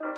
Hallo 0.00 0.08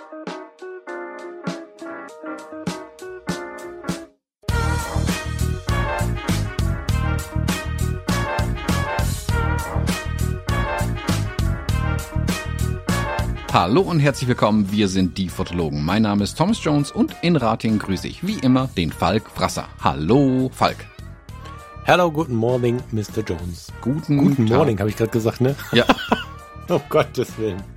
und 13.81 13.99
herzlich 13.99 14.29
willkommen, 14.29 14.71
wir 14.71 14.87
sind 14.87 15.17
die 15.17 15.27
Fotologen. 15.27 15.83
Mein 15.83 16.03
Name 16.03 16.23
ist 16.23 16.37
Thomas 16.37 16.63
Jones 16.63 16.89
und 16.89 17.13
in 17.21 17.35
Rating 17.35 17.77
grüße 17.77 18.07
ich 18.07 18.25
wie 18.25 18.39
immer 18.39 18.69
den 18.77 18.89
Falk 18.89 19.29
Frasser. 19.29 19.67
Hallo 19.81 20.49
Falk. 20.53 20.77
Hello, 21.83 22.09
guten 22.09 22.35
Morning, 22.35 22.81
Mr. 22.91 23.21
Jones. 23.27 23.67
Guten, 23.81 24.17
Guten. 24.17 24.45
Morning, 24.45 24.79
habe 24.79 24.89
ich 24.89 24.95
gerade 24.95 25.11
gesagt, 25.11 25.41
ne? 25.41 25.53
Ja, 25.73 25.83
Oh 26.69 26.79
Gottes 26.89 27.37
Willen. 27.37 27.72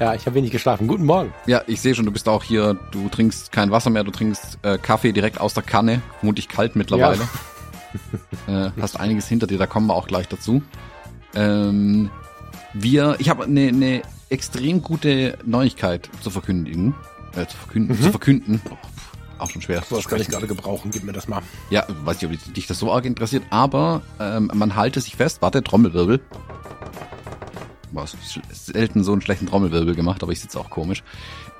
Ja, 0.00 0.14
ich 0.14 0.26
habe 0.26 0.36
wenig 0.36 0.52
geschlafen. 0.52 0.86
Guten 0.86 1.04
Morgen. 1.04 1.34
ja, 1.46 1.62
ich 1.66 1.80
sehe 1.80 1.92
schon, 1.92 2.04
du 2.04 2.12
bist 2.12 2.28
auch 2.28 2.44
hier, 2.44 2.74
du 2.92 3.08
trinkst 3.08 3.50
kein 3.50 3.72
Wasser 3.72 3.90
mehr, 3.90 4.04
du 4.04 4.12
trinkst 4.12 4.58
äh, 4.62 4.78
Kaffee 4.78 5.10
direkt 5.12 5.40
aus 5.40 5.54
der 5.54 5.64
Kanne, 5.64 6.02
vermutlich 6.20 6.48
kalt 6.48 6.76
mittlerweile. 6.76 7.28
äh, 8.46 8.70
hast 8.80 9.00
einiges 9.00 9.26
hinter 9.26 9.48
dir, 9.48 9.58
da 9.58 9.66
kommen 9.66 9.88
wir 9.88 9.94
auch 9.94 10.06
gleich 10.06 10.28
dazu. 10.28 10.62
Ähm, 11.34 12.10
wir, 12.74 13.16
ich 13.18 13.28
habe 13.28 13.44
eine 13.44 13.72
ne 13.72 14.02
extrem 14.30 14.82
gute 14.82 15.36
Neuigkeit 15.44 16.08
zu 16.20 16.30
verkündigen. 16.30 16.94
Äh, 17.34 17.46
zu 17.46 17.56
verkünden, 17.56 18.00
zu 18.00 18.10
verkünden. 18.10 18.60
Oh, 18.70 18.76
auch 19.38 19.50
schon 19.50 19.62
schwer. 19.62 19.82
So, 19.88 19.96
das 19.96 20.06
kann 20.06 20.20
ich 20.20 20.28
gerade 20.28 20.46
gebrauchen. 20.46 20.92
Gib 20.92 21.02
mir 21.02 21.12
das 21.12 21.26
mal. 21.26 21.42
Ja, 21.70 21.84
weiß 22.04 22.22
nicht, 22.22 22.46
ob 22.48 22.54
dich 22.54 22.66
das 22.68 22.78
so 22.78 22.92
arg 22.92 23.04
interessiert, 23.04 23.42
aber 23.50 24.02
ähm, 24.20 24.50
man 24.54 24.76
halte 24.76 25.00
sich 25.00 25.16
fest, 25.16 25.42
warte, 25.42 25.64
Trommelwirbel. 25.64 26.20
Boah, 27.92 28.04
ist 28.04 28.66
selten 28.66 29.02
so 29.04 29.12
einen 29.12 29.22
schlechten 29.22 29.46
Trommelwirbel 29.46 29.94
gemacht, 29.94 30.22
aber 30.22 30.32
ich 30.32 30.40
sitze 30.40 30.58
auch 30.60 30.70
komisch. 30.70 31.02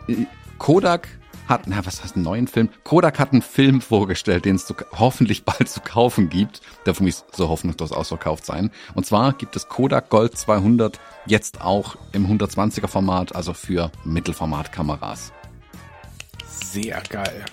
Äh, 0.08 0.26
Kodak 0.58 1.08
hat, 1.46 1.62
na, 1.66 1.84
was 1.86 2.02
heißt 2.02 2.16
einen 2.16 2.24
neuen 2.24 2.46
Film? 2.46 2.68
Kodak 2.84 3.18
hat 3.18 3.32
einen 3.32 3.40
Film 3.40 3.80
vorgestellt, 3.80 4.44
den 4.44 4.56
es 4.56 4.66
zu, 4.66 4.74
hoffentlich 4.98 5.44
bald 5.44 5.68
zu 5.68 5.80
kaufen 5.80 6.28
gibt. 6.28 6.60
Der 6.84 6.94
für 6.94 7.02
mich 7.04 7.16
so 7.34 7.48
hoffnungslos 7.48 7.92
ausverkauft 7.92 8.44
sein. 8.44 8.70
Und 8.94 9.06
zwar 9.06 9.32
gibt 9.32 9.56
es 9.56 9.68
Kodak 9.68 10.10
Gold 10.10 10.36
200 10.36 11.00
jetzt 11.24 11.62
auch 11.62 11.96
im 12.12 12.26
120er 12.26 12.88
Format, 12.88 13.34
also 13.34 13.54
für 13.54 13.90
Mittelformatkameras. 14.04 15.32
Sehr 16.46 17.02
geil. 17.08 17.44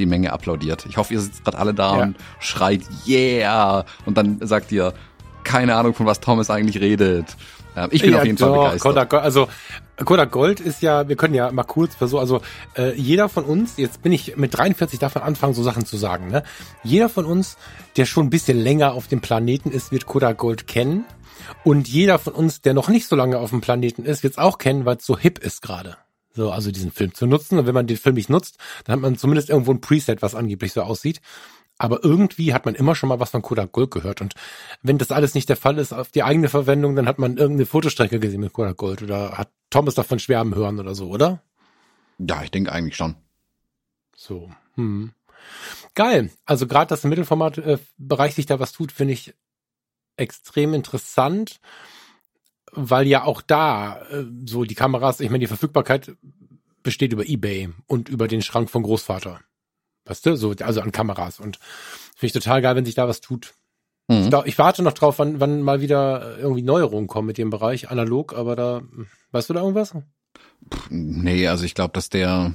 die 0.00 0.06
Menge 0.06 0.32
applaudiert. 0.32 0.86
Ich 0.86 0.96
hoffe, 0.96 1.14
ihr 1.14 1.20
sitzt 1.20 1.44
gerade 1.44 1.56
alle 1.56 1.72
da 1.72 1.98
Ja. 1.98 2.02
und 2.02 2.16
schreit 2.40 2.80
Yeah 3.06 3.84
und 4.06 4.18
dann 4.18 4.44
sagt 4.44 4.72
ihr 4.72 4.92
keine 5.44 5.76
Ahnung 5.76 5.94
von 5.94 6.04
was 6.04 6.18
Thomas 6.18 6.50
eigentlich 6.50 6.80
redet. 6.80 7.36
Ich 7.90 8.02
bin 8.02 8.12
ja, 8.12 8.18
auf 8.18 8.24
jeden 8.24 8.38
Fall 8.38 8.48
doch, 8.48 8.64
begeistert. 8.64 8.82
Kodak 8.82 9.10
Gold, 9.10 9.22
also 9.22 9.48
Kodak 10.04 10.30
Gold 10.30 10.60
ist 10.60 10.82
ja, 10.82 11.08
wir 11.08 11.16
können 11.16 11.34
ja 11.34 11.50
mal 11.50 11.64
kurz 11.64 11.94
versuchen, 11.94 12.20
also 12.20 12.40
äh, 12.76 12.94
jeder 12.94 13.28
von 13.28 13.44
uns, 13.44 13.76
jetzt 13.76 14.02
bin 14.02 14.12
ich 14.12 14.36
mit 14.36 14.56
43 14.56 14.98
davon 14.98 15.22
anfangen, 15.22 15.54
so 15.54 15.62
Sachen 15.62 15.84
zu 15.84 15.96
sagen, 15.96 16.28
ne? 16.28 16.44
Jeder 16.82 17.08
von 17.08 17.24
uns, 17.24 17.56
der 17.96 18.06
schon 18.06 18.26
ein 18.26 18.30
bisschen 18.30 18.58
länger 18.58 18.92
auf 18.92 19.08
dem 19.08 19.20
Planeten 19.20 19.70
ist, 19.70 19.92
wird 19.92 20.06
Kodak 20.06 20.38
Gold 20.38 20.66
kennen. 20.66 21.04
Und 21.62 21.88
jeder 21.88 22.18
von 22.18 22.32
uns, 22.32 22.60
der 22.60 22.74
noch 22.74 22.88
nicht 22.88 23.06
so 23.06 23.16
lange 23.16 23.38
auf 23.38 23.50
dem 23.50 23.60
Planeten 23.60 24.04
ist, 24.04 24.22
wird 24.22 24.34
es 24.34 24.38
auch 24.38 24.58
kennen, 24.58 24.84
weil 24.84 24.96
es 24.96 25.06
so 25.06 25.18
hip 25.18 25.38
ist 25.38 25.62
gerade. 25.62 25.96
So, 26.32 26.50
also 26.50 26.70
diesen 26.72 26.90
Film 26.90 27.14
zu 27.14 27.26
nutzen. 27.26 27.58
Und 27.58 27.66
wenn 27.66 27.74
man 27.74 27.86
den 27.86 27.96
Film 27.96 28.16
nicht 28.16 28.30
nutzt, 28.30 28.58
dann 28.84 28.94
hat 28.94 29.00
man 29.00 29.16
zumindest 29.16 29.50
irgendwo 29.50 29.72
ein 29.72 29.80
Preset, 29.80 30.20
was 30.20 30.34
angeblich 30.34 30.72
so 30.72 30.82
aussieht. 30.82 31.20
Aber 31.78 32.04
irgendwie 32.04 32.54
hat 32.54 32.66
man 32.66 32.74
immer 32.74 32.94
schon 32.94 33.08
mal 33.08 33.18
was 33.20 33.30
von 33.30 33.42
Kodak 33.42 33.72
Gold 33.72 33.90
gehört. 33.90 34.20
Und 34.20 34.34
wenn 34.82 34.98
das 34.98 35.10
alles 35.10 35.34
nicht 35.34 35.48
der 35.48 35.56
Fall 35.56 35.78
ist 35.78 35.92
auf 35.92 36.10
die 36.10 36.22
eigene 36.22 36.48
Verwendung, 36.48 36.94
dann 36.94 37.08
hat 37.08 37.18
man 37.18 37.36
irgendeine 37.36 37.66
Fotostrecke 37.66 38.20
gesehen 38.20 38.40
mit 38.40 38.52
Kodak 38.52 38.76
Gold 38.76 39.02
oder 39.02 39.36
hat 39.36 39.50
Thomas 39.70 39.94
davon 39.94 40.18
schwärmen 40.18 40.54
hören 40.54 40.78
oder 40.78 40.94
so, 40.94 41.08
oder? 41.08 41.42
Ja, 42.18 42.42
ich 42.44 42.52
denke 42.52 42.70
eigentlich 42.72 42.96
schon. 42.96 43.16
So. 44.16 44.50
Hm. 44.76 45.12
Geil. 45.94 46.30
Also 46.44 46.66
gerade, 46.66 46.88
dass 46.88 47.04
im 47.04 47.10
Mittelformat-Bereich 47.10 48.34
sich 48.34 48.46
da 48.46 48.60
was 48.60 48.72
tut, 48.72 48.92
finde 48.92 49.14
ich 49.14 49.34
extrem 50.16 50.74
interessant, 50.74 51.60
weil 52.70 53.06
ja 53.06 53.24
auch 53.24 53.42
da 53.42 54.02
äh, 54.10 54.24
so 54.46 54.64
die 54.64 54.74
Kameras, 54.74 55.20
ich 55.20 55.30
meine, 55.30 55.40
die 55.40 55.48
Verfügbarkeit 55.48 56.16
besteht 56.82 57.12
über 57.12 57.26
Ebay 57.26 57.70
und 57.86 58.08
über 58.08 58.28
den 58.28 58.42
Schrank 58.42 58.70
von 58.70 58.82
Großvater. 58.82 59.40
Weißt 60.06 60.26
du, 60.26 60.36
so, 60.36 60.54
also 60.60 60.80
an 60.80 60.92
Kameras. 60.92 61.40
Und 61.40 61.58
finde 62.14 62.26
ich 62.26 62.32
total 62.32 62.62
geil, 62.62 62.76
wenn 62.76 62.84
sich 62.84 62.94
da 62.94 63.08
was 63.08 63.20
tut. 63.20 63.54
Mhm. 64.08 64.16
Ich, 64.16 64.28
glaub, 64.28 64.46
ich 64.46 64.58
warte 64.58 64.82
noch 64.82 64.92
drauf, 64.92 65.18
wann, 65.18 65.40
wann 65.40 65.62
mal 65.62 65.80
wieder 65.80 66.38
irgendwie 66.38 66.62
Neuerungen 66.62 67.06
kommen 67.06 67.26
mit 67.26 67.38
dem 67.38 67.50
Bereich, 67.50 67.90
analog, 67.90 68.34
aber 68.34 68.54
da, 68.54 68.82
weißt 69.32 69.48
du 69.48 69.54
da 69.54 69.60
irgendwas? 69.60 69.94
Nee, 70.90 71.48
also 71.48 71.64
ich 71.64 71.74
glaube, 71.74 71.92
dass 71.92 72.08
der 72.08 72.52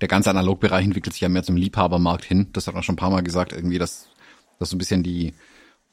der 0.00 0.08
ganze 0.08 0.30
Analogbereich 0.30 0.84
entwickelt 0.84 1.12
sich 1.12 1.22
ja 1.22 1.28
mehr 1.28 1.42
zum 1.42 1.56
Liebhabermarkt 1.56 2.24
hin. 2.24 2.48
Das 2.52 2.66
hat 2.66 2.74
man 2.74 2.82
schon 2.82 2.94
ein 2.94 2.96
paar 2.96 3.10
Mal 3.10 3.22
gesagt, 3.22 3.52
irgendwie, 3.52 3.78
dass, 3.78 4.08
dass 4.58 4.70
so 4.70 4.76
ein 4.76 4.78
bisschen 4.78 5.02
die 5.02 5.34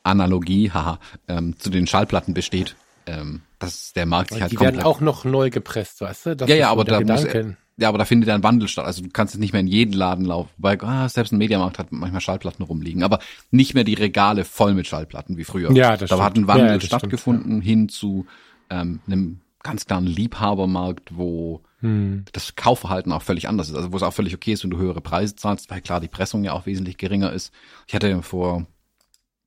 Analogie, 0.03 0.71
haha, 0.73 0.99
ähm, 1.27 1.57
zu 1.59 1.69
den 1.69 1.87
Schallplatten 1.87 2.33
besteht. 2.33 2.75
Ähm, 3.07 3.41
dass 3.57 3.93
der 3.93 4.05
Markt 4.05 4.31
sich 4.31 4.41
halt 4.41 4.51
die 4.51 4.59
werden 4.59 4.81
auch 4.83 5.01
noch 5.01 5.25
neu 5.25 5.49
gepresst, 5.49 6.01
weißt 6.01 6.25
du? 6.27 6.35
Das 6.35 6.49
ja, 6.49 6.55
ja, 6.55 6.69
aber 6.69 6.83
da 6.83 6.99
muss, 7.01 7.23
Gedanke. 7.23 7.57
Ja, 7.81 7.89
aber 7.89 7.97
da 7.97 8.05
findet 8.05 8.29
ein 8.29 8.43
Wandel 8.43 8.67
statt. 8.67 8.85
Also 8.85 9.01
du 9.01 9.09
kannst 9.09 9.33
jetzt 9.33 9.41
nicht 9.41 9.53
mehr 9.53 9.61
in 9.61 9.67
jeden 9.67 9.93
Laden 9.93 10.25
laufen, 10.25 10.51
weil 10.57 10.79
ah, 10.81 11.09
selbst 11.09 11.33
ein 11.33 11.37
Mediamarkt 11.39 11.79
hat 11.79 11.91
manchmal 11.91 12.21
Schallplatten 12.21 12.63
rumliegen, 12.63 13.03
aber 13.03 13.19
nicht 13.49 13.73
mehr 13.73 13.83
die 13.83 13.95
Regale 13.95 14.45
voll 14.45 14.73
mit 14.73 14.87
Schallplatten 14.87 15.37
wie 15.37 15.43
früher. 15.43 15.71
Ja, 15.71 15.97
das 15.97 16.09
da 16.09 16.19
hat 16.23 16.33
stimmt. 16.33 16.45
ein 16.45 16.47
Wandel 16.47 16.73
Ja, 16.73 16.79
stattgefunden 16.81 17.61
hin 17.61 17.89
zu 17.89 18.25
ähm, 18.69 18.99
einem 19.07 19.41
ganz 19.63 19.85
klaren 19.85 20.05
Liebhabermarkt, 20.05 21.17
wo 21.17 21.61
Hm. 21.79 22.25
das 22.33 22.55
Kaufverhalten 22.55 23.11
auch 23.11 23.23
völlig 23.23 23.47
anders 23.47 23.69
ist. 23.69 23.75
Also 23.75 23.91
wo 23.91 23.97
es 23.97 24.03
auch 24.03 24.13
völlig 24.13 24.35
okay 24.35 24.53
ist, 24.53 24.63
wenn 24.63 24.69
du 24.69 24.77
höhere 24.77 25.01
Preise 25.01 25.35
zahlst, 25.35 25.69
weil 25.71 25.81
klar 25.81 25.99
die 25.99 26.07
Pressung 26.07 26.43
ja 26.43 26.53
auch 26.53 26.67
wesentlich 26.67 26.97
geringer 26.97 27.33
ist. 27.33 27.51
Ich 27.87 27.95
hatte 27.95 28.21
vor 28.21 28.67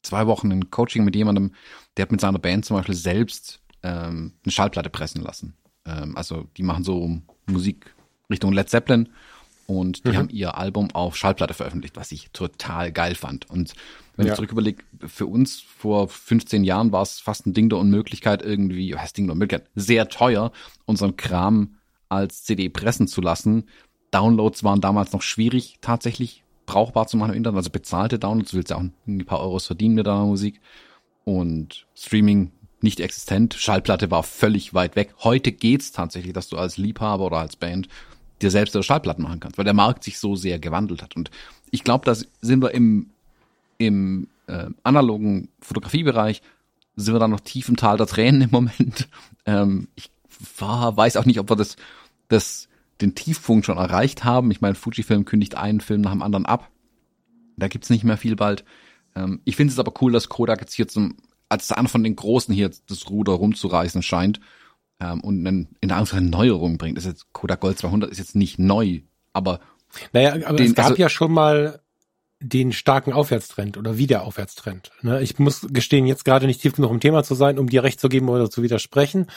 zwei 0.03 0.27
Wochen 0.27 0.51
ein 0.51 0.71
Coaching 0.71 1.05
mit 1.05 1.15
jemandem, 1.15 1.53
der 1.97 2.03
hat 2.05 2.13
mit 2.13 2.21
seiner 2.21 2.41
Band 2.41 2.65
zum 2.65 2.77
Beispiel 2.77 2.95
selbst 2.97 3.61
ähm, 3.85 4.33
eine 4.45 4.51
Schallplatte 4.53 4.91
pressen 4.91 5.23
lassen. 5.23 5.55
Ähm, 5.87 6.17
also 6.17 6.49
die 6.57 6.63
machen 6.65 6.83
so 6.85 7.21
Musik 7.47 7.94
Richtung 8.31 8.53
Led 8.53 8.69
Zeppelin 8.69 9.09
und 9.67 10.05
die 10.07 10.11
Mhm. 10.11 10.17
haben 10.17 10.29
ihr 10.31 10.57
Album 10.59 10.91
auf 10.93 11.17
Schallplatte 11.17 11.55
veröffentlicht, 11.55 11.97
was 11.97 12.13
ich 12.13 12.31
total 12.33 12.93
geil 12.93 13.15
fand. 13.15 13.49
Und 13.51 13.75
wenn 14.17 14.27
Ja. 14.27 14.33
ich 14.33 14.37
zurück 14.37 14.53
überlege, 14.53 14.83
für 15.07 15.27
uns 15.27 15.61
vor 15.61 16.09
15 16.09 16.65
Jahren 16.65 16.93
war 16.93 17.03
es 17.03 17.21
fast 17.21 17.47
ein 17.47 17.55
Ding 17.55 17.69
der 17.69 17.79
Unmöglichkeit 17.79 18.43
irgendwie, 18.43 18.93
was 18.95 19.03
heißt 19.03 19.17
Ding 19.17 19.27
der 19.27 19.33
Unmöglichkeit, 19.33 19.71
sehr 19.75 20.09
teuer, 20.09 20.53
unseren 20.85 21.17
Kram 21.17 21.77
als 22.09 22.45
CD 22.45 22.69
pressen 22.69 23.09
zu 23.09 23.21
lassen. 23.21 23.65
Downloads 24.11 24.63
waren 24.63 24.81
damals 24.81 25.13
noch 25.13 25.23
schwierig, 25.23 25.79
tatsächlich 25.81 26.45
brauchbar 26.67 27.07
zu 27.09 27.17
machen 27.17 27.33
im 27.33 27.37
Internet, 27.39 27.57
also 27.59 27.71
bezahlte 27.71 28.19
Downloads, 28.19 28.53
du 28.53 28.57
willst 28.59 28.71
ja 28.71 28.77
auch 28.77 28.85
ein 29.07 29.25
paar 29.27 29.41
Euros 29.41 29.67
verdienen 29.67 29.95
mit 29.97 30.07
deiner 30.07 30.25
Musik. 30.27 30.61
Und 31.25 31.87
Streaming 31.95 32.53
nicht 32.81 33.01
existent, 33.01 33.55
Schallplatte 33.55 34.11
war 34.11 34.23
völlig 34.23 34.75
weit 34.75 34.95
weg. 34.95 35.15
Heute 35.21 35.53
geht's 35.53 35.91
tatsächlich, 35.93 36.35
dass 36.35 36.49
du 36.49 36.57
als 36.59 36.77
Liebhaber 36.77 37.25
oder 37.25 37.39
als 37.39 37.57
Band 37.57 37.89
dir 38.45 38.51
selbst 38.51 38.83
Schallplatten 38.85 39.25
machen 39.25 39.41
kannst, 39.41 39.59
weil 39.59 39.65
der 39.65 39.75
Markt 39.75 40.05
sich 40.05 40.19
so 40.19 40.37
sehr 40.37 40.59
gewandelt 40.59 41.03
hat. 41.03 41.17
Und 41.17 41.31
ich 41.71 41.83
glaube, 41.83 42.05
da 42.05 42.15
sind 42.15 42.63
wir 42.63 42.73
im, 42.73 43.11
im 43.79 44.29
äh, 44.47 44.67
analogen 44.83 45.49
Fotografiebereich, 45.61 46.43
sind 46.97 47.15
wir 47.15 47.19
da 47.19 47.29
noch 47.29 47.41
tief 47.41 47.69
im 47.69 47.77
Tal 47.77 47.97
der 47.97 48.07
Tränen 48.07 48.43
im 48.43 48.51
Moment. 48.51 49.09
Ähm, 49.47 49.89
ich 49.95 50.11
war, 50.57 50.97
weiß 50.97 51.19
auch 51.19 51.27
nicht, 51.27 51.39
ob 51.39 51.51
wir 51.51 51.57
das, 51.57 51.77
das, 52.29 52.71
den 53.03 53.15
Tiefpunkt 53.15 53.67
schon 53.67 53.77
erreicht 53.77 54.25
haben. 54.25 54.51
Ich 54.51 54.63
meine, 54.63 54.75
Fujifilm 54.75 55.27
kündigt 55.27 55.55
einen 55.55 55.83
Film 55.83 56.01
nach 56.01 56.13
dem 56.13 56.23
anderen 56.23 56.47
ab. 56.47 56.71
Da 57.59 57.69
gibt's 57.69 57.91
nicht 57.91 58.05
mehr 58.05 58.17
viel 58.17 58.37
bald. 58.37 58.65
Ähm, 59.15 59.43
ich 59.45 59.57
finde 59.57 59.75
es 59.75 59.79
aber 59.79 59.93
cool, 60.01 60.13
dass 60.13 60.31
Kodak 60.31 60.63
jetzt 60.63 60.73
hier 60.73 60.89
zum, 60.89 61.19
als 61.51 61.71
einer 61.73 61.91
von 61.91 62.03
den 62.03 62.17
Großen 62.17 62.55
hier 62.55 62.71
das 62.87 63.11
Ruder 63.11 63.35
rumzureißen 63.35 64.01
scheint 64.01 64.41
ähm, 65.01 65.21
und 65.21 65.47
einen, 65.47 65.69
in 65.81 65.89
der 65.89 65.99
Anführungszeichen 65.99 66.31
Neuerung 66.31 66.79
bringt. 66.79 66.97
Das 66.97 67.05
ist 67.05 67.13
jetzt 67.13 67.33
Kodak 67.33 67.61
Gold 67.61 67.79
200 67.79 68.11
ist 68.11 68.19
jetzt 68.19 68.37
nicht 68.37 68.59
neu, 68.59 69.01
aber 69.33 69.61
Naja, 70.13 70.35
aber 70.47 70.57
Den- 70.57 70.69
es 70.69 70.75
gab 70.75 70.87
also- 70.87 70.97
ja 71.03 71.09
schon 71.09 71.33
mal 71.33 71.81
den 72.41 72.73
starken 72.73 73.13
Aufwärtstrend 73.13 73.77
oder 73.79 73.97
Wiederaufwärtstrend. 73.97 74.91
Ne? 75.03 75.23
Ich 75.23 75.39
muss 75.39 75.67
gestehen, 75.71 76.07
jetzt 76.07 76.25
gerade 76.27 76.47
nicht 76.47 76.61
tief 76.61 76.75
genug 76.75 76.91
im 76.91 77.01
Thema 77.01 77.23
zu 77.25 77.35
sein, 77.35 77.59
um 77.59 77.69
dir 77.71 77.83
recht 77.85 78.01
zu 78.01 78.09
geben 78.11 78.29
oder 78.29 78.51
zu 78.51 78.63
widersprechen. 78.63 79.29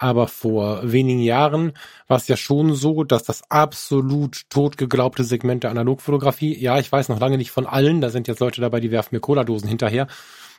Aber 0.00 0.28
vor 0.28 0.80
wenigen 0.92 1.20
Jahren 1.20 1.72
war 2.06 2.16
es 2.16 2.26
ja 2.28 2.36
schon 2.36 2.74
so, 2.74 3.04
dass 3.04 3.22
das 3.24 3.42
absolut 3.50 4.42
totgeglaubte 4.50 5.24
Segment 5.24 5.64
der 5.64 5.70
Analogfotografie, 5.70 6.56
ja, 6.58 6.78
ich 6.78 6.90
weiß 6.90 7.08
noch 7.10 7.20
lange 7.20 7.36
nicht 7.36 7.50
von 7.50 7.66
allen, 7.66 8.00
da 8.00 8.10
sind 8.10 8.28
jetzt 8.28 8.40
Leute 8.40 8.60
dabei, 8.60 8.80
die 8.80 8.90
werfen 8.92 9.14
mir 9.14 9.20
Cola-Dosen 9.20 9.68
hinterher, 9.68 10.06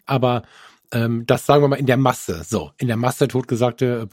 aber 0.05 0.43
ähm, 0.91 1.25
das 1.25 1.45
sagen 1.45 1.63
wir 1.63 1.67
mal 1.67 1.79
in 1.79 1.85
der 1.85 1.97
Masse, 1.97 2.43
so, 2.43 2.71
in 2.77 2.87
der 2.87 2.97
Masse 2.97 3.27
totgesagte 3.27 4.07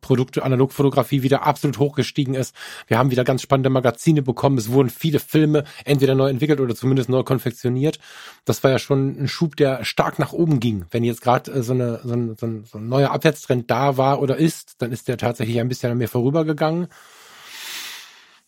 Produkte, 0.00 0.42
Analogfotografie 0.42 1.22
wieder 1.22 1.46
absolut 1.46 1.78
hochgestiegen 1.78 2.34
ist. 2.34 2.54
Wir 2.86 2.98
haben 2.98 3.10
wieder 3.10 3.24
ganz 3.24 3.42
spannende 3.42 3.70
Magazine 3.70 4.22
bekommen. 4.22 4.58
Es 4.58 4.70
wurden 4.70 4.90
viele 4.90 5.20
Filme 5.20 5.64
entweder 5.84 6.14
neu 6.14 6.28
entwickelt 6.28 6.60
oder 6.60 6.74
zumindest 6.74 7.08
neu 7.08 7.22
konfektioniert. 7.22 7.98
Das 8.44 8.62
war 8.62 8.70
ja 8.70 8.78
schon 8.78 9.22
ein 9.22 9.28
Schub, 9.28 9.56
der 9.56 9.84
stark 9.84 10.18
nach 10.18 10.32
oben 10.32 10.60
ging. 10.60 10.86
Wenn 10.90 11.04
jetzt 11.04 11.22
gerade 11.22 11.50
äh, 11.52 11.62
so, 11.62 11.74
so, 11.74 12.14
ein, 12.14 12.36
so, 12.38 12.62
so 12.64 12.78
ein 12.78 12.88
neuer 12.88 13.10
Abwärtstrend 13.10 13.70
da 13.70 13.96
war 13.96 14.20
oder 14.20 14.36
ist, 14.36 14.82
dann 14.82 14.92
ist 14.92 15.08
der 15.08 15.18
tatsächlich 15.18 15.60
ein 15.60 15.68
bisschen 15.68 15.92
an 15.92 15.98
mir 15.98 16.08
vorübergegangen. 16.08 16.88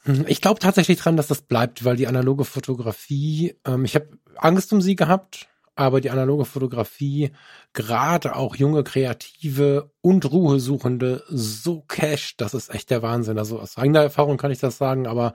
Hm, 0.05 0.25
ich 0.27 0.41
glaube 0.41 0.61
tatsächlich 0.61 0.99
dran, 0.99 1.17
dass 1.17 1.29
das 1.29 1.43
bleibt, 1.43 1.85
weil 1.85 1.97
die 1.97 2.07
analoge 2.09 2.45
Fotografie, 2.45 3.55
ähm, 3.67 3.85
ich 3.85 3.95
habe 3.95 4.09
Angst 4.37 4.73
um 4.73 4.81
sie 4.81 4.97
gehabt, 4.97 5.49
aber 5.75 6.01
die 6.01 6.11
analoge 6.11 6.45
Fotografie, 6.45 7.31
gerade 7.73 8.37
auch 8.37 8.57
junge 8.57 8.85
Kreative 8.85 9.91
und 10.01 10.31
Ruhesuchende, 10.31 11.25
so 11.29 11.83
cash, 11.83 12.37
das 12.37 12.55
ist 12.55 12.73
echt 12.75 12.91
der 12.91 13.03
Wahnsinn. 13.03 13.39
Also 13.39 13.59
aus 13.59 13.79
eigener 13.79 14.03
Erfahrung 14.03 14.37
kann 14.37 14.51
ich 14.51 14.59
das 14.59 14.79
sagen, 14.79 15.07
aber 15.07 15.33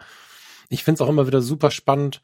ich 0.69 0.83
finde 0.83 1.01
es 1.01 1.01
auch 1.01 1.09
immer 1.09 1.27
wieder 1.27 1.41
super 1.41 1.71
spannend, 1.71 2.21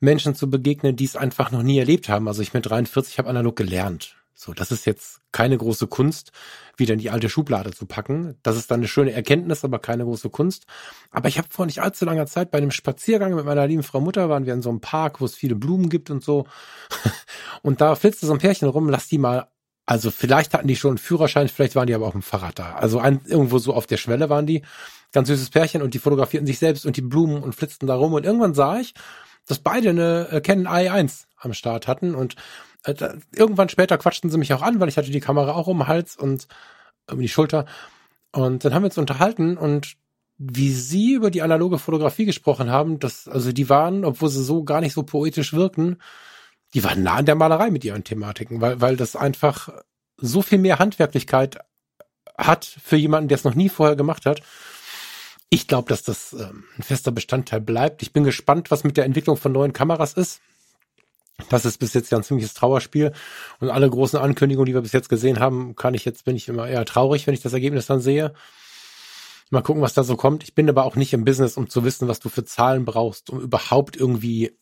Menschen 0.00 0.34
zu 0.34 0.50
begegnen, 0.50 0.96
die 0.96 1.04
es 1.04 1.16
einfach 1.16 1.50
noch 1.50 1.62
nie 1.62 1.78
erlebt 1.78 2.08
haben. 2.08 2.28
Also 2.28 2.42
ich 2.42 2.54
mit 2.54 2.66
43 2.66 3.18
habe 3.18 3.28
analog 3.28 3.56
gelernt. 3.56 4.16
So, 4.38 4.52
das 4.52 4.70
ist 4.70 4.84
jetzt 4.84 5.20
keine 5.32 5.56
große 5.56 5.86
Kunst, 5.86 6.30
wieder 6.76 6.92
in 6.92 6.98
die 6.98 7.08
alte 7.08 7.30
Schublade 7.30 7.72
zu 7.72 7.86
packen. 7.86 8.38
Das 8.42 8.58
ist 8.58 8.70
dann 8.70 8.80
eine 8.80 8.88
schöne 8.88 9.12
Erkenntnis, 9.12 9.64
aber 9.64 9.78
keine 9.78 10.04
große 10.04 10.28
Kunst. 10.28 10.66
Aber 11.10 11.28
ich 11.28 11.38
habe 11.38 11.48
vor 11.50 11.64
nicht 11.64 11.80
allzu 11.80 12.04
langer 12.04 12.26
Zeit 12.26 12.50
bei 12.50 12.58
einem 12.58 12.70
Spaziergang 12.70 13.34
mit 13.34 13.46
meiner 13.46 13.66
lieben 13.66 13.82
Frau 13.82 13.98
Mutter 13.98 14.28
waren 14.28 14.44
wir 14.44 14.52
in 14.52 14.60
so 14.60 14.68
einem 14.68 14.82
Park, 14.82 15.22
wo 15.22 15.24
es 15.24 15.34
viele 15.34 15.54
Blumen 15.54 15.88
gibt 15.88 16.10
und 16.10 16.22
so. 16.22 16.46
Und 17.62 17.80
da 17.80 17.94
flitzte 17.94 18.26
so 18.26 18.34
ein 18.34 18.38
Pärchen 18.38 18.68
rum, 18.68 18.90
lass 18.90 19.08
die 19.08 19.18
mal 19.18 19.48
also 19.86 20.10
vielleicht 20.10 20.52
hatten 20.52 20.66
die 20.66 20.74
schon 20.74 20.90
einen 20.90 20.98
Führerschein, 20.98 21.48
vielleicht 21.48 21.76
waren 21.76 21.86
die 21.86 21.94
aber 21.94 22.08
auch 22.08 22.16
im 22.16 22.22
Fahrrad 22.22 22.58
da. 22.58 22.74
Also 22.74 22.98
ein, 22.98 23.20
irgendwo 23.24 23.58
so 23.58 23.72
auf 23.72 23.86
der 23.86 23.98
Schwelle 23.98 24.28
waren 24.28 24.44
die. 24.44 24.62
Ganz 25.12 25.28
süßes 25.28 25.50
Pärchen 25.50 25.80
und 25.80 25.94
die 25.94 26.00
fotografierten 26.00 26.46
sich 26.46 26.58
selbst 26.58 26.84
und 26.84 26.96
die 26.96 27.02
Blumen 27.02 27.40
und 27.40 27.54
flitzten 27.54 27.86
da 27.86 27.94
rum. 27.94 28.12
Und 28.12 28.26
irgendwann 28.26 28.52
sah 28.52 28.80
ich, 28.80 28.94
dass 29.46 29.60
beide 29.60 29.90
eine 29.90 30.28
äh, 30.30 30.40
Canon 30.40 30.66
i1 30.66 31.26
am 31.38 31.54
Start 31.54 31.86
hatten 31.86 32.16
und 32.16 32.34
irgendwann 32.86 33.68
später 33.68 33.98
quatschten 33.98 34.30
sie 34.30 34.38
mich 34.38 34.52
auch 34.54 34.62
an, 34.62 34.80
weil 34.80 34.88
ich 34.88 34.96
hatte 34.96 35.10
die 35.10 35.20
Kamera 35.20 35.52
auch 35.52 35.66
um 35.66 35.78
den 35.78 35.88
Hals 35.88 36.16
und 36.16 36.46
um 37.10 37.20
die 37.20 37.28
Schulter. 37.28 37.66
Und 38.32 38.64
dann 38.64 38.74
haben 38.74 38.82
wir 38.82 38.88
uns 38.88 38.98
unterhalten 38.98 39.56
und 39.56 39.96
wie 40.38 40.72
sie 40.72 41.14
über 41.14 41.30
die 41.30 41.42
analoge 41.42 41.78
Fotografie 41.78 42.26
gesprochen 42.26 42.70
haben, 42.70 42.98
dass, 42.98 43.26
also 43.26 43.52
die 43.52 43.68
waren, 43.68 44.04
obwohl 44.04 44.28
sie 44.28 44.44
so 44.44 44.64
gar 44.64 44.80
nicht 44.80 44.92
so 44.92 45.02
poetisch 45.02 45.54
wirken, 45.54 45.96
die 46.74 46.84
waren 46.84 47.02
nah 47.02 47.14
an 47.14 47.26
der 47.26 47.36
Malerei 47.36 47.70
mit 47.70 47.84
ihren 47.84 48.04
Thematiken, 48.04 48.60
weil, 48.60 48.80
weil 48.80 48.96
das 48.96 49.16
einfach 49.16 49.70
so 50.18 50.42
viel 50.42 50.58
mehr 50.58 50.78
Handwerklichkeit 50.78 51.58
hat 52.36 52.64
für 52.64 52.96
jemanden, 52.96 53.28
der 53.28 53.36
es 53.36 53.44
noch 53.44 53.54
nie 53.54 53.68
vorher 53.68 53.96
gemacht 53.96 54.26
hat. 54.26 54.42
Ich 55.48 55.68
glaube, 55.68 55.88
dass 55.88 56.02
das 56.02 56.32
ähm, 56.34 56.64
ein 56.76 56.82
fester 56.82 57.12
Bestandteil 57.12 57.60
bleibt. 57.60 58.02
Ich 58.02 58.12
bin 58.12 58.24
gespannt, 58.24 58.70
was 58.70 58.84
mit 58.84 58.96
der 58.96 59.04
Entwicklung 59.04 59.36
von 59.36 59.52
neuen 59.52 59.72
Kameras 59.72 60.12
ist. 60.12 60.40
Das 61.50 61.64
ist 61.64 61.78
bis 61.78 61.92
jetzt 61.94 62.10
ja 62.10 62.18
ein 62.18 62.24
ziemliches 62.24 62.54
Trauerspiel. 62.54 63.12
Und 63.60 63.70
alle 63.70 63.88
großen 63.88 64.18
Ankündigungen, 64.18 64.66
die 64.66 64.74
wir 64.74 64.80
bis 64.80 64.92
jetzt 64.92 65.08
gesehen 65.08 65.38
haben, 65.38 65.76
kann 65.76 65.94
ich 65.94 66.04
jetzt, 66.04 66.24
bin 66.24 66.36
ich 66.36 66.48
immer 66.48 66.66
eher 66.66 66.84
traurig, 66.84 67.26
wenn 67.26 67.34
ich 67.34 67.42
das 67.42 67.52
Ergebnis 67.52 67.86
dann 67.86 68.00
sehe. 68.00 68.32
Mal 69.50 69.62
gucken, 69.62 69.82
was 69.82 69.94
da 69.94 70.02
so 70.02 70.16
kommt. 70.16 70.42
Ich 70.42 70.54
bin 70.54 70.68
aber 70.68 70.84
auch 70.84 70.96
nicht 70.96 71.12
im 71.12 71.24
Business, 71.24 71.56
um 71.56 71.68
zu 71.68 71.84
wissen, 71.84 72.08
was 72.08 72.20
du 72.20 72.28
für 72.28 72.44
Zahlen 72.44 72.84
brauchst, 72.84 73.30
um 73.30 73.40
überhaupt 73.40 73.96
irgendwie 73.96 74.52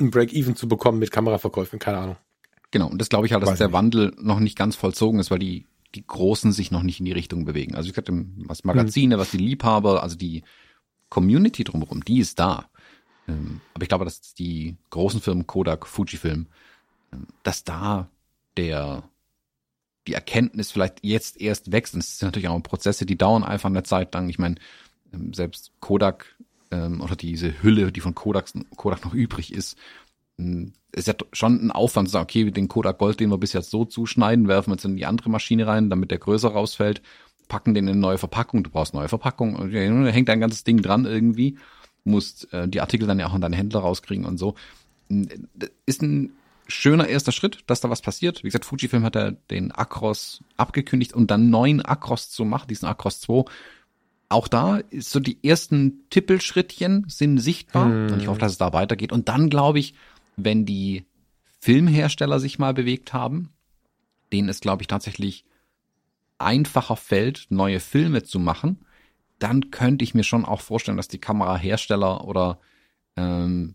ein 0.00 0.10
Break-Even 0.10 0.56
zu 0.56 0.66
bekommen 0.66 0.98
mit 0.98 1.12
Kameraverkäufen. 1.12 1.78
Keine 1.78 1.98
Ahnung. 1.98 2.16
Genau. 2.70 2.88
Und 2.88 2.98
das 2.98 3.08
glaube 3.08 3.26
ich 3.26 3.32
halt, 3.32 3.42
dass 3.42 3.50
Weiß 3.50 3.58
der 3.58 3.68
nicht. 3.68 3.74
Wandel 3.74 4.12
noch 4.18 4.40
nicht 4.40 4.56
ganz 4.56 4.76
vollzogen 4.76 5.20
ist, 5.20 5.30
weil 5.30 5.38
die, 5.38 5.66
die 5.94 6.04
Großen 6.04 6.52
sich 6.52 6.70
noch 6.70 6.82
nicht 6.82 6.98
in 6.98 7.04
die 7.04 7.12
Richtung 7.12 7.44
bewegen. 7.44 7.74
Also 7.74 7.88
ich 7.88 7.94
gesagt, 7.94 8.10
was 8.46 8.64
Magazine, 8.64 9.14
hm. 9.14 9.20
was 9.20 9.30
die 9.30 9.38
Liebhaber, 9.38 10.02
also 10.02 10.16
die 10.16 10.42
Community 11.10 11.62
drumherum, 11.64 12.04
die 12.04 12.20
ist 12.20 12.38
da. 12.38 12.69
Ähm, 13.28 13.60
aber 13.74 13.82
ich 13.82 13.88
glaube, 13.88 14.04
dass 14.04 14.34
die 14.34 14.76
großen 14.90 15.20
Firmen 15.20 15.46
Kodak, 15.46 15.86
Fujifilm, 15.86 16.46
ähm, 17.12 17.26
dass 17.42 17.64
da 17.64 18.08
der 18.56 19.04
die 20.06 20.14
Erkenntnis 20.14 20.70
vielleicht 20.70 21.04
jetzt 21.04 21.40
erst 21.40 21.72
wächst. 21.72 21.94
Und 21.94 22.00
es 22.00 22.18
sind 22.18 22.28
natürlich 22.28 22.48
auch 22.48 22.60
Prozesse, 22.62 23.06
die 23.06 23.18
dauern 23.18 23.44
einfach 23.44 23.68
eine 23.68 23.82
Zeit 23.82 24.14
lang. 24.14 24.28
Ich 24.28 24.38
meine, 24.38 24.56
ähm, 25.12 25.32
selbst 25.34 25.72
Kodak 25.80 26.36
oder 26.72 27.16
diese 27.16 27.64
Hülle, 27.64 27.90
die 27.90 28.00
von 28.00 28.14
Kodak, 28.14 28.52
Kodak 28.76 29.04
noch 29.04 29.12
übrig 29.12 29.52
ist, 29.52 29.76
ist 30.92 31.08
ja 31.08 31.14
schon 31.32 31.66
ein 31.66 31.72
Aufwand 31.72 32.06
zu 32.06 32.12
sagen, 32.12 32.22
okay, 32.22 32.48
den 32.48 32.68
Kodak 32.68 32.98
Gold, 32.98 33.18
den 33.18 33.28
wir 33.28 33.38
bis 33.38 33.54
jetzt 33.54 33.70
so 33.70 33.84
zuschneiden, 33.84 34.46
werfen 34.46 34.70
wir 34.70 34.74
jetzt 34.74 34.84
in 34.84 34.96
die 34.96 35.04
andere 35.04 35.30
Maschine 35.30 35.66
rein, 35.66 35.90
damit 35.90 36.12
der 36.12 36.18
größer 36.18 36.50
rausfällt, 36.50 37.02
packen 37.48 37.74
den 37.74 37.88
in 37.88 37.94
eine 37.94 38.00
neue 38.00 38.18
Verpackung, 38.18 38.62
du 38.62 38.70
brauchst 38.70 38.94
neue 38.94 39.08
Verpackung, 39.08 39.72
da 39.72 40.10
hängt 40.10 40.30
ein 40.30 40.38
ganzes 40.38 40.62
Ding 40.62 40.80
dran 40.80 41.06
irgendwie 41.06 41.58
musst 42.04 42.52
äh, 42.52 42.68
die 42.68 42.80
Artikel 42.80 43.06
dann 43.06 43.18
ja 43.18 43.26
auch 43.26 43.34
an 43.34 43.40
deinen 43.40 43.54
Händler 43.54 43.80
rauskriegen 43.80 44.24
und 44.24 44.38
so. 44.38 44.54
Ist 45.86 46.02
ein 46.02 46.32
schöner 46.68 47.08
erster 47.08 47.32
Schritt, 47.32 47.58
dass 47.66 47.80
da 47.80 47.90
was 47.90 48.00
passiert. 48.00 48.42
Wie 48.42 48.48
gesagt, 48.48 48.64
Fujifilm 48.64 49.04
hat 49.04 49.16
ja 49.16 49.32
den 49.50 49.72
Acros 49.72 50.42
abgekündigt 50.56 51.12
und 51.12 51.30
dann 51.30 51.50
neuen 51.50 51.84
Acros 51.84 52.30
zu 52.30 52.44
machen, 52.44 52.68
diesen 52.68 52.86
Acros 52.86 53.20
2. 53.20 53.44
Auch 54.28 54.46
da 54.46 54.76
ist 54.76 55.10
so 55.10 55.18
die 55.18 55.38
ersten 55.42 56.08
Tippelschrittchen 56.10 57.06
sind 57.08 57.38
sichtbar 57.38 57.86
hm. 57.86 58.12
und 58.12 58.20
ich 58.20 58.28
hoffe, 58.28 58.38
dass 58.38 58.52
es 58.52 58.58
da 58.58 58.72
weitergeht. 58.72 59.12
Und 59.12 59.28
dann 59.28 59.50
glaube 59.50 59.80
ich, 59.80 59.94
wenn 60.36 60.64
die 60.64 61.04
Filmhersteller 61.60 62.38
sich 62.38 62.58
mal 62.58 62.72
bewegt 62.72 63.12
haben, 63.12 63.50
denen 64.32 64.48
es 64.48 64.60
glaube 64.60 64.82
ich 64.82 64.86
tatsächlich 64.86 65.44
einfacher 66.38 66.96
fällt, 66.96 67.46
neue 67.50 67.80
Filme 67.80 68.22
zu 68.22 68.38
machen, 68.38 68.78
dann 69.40 69.70
könnte 69.70 70.04
ich 70.04 70.14
mir 70.14 70.22
schon 70.22 70.44
auch 70.44 70.60
vorstellen, 70.60 70.96
dass 70.96 71.08
die 71.08 71.18
Kamerahersteller 71.18 72.24
oder 72.24 72.58
ähm, 73.16 73.74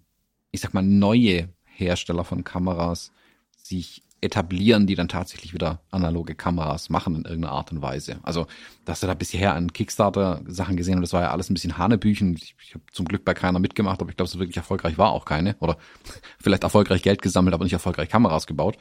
ich 0.52 0.62
sag 0.62 0.74
mal 0.74 0.84
neue 0.84 1.50
Hersteller 1.66 2.24
von 2.24 2.46
Kameras 2.46 3.12
sich 3.58 4.04
etablieren, 4.22 4.88
die 4.88 4.96
dann 4.96 5.08
tatsächlich 5.08 5.54
wieder 5.54 5.82
analoge 5.92 6.36
Kameras 6.36 6.90
machen 6.90 7.16
in 7.16 7.26
irgendeiner 7.26 7.54
Art 7.54 7.72
und 7.72 7.82
Weise. 7.82 8.20
Also, 8.24 8.48
dass 8.86 9.00
du 9.00 9.08
da 9.08 9.14
bisher 9.14 9.54
an 9.54 9.74
Kickstarter 9.74 10.42
Sachen 10.48 10.78
gesehen 10.78 10.96
und 10.96 11.02
das 11.02 11.14
war 11.14 11.22
ja 11.22 11.32
alles 11.32 11.50
ein 11.50 11.54
bisschen 11.54 11.78
Hanebüchen. 11.78 12.36
Ich, 12.36 12.56
ich 12.64 12.74
habe 12.74 12.84
zum 12.92 13.06
Glück 13.06 13.26
bei 13.26 13.34
keiner 13.34 13.60
mitgemacht, 13.60 14.02
aber 14.02 14.10
ich 14.10 14.18
glaube, 14.18 14.30
so 14.30 14.40
wirklich 14.40 14.58
erfolgreich 14.58 14.98
war 14.98 15.12
auch 15.12 15.26
keine. 15.26 15.56
Oder 15.60 15.78
vielleicht 16.40 16.64
erfolgreich 16.64 17.02
Geld 17.02 17.22
gesammelt, 17.22 17.54
aber 17.54 17.64
nicht 17.64 17.74
erfolgreich 17.74 18.10
Kameras 18.10 18.48
gebaut. 18.48 18.78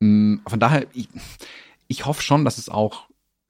Mm, 0.00 0.36
von 0.46 0.60
daher, 0.60 0.86
ich, 0.92 1.08
ich 1.88 2.06
hoffe 2.06 2.22
schon, 2.22 2.44
dass 2.44 2.58
es 2.58 2.68
auch 2.68 3.07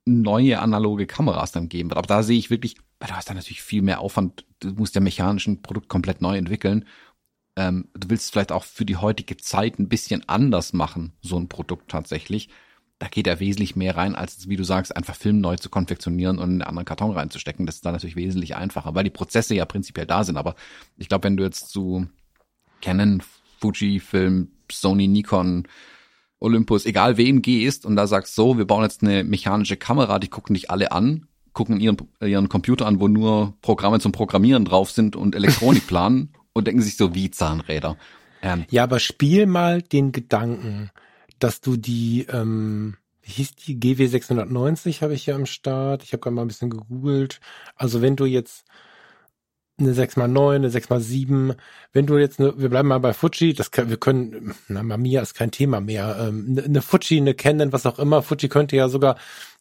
neue 0.09 0.61
analoge 0.61 1.07
Kameras 1.07 1.53
dann 1.53 1.69
geben 1.69 1.91
wird. 1.91 1.99
Aber 1.99 2.07
da 2.07 2.23
sehe 2.23 2.39
ich 2.39 2.51
wirklich, 2.51 2.77
weil 2.99 3.09
du 3.09 3.17
hast 3.17 3.31
da 3.31 3.35
natürlich 3.35 3.63
viel 3.63 3.83
mehr 3.83 4.01
Aufwand. 4.01 4.45
Du 4.61 4.71
musst 4.71 4.95
ja 4.95 5.01
mechanischen 5.01 5.63
Produkt 5.63 5.89
komplett 5.89 6.21
neu 6.21 6.37
entwickeln. 6.37 6.85
Ähm, 7.57 7.89
du 7.95 8.11
willst 8.11 8.33
vielleicht 8.33 8.53
auch 8.53 8.65
für 8.65 8.85
die 8.85 8.97
heutige 8.97 9.37
Zeit 9.37 9.79
ein 9.79 9.89
bisschen 9.89 10.29
anders 10.29 10.73
machen, 10.73 11.13
so 11.23 11.37
ein 11.39 11.49
Produkt 11.49 11.91
tatsächlich. 11.91 12.49
Da 12.99 13.09
geht 13.09 13.27
ja 13.29 13.39
wesentlich 13.39 13.77
mehr 13.77 13.97
rein, 13.97 14.17
als 14.17 14.49
wie 14.49 14.57
du 14.57 14.65
sagst, 14.65 14.97
einfach 14.97 15.15
Film 15.15 15.41
neu 15.41 15.57
zu 15.57 15.69
konfektionieren 15.69 16.39
und 16.39 16.45
in 16.45 16.53
einen 16.55 16.63
anderen 16.63 16.85
Karton 16.85 17.13
reinzustecken. 17.13 17.67
Das 17.67 17.77
ist 17.77 17.87
dann 17.87 17.93
natürlich 17.93 18.17
wesentlich 18.17 18.57
einfacher, 18.57 18.95
weil 18.95 19.05
die 19.05 19.11
Prozesse 19.11 19.55
ja 19.55 19.65
prinzipiell 19.65 20.07
da 20.07 20.25
sind. 20.25 20.37
Aber 20.37 20.57
ich 20.97 21.09
glaube, 21.09 21.25
wenn 21.25 21.37
du 21.37 21.45
jetzt 21.45 21.71
zu 21.71 22.09
Canon, 22.81 23.23
Fuji, 23.61 24.01
Film, 24.01 24.51
Sony, 24.71 25.07
Nikon, 25.07 25.69
Olympus, 26.41 26.87
egal 26.87 27.17
wen 27.17 27.43
gehst 27.43 27.85
und 27.85 27.97
da 27.97 28.07
sagst 28.07 28.35
so, 28.35 28.59
wir 28.59 28.67
bauen 28.67 28.83
jetzt 28.83 29.03
eine 29.03 29.25
mechanische 29.25 29.77
Kamera, 29.77 30.19
die 30.19 30.29
gucken 30.29 30.55
dich 30.55 30.71
alle 30.71 30.93
an, 30.93 31.27
gucken 31.53 31.81
ihren, 31.81 31.97
ihren 32.21 32.49
Computer 32.49 32.87
an, 32.87 33.01
wo 33.01 33.09
nur 33.09 33.55
Programme 33.63 33.99
zum 34.01 34.13
Programmieren 34.13 34.65
drauf 34.65 34.91
sind 34.91 35.17
und 35.17 35.35
Elektronik 35.35 35.87
planen 35.89 36.31
und 36.53 36.67
denken 36.67 36.83
sich 36.83 36.97
so 36.97 37.15
wie 37.15 37.31
Zahnräder. 37.31 37.97
Ähm, 38.43 38.65
ja, 38.71 38.85
aber 38.85 39.01
spiel 39.01 39.47
mal 39.47 39.83
den 39.83 40.13
Gedanken, 40.13 40.91
dass 41.39 41.61
du 41.61 41.77
die, 41.77 42.27
ähm, 42.31 42.97
wie 43.23 43.33
hieß 43.33 43.57
die, 43.57 43.81
GW 43.81 44.07
690 44.07 45.03
habe 45.03 45.15
ich 45.15 45.25
hier 45.25 45.35
am 45.35 45.47
Start. 45.47 46.05
Ich 46.05 46.13
habe 46.13 46.21
gerade 46.21 46.35
mal 46.37 46.43
ein 46.43 46.49
bisschen 46.49 46.71
gegoogelt. 46.71 47.41
Also 47.75 48.01
wenn 48.01 48.17
du 48.17 48.27
jetzt 48.27 48.65
eine 49.79 49.93
6x9, 49.93 50.55
eine 50.55 50.69
6x7. 50.69 51.57
Wenn 51.93 52.07
du 52.07 52.19
jetzt, 52.19 52.41
eine, 52.41 52.59
wir 52.59 52.69
bleiben 52.69 52.89
mal 52.89 52.99
bei 52.99 53.13
Fuji, 53.13 53.55
das 53.55 53.71
kann, 53.71 53.89
wir 53.89 53.97
können, 53.97 54.55
na, 54.69 54.83
Mamiya 54.83 55.23
ist 55.23 55.35
kein 55.35 55.51
Thema 55.51 55.81
mehr. 55.81 56.17
Ähm, 56.21 56.47
eine, 56.51 56.65
eine 56.65 56.83
Fuji, 56.83 57.19
eine 57.19 57.35
Canon, 57.35 57.73
was 57.73 57.87
auch 57.87 57.99
immer. 57.99 58.23
Fuji 58.23 58.49
könnte 58.49 58.77
ja 58.77 58.89
sogar, 58.89 59.17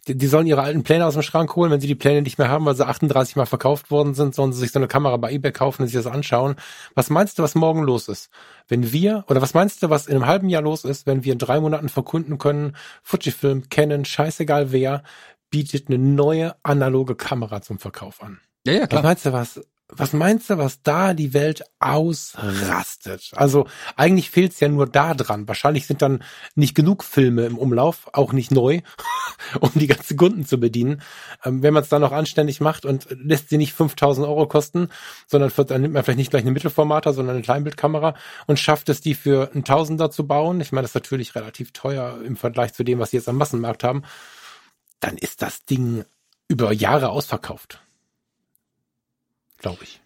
die, 0.08 0.18
die 0.18 0.28
sollen 0.28 0.48
ihre 0.48 0.62
alten 0.62 0.84
Pläne 0.84 1.06
aus 1.06 1.14
dem 1.14 1.22
Schrank 1.22 1.56
holen, 1.56 1.72
wenn 1.72 1.82
sie 1.82 1.88
die 1.88 1.96
Pläne 1.96 2.22
nicht 2.22 2.38
mehr 2.38 2.50
haben, 2.50 2.66
weil 2.66 2.76
sie 2.76 2.86
38 2.86 3.36
Mal 3.36 3.46
verkauft 3.46 3.92
worden 3.92 4.14
sind, 4.14 4.34
sollen 4.34 4.54
sie 4.54 4.60
sich 4.60 4.72
so 4.72 4.80
eine 4.80 4.88
Kamera 4.88 5.18
bei 5.18 5.32
eBay 5.32 5.52
kaufen 5.52 5.84
und 5.84 5.88
sich 5.88 6.02
das 6.02 6.12
anschauen. 6.12 6.56
Was 6.96 7.10
meinst 7.10 7.38
du, 7.38 7.44
was 7.44 7.56
morgen 7.56 7.84
los 7.84 8.08
ist? 8.08 8.30
Wenn 8.68 8.92
wir, 8.92 9.26
oder 9.28 9.42
was 9.42 9.54
meinst 9.54 9.84
du, 9.84 9.90
was 9.90 10.08
in 10.08 10.16
einem 10.16 10.26
halben 10.26 10.50
Jahr 10.50 10.62
los 10.62 10.86
ist, 10.86 11.06
wenn 11.06 11.24
wir 11.24 11.34
in 11.34 11.40
drei 11.40 11.60
Monaten 11.60 11.90
verkunden 11.90 12.38
können, 12.38 12.76
Fujifilm, 13.04 13.70
Canon, 13.70 14.06
scheißegal 14.06 14.72
wer, 14.72 15.04
bietet 15.50 15.88
eine 15.88 15.98
neue 15.98 16.56
analoge 16.64 17.16
Kamera 17.16 17.62
zum 17.62 17.80
Verkauf 17.80 18.22
an? 18.22 18.40
Ja, 18.66 18.74
ja, 18.74 18.88
klar. 18.88 19.04
Was 19.04 19.08
meinst 19.08 19.26
du, 19.26 19.34
was 19.34 19.62
was 19.90 20.12
meinst 20.12 20.50
du, 20.50 20.58
was 20.58 20.82
da 20.82 21.14
die 21.14 21.34
Welt 21.34 21.64
ausrastet? 21.80 23.32
Also 23.36 23.68
eigentlich 23.96 24.30
fehlt 24.30 24.52
es 24.52 24.60
ja 24.60 24.68
nur 24.68 24.86
da 24.86 25.14
dran. 25.14 25.48
Wahrscheinlich 25.48 25.88
sind 25.88 26.02
dann 26.02 26.24
nicht 26.56 26.76
genug 26.76 27.06
Filme 27.06 27.46
im 27.46 27.58
Umlauf, 27.58 28.10
auch 28.12 28.34
nicht 28.34 28.52
neu, 28.52 28.82
um 29.62 29.72
die 29.76 29.88
ganzen 29.88 30.18
Kunden 30.18 30.46
zu 30.46 30.60
bedienen. 30.60 31.02
Ähm, 31.46 31.64
wenn 31.64 31.74
man 31.74 31.84
es 31.84 31.90
dann 31.90 32.02
noch 32.02 32.12
anständig 32.12 32.60
macht 32.60 32.86
und 32.86 33.08
lässt 33.12 33.48
sie 33.48 33.58
nicht 33.58 33.74
5000 33.74 34.28
Euro 34.28 34.46
kosten, 34.48 34.90
sondern 35.26 35.52
für, 35.52 35.64
dann 35.64 35.82
nimmt 35.82 35.94
man 35.94 36.04
vielleicht 36.04 36.18
nicht 36.18 36.32
gleich 36.32 36.44
eine 36.44 36.52
Mittelformater, 36.52 37.14
sondern 37.14 37.38
eine 37.38 37.44
Kleinbildkamera 37.44 38.16
und 38.46 38.60
schafft 38.60 38.90
es, 38.90 39.00
die 39.00 39.16
für 39.16 39.52
ein 39.56 39.64
Tausender 39.64 40.12
zu 40.12 40.28
bauen. 40.28 40.60
Ich 40.60 40.74
meine, 40.74 40.84
das 40.84 40.92
ist 40.92 40.96
natürlich 40.96 41.34
relativ 41.34 41.72
teuer 41.72 42.20
im 42.26 42.36
Vergleich 42.36 42.74
zu 42.74 42.84
dem, 42.84 43.00
was 43.00 43.12
sie 43.12 43.18
jetzt 43.18 43.30
am 43.30 43.38
Massenmarkt 43.38 43.86
haben. 43.86 44.04
Dann 45.00 45.18
ist 45.18 45.42
das 45.42 45.64
Ding 45.64 46.04
über 46.50 46.74
Jahre 46.74 47.10
ausverkauft 47.10 47.82
glaube 49.58 49.84
ich. 49.84 50.02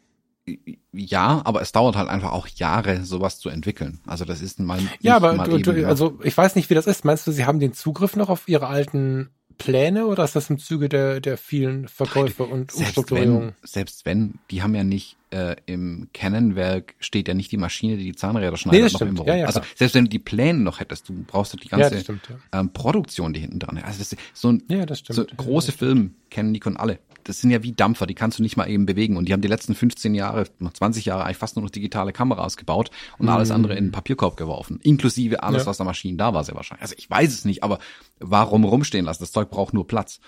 Ja, 0.91 1.41
aber 1.45 1.61
es 1.61 1.71
dauert 1.71 1.95
halt 1.95 2.09
einfach 2.09 2.31
auch 2.31 2.47
Jahre, 2.47 3.05
sowas 3.05 3.39
zu 3.39 3.49
entwickeln. 3.49 3.99
Also 4.07 4.25
das 4.25 4.41
ist 4.41 4.59
mal. 4.59 4.79
Ja, 4.99 5.15
aber 5.15 5.33
mal 5.33 5.47
du, 5.47 5.59
du, 5.59 5.87
also 5.87 6.19
ich 6.23 6.35
weiß 6.35 6.55
nicht, 6.55 6.69
wie 6.69 6.73
das 6.73 6.87
ist. 6.87 7.05
Meinst 7.05 7.27
du, 7.27 7.31
sie 7.31 7.45
haben 7.45 7.59
den 7.59 7.73
Zugriff 7.73 8.15
noch 8.15 8.29
auf 8.29 8.47
ihre 8.47 8.67
alten 8.67 9.29
Pläne 9.57 10.07
oder 10.07 10.23
ist 10.23 10.35
das 10.35 10.49
im 10.49 10.57
Zuge 10.57 10.89
der, 10.89 11.21
der 11.21 11.37
vielen 11.37 11.87
Verkäufe 11.87 12.43
und 12.43 12.73
Umstrukturierungen? 12.73 13.53
Selbst 13.63 14.05
wenn, 14.05 14.39
die 14.49 14.63
haben 14.63 14.73
ja 14.73 14.83
nicht 14.83 15.17
äh, 15.31 15.55
im 15.65 16.09
Canon-Werk 16.13 16.95
steht 16.99 17.27
ja 17.27 17.33
nicht 17.33 17.51
die 17.51 17.57
Maschine, 17.57 17.97
die 17.97 18.03
die 18.03 18.15
Zahnräder 18.15 18.57
schneidet, 18.57 18.79
nee, 18.79 18.83
noch 18.85 18.95
stimmt. 18.95 19.19
im 19.19 19.25
Ja, 19.25 19.35
ja, 19.35 19.45
also 19.45 19.61
selbst 19.75 19.95
wenn 19.95 20.05
du 20.05 20.09
die 20.09 20.19
Pläne 20.19 20.59
noch 20.59 20.79
hättest, 20.79 21.09
du 21.09 21.23
brauchst 21.25 21.53
du 21.53 21.57
die 21.57 21.69
ganze 21.69 21.95
ja, 21.95 22.01
stimmt, 22.01 22.21
ähm, 22.51 22.73
Produktion, 22.73 23.33
die 23.33 23.39
hinten 23.39 23.59
dran 23.59 23.77
ist. 23.77 23.85
Also 23.85 23.99
das 23.99 24.15
so 24.33 24.51
ein 24.51 24.63
ja, 24.69 24.85
das 24.85 24.99
stimmt. 24.99 25.15
so 25.15 25.25
große 25.37 25.71
Film 25.71 26.15
kennen 26.29 26.51
Nikon 26.51 26.77
alle. 26.77 26.99
Das 27.23 27.39
sind 27.39 27.51
ja 27.51 27.61
wie 27.61 27.71
Dampfer, 27.71 28.07
die 28.07 28.15
kannst 28.15 28.39
du 28.39 28.43
nicht 28.43 28.57
mal 28.57 28.67
eben 28.67 28.85
bewegen. 28.85 29.15
Und 29.15 29.27
die 29.27 29.33
haben 29.33 29.41
die 29.41 29.47
letzten 29.47 29.75
15 29.75 30.15
Jahre, 30.15 30.45
noch 30.59 30.73
20 30.73 31.05
Jahre 31.05 31.23
eigentlich 31.23 31.37
fast 31.37 31.55
nur 31.55 31.63
noch 31.63 31.69
digitale 31.69 32.13
Kameras 32.13 32.57
gebaut 32.57 32.89
und 33.17 33.27
mhm. 33.27 33.31
alles 33.31 33.51
andere 33.51 33.75
in 33.75 33.85
den 33.85 33.91
Papierkorb 33.91 34.37
geworfen. 34.37 34.79
Inklusive 34.81 35.43
alles, 35.43 35.65
was 35.65 35.77
der 35.77 35.85
Maschinen 35.85 36.17
da 36.17 36.33
war, 36.33 36.43
sehr 36.43 36.55
wahrscheinlich. 36.55 36.81
Also 36.81 36.95
ich 36.97 37.09
weiß 37.09 37.31
es 37.31 37.45
nicht, 37.45 37.63
aber 37.63 37.79
warum 38.19 38.63
rumstehen 38.63 39.05
lassen? 39.05 39.21
Das 39.21 39.31
Zeug 39.31 39.49
braucht 39.51 39.73
nur 39.73 39.87
Platz. 39.87 40.19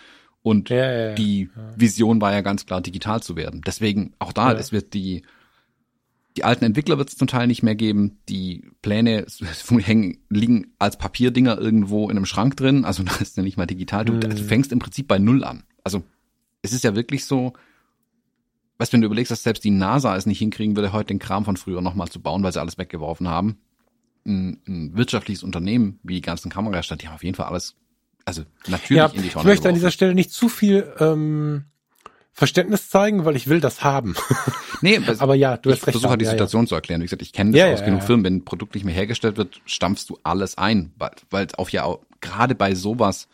Und 0.43 0.69
ja, 0.69 0.75
ja, 0.75 1.07
ja. 1.07 1.13
die 1.15 1.49
Vision 1.75 2.19
war 2.21 2.33
ja 2.33 2.41
ganz 2.41 2.65
klar, 2.65 2.81
digital 2.81 3.23
zu 3.23 3.37
werden. 3.37 3.61
Deswegen 3.65 4.13
auch 4.19 4.33
da, 4.33 4.51
es 4.51 4.73
wird 4.73 4.93
die, 4.93 5.23
die 6.35 6.43
alten 6.43 6.65
Entwickler 6.65 6.97
wird 6.97 7.09
es 7.09 7.15
zum 7.15 7.27
Teil 7.27 7.47
nicht 7.47 7.63
mehr 7.63 7.75
geben. 7.75 8.19
Die 8.27 8.69
Pläne 8.81 9.25
hängen, 9.69 10.17
liegen 10.29 10.73
als 10.79 10.97
Papierdinger 10.97 11.57
irgendwo 11.57 12.09
in 12.09 12.17
einem 12.17 12.25
Schrank 12.25 12.57
drin. 12.57 12.83
Also 12.83 13.03
da 13.03 13.15
ist 13.15 13.37
ja 13.37 13.43
nicht 13.43 13.57
mal 13.57 13.65
digital. 13.65 14.03
Du, 14.03 14.19
du 14.19 14.35
fängst 14.35 14.73
im 14.73 14.79
Prinzip 14.79 15.07
bei 15.07 15.17
Null 15.17 15.45
an. 15.45 15.63
Also 15.81 16.03
es 16.61 16.73
ist 16.73 16.83
ja 16.83 16.93
wirklich 16.93 17.23
so, 17.23 17.53
weißt 18.79 18.91
du, 18.91 18.95
wenn 18.95 19.01
du 19.01 19.07
überlegst, 19.07 19.31
dass 19.31 19.43
selbst 19.43 19.63
die 19.63 19.71
NASA 19.71 20.13
es 20.17 20.25
nicht 20.25 20.39
hinkriegen 20.39 20.75
würde, 20.75 20.91
heute 20.91 21.07
den 21.07 21.19
Kram 21.19 21.45
von 21.45 21.55
früher 21.55 21.81
nochmal 21.81 22.09
zu 22.09 22.21
bauen, 22.21 22.43
weil 22.43 22.51
sie 22.51 22.59
alles 22.59 22.77
weggeworfen 22.77 23.29
haben. 23.29 23.59
Ein, 24.25 24.61
ein 24.67 24.97
wirtschaftliches 24.97 25.43
Unternehmen 25.43 25.99
wie 26.03 26.15
die 26.15 26.21
ganzen 26.21 26.51
Kamerahersteller, 26.51 26.97
die 26.97 27.07
haben 27.07 27.15
auf 27.15 27.23
jeden 27.23 27.35
Fall 27.35 27.47
alles 27.47 27.77
also 28.25 28.43
natürlich 28.67 28.97
ja, 28.97 29.05
in 29.07 29.21
die 29.21 29.29
Tonne 29.29 29.43
Ich 29.43 29.47
möchte 29.47 29.67
an 29.67 29.75
dieser 29.75 29.91
Stelle 29.91 30.13
nicht 30.15 30.31
zu 30.31 30.49
viel 30.49 30.93
ähm, 30.99 31.65
Verständnis 32.31 32.89
zeigen, 32.89 33.25
weil 33.25 33.35
ich 33.35 33.47
will 33.47 33.59
das 33.59 33.83
haben. 33.83 34.15
nee, 34.81 34.99
aber 35.19 35.35
ja, 35.35 35.57
du 35.57 35.69
hast 35.69 35.77
ich 35.77 35.81
recht. 35.83 35.87
Ich 35.87 35.93
versuche 35.93 36.09
halt 36.09 36.21
die 36.21 36.25
Situation 36.25 36.63
ja. 36.63 36.69
zu 36.69 36.75
erklären. 36.75 37.01
Wie 37.01 37.05
gesagt, 37.05 37.21
ich 37.21 37.33
kenne 37.33 37.51
das 37.51 37.59
ja, 37.59 37.71
aus 37.71 37.79
ja, 37.81 37.85
genug 37.85 38.03
Firmen. 38.03 38.25
Wenn 38.25 38.35
ein 38.37 38.45
Produkt 38.45 38.75
nicht 38.75 38.85
mehr 38.85 38.95
hergestellt 38.95 39.37
wird, 39.37 39.61
stampfst 39.65 40.05
du 40.09 40.17
alles 40.23 40.57
ein, 40.57 40.93
weil, 40.97 41.11
weil 41.29 41.47
auf 41.57 41.69
ja 41.69 41.83
auch, 41.83 41.99
gerade 42.21 42.55
bei 42.55 42.73
sowas 42.73 43.27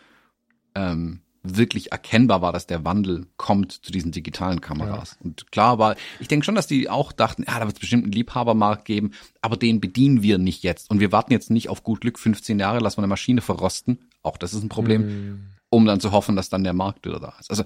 ähm, 0.75 1.21
wirklich 1.57 1.91
erkennbar 1.91 2.41
war, 2.41 2.51
dass 2.51 2.67
der 2.67 2.85
Wandel 2.85 3.27
kommt 3.37 3.71
zu 3.71 3.91
diesen 3.91 4.11
digitalen 4.11 4.61
Kameras. 4.61 5.17
Ja. 5.19 5.25
Und 5.25 5.51
klar 5.51 5.79
war, 5.79 5.95
ich 6.19 6.27
denke 6.27 6.45
schon, 6.45 6.55
dass 6.55 6.67
die 6.67 6.89
auch 6.89 7.11
dachten, 7.11 7.43
ja, 7.47 7.59
da 7.59 7.65
wird 7.65 7.75
es 7.75 7.79
bestimmt 7.79 8.03
einen 8.03 8.11
Liebhabermarkt 8.11 8.85
geben, 8.85 9.11
aber 9.41 9.57
den 9.57 9.79
bedienen 9.81 10.21
wir 10.23 10.37
nicht 10.37 10.63
jetzt. 10.63 10.89
Und 10.89 10.99
wir 10.99 11.11
warten 11.11 11.31
jetzt 11.31 11.49
nicht 11.49 11.69
auf 11.69 11.83
gut 11.83 12.01
Glück 12.01 12.19
15 12.19 12.59
Jahre, 12.59 12.79
lassen 12.79 12.97
wir 12.97 13.03
eine 13.03 13.09
Maschine 13.09 13.41
verrosten. 13.41 13.99
Auch 14.21 14.37
das 14.37 14.53
ist 14.53 14.63
ein 14.63 14.69
Problem, 14.69 15.01
mhm. 15.01 15.45
um 15.69 15.85
dann 15.85 15.99
zu 15.99 16.11
hoffen, 16.11 16.35
dass 16.35 16.49
dann 16.49 16.63
der 16.63 16.73
Markt 16.73 17.05
wieder 17.05 17.19
da 17.19 17.35
ist. 17.39 17.49
Also 17.49 17.63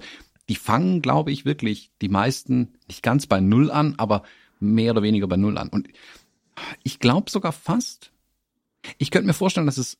die 0.48 0.56
fangen, 0.56 1.02
glaube 1.02 1.32
ich, 1.32 1.44
wirklich 1.44 1.90
die 2.02 2.08
meisten 2.08 2.74
nicht 2.86 3.02
ganz 3.02 3.26
bei 3.26 3.40
Null 3.40 3.70
an, 3.70 3.94
aber 3.96 4.22
mehr 4.60 4.92
oder 4.92 5.02
weniger 5.02 5.26
bei 5.26 5.36
Null 5.36 5.58
an. 5.58 5.68
Und 5.68 5.88
ich 6.82 6.98
glaube 6.98 7.30
sogar 7.30 7.52
fast, 7.52 8.12
ich 8.98 9.10
könnte 9.10 9.26
mir 9.26 9.34
vorstellen, 9.34 9.66
dass 9.66 9.78
es 9.78 9.98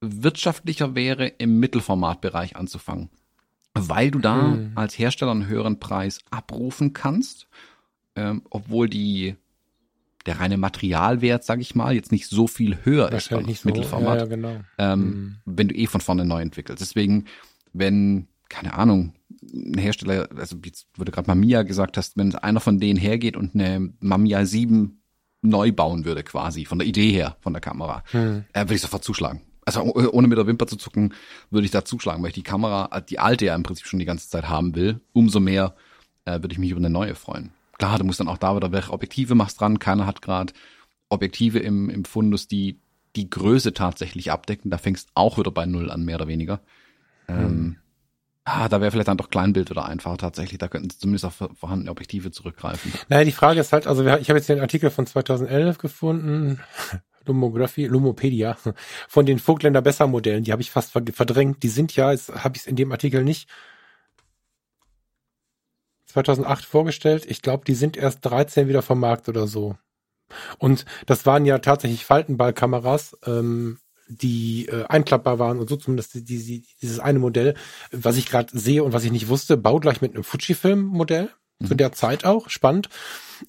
wirtschaftlicher 0.00 0.94
wäre, 0.94 1.26
im 1.26 1.60
Mittelformatbereich 1.60 2.56
anzufangen. 2.56 3.10
Weil 3.74 4.10
du 4.10 4.18
da 4.18 4.52
hm. 4.52 4.72
als 4.74 4.98
Hersteller 4.98 5.30
einen 5.32 5.46
höheren 5.46 5.78
Preis 5.78 6.20
abrufen 6.30 6.92
kannst, 6.92 7.46
ähm, 8.16 8.42
obwohl 8.50 8.88
die 8.88 9.36
der 10.26 10.38
reine 10.38 10.58
Materialwert, 10.58 11.44
sag 11.44 11.60
ich 11.60 11.74
mal, 11.74 11.94
jetzt 11.94 12.12
nicht 12.12 12.26
so 12.26 12.46
viel 12.46 12.78
höher 12.84 13.10
ist 13.10 13.30
beim 13.30 13.46
so. 13.46 13.68
Mittelformat, 13.68 14.16
ja, 14.16 14.24
ja, 14.24 14.26
genau. 14.26 14.60
ähm, 14.76 15.00
hm. 15.00 15.36
wenn 15.46 15.68
du 15.68 15.74
eh 15.74 15.86
von 15.86 16.00
vorne 16.00 16.24
neu 16.24 16.42
entwickelst. 16.42 16.80
Deswegen, 16.80 17.24
wenn, 17.72 18.26
keine 18.48 18.74
Ahnung, 18.74 19.14
ein 19.42 19.78
Hersteller, 19.78 20.28
also 20.36 20.56
jetzt 20.64 20.88
wurde 20.96 21.12
gerade 21.12 21.28
Mamiya 21.28 21.62
gesagt 21.62 21.96
hast, 21.96 22.18
wenn 22.18 22.34
einer 22.34 22.60
von 22.60 22.78
denen 22.78 22.98
hergeht 22.98 23.36
und 23.36 23.54
eine 23.54 23.92
Mamiya 24.00 24.44
7 24.44 25.00
neu 25.40 25.72
bauen 25.72 26.04
würde 26.04 26.22
quasi, 26.22 26.66
von 26.66 26.78
der 26.78 26.86
Idee 26.86 27.12
her, 27.12 27.36
von 27.40 27.54
der 27.54 27.62
Kamera, 27.62 28.02
hm. 28.10 28.44
äh, 28.52 28.60
würde 28.60 28.74
ich 28.74 28.82
sofort 28.82 29.04
zuschlagen 29.04 29.40
also 29.76 29.94
ohne 30.12 30.28
mit 30.28 30.38
der 30.38 30.46
Wimper 30.46 30.66
zu 30.66 30.76
zucken, 30.76 31.14
würde 31.50 31.64
ich 31.64 31.70
da 31.70 31.84
zuschlagen, 31.84 32.22
weil 32.22 32.28
ich 32.28 32.34
die 32.34 32.42
Kamera, 32.42 33.00
die 33.00 33.18
alte 33.18 33.46
ja 33.46 33.54
im 33.54 33.62
Prinzip 33.62 33.86
schon 33.86 33.98
die 33.98 34.04
ganze 34.04 34.28
Zeit 34.28 34.48
haben 34.48 34.74
will. 34.74 35.00
Umso 35.12 35.40
mehr 35.40 35.74
äh, 36.24 36.32
würde 36.32 36.52
ich 36.52 36.58
mich 36.58 36.70
über 36.70 36.78
eine 36.78 36.90
neue 36.90 37.14
freuen. 37.14 37.52
Klar, 37.78 37.98
du 37.98 38.04
musst 38.04 38.20
dann 38.20 38.28
auch 38.28 38.38
da 38.38 38.54
wieder 38.56 38.72
welche 38.72 38.92
Objektive 38.92 39.34
machst 39.34 39.60
dran. 39.60 39.78
Keiner 39.78 40.06
hat 40.06 40.22
gerade 40.22 40.52
Objektive 41.08 41.58
im, 41.58 41.88
im 41.90 42.04
Fundus, 42.04 42.46
die 42.46 42.78
die 43.16 43.28
Größe 43.28 43.72
tatsächlich 43.74 44.30
abdecken. 44.30 44.70
Da 44.70 44.78
fängst 44.78 45.10
auch 45.14 45.38
wieder 45.38 45.50
bei 45.50 45.66
Null 45.66 45.90
an, 45.90 46.04
mehr 46.04 46.16
oder 46.16 46.28
weniger. 46.28 46.60
Ähm, 47.28 47.38
hm. 47.38 47.76
Ah, 48.44 48.68
da 48.68 48.80
wäre 48.80 48.90
vielleicht 48.90 49.08
dann 49.08 49.16
doch 49.16 49.30
Kleinbild 49.30 49.70
oder 49.70 49.84
einfacher 49.84 50.16
tatsächlich. 50.16 50.58
Da 50.58 50.68
könnten 50.68 50.90
sie 50.90 50.98
zumindest 50.98 51.24
auf 51.24 51.50
vorhandene 51.54 51.90
Objektive 51.90 52.30
zurückgreifen. 52.30 52.92
Naja, 53.08 53.24
die 53.24 53.32
Frage 53.32 53.60
ist 53.60 53.72
halt, 53.72 53.86
also 53.86 54.04
ich 54.04 54.28
habe 54.28 54.38
jetzt 54.38 54.48
den 54.48 54.60
Artikel 54.60 54.90
von 54.90 55.06
2011 55.06 55.78
gefunden. 55.78 56.60
Lumographie, 57.26 57.86
Lumopedia, 57.86 58.56
von 59.08 59.26
den 59.26 59.38
Vogtländer 59.38 59.82
Besser-Modellen, 59.82 60.44
die 60.44 60.52
habe 60.52 60.62
ich 60.62 60.70
fast 60.70 60.92
verdrängt. 60.92 61.62
Die 61.62 61.68
sind 61.68 61.94
ja, 61.94 62.12
jetzt 62.12 62.32
habe 62.32 62.56
ich 62.56 62.62
es 62.62 62.66
in 62.66 62.76
dem 62.76 62.92
Artikel 62.92 63.24
nicht 63.24 63.48
2008 66.06 66.64
vorgestellt. 66.64 67.26
Ich 67.28 67.42
glaube, 67.42 67.64
die 67.64 67.74
sind 67.74 67.96
erst 67.96 68.24
13 68.24 68.68
wieder 68.68 68.82
vom 68.82 69.00
Markt 69.00 69.28
oder 69.28 69.46
so. 69.46 69.76
Und 70.58 70.84
das 71.06 71.26
waren 71.26 71.44
ja 71.44 71.58
tatsächlich 71.58 72.04
Faltenballkameras, 72.04 73.16
ähm, 73.26 73.78
die 74.08 74.66
äh, 74.66 74.84
einklappbar 74.86 75.38
waren 75.38 75.58
und 75.58 75.68
so 75.68 75.76
zumindest 75.76 76.14
die, 76.14 76.24
die, 76.24 76.64
dieses 76.82 76.98
eine 76.98 77.20
Modell, 77.20 77.54
was 77.92 78.16
ich 78.16 78.26
gerade 78.26 78.58
sehe 78.58 78.82
und 78.82 78.92
was 78.92 79.04
ich 79.04 79.12
nicht 79.12 79.28
wusste, 79.28 79.56
baugleich 79.56 80.00
mit 80.00 80.14
einem 80.14 80.24
Fujifilm-Modell 80.24 81.30
mhm. 81.60 81.66
zu 81.66 81.74
der 81.74 81.92
Zeit 81.92 82.24
auch, 82.24 82.48
spannend. 82.48 82.88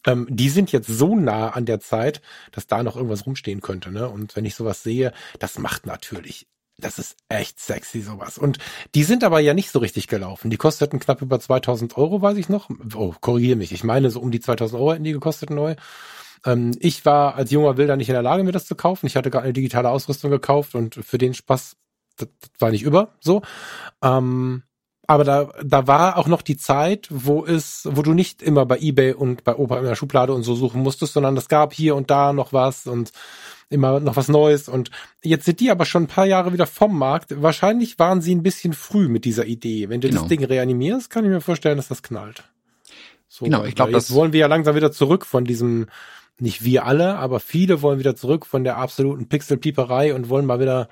Ähm, 0.06 0.28
die 0.30 0.50
sind 0.50 0.72
jetzt 0.72 0.88
so 0.88 1.16
nah 1.16 1.50
an 1.50 1.66
der 1.66 1.80
Zeit, 1.80 2.22
dass 2.52 2.68
da 2.68 2.84
noch 2.84 2.96
irgendwas 2.96 3.26
rumstehen 3.26 3.62
könnte. 3.62 3.92
Ne? 3.92 4.10
Und 4.10 4.36
wenn 4.36 4.46
ich 4.46 4.56
sowas 4.56 4.84
sehe, 4.84 5.14
das 5.40 5.58
macht 5.58 5.86
natürlich 5.86 6.48
das 6.82 7.00
ist 7.00 7.16
echt 7.30 7.60
sexy, 7.60 8.02
sowas. 8.02 8.38
Und 8.38 8.58
die 8.96 9.04
sind 9.04 9.24
aber 9.24 9.40
ja 9.40 9.54
nicht 9.54 9.72
so 9.72 9.80
richtig 9.80 10.08
gelaufen. 10.08 10.50
Die 10.50 10.58
kosteten 10.58 11.00
knapp 11.00 11.22
über 11.22 11.40
2000 11.40 11.98
Euro, 11.98 12.22
weiß 12.22 12.38
ich 12.38 12.50
noch. 12.50 12.70
Oh, 12.96 13.14
korrigiere 13.22 13.56
mich. 13.56 13.72
Ich 13.72 13.84
meine, 13.84 14.10
so 14.10 14.20
um 14.20 14.32
die 14.32 14.40
2000 14.40 14.80
Euro 14.80 14.94
hätten 14.94 15.04
die 15.04 15.14
gekostet 15.14 15.50
neu. 15.50 15.76
Ähm, 16.46 16.72
ich 16.80 17.06
war 17.06 17.36
als 17.36 17.52
junger 17.52 17.78
Wilder 17.78 17.96
nicht 17.96 18.10
in 18.10 18.14
der 18.14 18.24
Lage, 18.24 18.44
mir 18.44 18.52
das 18.52 18.66
zu 18.66 18.76
kaufen. 18.76 19.06
Ich 19.06 19.16
hatte 19.16 19.30
gar 19.30 19.44
eine 19.44 19.54
digitale 19.54 19.90
Ausrüstung 19.90 20.32
gekauft 20.32 20.76
und 20.76 20.96
für 20.96 21.18
den 21.18 21.34
Spaß, 21.34 21.78
das, 22.18 22.28
das 22.40 22.50
war 22.60 22.72
nicht 22.72 22.84
über, 22.84 23.16
so. 23.20 23.42
Ähm, 24.02 24.64
aber 25.12 25.26
da, 25.26 25.52
da 25.62 25.88
war 25.88 26.18
auch 26.18 26.28
noch 26.28 26.42
die 26.42 26.56
Zeit, 26.56 27.10
wo 27.10 27.46
es, 27.46 27.86
wo 27.92 28.02
du 28.02 28.14
nicht 28.14 28.42
immer 28.42 28.66
bei 28.66 28.80
eBay 28.80 29.12
und 29.12 29.44
bei 29.44 29.54
Opa 29.54 29.78
in 29.80 29.84
der 29.84 29.96
Schublade 29.96 30.32
und 30.32 30.44
so 30.44 30.56
suchen 30.56 30.82
musstest, 30.82 31.12
sondern 31.12 31.36
es 31.36 31.50
gab 31.50 31.74
hier 31.74 31.98
und 31.98 32.10
da 32.10 32.32
noch 32.32 32.54
was 32.54 32.88
und 32.88 33.12
immer 33.70 34.00
noch 34.00 34.16
was 34.16 34.30
Neues. 34.30 34.70
Und 34.70 34.90
jetzt 35.22 35.44
sind 35.44 35.60
die 35.60 35.70
aber 35.70 35.84
schon 35.84 36.04
ein 36.04 36.08
paar 36.08 36.28
Jahre 36.28 36.54
wieder 36.54 36.66
vom 36.66 36.98
Markt. 36.98 37.42
Wahrscheinlich 37.42 38.00
waren 38.00 38.22
sie 38.22 38.34
ein 38.34 38.42
bisschen 38.42 38.72
früh 38.72 39.10
mit 39.10 39.26
dieser 39.26 39.46
Idee. 39.46 39.90
Wenn 39.90 40.00
du 40.00 40.08
genau. 40.08 40.22
das 40.22 40.30
Ding 40.30 40.46
reanimierst, 40.46 41.10
kann 41.10 41.26
ich 41.26 41.30
mir 41.30 41.42
vorstellen, 41.42 41.76
dass 41.76 41.90
das 41.90 42.04
knallt. 42.04 42.46
So, 43.28 43.44
genau, 43.44 43.66
ich 43.66 43.76
glaube, 43.76 43.92
das 43.92 44.14
wollen 44.14 44.32
wir 44.32 44.40
ja 44.40 44.48
langsam 44.48 44.78
wieder 44.78 44.94
zurück 44.94 45.26
von 45.26 45.44
diesem, 45.44 45.88
nicht 46.40 46.64
wir 46.64 46.86
alle, 46.86 47.18
aber 47.18 47.42
viele 47.42 47.82
wollen 47.82 48.00
wieder 48.00 48.16
zurück 48.16 48.46
von 48.46 48.64
der 48.64 48.78
absoluten 48.78 49.28
Pixelpieperei 49.28 50.16
und 50.16 50.30
wollen 50.30 50.46
mal 50.46 50.62
wieder 50.62 50.88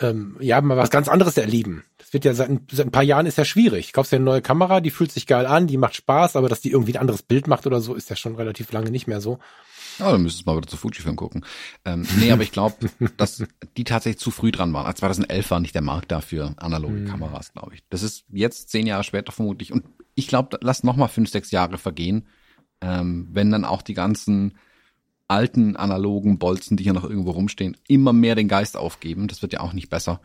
ähm, 0.00 0.36
ja, 0.40 0.60
mal 0.60 0.76
was 0.76 0.90
ganz 0.90 1.08
anderes 1.08 1.36
erleben. 1.36 1.84
Das 1.98 2.12
wird 2.12 2.24
ja 2.24 2.34
seit 2.34 2.48
ein, 2.48 2.66
seit 2.70 2.86
ein 2.86 2.92
paar 2.92 3.02
Jahren 3.02 3.26
ist 3.26 3.38
ja 3.38 3.44
schwierig. 3.44 3.92
Kaufst 3.92 4.12
dir 4.12 4.16
eine 4.16 4.24
neue 4.24 4.42
Kamera, 4.42 4.80
die 4.80 4.90
fühlt 4.90 5.12
sich 5.12 5.26
geil 5.26 5.46
an, 5.46 5.66
die 5.66 5.76
macht 5.76 5.96
Spaß, 5.96 6.36
aber 6.36 6.48
dass 6.48 6.60
die 6.60 6.70
irgendwie 6.70 6.94
ein 6.94 7.00
anderes 7.00 7.22
Bild 7.22 7.46
macht 7.46 7.66
oder 7.66 7.80
so, 7.80 7.94
ist 7.94 8.10
ja 8.10 8.16
schon 8.16 8.36
relativ 8.36 8.72
lange 8.72 8.90
nicht 8.90 9.06
mehr 9.06 9.20
so. 9.20 9.38
Ja, 9.98 10.12
dann 10.12 10.22
müsstest 10.22 10.46
du 10.46 10.50
mal 10.50 10.56
wieder 10.56 10.68
zu 10.68 10.76
Fujifilm 10.76 11.16
gucken. 11.16 11.44
Ähm, 11.84 12.06
nee, 12.18 12.30
aber 12.30 12.42
ich 12.42 12.52
glaube, 12.52 12.88
dass 13.16 13.44
die 13.76 13.84
tatsächlich 13.84 14.20
zu 14.20 14.30
früh 14.30 14.52
dran 14.52 14.72
waren. 14.72 14.94
2011 14.94 15.50
war 15.50 15.60
nicht 15.60 15.74
der 15.74 15.82
Markt 15.82 16.12
dafür 16.12 16.54
analoge 16.56 16.98
hm. 16.98 17.08
Kameras, 17.08 17.52
glaube 17.52 17.74
ich. 17.74 17.82
Das 17.90 18.02
ist 18.02 18.24
jetzt 18.30 18.70
zehn 18.70 18.86
Jahre 18.86 19.04
später 19.04 19.32
vermutlich. 19.32 19.72
Und 19.72 19.84
ich 20.14 20.28
glaube, 20.28 20.58
lass 20.62 20.84
noch 20.84 20.96
mal 20.96 21.08
fünf, 21.08 21.30
sechs 21.30 21.50
Jahre 21.50 21.78
vergehen. 21.78 22.28
ähm, 22.80 23.28
wenn 23.32 23.50
dann 23.50 23.64
auch 23.64 23.82
die 23.82 23.94
ganzen 23.94 24.56
alten 25.28 25.76
analogen 25.76 26.38
Bolzen, 26.38 26.76
die 26.76 26.84
hier 26.84 26.92
noch 26.94 27.04
irgendwo 27.04 27.30
rumstehen, 27.32 27.76
immer 27.86 28.12
mehr 28.12 28.34
den 28.34 28.48
Geist 28.48 28.76
aufgeben. 28.76 29.28
Das 29.28 29.42
wird 29.42 29.52
ja 29.52 29.60
auch 29.60 29.72
nicht 29.74 29.90
besser. 29.90 30.20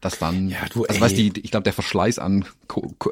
Dass 0.00 0.18
dann, 0.18 0.48
Ja, 0.48 0.64
du, 0.72 0.84
also 0.86 1.00
weißt 1.00 1.18
du, 1.18 1.22
ich 1.22 1.50
glaube, 1.50 1.64
der 1.64 1.72
Verschleiß 1.72 2.18
an 2.18 2.44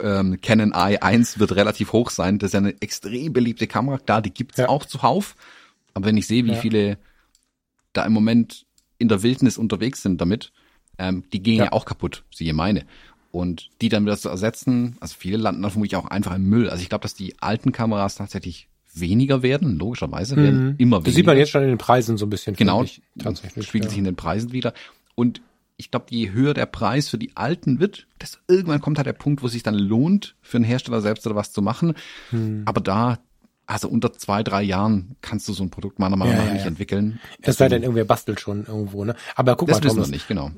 ähm, 0.02 0.40
Canon 0.40 0.72
i1 0.72 1.38
wird 1.38 1.52
relativ 1.56 1.92
hoch 1.92 2.10
sein. 2.10 2.38
Das 2.38 2.48
ist 2.48 2.52
ja 2.54 2.58
eine 2.60 2.80
extrem 2.80 3.32
beliebte 3.32 3.66
Kamera. 3.66 3.98
Klar, 3.98 4.22
die 4.22 4.32
gibt's 4.32 4.58
Ja. 4.58 4.68
auch 4.68 4.84
zuhauf. 4.86 5.34
Aber 5.94 6.06
wenn 6.06 6.16
ich 6.16 6.26
sehe, 6.26 6.44
wie 6.44 6.52
Ja. 6.52 6.60
viele 6.60 6.98
da 7.92 8.04
im 8.04 8.12
Moment 8.12 8.66
in 8.98 9.08
der 9.08 9.22
Wildnis 9.22 9.58
unterwegs 9.58 10.02
sind 10.02 10.20
damit, 10.20 10.52
ähm, 10.98 11.24
die 11.32 11.42
gehen 11.42 11.58
ja. 11.58 11.64
Ja. 11.64 11.72
auch 11.72 11.84
kaputt, 11.84 12.24
siehe 12.32 12.54
meine. 12.54 12.84
Und 13.32 13.70
die 13.80 13.88
dann 13.88 14.04
wieder 14.04 14.16
zu 14.16 14.28
ersetzen, 14.28 14.96
also 15.00 15.16
viele 15.18 15.36
landen 15.38 15.62
dann 15.62 15.70
vermutlich 15.72 15.96
auch 15.96 16.06
einfach 16.06 16.34
im 16.36 16.44
Müll. 16.48 16.70
Also 16.70 16.82
ich 16.82 16.88
glaube, 16.88 17.02
dass 17.02 17.14
die 17.14 17.40
alten 17.42 17.72
Kameras 17.72 18.14
tatsächlich 18.16 18.68
weniger 18.94 19.42
werden, 19.42 19.78
logischerweise 19.78 20.36
werden 20.36 20.74
immer 20.78 20.96
weniger. 20.96 21.04
Das 21.04 21.14
sieht 21.14 21.26
man 21.26 21.36
jetzt 21.36 21.50
schon 21.50 21.62
in 21.62 21.68
den 21.68 21.78
Preisen 21.78 22.16
so 22.16 22.26
ein 22.26 22.30
bisschen. 22.30 22.56
Genau, 22.56 22.82
ich, 22.82 23.02
tatsächlich. 23.18 23.66
spiegelt 23.66 23.86
ja. 23.86 23.90
sich 23.90 23.98
in 23.98 24.04
den 24.04 24.16
Preisen 24.16 24.52
wieder. 24.52 24.72
Und 25.14 25.40
ich 25.76 25.90
glaube, 25.90 26.06
je 26.10 26.30
höher 26.32 26.52
der 26.54 26.66
Preis 26.66 27.08
für 27.08 27.18
die 27.18 27.36
alten 27.36 27.80
wird, 27.80 28.06
desto 28.20 28.38
irgendwann 28.48 28.80
kommt 28.80 28.98
halt 28.98 29.06
der 29.06 29.14
Punkt, 29.14 29.42
wo 29.42 29.46
es 29.46 29.52
sich 29.52 29.62
dann 29.62 29.74
lohnt, 29.74 30.36
für 30.42 30.58
einen 30.58 30.64
Hersteller 30.64 31.00
selbst 31.00 31.26
oder 31.26 31.36
was 31.36 31.52
zu 31.52 31.62
machen. 31.62 31.94
Hm. 32.30 32.62
Aber 32.66 32.80
da, 32.80 33.18
also 33.66 33.88
unter 33.88 34.12
zwei, 34.12 34.42
drei 34.42 34.62
Jahren 34.62 35.16
kannst 35.22 35.48
du 35.48 35.52
so 35.52 35.62
ein 35.62 35.70
Produkt 35.70 35.98
meiner 35.98 36.16
Meinung 36.16 36.34
Ja, 36.34 36.40
nach 36.40 36.48
ja, 36.48 36.52
nicht 36.52 36.62
ja. 36.62 36.68
entwickeln. 36.68 37.18
Es 37.40 37.56
sei 37.56 37.68
denn, 37.68 37.82
irgendwer 37.82 38.04
bastelt 38.04 38.40
schon 38.40 38.66
irgendwo, 38.66 39.04
ne? 39.04 39.14
Aber 39.36 39.56
guck 39.56 39.68
Das 39.68 39.80
mal, 39.80 39.88
Thomas. 39.88 40.08
wir 40.08 40.12
nicht, 40.12 40.28
genau. 40.28 40.50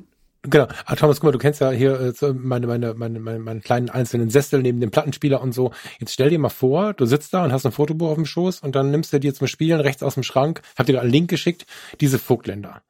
Genau. 0.45 0.67
Ah, 0.87 0.97
Thomas, 0.97 1.21
guck 1.21 1.29
mal, 1.29 1.33
du 1.33 1.39
kennst 1.39 1.61
ja 1.61 1.71
hier 1.71 2.01
äh, 2.01 2.33
meine, 2.33 2.67
meine, 2.67 2.95
meine, 2.95 3.21
meine, 3.21 3.39
meine 3.39 3.61
kleinen 3.61 3.91
einzelnen 3.91 4.29
Sessel 4.29 4.61
neben 4.61 4.81
dem 4.81 4.91
Plattenspieler 4.91 5.41
und 5.41 5.53
so. 5.53 5.73
Jetzt 6.01 6.13
stell 6.15 6.31
dir 6.31 6.39
mal 6.41 6.49
vor, 6.49 6.95
du 6.95 7.07
sitzt 7.07 7.33
da 7.33 7.45
und 7.45 7.53
hast 7.53 7.65
ein 7.65 7.71
Fotobuch 7.71 8.09
auf 8.09 8.17
dem 8.17 8.27
Schoß 8.27 8.61
und 8.61 8.75
dann 8.75 8.91
nimmst 8.91 9.13
du 9.13 9.21
dir 9.21 9.33
zum 9.35 9.47
Spielen 9.47 9.81
rechts 9.81 10.03
aus 10.03 10.15
dem 10.15 10.25
Schrank, 10.25 10.63
hab 10.77 10.87
dir 10.87 10.95
gerade 10.95 11.05
einen 11.05 11.13
Link 11.13 11.31
geschickt, 11.31 11.67
diese 12.01 12.19
Vogtländer. 12.19 12.83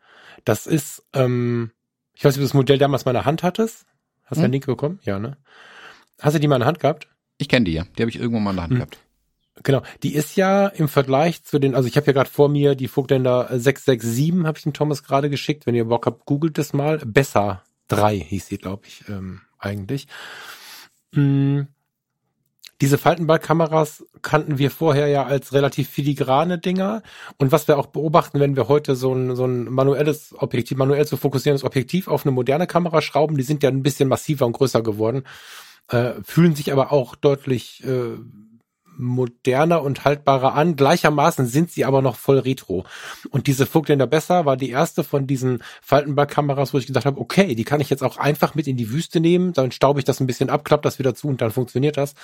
Das 0.46 0.66
ist, 0.66 1.04
ähm, 1.12 1.72
ich 2.14 2.24
weiß 2.24 2.36
nicht, 2.36 2.38
ob 2.38 2.44
du 2.44 2.48
das 2.48 2.54
Modell 2.54 2.78
damals 2.78 3.04
mal 3.04 3.10
in 3.10 3.16
der 3.16 3.26
Hand 3.26 3.42
hattest. 3.42 3.84
Hast 4.24 4.36
du 4.38 4.40
Hm. 4.40 4.44
einen 4.44 4.52
Link 4.54 4.66
bekommen? 4.66 4.98
Ja, 5.02 5.18
ne? 5.18 5.36
Hast 6.20 6.34
du 6.34 6.40
die 6.40 6.48
mal 6.48 6.56
in 6.56 6.60
der 6.60 6.68
Hand 6.68 6.80
gehabt? 6.80 7.06
Ich 7.36 7.48
kenne 7.50 7.64
die 7.66 7.72
ja. 7.74 7.84
Die 7.98 8.02
habe 8.02 8.08
ich 8.10 8.18
irgendwann 8.18 8.44
mal 8.44 8.50
in 8.50 8.56
der 8.56 8.62
Hand 8.62 8.70
Hm. 8.72 8.76
gehabt. 8.78 8.98
Genau, 9.62 9.82
die 10.02 10.14
ist 10.14 10.36
ja 10.36 10.66
im 10.68 10.88
Vergleich 10.88 11.44
zu 11.44 11.58
den, 11.58 11.74
also 11.74 11.86
ich 11.86 11.96
habe 11.96 12.06
ja 12.06 12.12
gerade 12.14 12.30
vor 12.30 12.48
mir 12.48 12.74
die 12.74 12.88
Vogtländer 12.88 13.48
667, 13.50 14.46
habe 14.46 14.56
ich 14.58 14.64
dem 14.64 14.72
Thomas 14.72 15.02
gerade 15.02 15.28
geschickt. 15.28 15.66
Wenn 15.66 15.74
ihr 15.74 15.84
Bock 15.84 16.06
habt, 16.06 16.24
googelt 16.24 16.56
das 16.56 16.72
mal. 16.72 16.98
Besser 17.04 17.62
3 17.88 18.18
hieß 18.18 18.46
sie, 18.46 18.58
glaube 18.58 18.86
ich, 18.86 19.04
ähm, 19.08 19.42
eigentlich. 19.58 20.08
Mm, 21.12 21.62
Diese 22.80 22.98
Faltenballkameras 22.98 24.04
kannten 24.22 24.58
wir 24.58 24.70
vorher 24.70 25.06
ja 25.06 25.24
als 25.24 25.52
relativ 25.52 25.88
filigrane 25.88 26.58
Dinger. 26.58 27.02
Und 27.36 27.52
was 27.52 27.68
wir 27.68 27.78
auch 27.78 27.86
beobachten, 27.86 28.40
wenn 28.40 28.56
wir 28.56 28.66
heute 28.68 28.96
so 28.96 29.14
ein, 29.14 29.36
so 29.36 29.44
ein 29.44 29.64
manuelles 29.64 30.34
Objektiv, 30.36 30.78
manuell 30.78 31.06
zu 31.06 31.16
fokussierendes 31.16 31.62
Objektiv 31.62 32.08
auf 32.08 32.24
eine 32.24 32.32
moderne 32.32 32.66
Kamera 32.66 33.02
schrauben, 33.02 33.36
die 33.36 33.44
sind 33.44 33.62
ja 33.62 33.68
ein 33.68 33.82
bisschen 33.84 34.08
massiver 34.08 34.46
und 34.46 34.52
größer 34.54 34.82
geworden, 34.82 35.24
äh, 35.88 36.14
fühlen 36.24 36.56
sich 36.56 36.72
aber 36.72 36.90
auch 36.90 37.14
deutlich 37.14 37.84
äh, 37.84 38.16
moderner 39.02 39.82
und 39.82 40.04
haltbarer 40.04 40.54
an. 40.54 40.76
Gleichermaßen 40.76 41.46
sind 41.46 41.70
sie 41.70 41.84
aber 41.84 42.00
noch 42.00 42.16
voll 42.16 42.38
retro. 42.38 42.84
Und 43.30 43.46
diese 43.46 43.66
Vogtländer 43.66 44.06
Besser 44.06 44.46
war 44.46 44.56
die 44.56 44.70
erste 44.70 45.04
von 45.04 45.26
diesen 45.26 45.62
Faltenballkameras, 45.82 46.72
wo 46.72 46.78
ich 46.78 46.86
gesagt 46.86 47.06
habe, 47.06 47.20
okay, 47.20 47.54
die 47.54 47.64
kann 47.64 47.80
ich 47.80 47.90
jetzt 47.90 48.02
auch 48.02 48.16
einfach 48.16 48.54
mit 48.54 48.66
in 48.66 48.76
die 48.76 48.90
Wüste 48.90 49.20
nehmen, 49.20 49.52
dann 49.52 49.72
staube 49.72 49.98
ich 49.98 50.04
das 50.04 50.20
ein 50.20 50.26
bisschen 50.26 50.50
ab, 50.50 50.64
klapp 50.64 50.82
das 50.82 50.98
wieder 50.98 51.14
zu 51.14 51.28
und 51.28 51.40
dann 51.40 51.50
funktioniert 51.50 51.96
das. 51.96 52.14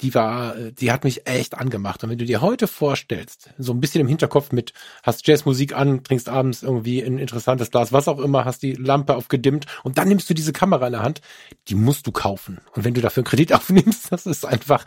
Die 0.00 0.14
war, 0.14 0.54
die 0.54 0.92
hat 0.92 1.02
mich 1.02 1.26
echt 1.26 1.58
angemacht. 1.58 2.04
Und 2.04 2.10
wenn 2.10 2.18
du 2.18 2.24
dir 2.24 2.40
heute 2.40 2.68
vorstellst, 2.68 3.50
so 3.58 3.72
ein 3.72 3.80
bisschen 3.80 4.00
im 4.00 4.06
Hinterkopf 4.06 4.52
mit, 4.52 4.72
hast 5.02 5.26
Jazzmusik 5.26 5.74
an, 5.74 6.04
trinkst 6.04 6.28
abends 6.28 6.62
irgendwie 6.62 7.02
ein 7.02 7.18
interessantes 7.18 7.72
Glas, 7.72 7.92
was 7.92 8.06
auch 8.06 8.20
immer, 8.20 8.44
hast 8.44 8.62
die 8.62 8.74
Lampe 8.74 9.16
aufgedimmt 9.16 9.66
und 9.82 9.98
dann 9.98 10.06
nimmst 10.06 10.30
du 10.30 10.34
diese 10.34 10.52
Kamera 10.52 10.86
in 10.86 10.92
der 10.92 11.02
Hand, 11.02 11.20
die 11.66 11.74
musst 11.74 12.06
du 12.06 12.12
kaufen. 12.12 12.60
Und 12.74 12.84
wenn 12.84 12.94
du 12.94 13.00
dafür 13.00 13.22
einen 13.22 13.28
Kredit 13.28 13.52
aufnimmst, 13.54 14.12
das 14.12 14.26
ist 14.26 14.46
einfach, 14.46 14.84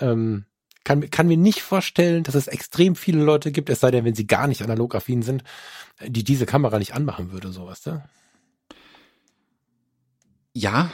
ähm, 0.00 0.44
kann, 0.84 1.10
kann 1.10 1.28
mir 1.28 1.36
nicht 1.36 1.60
vorstellen, 1.62 2.22
dass 2.22 2.34
es 2.34 2.48
extrem 2.48 2.96
viele 2.96 3.22
Leute 3.22 3.52
gibt, 3.52 3.68
es 3.68 3.80
sei 3.80 3.90
denn, 3.90 4.04
wenn 4.04 4.14
sie 4.14 4.26
gar 4.26 4.46
nicht 4.46 4.62
analog 4.62 4.94
affin 4.94 5.22
sind, 5.22 5.44
die 6.04 6.24
diese 6.24 6.46
Kamera 6.46 6.78
nicht 6.78 6.94
anmachen 6.94 7.30
würde, 7.30 7.52
sowas, 7.52 7.84
ne? 7.84 8.08
Ja, 10.54 10.90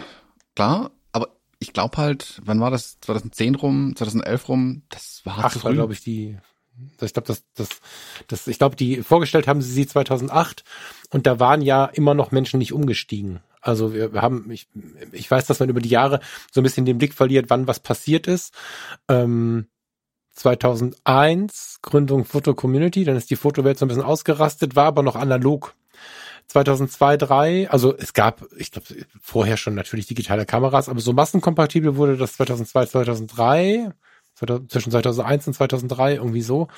klar, 0.56 0.90
aber 1.12 1.36
ich 1.58 1.72
glaube 1.72 1.96
halt, 1.96 2.40
wann 2.44 2.60
war 2.60 2.70
das? 2.70 2.98
2010 3.00 3.54
rum, 3.54 3.94
2011 3.96 4.48
rum, 4.48 4.82
das 4.88 5.22
war 5.24 5.36
zu 5.36 5.40
Ach, 5.40 5.54
war, 5.54 5.62
früh. 5.62 5.74
glaube 5.74 5.92
ich, 5.92 6.00
die, 6.00 6.38
ich 7.00 7.12
glaube, 7.12 7.28
das, 7.28 7.44
das, 7.54 7.68
das, 8.26 8.46
ich 8.48 8.58
glaube, 8.58 8.76
die 8.76 9.02
vorgestellt 9.02 9.46
haben 9.46 9.62
sie 9.62 9.72
sie 9.72 9.86
2008 9.86 10.64
und 11.10 11.26
da 11.26 11.38
waren 11.38 11.62
ja 11.62 11.86
immer 11.86 12.14
noch 12.14 12.32
Menschen 12.32 12.58
nicht 12.58 12.72
umgestiegen. 12.72 13.40
Also 13.64 13.94
wir, 13.94 14.12
haben, 14.12 14.50
ich, 14.50 14.68
ich 15.12 15.30
weiß, 15.30 15.46
dass 15.46 15.58
man 15.58 15.70
über 15.70 15.80
die 15.80 15.88
Jahre 15.88 16.20
so 16.52 16.60
ein 16.60 16.64
bisschen 16.64 16.84
den 16.84 16.98
Blick 16.98 17.14
verliert, 17.14 17.46
wann 17.48 17.66
was 17.66 17.80
passiert 17.80 18.26
ist. 18.26 18.54
Ähm, 19.08 19.66
2001 20.32 21.78
Gründung 21.80 22.26
Foto 22.26 22.54
Community, 22.54 23.04
dann 23.04 23.16
ist 23.16 23.30
die 23.30 23.36
Fotowelt 23.36 23.78
so 23.78 23.86
ein 23.86 23.88
bisschen 23.88 24.02
ausgerastet, 24.02 24.76
war 24.76 24.86
aber 24.86 25.02
noch 25.02 25.16
analog. 25.16 25.74
2002, 26.48 27.16
3, 27.16 27.70
also 27.70 27.96
es 27.96 28.12
gab, 28.12 28.44
ich 28.58 28.70
glaube, 28.70 28.86
vorher 29.18 29.56
schon 29.56 29.74
natürlich 29.74 30.06
digitale 30.06 30.44
Kameras, 30.44 30.90
aber 30.90 31.00
so 31.00 31.14
massenkompatibel 31.14 31.96
wurde 31.96 32.18
das 32.18 32.34
2002, 32.34 32.86
2003, 32.86 33.92
2000 34.34 34.70
zwischen 34.70 34.90
2001 34.90 35.46
und 35.46 35.54
2003 35.54 36.16
irgendwie 36.16 36.42
so. 36.42 36.68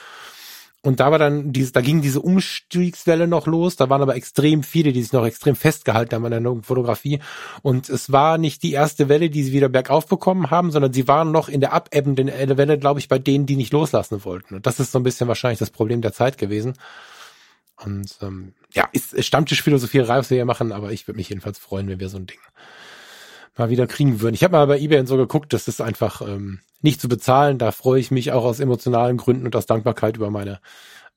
Und 0.87 1.01
da 1.01 1.11
war 1.11 1.19
dann 1.19 1.53
diese, 1.53 1.73
da 1.73 1.81
ging 1.81 2.01
diese 2.01 2.21
Umstiegswelle 2.21 3.27
noch 3.27 3.49
los. 3.49 3.75
Da 3.75 3.91
waren 3.91 4.03
aber 4.03 4.15
extrem 4.15 4.63
viele, 4.63 4.93
die 4.93 5.03
sich 5.03 5.13
noch 5.13 5.27
extrem 5.27 5.57
festgehalten 5.57 6.15
haben 6.15 6.33
an 6.33 6.45
der 6.45 6.63
Fotografie. 6.63 7.19
Und 7.63 7.89
es 7.89 8.13
war 8.13 8.39
nicht 8.39 8.63
die 8.63 8.71
erste 8.71 9.09
Welle, 9.09 9.29
die 9.29 9.43
sie 9.43 9.51
wieder 9.51 9.69
bergauf 9.69 10.07
bekommen 10.07 10.53
haben, 10.53 10.71
sondern 10.71 10.93
sie 10.93 11.09
waren 11.09 11.33
noch 11.33 11.49
in 11.49 11.61
der 11.61 11.73
abebbenden 11.73 12.29
Welle, 12.29 12.79
glaube 12.79 13.01
ich, 13.01 13.09
bei 13.09 13.19
denen, 13.19 13.47
die 13.47 13.57
nicht 13.57 13.73
loslassen 13.73 14.25
wollten. 14.25 14.55
Und 14.55 14.67
das 14.67 14.79
ist 14.79 14.93
so 14.93 15.01
ein 15.01 15.03
bisschen 15.03 15.27
wahrscheinlich 15.27 15.59
das 15.59 15.73
Problem 15.73 16.03
der 16.03 16.13
Zeit 16.13 16.39
gewesen. 16.39 16.75
Und 17.85 18.17
ähm, 18.23 18.53
ja, 18.73 18.89
ist 18.93 19.13
ist 19.13 19.27
Stammtischphilosophierei, 19.27 20.19
was 20.19 20.31
wir 20.31 20.37
hier 20.37 20.45
machen, 20.45 20.71
aber 20.71 20.93
ich 20.93 21.09
würde 21.09 21.17
mich 21.17 21.31
jedenfalls 21.31 21.59
freuen, 21.59 21.89
wenn 21.89 21.99
wir 21.99 22.09
so 22.09 22.19
ein 22.19 22.27
Ding 22.27 22.39
mal 23.57 23.71
wieder 23.71 23.87
kriegen 23.87 24.21
würden. 24.21 24.35
Ich 24.35 24.45
habe 24.45 24.53
mal 24.53 24.67
bei 24.67 24.79
eBay 24.79 25.01
und 25.01 25.07
so 25.07 25.17
geguckt, 25.17 25.53
das 25.53 25.67
ist 25.67 25.81
einfach 25.81 26.21
ähm, 26.23 26.61
nicht 26.87 27.01
zu 27.01 27.09
bezahlen. 27.09 27.59
Da 27.59 27.73
freue 27.73 28.01
ich 28.01 28.11
mich 28.11 28.33
auch 28.33 28.45
aus 28.45 28.61
emotionalen 28.61 29.19
Gründen 29.19 29.45
und 29.47 29.55
aus 29.57 29.67
Dankbarkeit 29.67 30.17
über 30.17 30.31
meine 30.31 30.61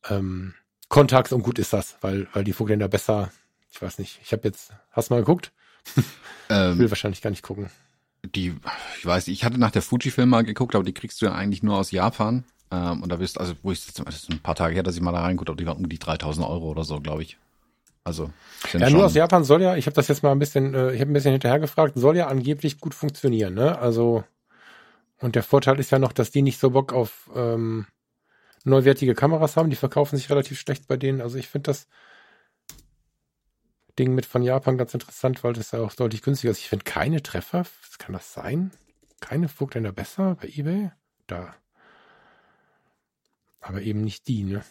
ähm, 0.10 0.53
Kontakte 0.89 1.36
und 1.36 1.43
gut 1.43 1.60
ist 1.60 1.73
das, 1.73 1.97
weil 2.01 2.27
weil 2.34 2.43
die 2.43 2.53
Vogtländer 2.53 2.88
besser, 2.89 3.32
ich 3.71 3.82
weiß 3.82 3.99
nicht, 3.99 4.19
ich 4.23 4.32
habe 4.34 4.47
jetzt, 4.47 4.73
hast 4.91 5.10
du 5.10 5.13
mal 5.15 5.21
geguckt? 5.21 5.51
Ich 6.49 6.55
will 6.79 6.86
Ähm, 6.86 6.89
wahrscheinlich 6.89 7.21
gar 7.21 7.29
nicht 7.29 7.43
gucken. 7.43 7.69
die, 8.36 8.55
ich 8.97 9.05
weiß, 9.05 9.27
ich 9.27 9.43
hatte 9.45 9.60
nach 9.60 9.71
der 9.71 9.82
Fujifilm 9.82 10.29
mal 10.29 10.43
geguckt, 10.43 10.75
aber 10.75 10.84
die 10.84 10.93
kriegst 10.93 11.21
du 11.21 11.27
ja 11.27 11.34
eigentlich 11.34 11.63
nur 11.63 11.77
aus 11.77 11.91
Japan. 11.91 12.43
Ähm, 12.71 13.01
und 13.03 13.10
da 13.12 13.17
bist 13.17 13.39
also, 13.39 13.53
wo 13.63 13.71
ich 13.71 13.86
jetzt, 13.88 13.99
das 14.05 14.15
ist 14.15 14.29
ein 14.32 14.39
paar 14.39 14.55
Tage 14.55 14.73
her, 14.75 14.84
dass 14.84 14.95
ich 14.95 15.01
mal 15.01 15.12
da 15.12 15.21
reinguckt, 15.21 15.49
aber 15.49 15.58
die 15.58 15.65
waren 15.65 15.77
um 15.77 15.89
die 15.89 15.99
3000 15.99 16.45
Euro 16.47 16.69
oder 16.69 16.84
so, 16.84 16.99
glaube 17.01 17.21
ich. 17.23 17.38
Also, 18.03 18.32
Ja, 18.73 18.89
nur 18.89 19.05
aus 19.05 19.13
Japan 19.13 19.43
soll 19.43 19.62
ja, 19.62 19.75
ich 19.75 19.86
habe 19.86 19.95
das 19.95 20.08
jetzt 20.08 20.23
mal 20.23 20.32
ein 20.32 20.39
bisschen, 20.39 20.73
äh, 20.73 20.93
ich 20.93 21.01
habe 21.01 21.12
ein 21.12 21.13
bisschen 21.13 21.32
hinterher 21.34 21.60
gefragt, 21.60 21.93
soll 21.95 22.17
ja 22.17 22.27
angeblich 22.27 22.79
gut 22.79 22.95
funktionieren, 22.95 23.53
ne? 23.53 23.77
Also 23.79 24.23
und 25.19 25.36
der 25.36 25.43
Vorteil 25.43 25.79
ist 25.79 25.91
ja 25.91 25.99
noch, 25.99 26.13
dass 26.13 26.32
die 26.32 26.41
nicht 26.41 26.60
so 26.60 26.71
Bock 26.71 26.93
auf 26.93 27.29
ähm, 27.36 27.88
neuwertige 28.63 29.15
Kameras 29.15 29.58
haben, 29.58 29.69
die 29.69 29.75
verkaufen 29.75 30.17
sich 30.17 30.29
relativ 30.29 30.60
schlecht 30.60 30.88
bei 30.88 30.97
denen. 30.97 31.21
Also 31.21 31.38
ich 31.38 31.47
finde 31.47 31.69
das 31.69 31.88
Ding 33.97 34.15
mit 34.15 34.25
von 34.25 34.43
Japan 34.43 34.77
ganz 34.77 34.93
interessant, 34.93 35.43
weil 35.43 35.53
das 35.53 35.71
ja 35.71 35.82
auch 35.82 35.93
deutlich 35.93 36.21
günstiger 36.21 36.51
ist. 36.51 36.60
Ich 36.60 36.69
finde 36.69 36.86
keine 36.86 37.21
Treffer, 37.21 37.65
was 37.82 37.97
kann 37.97 38.13
das 38.13 38.34
sein? 38.34 38.71
Keine 39.19 39.49
Vogtländer 39.49 39.91
besser 39.91 40.36
bei 40.36 40.47
eBay? 40.47 40.91
Da. 41.27 41.53
Aber 43.60 43.82
eben 43.82 44.01
nicht 44.01 44.27
die, 44.27 44.43
ne? 44.43 44.63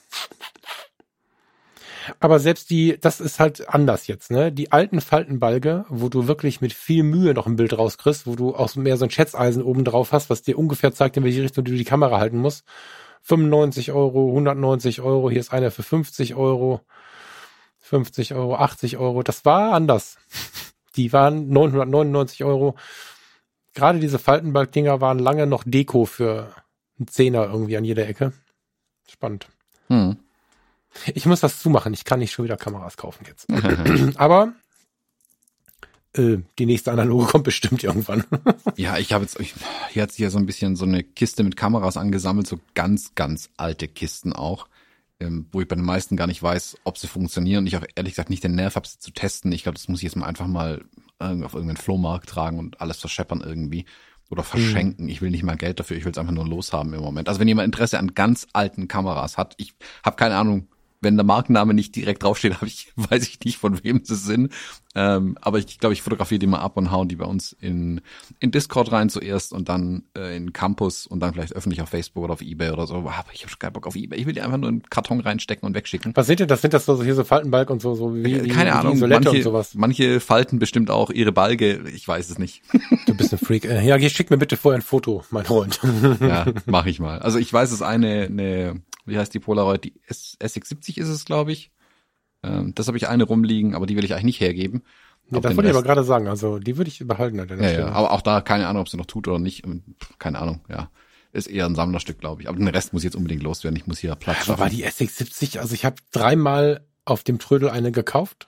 Aber 2.20 2.38
selbst 2.38 2.70
die, 2.70 2.98
das 3.00 3.20
ist 3.20 3.40
halt 3.40 3.68
anders 3.68 4.06
jetzt, 4.06 4.30
ne? 4.30 4.52
Die 4.52 4.72
alten 4.72 5.00
Faltenbalge, 5.00 5.84
wo 5.88 6.08
du 6.08 6.26
wirklich 6.26 6.60
mit 6.60 6.72
viel 6.72 7.02
Mühe 7.02 7.34
noch 7.34 7.46
ein 7.46 7.56
Bild 7.56 7.76
rauskriegst, 7.76 8.26
wo 8.26 8.36
du 8.36 8.54
auch 8.54 8.74
mehr 8.76 8.96
so 8.96 9.04
ein 9.04 9.10
Schätzeisen 9.10 9.62
oben 9.62 9.84
drauf 9.84 10.12
hast, 10.12 10.30
was 10.30 10.42
dir 10.42 10.58
ungefähr 10.58 10.92
zeigt, 10.92 11.16
in 11.16 11.24
welche 11.24 11.42
Richtung 11.42 11.64
du 11.64 11.72
die 11.72 11.84
Kamera 11.84 12.18
halten 12.18 12.38
musst. 12.38 12.64
95 13.22 13.92
Euro, 13.92 14.28
190 14.28 15.00
Euro, 15.00 15.30
hier 15.30 15.40
ist 15.40 15.52
einer 15.52 15.70
für 15.70 15.82
50 15.82 16.34
Euro, 16.34 16.80
50 17.80 18.34
Euro, 18.34 18.56
80 18.56 18.98
Euro. 18.98 19.22
Das 19.22 19.44
war 19.44 19.72
anders. 19.72 20.16
Die 20.96 21.12
waren 21.12 21.48
999 21.48 22.44
Euro. 22.44 22.74
Gerade 23.74 24.00
diese 24.00 24.18
Faltenbalg-Dinger 24.18 25.00
waren 25.00 25.20
lange 25.20 25.46
noch 25.46 25.62
Deko 25.64 26.04
für 26.04 26.52
einen 26.98 27.06
Zehner 27.06 27.44
irgendwie 27.44 27.76
an 27.76 27.84
jeder 27.84 28.08
Ecke. 28.08 28.32
Spannend. 29.08 29.46
Hm. 29.86 30.16
Ich 31.14 31.26
muss 31.26 31.40
das 31.40 31.60
zumachen. 31.60 31.92
Ich 31.94 32.04
kann 32.04 32.18
nicht 32.18 32.32
schon 32.32 32.44
wieder 32.44 32.56
Kameras 32.56 32.96
kaufen 32.96 33.24
jetzt. 33.26 33.46
Aber 34.18 34.52
äh, 36.14 36.38
die 36.58 36.66
nächste 36.66 36.92
analoge 36.92 37.26
kommt 37.26 37.44
bestimmt 37.44 37.84
irgendwann. 37.84 38.24
ja, 38.76 38.98
ich 38.98 39.12
habe 39.12 39.24
jetzt, 39.24 39.38
ich, 39.40 39.54
hier 39.90 40.02
hat 40.02 40.12
sich 40.12 40.20
ja 40.20 40.30
so 40.30 40.38
ein 40.38 40.46
bisschen 40.46 40.76
so 40.76 40.84
eine 40.84 41.02
Kiste 41.02 41.44
mit 41.44 41.56
Kameras 41.56 41.96
angesammelt, 41.96 42.46
so 42.46 42.58
ganz, 42.74 43.14
ganz 43.14 43.50
alte 43.56 43.88
Kisten 43.88 44.32
auch, 44.32 44.68
ähm, 45.20 45.46
wo 45.52 45.60
ich 45.60 45.68
bei 45.68 45.76
den 45.76 45.84
meisten 45.84 46.16
gar 46.16 46.26
nicht 46.26 46.42
weiß, 46.42 46.78
ob 46.84 46.98
sie 46.98 47.08
funktionieren. 47.08 47.60
Und 47.60 47.66
ich 47.66 47.76
auch 47.76 47.84
ehrlich 47.94 48.14
gesagt 48.14 48.30
nicht 48.30 48.44
den 48.44 48.54
Nerv 48.54 48.76
habe, 48.76 48.88
sie 48.88 48.98
zu 48.98 49.10
testen. 49.10 49.52
Ich 49.52 49.62
glaube, 49.62 49.76
das 49.76 49.88
muss 49.88 49.98
ich 50.00 50.04
jetzt 50.04 50.16
mal 50.16 50.26
einfach 50.26 50.46
mal 50.46 50.84
auf 51.20 51.54
irgendeinen 51.54 51.76
Flohmarkt 51.76 52.28
tragen 52.28 52.60
und 52.60 52.80
alles 52.80 52.98
verscheppern 52.98 53.42
irgendwie 53.44 53.86
oder 54.30 54.42
verschenken. 54.42 55.06
Mhm. 55.06 55.10
Ich 55.10 55.22
will 55.22 55.30
nicht 55.30 55.42
mal 55.42 55.56
Geld 55.56 55.80
dafür, 55.80 55.96
ich 55.96 56.04
will 56.04 56.12
es 56.12 56.18
einfach 56.18 56.32
nur 56.32 56.46
loshaben 56.46 56.92
im 56.94 57.00
Moment. 57.00 57.28
Also 57.28 57.40
wenn 57.40 57.48
jemand 57.48 57.66
Interesse 57.66 57.98
an 57.98 58.14
ganz 58.14 58.46
alten 58.52 58.88
Kameras 58.88 59.36
hat, 59.36 59.54
ich 59.58 59.74
habe 60.04 60.16
keine 60.16 60.36
Ahnung, 60.36 60.68
wenn 61.00 61.16
der 61.16 61.24
Markenname 61.24 61.74
nicht 61.74 61.94
direkt 61.96 62.22
draufsteht, 62.22 62.54
habe 62.56 62.66
ich, 62.66 62.92
weiß 62.96 63.22
ich 63.28 63.40
nicht, 63.44 63.58
von 63.58 63.82
wem 63.84 64.00
sie 64.04 64.16
sind. 64.16 64.52
Ähm, 64.94 65.36
aber 65.40 65.58
ich 65.58 65.78
glaube, 65.78 65.92
ich 65.92 66.02
fotografiere 66.02 66.38
die 66.38 66.46
mal 66.46 66.58
ab 66.58 66.76
und 66.76 66.90
hauen 66.90 67.08
die 67.08 67.16
bei 67.16 67.24
uns 67.24 67.52
in, 67.60 68.00
in 68.40 68.50
Discord 68.50 68.90
rein 68.90 69.10
zuerst 69.10 69.52
und 69.52 69.68
dann 69.68 70.04
äh, 70.16 70.36
in 70.36 70.52
Campus 70.52 71.06
und 71.06 71.20
dann 71.20 71.34
vielleicht 71.34 71.52
öffentlich 71.52 71.82
auf 71.82 71.90
Facebook 71.90 72.24
oder 72.24 72.32
auf 72.32 72.42
Ebay 72.42 72.70
oder 72.70 72.86
so. 72.86 72.94
Aber 72.94 73.14
ich 73.32 73.42
habe 73.42 73.50
schon 73.50 73.58
keinen 73.58 73.74
Bock 73.74 73.86
auf 73.86 73.94
Ebay. 73.94 74.18
Ich 74.18 74.26
will 74.26 74.32
die 74.32 74.40
einfach 74.40 74.56
nur 74.56 74.68
in 74.68 74.76
einen 74.76 74.90
Karton 74.90 75.20
reinstecken 75.20 75.66
und 75.66 75.74
wegschicken. 75.74 76.16
Was 76.16 76.26
seht 76.26 76.40
ihr? 76.40 76.46
Das 76.46 76.62
sind 76.62 76.74
das 76.74 76.86
so 76.86 77.02
hier 77.02 77.14
so 77.14 77.22
Faltenbalg 77.22 77.70
und 77.70 77.80
so, 77.80 77.94
so 77.94 78.14
wie, 78.14 78.32
äh, 78.32 78.48
Keine 78.48 78.70
wie, 78.70 78.74
Ahnung, 78.74 78.98
manche, 78.98 79.66
manche 79.74 80.20
falten 80.20 80.58
bestimmt 80.58 80.90
auch 80.90 81.10
ihre 81.10 81.32
Balge. 81.32 81.84
Ich 81.94 82.06
weiß 82.08 82.30
es 82.30 82.38
nicht. 82.38 82.62
Du 83.06 83.16
bist 83.16 83.32
ein 83.32 83.38
Freak. 83.38 83.64
Äh, 83.64 83.86
ja, 83.86 83.98
schick 84.10 84.30
mir 84.30 84.36
bitte 84.36 84.58
vorher 84.58 84.78
ein 84.78 84.82
Foto, 84.82 85.24
mein 85.30 85.44
Freund. 85.44 85.80
ja, 86.20 86.44
mach 86.66 86.84
ich 86.84 87.00
mal. 87.00 87.20
Also 87.20 87.38
ich 87.38 87.50
weiß, 87.50 87.72
es 87.72 87.80
eine, 87.80 88.24
eine 88.24 88.82
wie 89.08 89.18
heißt 89.18 89.32
die 89.34 89.40
Polaroid? 89.40 89.84
Die 89.84 89.94
SX70 90.08 90.98
ist 90.98 91.08
es, 91.08 91.24
glaube 91.24 91.52
ich. 91.52 91.70
Ähm, 92.42 92.74
das 92.74 92.86
habe 92.86 92.96
ich 92.96 93.08
eine 93.08 93.24
rumliegen, 93.24 93.74
aber 93.74 93.86
die 93.86 93.96
will 93.96 94.04
ich 94.04 94.12
eigentlich 94.12 94.24
nicht 94.24 94.40
hergeben. 94.40 94.82
Nee, 95.30 95.40
das 95.40 95.56
wollte 95.56 95.70
ich 95.70 95.76
aber 95.76 95.84
gerade 95.84 96.04
sagen. 96.04 96.28
Also 96.28 96.58
die 96.58 96.76
würde 96.76 96.88
ich 96.88 97.06
behalten. 97.06 97.38
Halt 97.38 97.50
ja, 97.50 97.70
ja, 97.70 97.88
aber 97.88 98.12
auch 98.12 98.22
da 98.22 98.40
keine 98.40 98.66
Ahnung, 98.66 98.82
ob 98.82 98.88
sie 98.88 98.96
noch 98.96 99.06
tut 99.06 99.28
oder 99.28 99.38
nicht. 99.38 99.64
Keine 100.18 100.38
Ahnung, 100.38 100.60
ja. 100.68 100.90
Ist 101.32 101.46
eher 101.46 101.66
ein 101.66 101.74
Sammlerstück, 101.74 102.18
glaube 102.18 102.42
ich. 102.42 102.48
Aber 102.48 102.56
den 102.56 102.68
Rest 102.68 102.92
muss 102.92 103.02
ich 103.02 103.06
jetzt 103.06 103.16
unbedingt 103.16 103.42
loswerden. 103.42 103.76
Ich 103.76 103.86
muss 103.86 103.98
hier 103.98 104.14
Platz 104.14 104.46
schaffen. 104.46 104.62
Aber 104.62 104.70
die 104.70 104.86
SX70, 104.86 105.58
also 105.58 105.74
ich 105.74 105.84
habe 105.84 105.96
dreimal 106.10 106.80
auf 107.04 107.22
dem 107.22 107.38
Trödel 107.38 107.68
eine 107.68 107.92
gekauft 107.92 108.46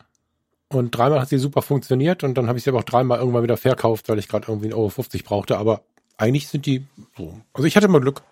und 0.68 0.90
dreimal 0.96 1.20
hat 1.20 1.28
sie 1.28 1.38
super 1.38 1.62
funktioniert 1.62 2.24
und 2.24 2.38
dann 2.38 2.46
habe 2.46 2.56
ich 2.56 2.64
sie 2.64 2.70
aber 2.70 2.78
auch 2.78 2.84
dreimal 2.84 3.18
irgendwann 3.18 3.42
wieder 3.42 3.56
verkauft, 3.58 4.08
weil 4.08 4.18
ich 4.18 4.28
gerade 4.28 4.48
irgendwie 4.48 4.68
ein 4.68 4.72
Euro 4.72 4.88
50 4.88 5.24
brauchte. 5.24 5.58
Aber 5.58 5.82
eigentlich 6.16 6.48
sind 6.48 6.64
die 6.64 6.86
so. 7.16 7.40
Also 7.52 7.66
ich 7.66 7.76
hatte 7.76 7.88
mal 7.88 8.00
Glück. 8.00 8.22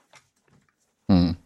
Hm. 1.11 1.37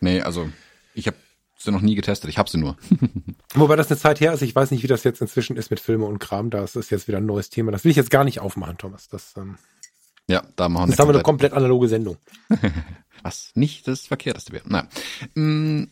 Nee, 0.00 0.20
also 0.20 0.48
ich 0.94 1.06
habe 1.06 1.16
sie 1.58 1.72
noch 1.72 1.80
nie 1.80 1.94
getestet, 1.94 2.30
ich 2.30 2.38
habe 2.38 2.50
sie 2.50 2.58
nur. 2.58 2.76
Wobei 3.54 3.76
das 3.76 3.90
eine 3.90 3.98
Zeit 3.98 4.20
her 4.20 4.32
ist, 4.32 4.42
ich 4.42 4.54
weiß 4.54 4.70
nicht, 4.70 4.82
wie 4.82 4.88
das 4.88 5.04
jetzt 5.04 5.20
inzwischen 5.20 5.56
ist 5.56 5.70
mit 5.70 5.80
Filme 5.80 6.06
und 6.06 6.18
Kram, 6.18 6.50
das 6.50 6.76
ist 6.76 6.90
jetzt 6.90 7.08
wieder 7.08 7.18
ein 7.18 7.26
neues 7.26 7.50
Thema. 7.50 7.72
Das 7.72 7.84
will 7.84 7.90
ich 7.90 7.96
jetzt 7.96 8.10
gar 8.10 8.24
nicht 8.24 8.40
aufmachen, 8.40 8.78
Thomas. 8.78 9.08
Das, 9.08 9.34
ähm, 9.36 9.56
ja, 10.28 10.42
da 10.56 10.68
machen 10.68 10.88
wir. 10.88 10.92
Das 10.92 11.00
haben 11.00 11.08
wir 11.08 11.14
eine 11.14 11.22
komplett 11.22 11.52
analoge 11.52 11.88
Sendung. 11.88 12.16
Was 13.22 13.50
nicht 13.54 13.88
das 13.88 14.02
Verkehrteste 14.02 14.52
wäre. 14.52 14.68
Naja. 14.68 14.88
Mm, 15.34 15.84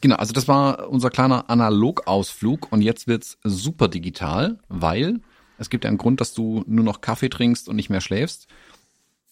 genau, 0.00 0.16
also 0.16 0.32
das 0.32 0.48
war 0.48 0.88
unser 0.88 1.10
kleiner 1.10 1.48
Analogausflug 1.48 2.72
und 2.72 2.82
jetzt 2.82 3.06
wird's 3.06 3.38
super 3.44 3.88
digital, 3.88 4.58
weil 4.68 5.20
es 5.58 5.70
gibt 5.70 5.84
ja 5.84 5.88
einen 5.88 5.98
Grund, 5.98 6.20
dass 6.20 6.34
du 6.34 6.64
nur 6.66 6.84
noch 6.84 7.00
Kaffee 7.00 7.28
trinkst 7.28 7.68
und 7.68 7.76
nicht 7.76 7.90
mehr 7.90 8.00
schläfst. 8.00 8.48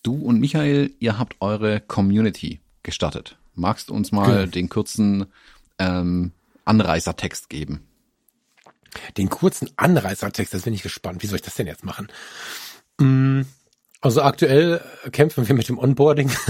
Du 0.03 0.15
und 0.15 0.41
Michael, 0.41 0.95
ihr 0.99 1.19
habt 1.19 1.37
eure 1.41 1.81
Community 1.81 2.61
gestartet. 2.83 3.39
Magst 3.55 3.91
du 3.91 3.95
uns 3.95 4.13
mal 4.13 4.49
den 4.49 4.69
kurzen 4.69 5.27
ähm, 5.79 6.33
Anreißertext 6.65 7.49
geben? 7.49 7.87
Den 9.17 9.31
kurzen 9.31 9.71
Anreißertext, 9.77 10.55
das 10.55 10.63
bin 10.63 10.75
ich 10.75 10.83
gespannt. 10.83 11.23
Wie 11.23 11.27
soll 11.27 11.37
ich 11.37 11.43
das 11.43 11.55
denn 11.55 11.67
jetzt 11.67 11.85
machen? 11.85 12.09
Mm, 12.99 13.43
also 14.01 14.23
aktuell 14.23 14.81
kämpfen 15.13 15.47
wir 15.49 15.55
mit 15.55 15.69
dem 15.69 15.79
Onboarding. 15.79 16.31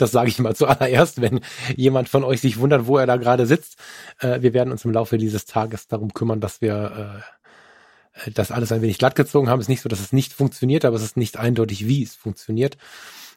Das 0.00 0.12
sage 0.12 0.28
ich 0.28 0.38
mal 0.38 0.54
zuallererst, 0.54 1.20
wenn 1.20 1.40
jemand 1.74 2.08
von 2.08 2.22
euch 2.22 2.40
sich 2.40 2.60
wundert, 2.60 2.86
wo 2.86 2.98
er 2.98 3.06
da 3.06 3.16
gerade 3.16 3.46
sitzt. 3.46 3.78
Äh, 4.20 4.42
wir 4.42 4.54
werden 4.54 4.70
uns 4.70 4.84
im 4.84 4.92
Laufe 4.92 5.18
dieses 5.18 5.44
Tages 5.44 5.88
darum 5.88 6.14
kümmern, 6.14 6.40
dass 6.40 6.60
wir 6.60 7.24
äh, 8.24 8.30
das 8.30 8.52
alles 8.52 8.70
ein 8.70 8.80
wenig 8.80 8.98
glatt 8.98 9.16
gezogen 9.16 9.48
haben. 9.48 9.58
Es 9.58 9.64
ist 9.64 9.70
nicht 9.70 9.82
so, 9.82 9.88
dass 9.88 9.98
es 9.98 10.12
nicht 10.12 10.32
funktioniert, 10.32 10.84
aber 10.84 10.94
es 10.94 11.02
ist 11.02 11.16
nicht 11.16 11.36
eindeutig, 11.36 11.88
wie 11.88 12.04
es 12.04 12.14
funktioniert. 12.14 12.78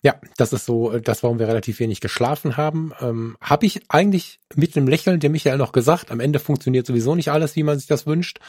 Ja, 0.04 0.16
das 0.38 0.52
ist 0.52 0.66
so 0.66 0.92
äh, 0.92 1.02
das, 1.02 1.24
warum 1.24 1.40
wir 1.40 1.48
relativ 1.48 1.80
wenig 1.80 2.02
geschlafen 2.02 2.58
haben. 2.58 2.92
Ähm, 3.00 3.38
Habe 3.40 3.66
ich 3.66 3.82
eigentlich 3.90 4.40
mit 4.56 4.76
einem 4.76 4.88
Lächeln 4.88 5.20
dem 5.20 5.32
Michael 5.32 5.58
noch 5.58 5.72
gesagt, 5.72 6.12
am 6.12 6.20
Ende 6.20 6.40
funktioniert 6.40 6.88
sowieso 6.88 7.16
nicht 7.16 7.32
alles, 7.32 7.56
wie 7.56 7.64
man 7.64 7.78
sich 7.78 7.88
das 7.88 8.08
wünscht. 8.08 8.40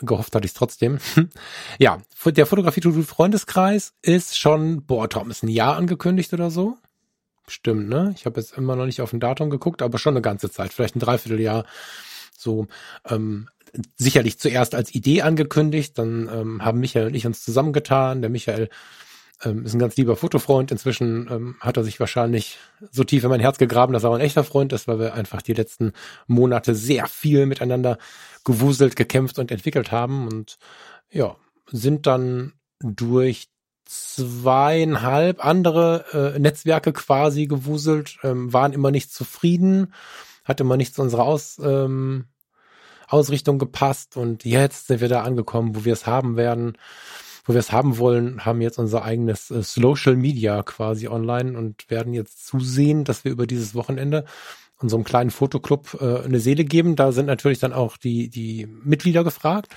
Gehofft 0.00 0.34
hatte 0.34 0.46
ich 0.46 0.54
trotzdem. 0.54 0.98
ja, 1.78 2.00
der 2.24 2.46
Fotografie-Freundeskreis 2.46 3.92
ist 4.00 4.38
schon, 4.38 4.86
boah, 4.86 5.08
Tom, 5.10 5.30
ist 5.30 5.42
ein 5.42 5.48
Jahr 5.48 5.76
angekündigt 5.76 6.32
oder 6.32 6.50
so. 6.50 6.78
Stimmt, 7.46 7.88
ne? 7.88 8.14
Ich 8.16 8.24
habe 8.24 8.40
jetzt 8.40 8.56
immer 8.56 8.76
noch 8.76 8.86
nicht 8.86 9.02
auf 9.02 9.12
ein 9.12 9.20
Datum 9.20 9.50
geguckt, 9.50 9.82
aber 9.82 9.98
schon 9.98 10.14
eine 10.14 10.22
ganze 10.22 10.50
Zeit, 10.50 10.72
vielleicht 10.72 10.96
ein 10.96 11.00
Dreivierteljahr. 11.00 11.66
So, 12.38 12.66
ähm, 13.06 13.48
sicherlich 13.96 14.38
zuerst 14.38 14.74
als 14.74 14.94
Idee 14.94 15.22
angekündigt, 15.22 15.98
dann 15.98 16.30
ähm, 16.32 16.64
haben 16.64 16.80
Michael 16.80 17.08
und 17.08 17.14
ich 17.14 17.26
uns 17.26 17.44
zusammengetan. 17.44 18.22
Der 18.22 18.30
Michael 18.30 18.70
ähm, 19.44 19.64
ist 19.64 19.74
ein 19.74 19.78
ganz 19.78 19.96
lieber 19.96 20.16
Fotofreund. 20.16 20.70
Inzwischen 20.70 21.28
ähm, 21.30 21.56
hat 21.60 21.76
er 21.76 21.84
sich 21.84 21.98
wahrscheinlich 22.00 22.58
so 22.90 23.04
tief 23.04 23.24
in 23.24 23.30
mein 23.30 23.40
Herz 23.40 23.58
gegraben, 23.58 23.92
dass 23.92 24.04
er 24.04 24.10
auch 24.10 24.14
ein 24.14 24.20
echter 24.20 24.44
Freund 24.44 24.72
ist, 24.72 24.88
weil 24.88 24.98
wir 24.98 25.14
einfach 25.14 25.42
die 25.42 25.54
letzten 25.54 25.92
Monate 26.26 26.74
sehr 26.74 27.06
viel 27.06 27.46
miteinander 27.46 27.98
gewuselt, 28.44 28.96
gekämpft 28.96 29.38
und 29.38 29.50
entwickelt 29.50 29.92
haben. 29.92 30.28
Und 30.28 30.58
ja, 31.10 31.36
sind 31.70 32.06
dann 32.06 32.52
durch 32.80 33.48
zweieinhalb 33.84 35.44
andere 35.44 36.34
äh, 36.34 36.38
Netzwerke 36.38 36.92
quasi 36.92 37.46
gewuselt, 37.46 38.18
ähm, 38.22 38.52
waren 38.52 38.72
immer 38.72 38.90
nicht 38.90 39.12
zufrieden, 39.12 39.92
hat 40.44 40.60
immer 40.60 40.76
nicht 40.76 40.94
zu 40.94 41.02
unserer 41.02 41.24
Aus, 41.24 41.60
ähm, 41.62 42.26
Ausrichtung 43.08 43.58
gepasst. 43.58 44.16
Und 44.16 44.44
jetzt 44.44 44.86
sind 44.86 45.00
wir 45.00 45.08
da 45.08 45.22
angekommen, 45.22 45.76
wo 45.76 45.84
wir 45.84 45.92
es 45.92 46.06
haben 46.06 46.36
werden 46.36 46.78
wo 47.44 47.54
wir 47.54 47.60
es 47.60 47.72
haben 47.72 47.98
wollen, 47.98 48.44
haben 48.44 48.60
jetzt 48.60 48.78
unser 48.78 49.04
eigenes 49.04 49.50
äh, 49.50 49.62
Social 49.62 50.16
Media 50.16 50.62
quasi 50.62 51.08
online 51.08 51.58
und 51.58 51.90
werden 51.90 52.14
jetzt 52.14 52.46
zusehen, 52.46 53.04
dass 53.04 53.24
wir 53.24 53.32
über 53.32 53.46
dieses 53.46 53.74
Wochenende 53.74 54.24
unserem 54.78 55.04
kleinen 55.04 55.30
Fotoclub 55.30 55.98
äh, 56.00 56.24
eine 56.24 56.40
Seele 56.40 56.64
geben. 56.64 56.96
Da 56.96 57.12
sind 57.12 57.26
natürlich 57.26 57.58
dann 57.58 57.72
auch 57.72 57.96
die, 57.96 58.28
die 58.28 58.66
Mitglieder 58.66 59.24
gefragt, 59.24 59.76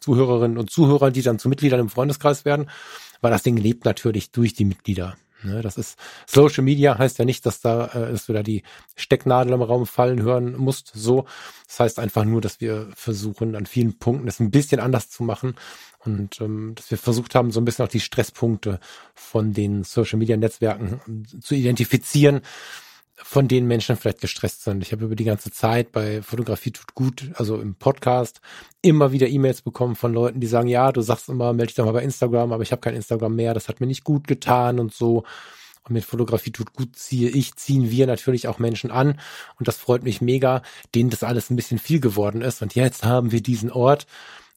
Zuhörerinnen 0.00 0.58
und 0.58 0.70
Zuhörer, 0.70 1.10
die 1.10 1.22
dann 1.22 1.38
zu 1.38 1.48
Mitgliedern 1.48 1.80
im 1.80 1.88
Freundeskreis 1.88 2.44
werden, 2.44 2.70
weil 3.20 3.30
das 3.30 3.42
Ding 3.42 3.56
lebt 3.56 3.84
natürlich 3.84 4.30
durch 4.30 4.54
die 4.54 4.64
Mitglieder. 4.64 5.16
Ne, 5.42 5.62
das 5.62 5.78
ist 5.78 5.98
Social 6.26 6.62
Media 6.64 6.98
heißt 6.98 7.18
ja 7.18 7.24
nicht, 7.24 7.46
dass 7.46 7.60
da 7.60 7.86
äh, 7.86 8.12
dass 8.12 8.26
du 8.26 8.32
da 8.32 8.42
die 8.42 8.62
Stecknadel 8.94 9.54
im 9.54 9.62
Raum 9.62 9.86
fallen 9.86 10.22
hören 10.22 10.56
musst. 10.56 10.92
So, 10.94 11.24
das 11.66 11.80
heißt 11.80 11.98
einfach 11.98 12.24
nur, 12.24 12.40
dass 12.40 12.60
wir 12.60 12.88
versuchen 12.94 13.56
an 13.56 13.66
vielen 13.66 13.98
Punkten 13.98 14.28
es 14.28 14.40
ein 14.40 14.50
bisschen 14.50 14.80
anders 14.80 15.08
zu 15.08 15.22
machen 15.22 15.54
und 16.04 16.40
ähm, 16.40 16.74
dass 16.74 16.90
wir 16.90 16.98
versucht 16.98 17.34
haben, 17.34 17.50
so 17.50 17.60
ein 17.60 17.64
bisschen 17.64 17.84
auch 17.84 17.90
die 17.90 18.00
Stresspunkte 18.00 18.80
von 19.14 19.52
den 19.52 19.84
Social 19.84 20.18
Media 20.18 20.36
Netzwerken 20.36 21.26
zu 21.40 21.54
identifizieren, 21.54 22.40
von 23.22 23.48
denen 23.48 23.66
Menschen 23.66 23.96
vielleicht 23.96 24.20
gestresst 24.20 24.64
sind. 24.64 24.82
Ich 24.82 24.92
habe 24.92 25.04
über 25.04 25.16
die 25.16 25.24
ganze 25.24 25.50
Zeit 25.50 25.92
bei 25.92 26.22
Fotografie 26.22 26.70
tut 26.72 26.94
gut, 26.94 27.30
also 27.34 27.60
im 27.60 27.74
Podcast, 27.74 28.40
immer 28.82 29.12
wieder 29.12 29.28
E-Mails 29.28 29.62
bekommen 29.62 29.96
von 29.96 30.12
Leuten, 30.12 30.40
die 30.40 30.46
sagen, 30.46 30.68
ja, 30.68 30.92
du 30.92 31.00
sagst 31.00 31.28
immer, 31.28 31.52
melde 31.52 31.68
dich 31.68 31.76
doch 31.76 31.84
mal 31.84 31.92
bei 31.92 32.02
Instagram, 32.02 32.52
aber 32.52 32.62
ich 32.62 32.72
habe 32.72 32.80
kein 32.80 32.94
Instagram 32.94 33.34
mehr, 33.34 33.54
das 33.54 33.68
hat 33.68 33.80
mir 33.80 33.86
nicht 33.86 34.04
gut 34.04 34.26
getan 34.26 34.78
und 34.78 34.92
so. 34.92 35.24
Und 35.84 35.94
mit 35.94 36.04
Fotografie 36.04 36.50
tut 36.50 36.74
gut 36.74 36.96
ziehe 36.96 37.30
ich, 37.30 37.54
ziehen 37.56 37.90
wir 37.90 38.06
natürlich 38.06 38.48
auch 38.48 38.58
Menschen 38.58 38.90
an. 38.90 39.18
Und 39.58 39.68
das 39.68 39.78
freut 39.78 40.02
mich 40.02 40.20
mega, 40.20 40.62
denen 40.94 41.10
das 41.10 41.22
alles 41.22 41.50
ein 41.50 41.56
bisschen 41.56 41.78
viel 41.78 42.00
geworden 42.00 42.42
ist. 42.42 42.60
Und 42.60 42.74
jetzt 42.74 43.04
haben 43.04 43.32
wir 43.32 43.42
diesen 43.42 43.72
Ort, 43.72 44.06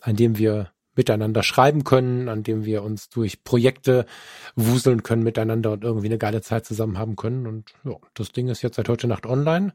an 0.02 0.18
dem 0.18 0.38
wir 0.38 0.73
miteinander 0.96 1.44
schreiben 1.44 1.84
können, 1.84 2.30
an 2.30 2.44
dem 2.44 2.66
wir 2.66 2.84
uns 2.84 3.10
durch 3.10 3.44
Projekte 3.44 4.06
wuseln 4.56 5.04
können 5.04 5.24
miteinander 5.24 5.72
und 5.72 5.84
irgendwie 5.84 6.08
eine 6.08 6.18
geile 6.18 6.42
Zeit 6.42 6.66
zusammen 6.66 6.98
haben 6.98 7.16
können. 7.16 7.48
Und 7.48 7.74
ja, 7.84 7.96
das 8.14 8.32
Ding 8.32 8.48
ist 8.48 8.62
jetzt 8.62 8.76
seit 8.76 8.90
heute 8.90 9.08
Nacht 9.08 9.26
online. 9.26 9.74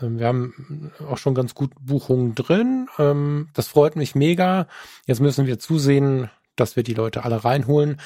Ähm, 0.00 0.18
wir 0.18 0.26
haben 0.26 0.92
auch 1.08 1.18
schon 1.18 1.34
ganz 1.34 1.54
gut 1.54 1.72
Buchungen 1.80 2.34
drin. 2.34 2.88
Ähm, 2.98 3.48
das 3.54 3.68
freut 3.68 3.96
mich 3.96 4.14
mega. 4.14 4.66
Jetzt 5.06 5.20
müssen 5.20 5.46
wir 5.46 5.58
zusehen, 5.58 6.30
dass 6.56 6.76
wir 6.76 6.82
die 6.82 6.94
Leute 6.94 7.24
alle 7.24 7.44
reinholen. 7.44 8.00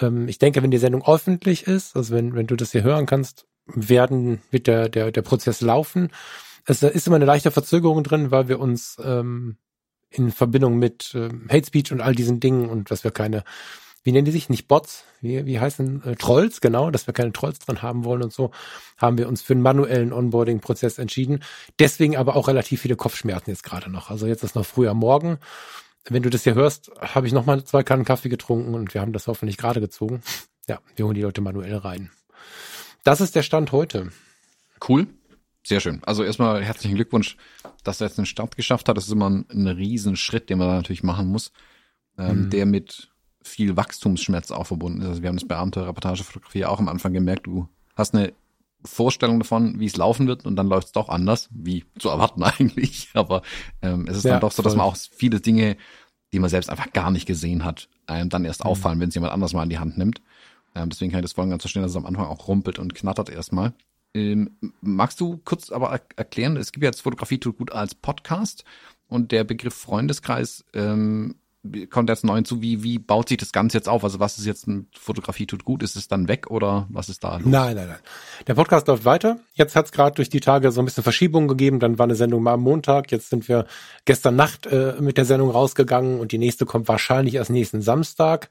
Ähm, 0.00 0.28
ich 0.28 0.38
denke, 0.38 0.62
wenn 0.62 0.70
die 0.70 0.78
Sendung 0.78 1.06
öffentlich 1.06 1.66
ist, 1.66 1.96
also 1.96 2.14
wenn, 2.14 2.34
wenn 2.34 2.46
du 2.46 2.56
das 2.56 2.72
hier 2.72 2.82
hören 2.82 3.06
kannst, 3.06 3.46
werden, 3.66 4.42
wird 4.50 4.66
der, 4.66 4.88
der, 4.88 5.10
der 5.10 5.22
Prozess 5.22 5.60
laufen. 5.60 6.10
Es 6.66 6.82
ist 6.82 7.06
immer 7.06 7.16
eine 7.16 7.24
leichte 7.24 7.50
Verzögerung 7.50 8.02
drin, 8.02 8.30
weil 8.30 8.48
wir 8.48 8.58
uns 8.58 8.96
ähm, 9.02 9.56
in 10.14 10.30
Verbindung 10.30 10.78
mit 10.78 11.14
äh, 11.14 11.28
Hate 11.48 11.66
Speech 11.66 11.92
und 11.92 12.00
all 12.00 12.14
diesen 12.14 12.40
Dingen 12.40 12.68
und 12.68 12.90
dass 12.90 13.04
wir 13.04 13.10
keine, 13.10 13.44
wie 14.02 14.12
nennen 14.12 14.24
die 14.24 14.30
sich, 14.30 14.48
nicht 14.48 14.68
Bots, 14.68 15.04
wie, 15.20 15.44
wie 15.46 15.58
heißen 15.58 16.04
äh, 16.04 16.16
Trolls, 16.16 16.60
genau, 16.60 16.90
dass 16.90 17.06
wir 17.06 17.14
keine 17.14 17.32
Trolls 17.32 17.58
dran 17.58 17.82
haben 17.82 18.04
wollen 18.04 18.22
und 18.22 18.32
so, 18.32 18.50
haben 18.96 19.18
wir 19.18 19.28
uns 19.28 19.42
für 19.42 19.54
einen 19.54 19.62
manuellen 19.62 20.12
Onboarding-Prozess 20.12 20.98
entschieden. 20.98 21.42
Deswegen 21.78 22.16
aber 22.16 22.36
auch 22.36 22.48
relativ 22.48 22.80
viele 22.80 22.96
Kopfschmerzen 22.96 23.50
jetzt 23.50 23.64
gerade 23.64 23.90
noch. 23.90 24.10
Also 24.10 24.26
jetzt 24.26 24.44
ist 24.44 24.54
noch 24.54 24.66
früh 24.66 24.88
am 24.88 24.98
Morgen. 24.98 25.38
wenn 26.08 26.22
du 26.22 26.30
das 26.30 26.44
hier 26.44 26.54
hörst, 26.54 26.90
habe 27.00 27.26
ich 27.26 27.32
nochmal 27.32 27.64
zwei 27.64 27.82
Kannen 27.82 28.04
Kaffee 28.04 28.28
getrunken 28.28 28.74
und 28.74 28.94
wir 28.94 29.00
haben 29.00 29.12
das 29.12 29.26
hoffentlich 29.26 29.56
gerade 29.56 29.80
gezogen. 29.80 30.22
Ja, 30.68 30.78
wir 30.96 31.04
holen 31.04 31.14
die 31.14 31.22
Leute 31.22 31.40
manuell 31.40 31.76
rein. 31.76 32.10
Das 33.04 33.20
ist 33.20 33.34
der 33.34 33.42
Stand 33.42 33.72
heute. 33.72 34.12
Cool. 34.86 35.06
Sehr 35.66 35.80
schön. 35.80 36.02
Also 36.04 36.22
erstmal 36.22 36.62
herzlichen 36.62 36.94
Glückwunsch, 36.94 37.36
dass 37.82 38.00
er 38.00 38.08
jetzt 38.08 38.18
einen 38.18 38.26
Start 38.26 38.56
geschafft 38.56 38.88
hat. 38.88 38.96
Das 38.96 39.06
ist 39.06 39.12
immer 39.12 39.30
ein, 39.30 39.46
ein 39.50 39.66
Riesenschritt, 39.66 40.50
den 40.50 40.58
man 40.58 40.68
da 40.68 40.74
natürlich 40.74 41.02
machen 41.02 41.28
muss, 41.28 41.52
ähm, 42.18 42.44
mhm. 42.44 42.50
der 42.50 42.66
mit 42.66 43.10
viel 43.42 43.76
Wachstumsschmerz 43.76 44.50
auch 44.50 44.66
verbunden 44.66 45.00
ist. 45.00 45.08
Also 45.08 45.22
wir 45.22 45.28
haben 45.28 45.36
das 45.36 45.48
bei 45.48 45.56
Abenteuer-Reportagefotografie 45.56 46.66
auch 46.66 46.78
am 46.78 46.88
Anfang 46.88 47.14
gemerkt. 47.14 47.46
Du 47.46 47.68
hast 47.96 48.14
eine 48.14 48.34
Vorstellung 48.84 49.38
davon, 49.38 49.80
wie 49.80 49.86
es 49.86 49.96
laufen 49.96 50.26
wird 50.26 50.44
und 50.44 50.56
dann 50.56 50.68
läuft 50.68 50.88
es 50.88 50.92
doch 50.92 51.08
anders, 51.08 51.48
wie 51.50 51.84
zu 51.98 52.10
erwarten 52.10 52.42
eigentlich. 52.42 53.08
Aber 53.14 53.42
ähm, 53.80 54.06
es 54.06 54.18
ist 54.18 54.24
ja, 54.24 54.32
dann 54.32 54.40
doch 54.40 54.52
so, 54.52 54.62
dass 54.62 54.76
man 54.76 54.84
auch 54.86 54.96
viele 54.96 55.40
Dinge, 55.40 55.78
die 56.34 56.40
man 56.40 56.50
selbst 56.50 56.68
einfach 56.68 56.92
gar 56.92 57.10
nicht 57.10 57.26
gesehen 57.26 57.64
hat, 57.64 57.88
einem 58.06 58.28
dann 58.28 58.44
erst 58.44 58.64
mhm. 58.64 58.70
auffallen, 58.70 59.00
wenn 59.00 59.08
es 59.08 59.14
jemand 59.14 59.32
anders 59.32 59.54
mal 59.54 59.62
in 59.62 59.70
die 59.70 59.78
Hand 59.78 59.96
nimmt. 59.96 60.20
Ähm, 60.74 60.90
deswegen 60.90 61.10
kann 61.10 61.20
ich 61.20 61.24
das 61.24 61.32
voll 61.32 61.48
ganz 61.48 61.62
verstehen, 61.62 61.82
dass 61.82 61.92
es 61.92 61.96
am 61.96 62.06
Anfang 62.06 62.26
auch 62.26 62.48
rumpelt 62.48 62.78
und 62.78 62.94
knattert 62.94 63.30
erstmal. 63.30 63.72
Ähm, 64.14 64.56
magst 64.80 65.20
du 65.20 65.40
kurz 65.44 65.72
aber 65.72 65.90
er 65.90 66.00
erklären, 66.16 66.56
es 66.56 66.72
gibt 66.72 66.84
jetzt 66.84 67.02
Fotografie 67.02 67.38
tut 67.38 67.58
gut 67.58 67.72
als 67.72 67.94
Podcast 67.94 68.64
und 69.08 69.32
der 69.32 69.44
Begriff 69.44 69.74
Freundeskreis 69.74 70.64
ähm, 70.72 71.34
kommt 71.90 72.08
jetzt 72.08 72.24
neu 72.24 72.36
hinzu. 72.36 72.60
Wie, 72.60 72.82
wie 72.82 72.98
baut 72.98 73.28
sich 73.28 73.38
das 73.38 73.52
Ganze 73.52 73.78
jetzt 73.78 73.88
auf? 73.88 74.04
Also 74.04 74.20
was 74.20 74.38
ist 74.38 74.46
jetzt 74.46 74.66
mit 74.66 74.86
Fotografie 74.98 75.46
tut 75.46 75.64
gut? 75.64 75.82
Ist 75.82 75.96
es 75.96 76.08
dann 76.08 76.28
weg 76.28 76.50
oder 76.50 76.86
was 76.90 77.08
ist 77.08 77.24
da 77.24 77.36
los? 77.36 77.46
Nein, 77.46 77.76
nein, 77.76 77.88
nein. 77.88 77.98
Der 78.46 78.54
Podcast 78.54 78.86
läuft 78.86 79.04
weiter. 79.04 79.38
Jetzt 79.54 79.74
hat 79.74 79.86
es 79.86 79.92
gerade 79.92 80.14
durch 80.16 80.28
die 80.28 80.40
Tage 80.40 80.70
so 80.72 80.82
ein 80.82 80.84
bisschen 80.84 81.02
Verschiebung 81.02 81.48
gegeben. 81.48 81.80
Dann 81.80 81.98
war 81.98 82.04
eine 82.04 82.16
Sendung 82.16 82.42
mal 82.42 82.54
am 82.54 82.60
Montag. 82.60 83.10
Jetzt 83.10 83.30
sind 83.30 83.48
wir 83.48 83.66
gestern 84.04 84.36
Nacht 84.36 84.66
äh, 84.66 84.94
mit 85.00 85.16
der 85.16 85.24
Sendung 85.24 85.50
rausgegangen 85.50 86.20
und 86.20 86.32
die 86.32 86.38
nächste 86.38 86.66
kommt 86.66 86.88
wahrscheinlich 86.88 87.36
erst 87.36 87.50
nächsten 87.50 87.82
Samstag. 87.82 88.50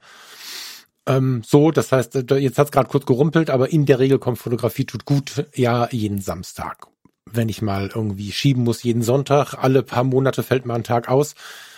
Ähm, 1.06 1.42
so, 1.44 1.70
das 1.70 1.92
heißt, 1.92 2.30
äh, 2.30 2.36
jetzt 2.36 2.58
hat 2.58 2.66
es 2.66 2.72
gerade 2.72 2.88
kurz 2.88 3.06
gerumpelt, 3.06 3.50
aber 3.50 3.70
in 3.70 3.86
der 3.86 3.98
Regel 3.98 4.18
kommt 4.18 4.38
Fotografie 4.38 4.84
tut 4.86 5.04
gut 5.04 5.46
ja 5.54 5.88
jeden 5.90 6.20
Samstag. 6.20 6.86
Wenn 7.26 7.48
ich 7.48 7.62
mal 7.62 7.90
irgendwie 7.94 8.32
schieben 8.32 8.64
muss, 8.64 8.82
jeden 8.82 9.02
Sonntag, 9.02 9.54
alle 9.54 9.82
paar 9.82 10.04
Monate 10.04 10.42
fällt 10.42 10.66
mal 10.66 10.74
ein 10.74 10.84
Tag 10.84 11.08
aus 11.08 11.34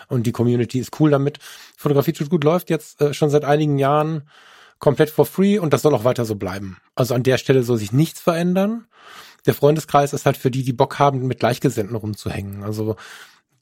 und 0.09 0.27
die 0.27 0.33
Community 0.33 0.79
ist 0.79 0.99
cool 1.01 1.11
damit. 1.11 1.39
Fotografie 1.77 2.13
tut 2.13 2.31
gut 2.31 2.45
läuft 2.45 2.71
jetzt 2.71 3.01
äh, 3.01 3.15
schon 3.15 3.31
seit 3.31 3.45
einigen 3.45 3.79
Jahren 3.79 4.29
komplett 4.79 5.11
for 5.11 5.27
free 5.27 5.59
und 5.59 5.73
das 5.73 5.83
soll 5.83 5.95
auch 5.95 6.05
weiter 6.05 6.25
so 6.25 6.37
bleiben. 6.37 6.79
Also 6.95 7.15
an 7.15 7.23
der 7.23 7.39
Stelle 7.39 7.63
soll 7.63 7.79
sich 7.79 7.93
nichts 7.93 8.21
verändern. 8.21 8.87
Der 9.47 9.55
Freundeskreis 9.55 10.13
ist 10.13 10.27
halt 10.27 10.37
für 10.37 10.51
die, 10.51 10.65
die 10.65 10.73
Bock 10.73 10.99
haben, 10.99 11.27
mit 11.27 11.41
Gleichgesinnten 11.41 11.97
rumzuhängen. 11.97 12.63
Also 12.63 12.97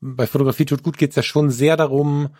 bei 0.01 0.27
Fotografie 0.27 0.65
tut 0.65 0.83
gut 0.83 0.99
geht's 0.99 1.17
ja 1.17 1.23
schon 1.23 1.51
sehr 1.51 1.77
darum, 1.77 2.31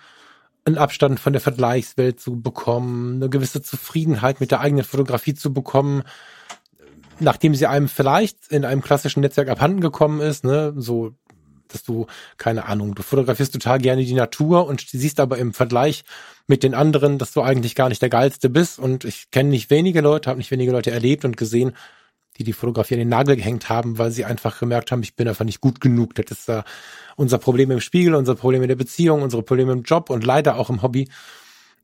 einen 0.65 0.79
Abstand 0.79 1.21
von 1.21 1.33
der 1.33 1.43
Vergleichswelt 1.43 2.21
zu 2.21 2.41
bekommen, 2.41 3.17
eine 3.17 3.29
gewisse 3.29 3.63
Zufriedenheit 3.63 4.41
mit 4.41 4.51
der 4.51 4.61
eigenen 4.61 4.85
Fotografie 4.85 5.35
zu 5.35 5.53
bekommen, 5.53 6.03
nachdem 7.21 7.55
sie 7.55 7.67
einem 7.67 7.89
vielleicht 7.89 8.49
in 8.49 8.65
einem 8.65 8.83
klassischen 8.83 9.21
Netzwerk 9.21 9.49
abhanden 9.49 9.81
gekommen 9.81 10.21
ist, 10.21 10.45
ne, 10.45 10.73
so 10.77 11.15
dass 11.69 11.83
du, 11.83 12.07
keine 12.37 12.67
Ahnung, 12.67 12.95
du 12.95 13.03
fotografierst 13.03 13.53
total 13.53 13.79
gerne 13.79 14.05
die 14.05 14.15
Natur 14.15 14.67
und 14.67 14.81
siehst 14.89 15.19
aber 15.19 15.39
im 15.39 15.53
Vergleich 15.53 16.05
mit 16.47 16.63
den 16.63 16.75
anderen, 16.75 17.19
dass 17.19 17.33
du 17.33 17.43
eigentlich 17.43 17.75
gar 17.75 17.89
nicht 17.89 18.03
der 18.03 18.11
Geilste 18.11 18.49
bist. 18.49 18.79
Und 18.79 19.05
ich 19.05 19.31
kenne 19.31 19.51
nicht 19.51 19.71
wenige 19.71 20.01
Leute, 20.01 20.31
habe 20.31 20.39
nicht 20.39 20.51
wenige 20.51 20.73
Leute 20.73 20.93
erlebt 20.93 21.25
und 21.25 21.37
gesehen, 21.37 21.73
die 22.39 22.45
die 22.45 22.53
Fotografie 22.53 22.95
an 22.95 23.01
den 23.01 23.09
Nagel 23.09 23.37
gehängt 23.37 23.69
haben, 23.69 23.99
weil 23.99 24.11
sie 24.11 24.25
einfach 24.25 24.59
gemerkt 24.59 24.91
haben, 24.93 25.03
ich 25.03 25.15
bin 25.15 25.29
einfach 25.29 25.45
nicht 25.45 25.61
gut 25.61 25.81
genug. 25.81 26.15
Das 26.15 26.31
ist 26.31 26.49
uh, 26.49 26.63
unser 27.17 27.39
Problem 27.39 27.71
im 27.71 27.81
Spiegel, 27.81 28.15
unser 28.15 28.35
Problem 28.35 28.63
in 28.63 28.69
der 28.69 28.77
Beziehung, 28.77 29.23
unsere 29.23 29.43
Probleme 29.43 29.73
im 29.73 29.83
Job 29.83 30.11
und 30.11 30.25
leider 30.25 30.57
auch 30.57 30.71
im 30.71 30.83
Hobby. 30.83 31.09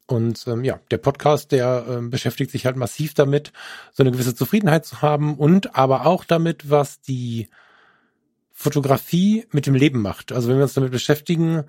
Und 0.07 0.45
ähm, 0.49 0.65
ja, 0.65 0.81
der 0.91 0.99
Podcast, 0.99 1.53
der 1.53 1.87
ähm, 1.89 2.11
beschäftigt 2.11 2.51
sich 2.51 2.67
halt 2.67 2.77
massiv 2.77 3.15
damit, 3.15 3.53
so 3.93 4.03
eine 4.03 4.11
gewisse 4.11 4.35
Zufriedenheit 4.35 4.85
zu 4.85 5.03
haben 5.03 5.37
und 5.37 5.77
aber 5.77 6.05
auch 6.07 6.25
damit, 6.25 6.69
was 6.69 7.01
die 7.01 7.49
Fotografie 8.53 9.47
mit 9.53 9.67
dem 9.67 9.75
Leben 9.75 10.03
macht. 10.03 10.33
Also 10.33 10.49
wenn 10.49 10.57
wir 10.57 10.65
uns 10.65 10.75
damit 10.75 10.91
beschäftigen, 10.91 11.65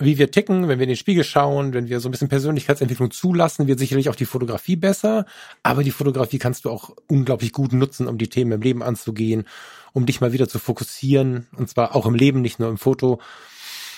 wie 0.00 0.18
wir 0.18 0.30
ticken, 0.30 0.68
wenn 0.68 0.78
wir 0.78 0.84
in 0.84 0.90
den 0.90 0.96
Spiegel 0.96 1.24
schauen, 1.24 1.74
wenn 1.74 1.88
wir 1.88 2.00
so 2.00 2.08
ein 2.08 2.10
bisschen 2.10 2.28
Persönlichkeitsentwicklung 2.28 3.10
zulassen, 3.10 3.66
wird 3.66 3.78
sicherlich 3.78 4.08
auch 4.08 4.16
die 4.16 4.24
Fotografie 4.24 4.76
besser. 4.76 5.26
Aber 5.62 5.84
die 5.84 5.90
Fotografie 5.90 6.38
kannst 6.38 6.64
du 6.64 6.70
auch 6.70 6.96
unglaublich 7.06 7.52
gut 7.52 7.72
nutzen, 7.72 8.08
um 8.08 8.16
die 8.16 8.28
Themen 8.28 8.52
im 8.52 8.62
Leben 8.62 8.82
anzugehen, 8.82 9.44
um 9.92 10.06
dich 10.06 10.20
mal 10.20 10.32
wieder 10.32 10.48
zu 10.48 10.58
fokussieren. 10.58 11.46
Und 11.56 11.68
zwar 11.68 11.94
auch 11.94 12.06
im 12.06 12.14
Leben, 12.14 12.40
nicht 12.40 12.58
nur 12.58 12.70
im 12.70 12.78
Foto. 12.78 13.20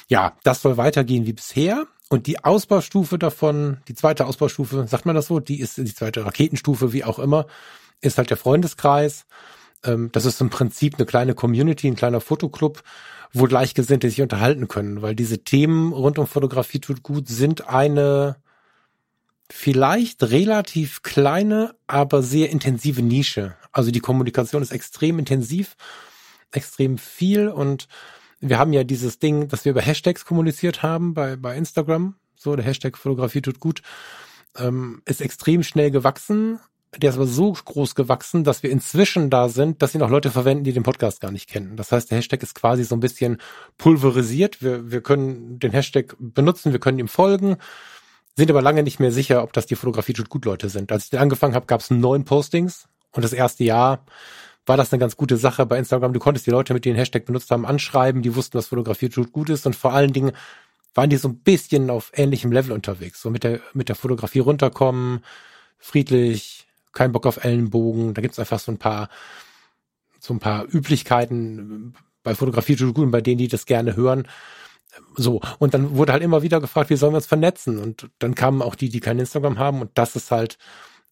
Ja, 0.09 0.37
das 0.43 0.61
soll 0.61 0.77
weitergehen 0.77 1.25
wie 1.25 1.33
bisher. 1.33 1.87
Und 2.09 2.27
die 2.27 2.45
Ausbaustufe 2.45 3.17
davon, 3.19 3.79
die 3.88 3.95
zweite 3.95 4.27
Ausbaustufe, 4.27 4.87
sagt 4.87 5.07
man 5.07 5.15
das 5.15 5.29
so, 5.29 5.41
die 5.41 5.61
ist 5.61 5.79
die 5.79 5.95
zweite 5.95 6.27
Raketenstufe, 6.27 6.93
wie 6.93 7.05
auch 7.05 7.19
immer, 7.19 7.47
ist 8.01 8.19
halt 8.19 8.29
der 8.29 8.37
Freundeskreis. 8.37 9.25
Ähm, 9.85 10.11
das 10.12 10.25
ist 10.25 10.40
im 10.40 10.51
Prinzip 10.51 10.95
eine 10.97 11.07
kleine 11.07 11.35
Community, 11.35 11.88
ein 11.88 11.97
kleiner 11.97 12.21
Fotoclub, 12.21 12.83
wo 13.33 13.45
Gleichgesinnte 13.45 14.09
sich 14.09 14.21
unterhalten 14.21 14.68
können, 14.68 15.03
weil 15.03 15.14
diese 15.14 15.42
Themen 15.45 15.92
rund 15.92 16.18
um 16.18 16.27
Fotografie 16.27 16.81
tut 16.81 17.03
gut 17.03 17.29
sind 17.29 17.68
eine 17.68 18.37
vielleicht 19.51 20.23
relativ 20.23 21.03
kleine, 21.03 21.75
aber 21.87 22.23
sehr 22.23 22.51
intensive 22.51 23.03
Nische. 23.03 23.55
Also 23.71 23.90
die 23.90 24.01
Kommunikation 24.01 24.62
ist 24.62 24.73
extrem 24.73 25.18
intensiv, 25.18 25.77
extrem 26.53 26.99
viel 26.99 27.49
und 27.49 27.88
wir 28.40 28.59
haben 28.59 28.73
ja 28.73 28.83
dieses 28.83 29.18
Ding, 29.18 29.49
dass 29.49 29.64
wir 29.64 29.71
über 29.71 29.83
Hashtags 29.83 30.25
kommuniziert 30.25 30.83
haben 30.83 31.14
bei, 31.14 31.37
bei 31.37 31.57
Instagram. 31.57 32.16
So, 32.35 32.57
der 32.57 32.64
Hashtag 32.64 32.99
Fotografie 32.99 33.40
tut 33.40 33.61
gut. 33.61 33.83
Ähm, 34.57 35.01
ist 35.05 35.21
extrem 35.21 35.62
schnell 35.62 35.92
gewachsen, 35.92 36.59
der 36.96 37.11
ist 37.11 37.16
aber 37.16 37.26
so 37.26 37.52
groß 37.52 37.94
gewachsen, 37.94 38.44
dass 38.44 38.62
wir 38.62 38.70
inzwischen 38.70 39.31
da 39.31 39.48
sind, 39.48 39.81
dass 39.81 39.94
ihn 39.94 40.02
auch 40.02 40.11
Leute 40.11 40.31
verwenden, 40.31 40.64
die 40.64 40.74
den 40.74 40.83
Podcast 40.83 41.20
gar 41.20 41.31
nicht 41.31 41.48
kennen. 41.48 41.76
Das 41.76 41.90
heißt, 41.90 42.11
der 42.11 42.18
Hashtag 42.18 42.42
ist 42.42 42.55
quasi 42.55 42.85
so 42.85 42.94
ein 42.94 43.00
bisschen 43.00 43.38
pulverisiert. 43.78 44.61
Wir, 44.61 44.90
wir 44.90 45.00
können 45.00 45.59
den 45.59 45.72
Hashtag 45.72 46.14
benutzen, 46.18 46.72
wir 46.72 46.81
können 46.81 46.98
ihm 46.98 47.09
folgen, 47.09 47.57
sind 48.37 48.50
aber 48.50 48.61
lange 48.61 48.83
nicht 48.83 49.00
mehr 49.00 49.11
sicher, 49.11 49.42
ob 49.42 49.55
das 49.55 49.66
die 49.66 49.74
Fotografie 49.74 50.12
tut 50.12 50.28
gut 50.28 50.44
Leute 50.44 50.68
sind. 50.68 50.92
Als 50.92 51.05
ich 51.05 51.11
den 51.11 51.20
angefangen 51.20 51.55
habe, 51.55 51.66
gab 51.66 51.81
es 51.81 51.90
neun 51.90 52.24
Postings 52.26 52.88
und 53.12 53.24
das 53.24 53.33
erste 53.33 53.64
Jahr 53.64 54.05
war 54.66 54.76
das 54.76 54.92
eine 54.92 55.00
ganz 55.00 55.16
gute 55.16 55.38
Sache 55.38 55.64
bei 55.64 55.78
Instagram. 55.78 56.12
Du 56.12 56.20
konntest 56.20 56.46
die 56.46 56.50
Leute, 56.50 56.74
mit 56.74 56.85
denen 56.85 56.96
Hashtag 56.96 57.24
benutzt 57.24 57.50
haben, 57.50 57.66
anschreiben, 57.66 58.20
die 58.20 58.37
wussten, 58.37 58.59
dass 58.59 58.68
Fotografie 58.68 59.09
tut 59.09 59.33
gut 59.33 59.48
ist 59.48 59.66
und 59.66 59.74
vor 59.74 59.92
allen 59.94 60.12
Dingen 60.12 60.33
waren 60.94 61.09
die 61.09 61.16
so 61.16 61.28
ein 61.28 61.38
bisschen 61.38 61.88
auf 61.88 62.12
ähnlichem 62.14 62.52
Level 62.52 62.72
unterwegs, 62.72 63.22
so 63.22 63.31
mit 63.31 63.44
der 63.44 63.61
mit 63.72 63.88
der 63.88 63.96
Fotografie 63.96 64.40
runterkommen, 64.40 65.24
friedlich, 65.78 66.66
kein 66.92 67.12
Bock 67.12 67.26
auf 67.26 67.44
Ellenbogen. 67.44 68.14
Da 68.14 68.22
gibt's 68.22 68.38
einfach 68.38 68.59
so 68.59 68.72
ein 68.72 68.78
paar, 68.78 69.09
so 70.20 70.35
ein 70.35 70.40
paar 70.40 70.64
Üblichkeiten 70.72 71.94
bei 72.22 72.35
Fotografie 72.35 72.76
gut 72.76 73.11
bei 73.11 73.20
denen, 73.20 73.38
die 73.38 73.48
das 73.48 73.66
gerne 73.66 73.96
hören. 73.96 74.28
So, 75.16 75.40
und 75.59 75.74
dann 75.74 75.96
wurde 75.96 76.12
halt 76.12 76.22
immer 76.22 76.42
wieder 76.42 76.61
gefragt, 76.61 76.90
wie 76.90 76.96
sollen 76.96 77.12
wir 77.12 77.16
uns 77.16 77.26
vernetzen? 77.26 77.78
Und 77.78 78.11
dann 78.18 78.35
kamen 78.35 78.62
auch 78.62 78.74
die, 78.74 78.90
die 78.90 79.00
kein 79.00 79.18
Instagram 79.18 79.59
haben. 79.59 79.81
Und 79.81 79.90
das 79.94 80.16
ist 80.16 80.31
halt 80.31 80.59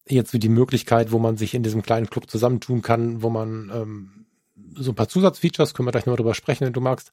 jetzt 0.07 0.33
wie 0.33 0.39
die 0.39 0.49
Möglichkeit, 0.49 1.13
wo 1.13 1.19
man 1.19 1.37
sich 1.37 1.55
in 1.55 1.63
diesem 1.63 1.83
kleinen 1.83 2.11
Club 2.11 2.31
zusammentun 2.31 2.83
kann, 2.83 3.23
wo 3.23 3.31
man 3.31 3.71
ähm, 3.73 4.27
so 4.75 4.93
ein 4.93 4.95
paar 4.95 5.09
Zusatzfeatures, 5.09 5.75
können 5.75 5.87
wir 5.87 5.93
gleich 5.93 6.07
noch 6.07 6.17
drüber 6.17 6.35
sprechen, 6.35 6.67
wenn 6.67 6.73
du 6.73 6.81
magst, 6.81 7.13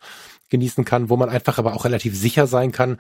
genießen 0.49 0.86
kann, 0.86 1.10
wo 1.10 1.17
man 1.17 1.30
einfach 1.30 1.58
aber 1.58 1.73
auch 1.73 1.86
relativ 1.86 2.17
sicher 2.17 2.47
sein 2.47 2.71
kann, 2.71 2.97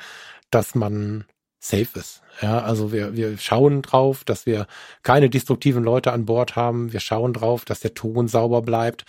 dass 0.49 0.75
man 0.75 1.25
safe 1.59 1.99
ist. 1.99 2.21
Ja, 2.41 2.59
also 2.59 2.91
wir, 2.91 3.15
wir 3.15 3.37
schauen 3.37 3.81
drauf, 3.81 4.23
dass 4.23 4.45
wir 4.45 4.67
keine 5.01 5.29
destruktiven 5.29 5.83
Leute 5.83 6.13
an 6.13 6.25
Bord 6.25 6.55
haben. 6.55 6.93
Wir 6.93 6.99
schauen 6.99 7.33
drauf, 7.33 7.65
dass 7.65 7.79
der 7.79 7.95
Ton 7.95 8.27
sauber 8.27 8.61
bleibt. 8.61 9.05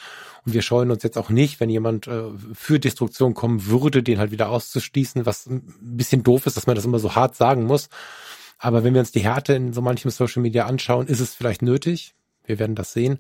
Und 0.46 0.54
wir 0.54 0.62
scheuen 0.62 0.90
uns 0.90 1.02
jetzt 1.02 1.18
auch 1.18 1.28
nicht, 1.28 1.60
wenn 1.60 1.68
jemand 1.68 2.06
äh, 2.06 2.22
für 2.54 2.80
Destruktion 2.80 3.34
kommen 3.34 3.66
würde, 3.66 4.02
den 4.02 4.18
halt 4.18 4.30
wieder 4.30 4.48
auszuschließen, 4.48 5.26
was 5.26 5.46
ein 5.46 5.62
bisschen 5.78 6.22
doof 6.22 6.46
ist, 6.46 6.56
dass 6.56 6.66
man 6.66 6.76
das 6.76 6.86
immer 6.86 6.98
so 6.98 7.14
hart 7.14 7.36
sagen 7.36 7.64
muss. 7.64 7.90
Aber 8.58 8.82
wenn 8.82 8.94
wir 8.94 9.00
uns 9.00 9.12
die 9.12 9.20
Härte 9.20 9.54
in 9.54 9.72
so 9.72 9.82
manchem 9.82 10.10
Social 10.10 10.42
Media 10.42 10.66
anschauen, 10.66 11.06
ist 11.06 11.20
es 11.20 11.34
vielleicht 11.34 11.62
nötig. 11.62 12.14
Wir 12.44 12.58
werden 12.58 12.74
das 12.74 12.92
sehen. 12.92 13.18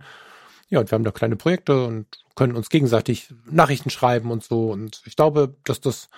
Ja, 0.70 0.80
und 0.80 0.90
wir 0.90 0.96
haben 0.96 1.04
da 1.04 1.10
kleine 1.10 1.36
Projekte 1.36 1.84
und 1.84 2.06
können 2.34 2.56
uns 2.56 2.70
gegenseitig 2.70 3.28
Nachrichten 3.44 3.90
schreiben 3.90 4.30
und 4.30 4.42
so. 4.42 4.70
Und 4.70 5.02
ich 5.06 5.16
glaube, 5.16 5.54
dass 5.64 5.80
das 5.80 6.08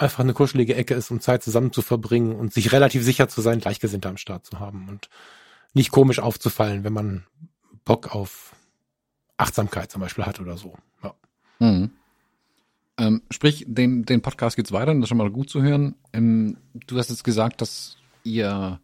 einfach 0.00 0.20
eine 0.20 0.32
kuschelige 0.32 0.74
Ecke 0.74 0.94
ist, 0.94 1.10
um 1.10 1.20
Zeit 1.20 1.42
zusammen 1.42 1.72
zu 1.72 1.82
verbringen 1.82 2.34
und 2.34 2.52
sich 2.52 2.72
relativ 2.72 3.04
sicher 3.04 3.28
zu 3.28 3.40
sein, 3.40 3.60
Gleichgesinnte 3.60 4.08
am 4.08 4.16
Start 4.16 4.46
zu 4.46 4.58
haben 4.58 4.88
und 4.88 5.08
nicht 5.74 5.90
komisch 5.90 6.18
aufzufallen, 6.18 6.84
wenn 6.84 6.92
man 6.92 7.26
Bock 7.84 8.14
auf 8.14 8.54
Achtsamkeit 9.36 9.90
zum 9.90 10.00
Beispiel 10.00 10.24
hat 10.24 10.40
oder 10.40 10.56
so. 10.56 10.76
Ja. 11.02 11.14
Mhm. 11.58 11.90
Ähm, 12.98 13.22
sprich, 13.30 13.64
den, 13.68 14.04
den 14.04 14.22
Podcast 14.22 14.56
geht's 14.56 14.72
weiter, 14.72 14.94
das 14.94 15.04
ist 15.04 15.08
schon 15.08 15.18
mal 15.18 15.30
gut 15.30 15.48
zu 15.48 15.62
hören. 15.62 15.94
Ähm, 16.12 16.56
du 16.86 16.98
hast 16.98 17.10
jetzt 17.10 17.24
gesagt, 17.24 17.60
dass 17.60 17.96
ihr 18.24 18.80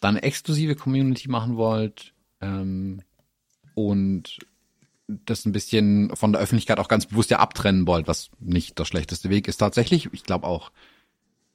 da 0.00 0.08
eine 0.08 0.22
exklusive 0.22 0.74
Community 0.76 1.28
machen 1.28 1.56
wollt 1.56 2.14
ähm, 2.40 3.02
und 3.74 4.38
das 5.26 5.46
ein 5.46 5.52
bisschen 5.52 6.14
von 6.14 6.32
der 6.32 6.40
Öffentlichkeit 6.40 6.78
auch 6.78 6.88
ganz 6.88 7.06
bewusst 7.06 7.30
ja 7.30 7.38
abtrennen 7.38 7.86
wollt, 7.86 8.08
was 8.08 8.30
nicht 8.40 8.78
der 8.78 8.84
schlechteste 8.84 9.30
Weg 9.30 9.48
ist 9.48 9.58
tatsächlich. 9.58 10.08
Ich 10.12 10.24
glaube 10.24 10.46
auch 10.46 10.70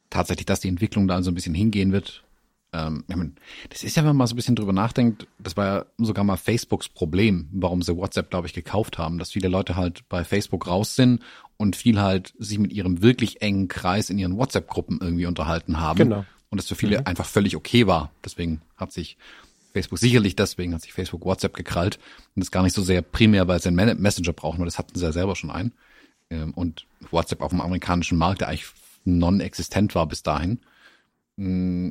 tatsächlich, 0.09 0.45
dass 0.45 0.59
die 0.59 0.67
Entwicklung 0.67 1.07
da 1.07 1.21
so 1.21 1.31
ein 1.31 1.35
bisschen 1.35 1.55
hingehen 1.55 1.91
wird. 1.91 2.23
Ähm, 2.73 3.03
ich 3.07 3.15
mein, 3.15 3.35
das 3.69 3.83
ist 3.83 3.95
ja, 3.95 4.03
wenn 4.03 4.09
man 4.09 4.17
mal 4.17 4.27
so 4.27 4.33
ein 4.33 4.37
bisschen 4.37 4.55
drüber 4.55 4.73
nachdenkt, 4.73 5.27
das 5.39 5.57
war 5.57 5.65
ja 5.65 5.85
sogar 5.97 6.23
mal 6.23 6.37
Facebooks 6.37 6.89
Problem, 6.89 7.49
warum 7.51 7.81
sie 7.81 7.95
WhatsApp, 7.95 8.29
glaube 8.29 8.47
ich, 8.47 8.53
gekauft 8.53 8.97
haben, 8.97 9.17
dass 9.17 9.31
viele 9.31 9.47
Leute 9.47 9.75
halt 9.75 10.07
bei 10.09 10.23
Facebook 10.23 10.67
raus 10.67 10.95
sind 10.95 11.21
und 11.57 11.75
viel 11.75 12.01
halt 12.01 12.33
sich 12.37 12.59
mit 12.59 12.73
ihrem 12.73 13.01
wirklich 13.01 13.41
engen 13.41 13.67
Kreis 13.67 14.09
in 14.09 14.17
ihren 14.17 14.37
WhatsApp-Gruppen 14.37 14.99
irgendwie 15.01 15.25
unterhalten 15.25 15.79
haben. 15.79 15.97
Genau. 15.97 16.25
Und 16.49 16.59
das 16.59 16.67
für 16.67 16.75
viele 16.75 16.99
mhm. 16.99 17.05
einfach 17.05 17.25
völlig 17.25 17.55
okay 17.55 17.87
war. 17.87 18.11
Deswegen 18.23 18.61
hat 18.77 18.91
sich 18.91 19.17
Facebook 19.75 19.99
sicherlich 19.99 20.37
deswegen 20.37 20.73
hat 20.73 20.81
sich 20.81 20.93
Facebook 20.93 21.25
WhatsApp 21.25 21.53
gekrallt 21.53 21.99
und 22.33 22.43
das 22.43 22.49
gar 22.49 22.63
nicht 22.63 22.73
so 22.73 22.81
sehr 22.81 23.01
primär, 23.01 23.49
weil 23.49 23.61
sie 23.61 23.67
einen 23.67 24.01
Messenger 24.01 24.31
brauchen, 24.31 24.59
weil 24.59 24.65
das 24.65 24.77
hatten 24.77 24.97
sie 24.97 25.03
ja 25.03 25.11
selber 25.11 25.35
schon 25.35 25.51
ein. 25.51 25.73
Ähm, 26.29 26.53
und 26.53 26.85
WhatsApp 27.11 27.41
auf 27.41 27.51
dem 27.51 27.59
amerikanischen 27.59 28.17
Markt, 28.17 28.39
der 28.39 28.47
eigentlich 28.47 28.67
non-existent 29.03 29.93
war 29.93 30.07
bis 30.07 30.23
dahin. 30.23 30.61
Mm, 31.35 31.89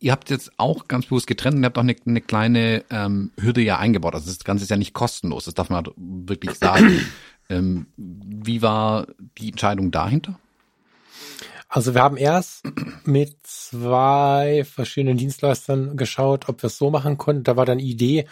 ihr 0.00 0.12
habt 0.12 0.30
jetzt 0.30 0.52
auch 0.56 0.88
ganz 0.88 1.06
bewusst 1.06 1.26
getrennt 1.26 1.56
und 1.56 1.62
ihr 1.62 1.66
habt 1.66 1.76
auch 1.76 1.82
eine, 1.82 1.96
eine 2.06 2.20
kleine 2.22 2.82
ähm, 2.88 3.30
Hürde 3.38 3.60
ja 3.60 3.78
eingebaut. 3.78 4.14
Also 4.14 4.28
das 4.28 4.42
Ganze 4.42 4.64
ist 4.64 4.70
ja 4.70 4.78
nicht 4.78 4.94
kostenlos, 4.94 5.44
das 5.44 5.54
darf 5.54 5.68
man 5.68 5.84
wirklich 5.96 6.54
sagen. 6.54 6.98
ähm, 7.50 7.88
wie 7.96 8.62
war 8.62 9.06
die 9.36 9.50
Entscheidung 9.50 9.90
dahinter? 9.90 10.38
Also 11.68 11.94
wir 11.94 12.02
haben 12.02 12.16
erst 12.16 12.62
mit 13.04 13.36
zwei 13.42 14.64
verschiedenen 14.64 15.18
Dienstleistern 15.18 15.96
geschaut, 15.96 16.48
ob 16.48 16.62
wir 16.62 16.68
es 16.68 16.78
so 16.78 16.90
machen 16.90 17.18
konnten. 17.18 17.44
Da 17.44 17.56
war 17.56 17.66
dann 17.66 17.78
Idee, 17.78 18.26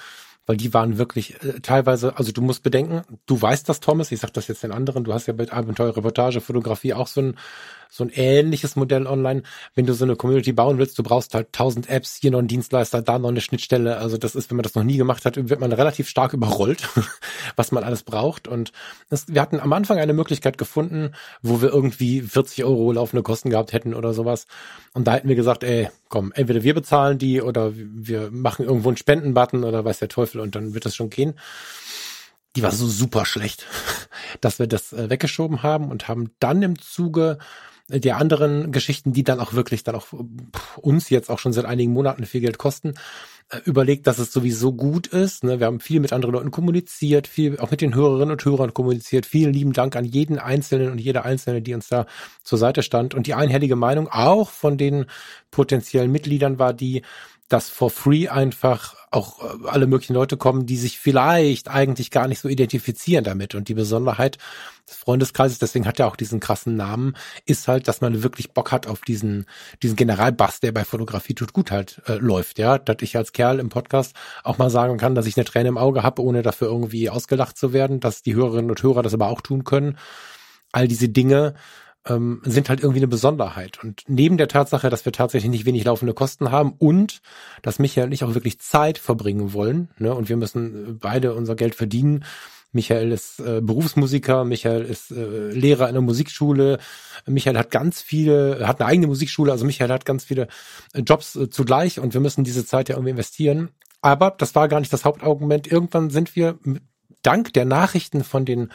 weil 0.47 0.57
die 0.57 0.73
waren 0.73 0.97
wirklich 0.97 1.43
äh, 1.43 1.61
teilweise, 1.61 2.17
also 2.17 2.33
du 2.33 2.41
musst 2.41 2.63
bedenken, 2.63 3.03
du 3.27 3.41
weißt 3.41 3.69
das, 3.69 3.81
Thomas, 3.81 4.11
ich 4.11 4.21
sag 4.21 4.33
das 4.33 4.49
jetzt 4.49 4.63
den 4.63 4.73
anderen, 4.73 5.05
du 5.05 5.13
hast 5.13 5.27
ja 5.27 5.35
mit 5.35 5.53
Abenteuer, 5.53 5.95
Reportage, 5.97 6.41
Fotografie 6.41 6.95
auch 6.95 7.09
so 7.09 7.21
ein 7.21 7.37
so 7.91 8.05
ein 8.05 8.11
ähnliches 8.11 8.77
Modell 8.77 9.07
online. 9.07 9.43
Wenn 9.75 9.87
du 9.87 9.95
so 9.95 10.05
eine 10.05 10.17
Community 10.17 10.53
bauen 10.53 10.79
willst, 10.79 10.99
du 10.99 11.03
brauchst 11.03 11.35
halt 11.35 11.53
tausend 11.53 11.89
Apps, 11.89 12.17
hier 12.21 12.31
noch 12.31 12.39
einen 12.39 12.49
Dienstleister, 12.49 13.03
da 13.03 13.19
noch 13.19 13.29
eine 13.29 13.41
Schnittstelle. 13.41 13.99
Also 13.99 14.17
das 14.19 14.35
ist, 14.35 14.51
wenn 14.51 14.57
man 14.57 14.65
das 14.65 14.75
noch 14.75 14.85
nie 14.85 14.97
gemacht 14.97 15.25
hat, 15.25 15.37
wird 15.37 15.61
man 15.61 15.73
relativ 15.73 16.09
stark 16.09 16.33
überrollt, 16.33 16.89
was 17.57 17.73
man 17.73 17.85
alles 17.85 18.03
braucht. 18.03 18.49
Und 18.49 18.73
das, 19.09 19.29
wir 19.29 19.41
hatten 19.41 19.61
am 19.61 19.73
Anfang 19.73 19.99
eine 19.99 20.13
Möglichkeit 20.13 20.59
gefunden, 20.59 21.13
wo 21.43 21.63
wir 21.63 21.71
irgendwie 21.71 22.23
40 22.23 22.65
Euro 22.65 22.93
laufende 22.93 23.23
Kosten 23.23 23.51
gehabt 23.51 23.73
hätten 23.73 23.95
oder 23.95 24.15
sowas. 24.15 24.47
Und 24.93 25.07
da 25.07 25.15
hätten 25.15 25.29
wir 25.29 25.37
gesagt, 25.37 25.65
ey, 25.65 25.89
komm, 26.09 26.33
entweder 26.35 26.63
wir 26.63 26.75
bezahlen 26.75 27.19
die 27.19 27.43
oder 27.43 27.73
wir 27.75 28.31
machen 28.31 28.65
irgendwo 28.65 28.89
einen 28.89 28.97
Spendenbutton 28.97 29.65
oder 29.65 29.85
weiß 29.85 29.99
der 29.99 30.09
Teufel 30.09 30.41
und 30.41 30.55
dann 30.55 30.75
wird 30.75 30.87
das 30.87 30.95
schon 30.95 31.11
gehen 31.11 31.35
die 32.57 32.63
war 32.63 32.73
so 32.73 32.89
super 32.89 33.27
schlecht, 33.27 33.67
dass 34.41 34.59
wir 34.59 34.67
das 34.67 34.93
äh, 34.93 35.11
weggeschoben 35.11 35.63
haben 35.63 35.91
und 35.91 36.09
haben 36.09 36.31
dann 36.41 36.63
im 36.63 36.79
Zuge 36.79 37.39
die 37.89 38.13
anderen 38.13 38.73
Geschichten, 38.73 39.13
die 39.13 39.25
dann 39.25 39.41
auch 39.41 39.53
wirklich 39.53 39.85
dann 39.85 39.95
auch 39.95 40.07
uns 40.77 41.09
jetzt 41.11 41.31
auch 41.31 41.39
schon 41.39 41.53
seit 41.53 41.65
einigen 41.65 41.93
Monaten 41.93 42.27
viel 42.27 42.41
Geld 42.41 42.59
kosten, 42.59 42.95
äh, 43.49 43.59
überlegt, 43.65 44.09
dass 44.09 44.19
es 44.19 44.33
sowieso 44.33 44.73
gut 44.73 45.07
ist. 45.07 45.45
Ne? 45.45 45.61
Wir 45.61 45.67
haben 45.67 45.79
viel 45.79 46.01
mit 46.01 46.13
anderen 46.13 46.35
Leuten 46.35 46.51
kommuniziert, 46.51 47.29
viel 47.29 47.61
auch 47.61 47.71
mit 47.71 47.81
den 47.81 47.95
Hörerinnen 47.95 48.33
und 48.33 48.45
Hörern 48.45 48.75
kommuniziert. 48.75 49.25
Vielen 49.25 49.53
lieben 49.53 49.73
Dank 49.73 49.95
an 49.95 50.05
jeden 50.05 50.41
Einzelnen 50.41 50.91
und 50.91 50.99
jede 50.99 51.25
Einzelne, 51.25 51.63
die 51.63 51.75
uns 51.75 51.89
da 51.89 52.07
zur 52.43 52.59
Seite 52.59 52.83
stand. 52.83 53.15
Und 53.15 53.29
die 53.29 53.35
einhellige 53.35 53.77
Meinung 53.77 54.09
auch 54.09 54.51
von 54.51 54.77
den 54.77 55.07
potenziellen 55.57 56.13
Mitgliedern 56.13 56.59
war 56.59 56.75
die, 56.75 57.01
dass 57.49 57.71
for 57.71 57.89
free 57.89 58.29
einfach 58.29 58.95
auch 59.11 59.43
äh, 59.43 59.69
alle 59.69 59.87
möglichen 59.87 60.13
Leute 60.13 60.37
kommen, 60.37 60.67
die 60.67 60.77
sich 60.77 60.99
vielleicht 60.99 61.69
eigentlich 61.69 62.11
gar 62.11 62.29
nicht 62.29 62.41
so 62.41 62.49
identifizieren 62.49 63.25
damit. 63.25 63.55
Und 63.55 63.69
die 63.69 63.75
Besonderheit 63.75 64.37
des 64.87 64.97
Freundeskreises, 64.97 65.59
deswegen 65.59 65.87
hat 65.87 65.99
er 65.99 66.09
auch 66.09 66.17
diesen 66.17 66.41
krassen 66.41 66.77
Namen, 66.77 67.17
ist 67.47 67.69
halt, 67.69 67.89
dass 67.89 68.03
man 68.03 68.23
wirklich 68.23 68.53
Bock 68.53 68.71
hat 68.71 68.87
auf 68.87 69.01
diesen, 69.01 69.47
diesen 69.83 69.97
Generalbass, 69.97 70.61
der 70.61 70.73
bei 70.73 70.85
Fotografie 70.85 71.35
tut 71.35 71.55
gut 71.55 71.71
halt 71.71 72.03
äh, 72.07 72.17
läuft, 72.17 72.59
ja. 72.59 72.77
Dass 72.77 72.99
ich 73.01 73.17
als 73.17 73.33
Kerl 73.33 73.61
im 73.61 73.71
Podcast 73.71 74.15
auch 74.45 74.59
mal 74.59 74.69
sagen 74.69 74.99
kann, 74.99 75.15
dass 75.15 75.27
ich 75.27 75.39
eine 75.39 75.47
Träne 75.47 75.71
im 75.71 75.79
Auge 75.79 76.03
habe, 76.03 76.23
ohne 76.23 76.43
dafür 76.43 76.69
irgendwie 76.69 77.09
ausgelacht 77.09 77.57
zu 77.57 77.73
werden, 77.73 78.01
dass 78.01 78.21
die 78.21 78.35
Hörerinnen 78.35 78.71
und 78.71 78.83
Hörer 78.83 79.03
das 79.03 79.15
aber 79.15 79.29
auch 79.29 79.41
tun 79.41 79.65
können. 79.65 79.97
All 80.73 80.87
diese 80.87 81.09
Dinge 81.09 81.55
ähm, 82.07 82.41
sind 82.45 82.69
halt 82.69 82.81
irgendwie 82.81 83.01
eine 83.01 83.09
Besonderheit. 83.09 83.83
Und 83.83 84.03
neben 84.07 84.37
der 84.37 84.49
Tatsache, 84.49 84.91
dass 84.91 85.05
wir 85.05 85.13
tatsächlich 85.13 85.51
nicht 85.51 85.67
wenig 85.67 85.85
laufende 85.85 86.15
Kosten 86.15 86.51
haben 86.51 86.75
und 86.79 87.21
dass 87.63 87.79
Michael 87.79 88.07
und 88.07 88.13
ich 88.13 88.25
auch 88.25 88.35
wirklich 88.35 88.59
Zeit 88.61 88.99
verbringen 88.99 89.53
wollen, 89.53 89.89
ne, 89.99 90.15
und 90.15 90.29
wir 90.29 90.37
müssen 90.37 90.99
beide 90.99 91.35
unser 91.35 91.57
Geld 91.57 91.75
verdienen. 91.75 92.25
Michael 92.73 93.13
ist 93.13 93.41
äh, 93.41 93.61
Berufsmusiker, 93.63 94.45
Michael 94.45 94.83
ist 94.83 95.11
äh, 95.11 95.51
Lehrer 95.51 95.89
in 95.89 95.95
der 95.95 96.03
Musikschule, 96.03 96.79
Michael 97.25 97.57
hat 97.57 97.71
ganz 97.71 98.03
viele, 98.03 98.67
hat 98.67 98.81
eine 98.81 98.89
eigene 98.89 99.07
Musikschule, 99.07 99.51
also 99.51 99.65
Michael 99.65 99.91
hat 99.91 100.05
ganz 100.05 100.25
viele 100.25 100.49
äh, 100.93 101.01
Jobs 101.01 101.37
äh, 101.37 101.49
zugleich 101.49 101.99
und 101.99 102.13
wir 102.13 102.21
müssen 102.21 102.45
diese 102.45 102.67
Zeit 102.67 102.89
ja 102.89 102.97
irgendwie 102.97 103.13
investieren. 103.13 103.71
Aber 104.03 104.35
das 104.37 104.55
war 104.55 104.69
gar 104.69 104.81
nicht 104.81 104.93
das 104.93 105.05
Hauptargument. 105.05 105.67
Irgendwann 105.67 106.11
sind 106.11 106.37
wir 106.37 106.59
dank 107.27 107.53
der 107.53 107.65
Nachrichten 107.65 108.25
von 108.25 108.45
den 108.45 108.71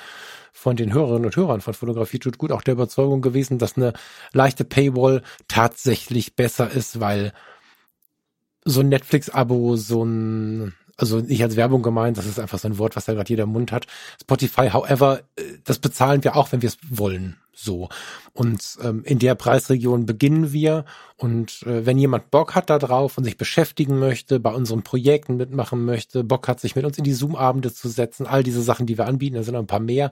von 0.54 0.76
den 0.76 0.94
Hörerinnen 0.94 1.26
und 1.26 1.36
Hörern 1.36 1.62
von 1.62 1.74
Fotografie 1.74 2.20
tut 2.20 2.38
gut 2.38 2.52
auch 2.52 2.62
der 2.62 2.74
Überzeugung 2.74 3.22
gewesen, 3.22 3.58
dass 3.58 3.78
eine 3.78 3.94
leichte 4.34 4.66
Paywall 4.66 5.22
tatsächlich 5.48 6.36
besser 6.36 6.70
ist, 6.70 7.00
weil 7.00 7.32
so 8.66 8.82
ein 8.82 8.90
Netflix-Abo, 8.90 9.76
so 9.78 10.04
ein, 10.04 10.74
also 10.98 11.20
nicht 11.20 11.42
als 11.42 11.56
Werbung 11.56 11.82
gemeint, 11.82 12.18
das 12.18 12.26
ist 12.26 12.40
einfach 12.40 12.60
so 12.60 12.68
ein 12.68 12.78
Wort, 12.78 12.96
was 12.96 13.06
da 13.06 13.14
gerade 13.14 13.30
jeder 13.30 13.46
Mund 13.46 13.72
hat. 13.72 13.88
Spotify, 14.22 14.70
however, 14.70 15.22
äh, 15.36 15.44
das 15.64 15.80
bezahlen 15.80 16.24
wir 16.24 16.36
auch, 16.36 16.52
wenn 16.52 16.62
wir 16.62 16.70
es 16.70 16.78
wollen. 16.90 17.41
So. 17.54 17.90
Und 18.34 18.78
ähm, 18.82 19.04
in 19.04 19.20
der 19.20 19.36
Preisregion 19.36 20.06
beginnen 20.06 20.52
wir. 20.54 20.86
Und 21.18 21.64
äh, 21.64 21.86
wenn 21.86 21.98
jemand 21.98 22.32
Bock 22.32 22.56
hat 22.56 22.70
da 22.70 22.80
drauf 22.80 23.18
und 23.18 23.24
sich 23.24 23.38
beschäftigen 23.38 24.00
möchte, 24.00 24.40
bei 24.40 24.52
unseren 24.52 24.84
Projekten 24.84 25.38
mitmachen 25.38 25.86
möchte, 25.86 26.24
Bock 26.24 26.48
hat, 26.48 26.60
sich 26.60 26.76
mit 26.76 26.86
uns 26.86 26.98
in 26.98 27.04
die 27.04 27.14
Zoom-Abende 27.14 27.74
zu 27.74 27.90
setzen, 27.90 28.26
all 28.26 28.44
diese 28.44 28.62
Sachen, 28.62 28.86
die 28.86 28.98
wir 28.98 29.06
anbieten, 29.06 29.36
da 29.36 29.44
sind 29.44 29.54
noch 29.54 29.62
ein 29.62 29.68
paar 29.68 29.80
mehr, 29.80 30.12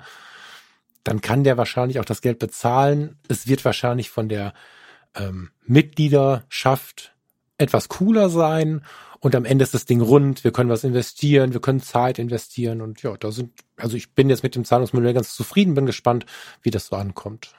dann 1.04 1.22
kann 1.22 1.44
der 1.44 1.58
wahrscheinlich 1.58 2.00
auch 2.00 2.06
das 2.06 2.22
Geld 2.22 2.40
bezahlen. 2.40 3.18
Es 3.28 3.48
wird 3.48 3.64
wahrscheinlich 3.64 4.10
von 4.10 4.30
der 4.30 4.54
ähm, 5.16 5.50
Mitgliederschaft 5.66 7.14
etwas 7.60 7.90
cooler 7.90 8.30
sein 8.30 8.82
und 9.20 9.36
am 9.36 9.46
Ende 9.46 9.64
ist 9.64 9.74
das 9.74 9.86
Ding 9.86 10.02
rund, 10.02 10.44
wir 10.44 10.52
können 10.52 10.70
was 10.70 10.84
investieren, 10.84 11.54
wir 11.54 11.60
können 11.60 11.82
Zeit 11.82 12.20
investieren 12.20 12.82
und 12.82 13.04
ja, 13.04 13.16
da 13.18 13.32
sind, 13.32 13.52
also 13.76 13.98
ich 13.98 14.14
bin 14.14 14.30
jetzt 14.30 14.44
mit 14.44 14.56
dem 14.56 14.66
Zahlungsmodell 14.66 15.14
ganz 15.14 15.36
zufrieden, 15.36 15.74
bin 15.74 15.86
gespannt, 15.86 16.26
wie 16.62 16.72
das 16.72 16.88
so 16.88 16.96
ankommt. 16.96 17.54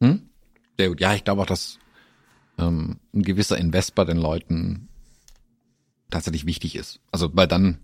Hm? 0.00 0.28
Sehr 0.76 0.88
gut. 0.90 1.00
Ja, 1.00 1.14
ich 1.14 1.24
glaube 1.24 1.42
auch, 1.42 1.46
dass 1.46 1.78
ähm, 2.58 3.00
ein 3.14 3.22
gewisser 3.22 3.56
Invest 3.56 3.94
bei 3.94 4.04
den 4.04 4.18
Leuten 4.18 4.88
tatsächlich 6.10 6.46
wichtig 6.46 6.76
ist. 6.76 7.00
Also, 7.10 7.30
weil 7.34 7.48
dann 7.48 7.78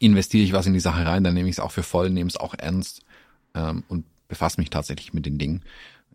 investiere 0.00 0.44
ich 0.44 0.52
was 0.52 0.66
in 0.66 0.74
die 0.74 0.80
Sache 0.80 1.06
rein, 1.06 1.22
dann 1.22 1.34
nehme 1.34 1.48
ich 1.48 1.56
es 1.56 1.60
auch 1.60 1.70
für 1.70 1.82
voll, 1.84 2.10
nehme 2.10 2.28
es 2.28 2.36
auch 2.36 2.54
ernst 2.54 3.02
ähm, 3.54 3.84
und 3.88 4.04
befasse 4.26 4.60
mich 4.60 4.70
tatsächlich 4.70 5.12
mit 5.12 5.26
den 5.26 5.38
Dingen. 5.38 5.62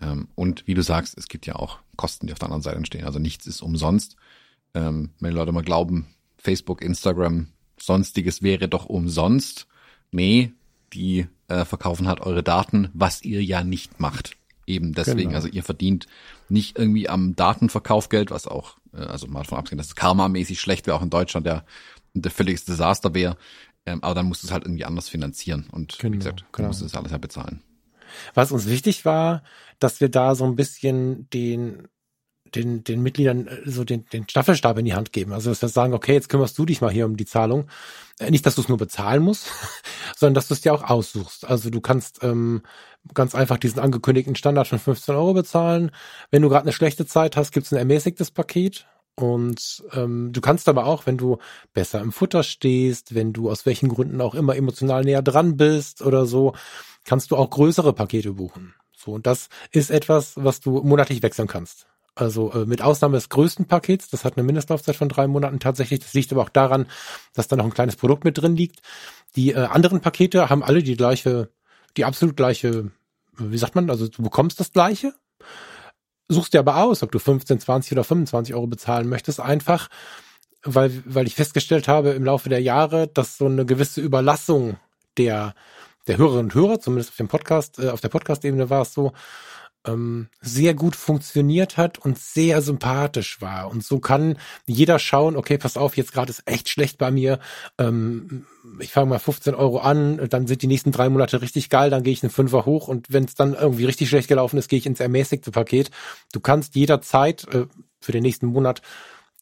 Ähm, 0.02 0.28
und 0.36 0.68
wie 0.68 0.74
du 0.74 0.84
sagst, 0.84 1.18
es 1.18 1.30
gibt 1.30 1.46
ja 1.46 1.56
auch 1.56 1.80
Kosten, 1.98 2.28
die 2.28 2.34
auf 2.34 2.40
der 2.40 2.48
anderen 2.48 2.62
Seite 2.62 2.78
entstehen. 2.78 3.06
Also 3.06 3.20
nichts 3.20 3.48
ist 3.48 3.62
umsonst. 3.62 4.16
Ähm, 4.74 5.12
wenn 5.20 5.32
die 5.32 5.38
Leute 5.38 5.52
mal 5.52 5.64
glauben, 5.64 6.08
Facebook, 6.38 6.82
Instagram, 6.82 7.48
sonstiges 7.80 8.42
wäre 8.42 8.68
doch 8.68 8.86
umsonst. 8.86 9.68
Nee, 10.12 10.54
die 10.94 11.28
äh, 11.48 11.66
verkaufen 11.66 12.08
halt 12.08 12.22
eure 12.22 12.44
Daten, 12.44 12.90
was 12.94 13.24
ihr 13.24 13.44
ja 13.44 13.64
nicht 13.64 14.00
macht. 14.00 14.38
Eben 14.66 14.94
deswegen, 14.94 15.30
genau. 15.30 15.36
also 15.36 15.48
ihr 15.48 15.64
verdient 15.64 16.08
nicht 16.50 16.78
irgendwie 16.78 17.08
am 17.08 17.36
Datenverkauf 17.36 18.10
Geld, 18.10 18.32
was 18.32 18.48
auch, 18.48 18.78
äh, 18.94 18.98
also 18.98 19.28
mal 19.28 19.44
davon 19.44 19.58
abgesehen, 19.58 19.78
dass 19.78 19.88
es 19.88 19.96
karmamäßig 19.96 20.60
schlecht 20.60 20.88
wäre, 20.88 20.98
auch 20.98 21.02
in 21.02 21.10
Deutschland 21.10 21.46
der, 21.46 21.66
der 22.14 22.32
völliges 22.32 22.66
Desaster 22.66 23.14
wäre. 23.14 23.38
Ähm, 23.86 24.04
aber 24.04 24.16
dann 24.16 24.26
musst 24.26 24.44
du 24.44 24.48
es 24.48 24.52
halt 24.54 24.66
irgendwie 24.66 24.84
anders 24.84 25.08
finanzieren. 25.08 25.68
Und 25.72 25.98
genau, 26.00 26.14
wie 26.14 26.18
gesagt, 26.18 26.42
du 26.42 26.46
genau. 26.52 26.68
musst 26.68 26.82
es 26.82 26.96
alles 26.96 27.12
ja 27.12 27.18
bezahlen. 27.18 27.62
Was 28.34 28.52
uns 28.52 28.68
wichtig 28.68 29.06
war, 29.06 29.44
dass 29.80 30.02
wir 30.02 30.10
da 30.10 30.36
so 30.36 30.46
ein 30.46 30.56
bisschen 30.56 31.30
den 31.30 31.88
den, 32.56 32.84
den 32.84 33.02
Mitgliedern 33.02 33.48
äh, 33.48 33.70
so 33.70 33.84
den, 33.84 34.06
den 34.06 34.28
Staffelstab 34.28 34.78
in 34.78 34.86
die 34.86 34.94
Hand 34.94 35.12
geben. 35.12 35.34
Also 35.34 35.50
dass 35.50 35.62
wir 35.62 35.70
sagen, 35.70 35.94
okay, 35.94 36.14
jetzt 36.14 36.30
kümmerst 36.30 36.58
du 36.58 36.66
dich 36.66 36.82
mal 36.82 36.92
hier 36.92 37.06
um 37.06 37.18
die 37.18 37.26
Zahlung. 37.26 37.68
Äh, 38.20 38.32
nicht, 38.32 38.46
dass 38.46 38.56
du 38.56 38.62
es 38.62 38.70
nur 38.70 38.78
bezahlen 38.78 39.24
musst, 39.24 39.48
sondern 40.16 40.36
dass 40.36 40.48
du 40.48 40.54
es 40.54 40.62
dir 40.62 40.74
auch 40.74 40.84
aussuchst. 40.84 41.46
Also 41.46 41.70
du 41.70 41.82
kannst 41.82 42.24
ähm, 42.24 42.62
ganz 43.14 43.36
einfach 43.36 43.58
diesen 43.58 43.80
angekündigten 43.80 44.36
Standard 44.36 44.68
von 44.68 44.80
15 44.80 45.16
Euro 45.16 45.34
bezahlen. 45.34 45.92
Wenn 46.32 46.42
du 46.42 46.50
gerade 46.50 46.64
eine 46.64 46.74
schlechte 46.74 47.06
Zeit 47.06 47.38
hast, 47.38 47.52
gibt 47.52 47.66
es 47.66 47.74
ein 47.74 47.80
ermäßigtes 47.80 48.32
Paket. 48.32 48.88
Und 49.20 49.84
ähm, 49.94 50.32
du 50.32 50.42
kannst 50.42 50.70
aber 50.70 50.86
auch, 50.86 51.08
wenn 51.08 51.18
du 51.18 51.40
besser 51.74 52.02
im 52.02 52.12
Futter 52.12 52.44
stehst, 52.44 53.16
wenn 53.16 53.34
du 53.34 53.50
aus 53.50 53.66
welchen 53.66 53.90
Gründen 53.90 54.22
auch 54.22 54.36
immer 54.36 54.56
emotional 54.56 55.04
näher 55.04 55.24
dran 55.24 55.58
bist 55.58 56.04
oder 56.04 56.28
so, 56.28 56.54
kannst 57.04 57.32
du 57.32 57.36
auch 57.36 57.50
größere 57.50 57.94
Pakete 57.94 58.34
buchen. 58.34 58.76
So, 58.96 59.14
und 59.14 59.26
das 59.26 59.50
ist 59.72 59.90
etwas, 59.90 60.34
was 60.36 60.60
du 60.60 60.84
monatlich 60.84 61.24
wechseln 61.24 61.48
kannst. 61.48 61.88
Also 62.14 62.52
äh, 62.52 62.66
mit 62.66 62.84
Ausnahme 62.84 63.18
des 63.18 63.30
größten 63.30 63.66
Pakets, 63.66 64.10
das 64.10 64.24
hat 64.24 64.38
eine 64.38 64.44
Mindestlaufzeit 64.44 64.96
von 64.96 65.10
drei 65.10 65.28
Monaten 65.28 65.60
tatsächlich. 65.60 66.02
Das 66.02 66.14
liegt 66.14 66.32
aber 66.32 66.44
auch 66.44 66.50
daran, 66.50 66.86
dass 67.34 67.48
da 67.48 67.56
noch 67.56 67.66
ein 67.66 67.74
kleines 67.74 67.96
Produkt 67.96 68.24
mit 68.24 68.38
drin 68.38 68.56
liegt. 68.56 68.82
Die 69.36 69.52
äh, 69.52 69.66
anderen 69.66 70.02
Pakete 70.02 70.50
haben 70.50 70.64
alle 70.64 70.84
die 70.84 70.96
gleiche, 70.96 71.50
die 71.96 72.06
absolut 72.06 72.38
gleiche, 72.38 72.92
wie 73.38 73.58
sagt 73.58 73.74
man, 73.74 73.90
also 73.90 74.08
du 74.08 74.22
bekommst 74.22 74.60
das 74.60 74.72
gleiche, 74.72 75.14
suchst 76.30 76.54
dir 76.54 76.60
aber 76.60 76.78
aus, 76.78 77.04
ob 77.04 77.12
du 77.12 77.20
15, 77.20 77.60
20 77.60 77.92
oder 77.94 78.04
25 78.04 78.56
Euro 78.56 78.68
bezahlen 78.68 79.08
möchtest, 79.08 79.40
einfach, 79.40 79.90
weil, 80.64 81.02
weil 81.06 81.28
ich 81.28 81.36
festgestellt 81.36 81.88
habe 81.88 82.10
im 82.10 82.26
Laufe 82.26 82.50
der 82.50 82.62
Jahre, 82.62 83.08
dass 83.08 83.38
so 83.38 83.46
eine 83.46 83.66
gewisse 83.66 84.02
Überlassung 84.02 84.78
der, 85.18 85.54
der 86.08 86.18
Hörerinnen 86.18 86.46
und 86.46 86.56
Hörer, 86.56 86.80
zumindest 86.80 87.12
auf 87.12 87.18
dem 87.18 87.28
Podcast, 87.28 87.80
äh, 87.80 87.90
auf 87.90 88.02
der 88.02 88.10
Podcast-Ebene 88.10 88.70
war 88.70 88.82
es 88.82 88.94
so, 88.94 89.14
ähm, 89.88 90.28
sehr 90.42 90.74
gut 90.74 90.96
funktioniert 90.96 91.78
hat 91.78 91.98
und 91.98 92.20
sehr 92.20 92.62
sympathisch 92.62 93.42
war. 93.42 93.70
Und 93.72 93.84
so 93.84 94.00
kann 94.00 94.38
jeder 94.66 95.00
schauen, 95.00 95.36
okay, 95.36 95.58
pass 95.58 95.78
auf, 95.78 95.98
jetzt 95.98 96.14
gerade 96.14 96.30
ist 96.30 96.44
echt 96.46 96.70
schlecht 96.70 96.98
bei 96.98 97.10
mir. 97.10 97.40
Ähm, 97.78 98.46
ich 98.80 98.92
fange 98.92 99.08
mal 99.08 99.20
15 99.20 99.56
Euro 99.56 99.80
an, 99.80 100.28
dann 100.30 100.48
sind 100.48 100.62
die 100.62 100.68
nächsten 100.68 100.92
drei 100.92 101.10
Monate 101.10 101.42
richtig 101.42 101.70
geil, 101.70 101.90
dann 101.90 102.04
gehe 102.04 102.14
ich 102.14 102.24
einen 102.24 102.32
Fünfer 102.32 102.66
hoch 102.66 102.88
und 102.88 103.12
wenn 103.12 103.24
es 103.24 103.36
dann 103.36 103.54
irgendwie 103.54 103.86
richtig 103.86 104.10
schlecht 104.10 104.28
gelaufen 104.28 104.58
ist, 104.58 104.68
gehe 104.68 104.80
ich 104.80 104.86
ins 104.86 105.00
ermäßigte 105.00 105.52
Paket. 105.52 105.90
Du 106.34 106.40
kannst 106.40 106.76
jederzeit 106.76 107.48
äh, 107.54 107.66
für 108.02 108.12
den 108.12 108.24
nächsten 108.24 108.48
Monat 108.48 108.82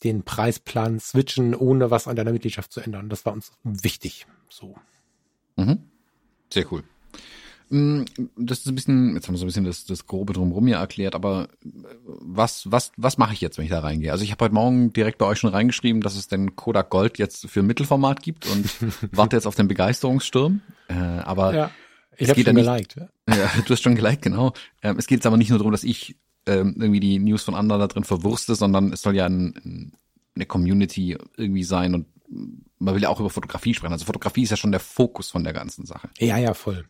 den 0.03 0.23
Preisplan 0.23 0.99
switchen, 0.99 1.55
ohne 1.55 1.89
was 1.89 2.07
an 2.07 2.15
deiner 2.15 2.31
Mitgliedschaft 2.31 2.71
zu 2.71 2.81
ändern. 2.81 3.09
Das 3.09 3.25
war 3.25 3.33
uns 3.33 3.51
wichtig. 3.63 4.27
So. 4.49 4.75
Mhm. 5.55 5.83
Sehr 6.51 6.71
cool. 6.71 6.83
Mm, 7.69 8.03
das 8.37 8.59
ist 8.59 8.67
ein 8.67 8.75
bisschen, 8.75 9.15
jetzt 9.15 9.27
haben 9.27 9.33
wir 9.33 9.39
so 9.39 9.45
ein 9.45 9.47
bisschen 9.47 9.65
das, 9.65 9.85
das 9.85 10.05
Grobe 10.05 10.33
drumherum 10.33 10.67
ja 10.67 10.79
erklärt, 10.79 11.15
aber 11.15 11.49
äh, 11.63 11.69
was, 12.03 12.69
was, 12.71 12.91
was 12.97 13.17
mache 13.17 13.33
ich 13.33 13.41
jetzt, 13.41 13.57
wenn 13.57 13.65
ich 13.65 13.71
da 13.71 13.79
reingehe? 13.79 14.11
Also 14.11 14.23
ich 14.23 14.31
habe 14.31 14.45
heute 14.45 14.53
Morgen 14.53 14.93
direkt 14.93 15.17
bei 15.17 15.25
euch 15.25 15.39
schon 15.39 15.49
reingeschrieben, 15.49 16.01
dass 16.01 16.15
es 16.15 16.27
den 16.27 16.55
Kodak 16.55 16.89
Gold 16.89 17.17
jetzt 17.17 17.47
für 17.49 17.63
Mittelformat 17.63 18.21
gibt 18.21 18.45
und 18.47 18.69
warte 19.11 19.35
jetzt 19.35 19.47
auf 19.47 19.55
den 19.55 19.67
Begeisterungssturm. 19.67 20.61
Äh, 20.87 20.93
aber 20.93 21.53
ja, 21.55 21.71
ich 22.17 22.29
habe 22.29 22.41
schon 22.41 22.55
geliked. 22.55 22.95
Ja. 22.95 23.07
ja, 23.35 23.51
du 23.65 23.73
hast 23.73 23.81
schon 23.81 23.95
geliked, 23.95 24.21
genau. 24.21 24.53
Ähm, 24.81 24.97
es 24.97 25.07
geht 25.07 25.17
jetzt 25.17 25.25
aber 25.25 25.37
nicht 25.37 25.49
nur 25.49 25.59
darum, 25.59 25.71
dass 25.71 25.83
ich 25.83 26.17
ähm, 26.45 26.75
irgendwie 26.79 26.99
die 26.99 27.19
News 27.19 27.43
von 27.43 27.55
anderen 27.55 27.81
da 27.81 27.87
drin 27.87 28.03
verwurste, 28.03 28.55
sondern 28.55 28.93
es 28.93 29.01
soll 29.01 29.15
ja 29.15 29.25
ein, 29.25 29.93
eine 30.35 30.45
Community 30.45 31.17
irgendwie 31.37 31.63
sein 31.63 31.95
und 31.95 32.05
man 32.85 32.95
will 32.95 33.01
ja 33.01 33.09
auch 33.09 33.19
über 33.19 33.29
Fotografie 33.29 33.73
sprechen. 33.73 33.93
Also 33.93 34.05
Fotografie 34.05 34.43
ist 34.43 34.51
ja 34.51 34.57
schon 34.57 34.71
der 34.71 34.79
Fokus 34.79 35.29
von 35.29 35.43
der 35.43 35.53
ganzen 35.53 35.85
Sache. 35.85 36.09
Ja, 36.19 36.37
ja, 36.37 36.53
voll. 36.53 36.85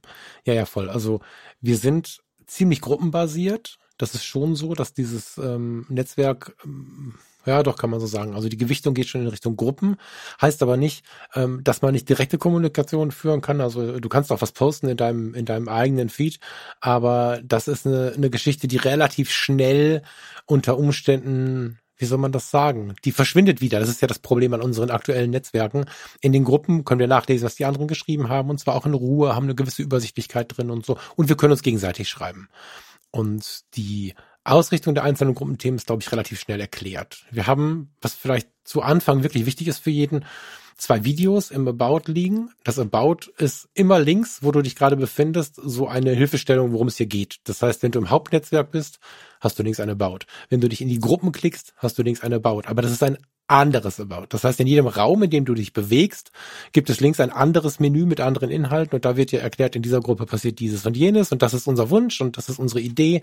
Ja, 0.45 0.53
ja, 0.53 0.65
voll. 0.65 0.89
Also 0.89 1.21
wir 1.61 1.77
sind 1.77 2.21
ziemlich 2.45 2.81
gruppenbasiert. 2.81 3.77
Das 3.97 4.13
ist 4.13 4.25
schon 4.25 4.55
so, 4.55 4.73
dass 4.73 4.93
dieses 4.93 5.37
ähm, 5.37 5.85
Netzwerk, 5.87 6.55
ähm, 6.65 7.15
ja, 7.45 7.63
doch 7.63 7.77
kann 7.77 7.89
man 7.89 8.01
so 8.01 8.07
sagen. 8.07 8.35
Also 8.35 8.49
die 8.49 8.57
Gewichtung 8.57 8.93
geht 8.93 9.07
schon 9.07 9.21
in 9.21 9.27
Richtung 9.27 9.55
Gruppen, 9.55 9.95
heißt 10.41 10.61
aber 10.61 10.75
nicht, 10.75 11.05
ähm, 11.33 11.63
dass 11.63 11.81
man 11.81 11.93
nicht 11.93 12.09
direkte 12.09 12.37
Kommunikation 12.37 13.11
führen 13.11 13.39
kann. 13.39 13.61
Also 13.61 13.99
du 13.99 14.09
kannst 14.09 14.33
auch 14.33 14.41
was 14.41 14.51
posten 14.51 14.89
in 14.89 14.97
deinem 14.97 15.33
in 15.33 15.45
deinem 15.45 15.69
eigenen 15.69 16.09
Feed, 16.09 16.39
aber 16.81 17.39
das 17.43 17.69
ist 17.69 17.87
eine, 17.87 18.11
eine 18.15 18.29
Geschichte, 18.29 18.67
die 18.67 18.77
relativ 18.77 19.31
schnell 19.31 20.01
unter 20.45 20.77
Umständen 20.77 21.79
wie 21.97 22.05
soll 22.05 22.17
man 22.17 22.31
das 22.31 22.51
sagen? 22.51 22.95
Die 23.05 23.11
verschwindet 23.11 23.61
wieder. 23.61 23.79
Das 23.79 23.89
ist 23.89 24.01
ja 24.01 24.07
das 24.07 24.19
Problem 24.19 24.53
an 24.53 24.61
unseren 24.61 24.91
aktuellen 24.91 25.31
Netzwerken. 25.31 25.85
In 26.21 26.33
den 26.33 26.43
Gruppen 26.43 26.83
können 26.85 26.99
wir 26.99 27.07
nachlesen, 27.07 27.45
was 27.45 27.55
die 27.55 27.65
anderen 27.65 27.87
geschrieben 27.87 28.29
haben 28.29 28.49
und 28.49 28.59
zwar 28.59 28.75
auch 28.75 28.85
in 28.85 28.93
Ruhe, 28.93 29.35
haben 29.35 29.45
eine 29.45 29.55
gewisse 29.55 29.81
Übersichtlichkeit 29.81 30.55
drin 30.55 30.69
und 30.69 30.85
so. 30.85 30.97
Und 31.15 31.29
wir 31.29 31.37
können 31.37 31.51
uns 31.51 31.63
gegenseitig 31.63 32.09
schreiben. 32.09 32.49
Und 33.11 33.63
die 33.75 34.13
Ausrichtung 34.43 34.93
der 34.93 35.03
einzelnen 35.03 35.35
Gruppenthemen 35.35 35.77
ist, 35.77 35.87
glaube 35.87 36.03
ich, 36.03 36.11
relativ 36.11 36.39
schnell 36.39 36.59
erklärt. 36.59 37.25
Wir 37.31 37.47
haben, 37.47 37.93
was 38.01 38.13
vielleicht 38.13 38.49
zu 38.63 38.81
Anfang 38.81 39.23
wirklich 39.23 39.45
wichtig 39.45 39.67
ist 39.67 39.79
für 39.79 39.89
jeden, 39.89 40.25
zwei 40.77 41.03
Videos 41.03 41.51
im 41.51 41.67
About 41.67 42.11
liegen. 42.11 42.51
Das 42.63 42.77
About 42.77 43.31
ist 43.37 43.69
immer 43.73 43.99
links, 43.99 44.43
wo 44.43 44.51
du 44.51 44.61
dich 44.61 44.75
gerade 44.75 44.97
befindest, 44.97 45.55
so 45.55 45.87
eine 45.87 46.11
Hilfestellung, 46.11 46.73
worum 46.73 46.87
es 46.87 46.97
hier 46.97 47.05
geht. 47.05 47.37
Das 47.45 47.61
heißt, 47.61 47.81
wenn 47.83 47.91
du 47.91 47.99
im 47.99 48.09
Hauptnetzwerk 48.09 48.71
bist, 48.71 48.99
hast 49.45 49.57
du 49.57 49.63
links 49.63 49.79
eine 49.79 49.93
About. 49.93 50.19
Wenn 50.49 50.59
du 50.59 50.67
dich 50.67 50.81
in 50.81 50.89
die 50.89 50.99
Gruppen 50.99 51.31
klickst, 51.31 51.73
hast 51.77 51.97
du 51.97 52.03
links 52.03 52.21
eine 52.21 52.35
About. 52.35 52.63
Aber 52.65 52.81
das 52.81 52.91
ist 52.91 53.03
ein 53.03 53.17
anderes 53.47 53.99
About. 53.99 54.25
Das 54.29 54.43
heißt, 54.43 54.59
in 54.59 54.67
jedem 54.67 54.87
Raum, 54.87 55.23
in 55.23 55.29
dem 55.29 55.45
du 55.45 55.53
dich 55.53 55.71
bewegst, 55.71 56.31
gibt 56.73 56.89
es 56.89 56.99
links 56.99 57.19
ein 57.19 57.31
anderes 57.31 57.79
Menü 57.79 58.05
mit 58.05 58.19
anderen 58.19 58.49
Inhalten 58.49 58.95
und 58.95 59.05
da 59.05 59.15
wird 59.17 59.31
dir 59.31 59.41
erklärt, 59.41 59.75
in 59.75 59.83
dieser 59.83 60.01
Gruppe 60.01 60.25
passiert 60.25 60.59
dieses 60.59 60.85
und 60.85 60.97
jenes 60.97 61.31
und 61.31 61.41
das 61.43 61.53
ist 61.53 61.67
unser 61.67 61.91
Wunsch 61.91 62.19
und 62.21 62.37
das 62.37 62.49
ist 62.49 62.57
unsere 62.57 62.81
Idee. 62.81 63.21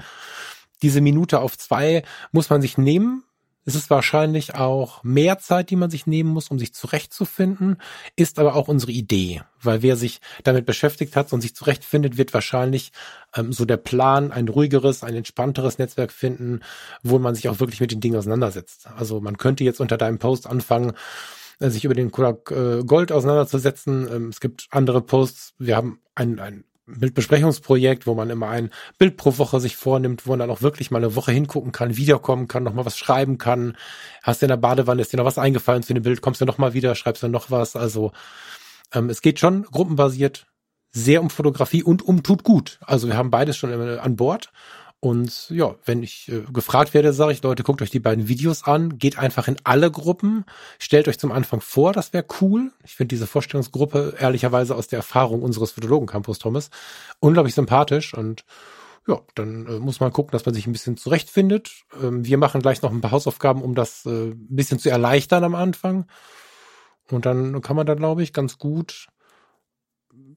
Diese 0.80 1.00
Minute 1.00 1.40
auf 1.40 1.58
zwei 1.58 2.04
muss 2.30 2.50
man 2.50 2.62
sich 2.62 2.78
nehmen, 2.78 3.24
es 3.64 3.74
ist 3.74 3.90
wahrscheinlich 3.90 4.54
auch 4.54 5.04
mehr 5.04 5.38
Zeit, 5.38 5.70
die 5.70 5.76
man 5.76 5.90
sich 5.90 6.06
nehmen 6.06 6.30
muss, 6.30 6.48
um 6.48 6.58
sich 6.58 6.74
zurechtzufinden, 6.74 7.76
ist 8.16 8.38
aber 8.38 8.56
auch 8.56 8.68
unsere 8.68 8.92
Idee, 8.92 9.42
weil 9.60 9.82
wer 9.82 9.96
sich 9.96 10.20
damit 10.42 10.66
beschäftigt 10.66 11.14
hat 11.14 11.32
und 11.32 11.40
sich 11.40 11.54
zurechtfindet, 11.54 12.18
wird 12.18 12.34
wahrscheinlich 12.34 12.92
ähm, 13.36 13.52
so 13.52 13.64
der 13.64 13.76
Plan, 13.76 14.32
ein 14.32 14.48
ruhigeres, 14.48 15.04
ein 15.04 15.14
entspannteres 15.14 15.78
Netzwerk 15.78 16.12
finden, 16.12 16.60
wo 17.02 17.18
man 17.18 17.34
sich 17.34 17.48
auch 17.48 17.60
wirklich 17.60 17.80
mit 17.80 17.92
den 17.92 18.00
Dingen 18.00 18.16
auseinandersetzt. 18.16 18.88
Also 18.96 19.20
man 19.20 19.38
könnte 19.38 19.64
jetzt 19.64 19.80
unter 19.80 19.96
deinem 19.96 20.18
Post 20.18 20.46
anfangen, 20.46 20.94
äh, 21.60 21.70
sich 21.70 21.84
über 21.84 21.94
den 21.94 22.10
Kodak 22.10 22.50
äh, 22.50 22.82
Gold 22.84 23.12
auseinanderzusetzen. 23.12 24.08
Ähm, 24.12 24.28
es 24.28 24.40
gibt 24.40 24.66
andere 24.70 25.02
Posts. 25.02 25.54
Wir 25.58 25.76
haben 25.76 26.00
ein, 26.14 26.40
ein 26.40 26.64
Bildbesprechungsprojekt, 26.98 28.06
wo 28.06 28.14
man 28.14 28.30
immer 28.30 28.48
ein 28.48 28.70
Bild 28.98 29.16
pro 29.16 29.38
Woche 29.38 29.60
sich 29.60 29.76
vornimmt, 29.76 30.26
wo 30.26 30.30
man 30.30 30.40
dann 30.40 30.50
auch 30.50 30.62
wirklich 30.62 30.90
mal 30.90 30.98
eine 30.98 31.14
Woche 31.14 31.32
hingucken 31.32 31.72
kann, 31.72 31.96
wiederkommen 31.96 32.48
kann, 32.48 32.62
nochmal 32.62 32.86
was 32.86 32.98
schreiben 32.98 33.38
kann. 33.38 33.76
Hast 34.22 34.42
du 34.42 34.46
in 34.46 34.50
der 34.50 34.56
Badewanne, 34.56 35.02
ist 35.02 35.12
dir 35.12 35.18
noch 35.18 35.24
was 35.24 35.38
eingefallen 35.38 35.82
zu 35.82 35.94
dem 35.94 36.02
Bild, 36.02 36.20
kommst 36.20 36.40
du 36.40 36.44
nochmal 36.44 36.74
wieder, 36.74 36.94
schreibst 36.94 37.22
dann 37.22 37.30
noch 37.30 37.50
was. 37.50 37.76
Also 37.76 38.12
ähm, 38.92 39.10
es 39.10 39.22
geht 39.22 39.38
schon 39.38 39.64
gruppenbasiert 39.64 40.46
sehr 40.92 41.22
um 41.22 41.30
Fotografie 41.30 41.82
und 41.82 42.02
um 42.02 42.22
tut 42.22 42.44
gut. 42.44 42.78
Also 42.82 43.08
wir 43.08 43.16
haben 43.16 43.30
beides 43.30 43.56
schon 43.56 43.72
an 43.72 44.16
Bord 44.16 44.52
und 45.04 45.50
ja, 45.50 45.74
wenn 45.84 46.04
ich 46.04 46.28
äh, 46.28 46.42
gefragt 46.52 46.94
werde, 46.94 47.12
sage 47.12 47.32
ich, 47.32 47.42
Leute, 47.42 47.64
guckt 47.64 47.82
euch 47.82 47.90
die 47.90 47.98
beiden 47.98 48.28
Videos 48.28 48.62
an, 48.62 48.98
geht 48.98 49.18
einfach 49.18 49.48
in 49.48 49.56
alle 49.64 49.90
Gruppen, 49.90 50.44
stellt 50.78 51.08
euch 51.08 51.18
zum 51.18 51.32
Anfang 51.32 51.60
vor, 51.60 51.92
das 51.92 52.12
wäre 52.12 52.24
cool. 52.40 52.70
Ich 52.84 52.94
finde 52.94 53.08
diese 53.08 53.26
Vorstellungsgruppe 53.26 54.14
ehrlicherweise 54.20 54.76
aus 54.76 54.86
der 54.86 54.98
Erfahrung 54.98 55.42
unseres 55.42 55.72
Fotologen 55.72 56.06
Campus 56.06 56.38
Thomas 56.38 56.70
unglaublich 57.18 57.56
sympathisch 57.56 58.14
und 58.14 58.44
ja, 59.08 59.20
dann 59.34 59.66
äh, 59.66 59.80
muss 59.80 59.98
man 59.98 60.12
gucken, 60.12 60.30
dass 60.30 60.46
man 60.46 60.54
sich 60.54 60.68
ein 60.68 60.72
bisschen 60.72 60.96
zurechtfindet. 60.96 61.82
Ähm, 62.00 62.24
wir 62.24 62.38
machen 62.38 62.62
gleich 62.62 62.80
noch 62.80 62.92
ein 62.92 63.00
paar 63.00 63.10
Hausaufgaben, 63.10 63.60
um 63.60 63.74
das 63.74 64.06
äh, 64.06 64.28
ein 64.28 64.46
bisschen 64.50 64.78
zu 64.78 64.88
erleichtern 64.88 65.42
am 65.42 65.56
Anfang. 65.56 66.06
Und 67.10 67.26
dann 67.26 67.60
kann 67.60 67.74
man 67.74 67.86
da, 67.86 67.94
glaube 67.94 68.22
ich, 68.22 68.32
ganz 68.32 68.56
gut 68.56 69.08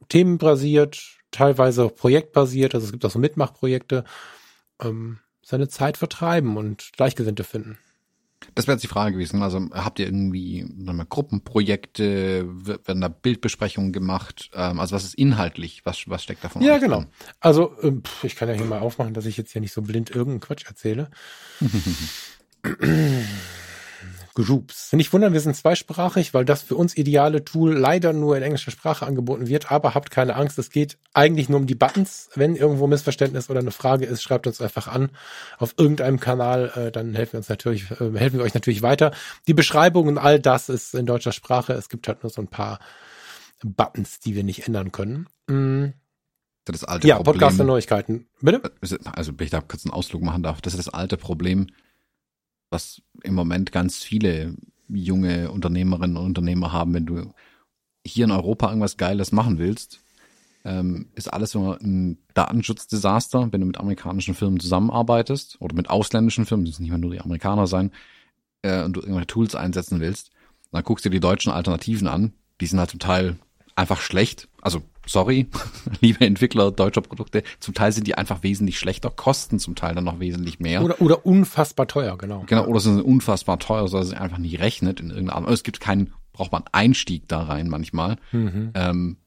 themenbasiert, 0.09 1.20
teilweise 1.30 1.88
projektbasiert, 1.89 2.74
also 2.74 2.86
es 2.86 2.91
gibt 2.91 3.05
auch 3.05 3.11
so 3.11 3.20
Mitmachprojekte, 3.20 4.05
ähm, 4.82 5.19
seine 5.41 5.67
Zeit 5.67 5.97
vertreiben 5.97 6.57
und 6.57 6.91
Gleichgesinnte 6.93 7.43
finden. 7.43 7.78
Das 8.53 8.67
wäre 8.67 8.76
jetzt 8.76 8.84
die 8.84 8.88
Frage 8.88 9.13
gewesen. 9.13 9.41
Also 9.41 9.59
habt 9.71 9.99
ihr 9.99 10.05
irgendwie 10.05 10.63
mal, 10.63 11.05
Gruppenprojekte, 11.05 12.45
werden 12.47 13.01
da 13.01 13.07
Bildbesprechungen 13.07 13.91
gemacht? 13.91 14.51
Ähm, 14.53 14.80
also 14.80 14.95
was 14.95 15.03
ist 15.03 15.15
inhaltlich? 15.15 15.86
Was, 15.86 16.07
was 16.07 16.23
steckt 16.23 16.43
davon? 16.43 16.61
Ja, 16.61 16.78
genau. 16.78 16.99
Drin? 16.99 17.09
Also 17.39 17.76
ähm, 17.82 18.03
ich 18.23 18.36
kann 18.36 18.49
ja 18.49 18.55
hier 18.55 18.65
mal 18.65 18.80
aufmachen, 18.80 19.13
dass 19.13 19.26
ich 19.26 19.38
jetzt 19.38 19.51
hier 19.51 19.61
nicht 19.61 19.73
so 19.73 19.82
blind 19.82 20.09
irgendeinen 20.09 20.41
Quatsch 20.41 20.65
erzähle. 20.67 21.09
Groups. 24.36 24.92
Nicht 24.92 25.14
wundern, 25.14 25.32
wir 25.32 25.40
sind 25.40 25.56
zweisprachig, 25.56 26.34
weil 26.34 26.44
das 26.44 26.62
für 26.62 26.76
uns 26.76 26.96
ideale 26.98 27.46
Tool 27.46 27.74
leider 27.74 28.12
nur 28.12 28.36
in 28.36 28.44
englischer 28.44 28.70
Sprache 28.70 29.06
angeboten 29.06 29.48
wird. 29.48 29.72
Aber 29.72 29.96
habt 29.96 30.12
keine 30.12 30.36
Angst, 30.36 30.60
es 30.60 30.70
geht 30.70 30.98
eigentlich 31.14 31.48
nur 31.48 31.58
um 31.58 31.68
die 31.68 31.76
Buttons. 31.76 32.30
Wenn 32.36 32.58
irgendwo 32.58 32.86
Missverständnis 32.86 33.50
oder 33.50 33.62
eine 33.62 33.72
Frage 33.72 34.06
ist, 34.06 34.22
schreibt 34.22 34.46
uns 34.46 34.60
einfach 34.60 34.90
an 34.90 35.10
auf 35.58 35.74
irgendeinem 35.78 36.20
Kanal. 36.20 36.72
Äh, 36.76 36.92
dann 36.92 37.16
helfen 37.16 37.34
wir 37.34 37.38
uns 37.40 37.50
natürlich, 37.50 37.90
äh, 37.92 38.12
helfen 38.16 38.40
wir 38.40 38.44
euch 38.44 38.54
natürlich 38.54 38.82
weiter. 38.82 39.12
Die 39.48 39.54
Beschreibung 39.54 40.10
und 40.10 40.18
all 40.18 40.40
das 40.40 40.68
ist 40.68 40.94
in 40.96 41.06
deutscher 41.06 41.32
Sprache. 41.32 41.72
Es 41.72 41.88
gibt 41.88 42.10
halt 42.10 42.22
nur 42.22 42.30
so 42.30 42.42
ein 42.42 42.50
paar 42.50 42.80
Buttons, 43.64 44.20
die 44.20 44.36
wir 44.36 44.44
nicht 44.44 44.68
ändern 44.68 44.92
können. 44.92 45.28
Mm. 45.48 45.94
Das 46.66 46.84
alte 46.84 47.08
ja, 47.08 47.18
Problem. 47.18 47.34
Podcast 47.36 47.60
und 47.62 47.68
Neuigkeiten. 47.68 48.28
Bitte? 48.42 48.62
Also, 48.82 49.34
wenn 49.38 49.46
ich 49.46 49.52
da 49.52 49.62
kurz 49.62 49.86
einen 49.86 49.94
Ausflug 49.94 50.24
machen 50.24 50.44
darf, 50.44 50.62
das 50.62 50.74
ist 50.74 50.88
das 50.88 50.94
alte 50.94 51.16
Problem 51.16 51.68
was 52.76 53.01
im 53.23 53.34
Moment 53.34 53.71
ganz 53.71 54.03
viele 54.03 54.53
junge 54.89 55.49
Unternehmerinnen 55.49 56.17
und 56.17 56.26
Unternehmer 56.26 56.73
haben, 56.73 56.93
wenn 56.93 57.05
du 57.05 57.34
hier 58.05 58.26
in 58.26 58.32
Europa 58.32 58.67
irgendwas 58.67 58.97
Geiles 58.97 59.32
machen 59.32 59.57
willst, 59.57 60.01
ähm, 60.65 61.07
ist 61.15 61.32
alles 61.32 61.51
so 61.51 61.78
ein 61.80 62.17
Datenschutzdesaster, 62.34 63.51
wenn 63.51 63.61
du 63.61 63.67
mit 63.67 63.78
amerikanischen 63.78 64.36
Firmen 64.36 64.59
zusammenarbeitest 64.59 65.57
oder 65.61 65.76
mit 65.76 65.89
ausländischen 65.89 66.45
Firmen, 66.45 66.65
das 66.65 66.73
müssen 66.73 66.84
nicht 66.84 66.91
mehr 66.91 66.99
nur 66.99 67.11
die 67.11 67.21
Amerikaner 67.21 67.65
sein, 67.65 67.91
äh, 68.61 68.84
und 68.84 68.93
du 68.93 68.99
irgendwelche 68.99 69.28
Tools 69.28 69.55
einsetzen 69.55 70.01
willst, 70.01 70.32
dann 70.71 70.84
guckst 70.84 71.05
du 71.05 71.09
dir 71.09 71.15
die 71.15 71.21
deutschen 71.21 71.53
Alternativen 71.53 72.07
an, 72.07 72.34
die 72.59 72.67
sind 72.67 72.80
halt 72.80 72.89
zum 72.89 72.99
Teil 72.99 73.38
einfach 73.76 74.01
schlecht. 74.01 74.47
Also, 74.61 74.82
sorry, 75.05 75.47
liebe 76.01 76.26
Entwickler 76.26 76.71
deutscher 76.71 77.01
Produkte, 77.01 77.43
zum 77.59 77.73
Teil 77.73 77.91
sind 77.91 78.07
die 78.07 78.15
einfach 78.15 78.43
wesentlich 78.43 78.80
schlechter, 78.80 79.09
kosten 79.09 79.59
zum 79.59 79.76
Teil 79.76 79.95
dann 79.95 80.05
noch 80.05 80.19
wesentlich 80.19 80.59
mehr. 80.59 80.84
Oder, 80.84 81.01
oder 81.01 81.26
unfassbar 81.26 81.88
teuer, 81.88 82.17
genau. 82.17 82.43
Genau, 82.47 82.65
oder 82.65 82.80
sind 82.80 83.01
unfassbar 83.01 83.59
teuer, 83.59 83.88
so 83.88 83.97
dass 83.97 84.07
es 84.07 84.13
einfach 84.13 84.38
nicht 84.38 84.59
rechnet 84.59 84.99
in 84.99 85.09
irgendeiner 85.09 85.45
Art. 85.45 85.49
Es 85.49 85.63
gibt 85.63 85.80
keinen 85.80 86.13
brauchbaren 86.34 86.65
Einstieg 86.71 87.28
da 87.28 87.43
rein 87.43 87.69
manchmal. 87.69 88.17
Mhm. 88.32 88.71
Ähm, 88.73 89.17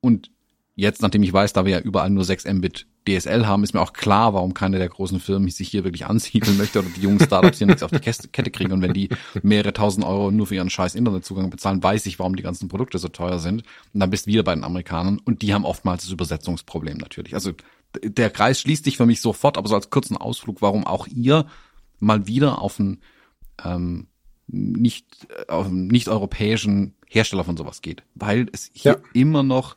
und 0.00 0.30
jetzt, 0.74 1.02
nachdem 1.02 1.22
ich 1.22 1.32
weiß, 1.32 1.52
da 1.52 1.64
wir 1.64 1.72
ja 1.72 1.80
überall 1.80 2.10
nur 2.10 2.24
6 2.24 2.44
Mbit 2.44 2.86
DSL 3.06 3.46
haben, 3.46 3.64
ist 3.64 3.72
mir 3.72 3.80
auch 3.80 3.92
klar, 3.92 4.34
warum 4.34 4.52
keine 4.52 4.78
der 4.78 4.88
großen 4.88 5.20
Firmen 5.20 5.48
sich 5.48 5.68
hier 5.68 5.84
wirklich 5.84 6.06
ansiedeln 6.06 6.56
möchte 6.56 6.80
oder 6.80 6.88
die 6.88 7.00
jungen 7.00 7.20
Startups 7.20 7.58
hier 7.58 7.66
nichts 7.66 7.82
auf 7.82 7.90
die 7.90 8.00
Kette 8.00 8.50
kriegen. 8.50 8.72
Und 8.72 8.82
wenn 8.82 8.92
die 8.92 9.08
mehrere 9.42 9.72
tausend 9.72 10.04
Euro 10.04 10.30
nur 10.30 10.46
für 10.46 10.56
ihren 10.56 10.70
scheiß 10.70 10.94
Internetzugang 10.94 11.50
bezahlen, 11.50 11.82
weiß 11.82 12.06
ich, 12.06 12.18
warum 12.18 12.36
die 12.36 12.42
ganzen 12.42 12.68
Produkte 12.68 12.98
so 12.98 13.08
teuer 13.08 13.38
sind. 13.38 13.62
Und 13.94 14.00
dann 14.00 14.10
bist 14.10 14.26
du 14.26 14.30
wieder 14.30 14.42
bei 14.42 14.54
den 14.54 14.64
Amerikanern 14.64 15.18
und 15.24 15.42
die 15.42 15.54
haben 15.54 15.64
oftmals 15.64 16.02
das 16.02 16.12
Übersetzungsproblem 16.12 16.98
natürlich. 16.98 17.34
Also 17.34 17.52
der 18.02 18.30
Kreis 18.30 18.60
schließt 18.60 18.84
sich 18.84 18.96
für 18.96 19.06
mich 19.06 19.20
sofort, 19.20 19.56
aber 19.56 19.68
so 19.68 19.74
als 19.74 19.90
kurzen 19.90 20.16
Ausflug, 20.16 20.60
warum 20.60 20.86
auch 20.86 21.06
ihr 21.06 21.46
mal 21.98 22.26
wieder 22.26 22.60
auf 22.60 22.78
einen 22.78 23.00
ähm, 23.64 24.08
nicht, 24.48 25.26
auf 25.48 25.66
einen 25.66 25.88
nicht 25.88 26.08
europäischen 26.08 26.94
Hersteller 27.08 27.44
von 27.44 27.56
sowas 27.56 27.82
geht. 27.82 28.02
Weil 28.14 28.48
es 28.52 28.70
hier 28.74 28.92
ja. 28.92 28.98
immer 29.12 29.42
noch, 29.42 29.76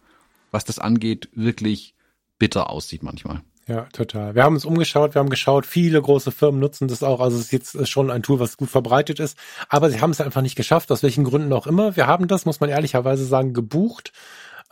was 0.52 0.66
das 0.66 0.80
angeht, 0.80 1.30
wirklich 1.34 1.96
bitter 2.40 2.70
aussieht 2.70 3.04
manchmal. 3.04 3.42
Ja, 3.70 3.84
total. 3.94 4.34
Wir 4.34 4.44
haben 4.44 4.56
uns 4.56 4.66
umgeschaut, 4.66 5.14
wir 5.14 5.20
haben 5.20 5.30
geschaut, 5.30 5.68
viele 5.68 6.02
große 6.02 6.32
Firmen 6.32 6.60
nutzen 6.60 6.88
das 6.88 7.04
auch. 7.04 7.20
Also 7.20 7.38
es 7.38 7.44
ist 7.46 7.52
jetzt 7.52 7.88
schon 7.88 8.10
ein 8.10 8.24
Tool, 8.24 8.40
was 8.40 8.58
gut 8.58 8.70
verbreitet 8.70 9.20
ist. 9.20 9.38
Aber 9.70 9.92
sie 9.92 10.02
haben 10.02 10.10
es 10.10 10.22
einfach 10.22 10.42
nicht 10.42 10.56
geschafft, 10.56 10.92
aus 10.92 11.04
welchen 11.04 11.24
Gründen 11.24 11.54
auch 11.54 11.68
immer. 11.68 11.96
Wir 11.96 12.08
haben 12.08 12.28
das, 12.28 12.46
muss 12.46 12.60
man 12.60 12.72
ehrlicherweise 12.72 13.26
sagen, 13.26 13.54
gebucht. 13.54 14.12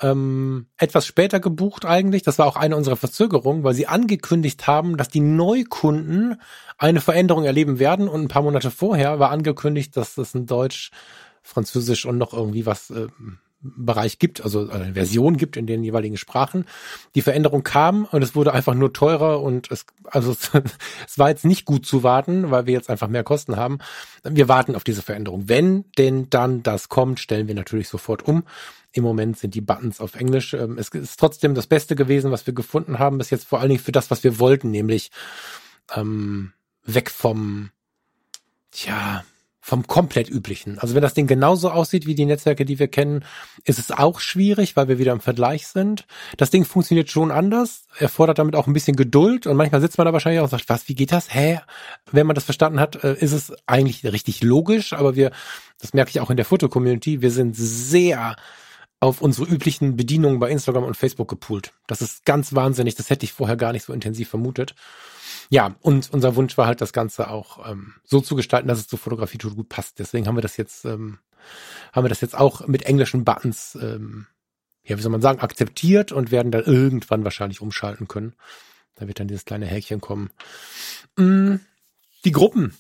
Ähm, 0.02 0.66
etwas 0.78 1.06
später 1.06 1.40
gebucht 1.40 1.86
eigentlich. 1.86 2.24
Das 2.24 2.40
war 2.40 2.48
auch 2.48 2.56
eine 2.56 2.76
unserer 2.76 2.96
Verzögerungen, 2.96 3.64
weil 3.64 3.76
sie 3.76 3.86
angekündigt 3.86 4.66
haben, 4.66 4.98
dass 4.98 5.10
die 5.10 5.20
Neukunden 5.20 6.42
eine 6.80 7.00
Veränderung 7.02 7.44
erleben 7.44 7.78
werden. 7.78 8.08
Und 8.08 8.24
ein 8.24 8.28
paar 8.30 8.42
Monate 8.42 8.72
vorher 8.72 9.20
war 9.20 9.30
angekündigt, 9.30 9.96
dass 9.96 10.18
es 10.18 10.34
in 10.34 10.48
Deutsch, 10.48 10.90
Französisch 11.44 12.08
und 12.08 12.18
noch 12.18 12.34
irgendwie 12.34 12.66
was 12.66 12.90
äh, 12.90 13.08
Bereich 13.60 14.20
gibt, 14.20 14.44
also 14.44 14.70
eine 14.70 14.94
Version 14.94 15.36
gibt 15.36 15.58
in 15.58 15.66
den 15.66 15.84
jeweiligen 15.84 16.18
Sprachen. 16.18 16.66
Die 17.16 17.22
Veränderung 17.22 17.64
kam 17.64 18.06
und 18.06 18.22
es 18.22 18.36
wurde 18.36 18.54
einfach 18.54 18.76
nur 18.76 18.94
teurer 18.94 19.42
und 19.42 19.72
es, 19.72 19.86
also 20.06 20.32
es, 20.32 20.52
es 21.08 21.18
war 21.18 21.30
jetzt 21.30 21.44
nicht 21.44 21.66
gut 21.66 21.86
zu 21.86 22.04
warten, 22.04 22.52
weil 22.52 22.68
wir 22.68 22.74
jetzt 22.74 22.90
einfach 22.90 23.08
mehr 23.08 23.24
Kosten 23.24 23.56
haben. 23.56 23.80
Wir 24.24 24.48
warten 24.48 24.76
auf 24.76 24.84
diese 24.84 25.02
Veränderung. 25.02 25.50
Wenn 25.50 25.86
denn 25.98 26.30
dann 26.30 26.62
das 26.62 26.88
kommt, 26.88 27.20
stellen 27.20 27.48
wir 27.48 27.56
natürlich 27.56 27.90
sofort 27.90 28.28
um. 28.28 28.44
Im 28.92 29.04
Moment 29.04 29.38
sind 29.38 29.56
die 29.56 29.62
Buttons 29.62 30.00
auf 30.02 30.16
Englisch. 30.16 30.54
Ähm, 30.54 30.78
es 30.78 30.90
ist 30.90 31.20
trotzdem 31.20 31.56
das 31.56 31.68
Beste 31.68 31.96
gewesen, 31.96 32.32
was 32.32 32.46
wir 32.46 32.54
gefunden 32.54 33.00
haben, 33.00 33.18
bis 33.18 33.32
jetzt 33.32 33.48
vor 33.48 33.60
allen 33.60 33.70
Dingen 33.70 33.82
für 33.82 33.92
das, 33.92 34.12
was 34.12 34.24
wir 34.24 34.40
wollten, 34.40 34.72
nämlich 34.72 35.12
ähm, 35.96 36.54
weg 36.84 37.10
vom, 37.10 37.72
tja, 38.72 39.24
vom 39.68 39.86
komplett 39.86 40.30
üblichen. 40.30 40.80
Also 40.80 40.96
wenn 40.96 41.02
das 41.02 41.14
Ding 41.14 41.28
genauso 41.28 41.70
aussieht 41.70 42.06
wie 42.06 42.16
die 42.16 42.24
Netzwerke, 42.24 42.64
die 42.64 42.80
wir 42.80 42.88
kennen, 42.88 43.26
ist 43.66 43.80
es 43.80 43.92
auch 43.92 44.22
schwierig, 44.22 44.78
weil 44.78 44.88
wir 44.88 44.98
wieder 44.98 45.12
im 45.12 45.20
Vergleich 45.20 45.68
sind. 45.68 46.08
Das 46.38 46.52
Ding 46.52 46.64
funktioniert 46.64 47.10
schon 47.10 47.32
anders, 47.32 47.84
erfordert 48.00 48.40
damit 48.40 48.56
auch 48.56 48.68
ein 48.68 48.72
bisschen 48.72 48.96
Geduld 48.96 49.46
und 49.46 49.58
manchmal 49.58 49.82
sitzt 49.82 49.98
man 49.98 50.06
da 50.06 50.14
wahrscheinlich 50.14 50.40
auch 50.40 50.46
und 50.46 50.52
sagt, 50.52 50.70
was, 50.70 50.88
wie 50.88 50.96
geht 50.96 51.12
das? 51.12 51.36
Hä? 51.36 51.60
Wenn 52.14 52.26
man 52.26 52.34
das 52.36 52.46
verstanden 52.46 52.80
hat, 52.80 53.04
äh, 53.04 53.16
ist 53.16 53.34
es 53.34 53.52
eigentlich 53.66 54.06
richtig 54.06 54.42
logisch, 54.42 54.94
aber 54.94 55.18
wir, 55.18 55.32
das 55.82 55.94
merke 55.94 56.12
ich 56.12 56.22
auch 56.22 56.30
in 56.30 56.38
der 56.38 56.46
Foto-Community, 56.46 57.22
wir 57.22 57.32
sind 57.32 57.54
sehr 57.54 58.38
auf 59.02 59.22
unsere 59.22 59.48
üblichen 59.48 59.98
Bedienungen 59.98 60.40
bei 60.40 60.50
Instagram 60.50 60.86
und 60.86 60.96
Facebook 60.96 61.28
gepoolt. 61.28 61.74
Das 61.88 62.02
ist 62.02 62.24
ganz 62.24 62.56
wahnsinnig, 62.56 62.96
das 62.96 63.10
hätte 63.10 63.26
ich 63.26 63.34
vorher 63.34 63.58
gar 63.58 63.74
nicht 63.74 63.84
so 63.84 63.92
intensiv 63.92 64.30
vermutet. 64.30 64.76
Ja, 65.50 65.76
und 65.82 66.12
unser 66.12 66.36
Wunsch 66.36 66.58
war 66.58 66.68
halt, 66.68 66.82
das 66.82 66.94
Ganze 66.94 67.30
auch 67.30 67.70
ähm, 67.70 67.94
so 68.04 68.20
zu 68.20 68.36
gestalten, 68.36 68.68
dass 68.68 68.80
es 68.80 68.88
zur 68.88 69.00
Fotografie 69.00 69.38
gut 69.38 69.70
passt. 69.70 70.00
Deswegen 70.00 70.28
haben 70.28 70.36
wir 70.36 70.42
das 70.42 70.58
jetzt, 70.58 70.86
ähm, 70.86 71.20
haben 71.94 72.04
wir 72.04 72.10
das 72.10 72.22
jetzt 72.22 72.36
auch 72.36 72.68
mit 72.68 72.84
englischen 72.84 73.24
Buttons, 73.24 73.78
ähm, 73.82 74.28
ja, 74.84 74.98
wie 74.98 75.02
soll 75.02 75.12
man 75.12 75.22
sagen, 75.22 75.40
akzeptiert 75.40 76.12
und 76.12 76.32
werden 76.32 76.52
dann 76.52 76.64
irgendwann 76.64 77.24
wahrscheinlich 77.24 77.62
umschalten 77.62 78.08
können. 78.08 78.34
Da 78.96 79.08
wird 79.08 79.20
dann 79.20 79.28
dieses 79.28 79.46
kleine 79.46 79.66
Häkchen 79.66 80.02
kommen. 80.02 80.32
Mm, 81.18 81.56
die 82.26 82.32
Gruppen. 82.32 82.76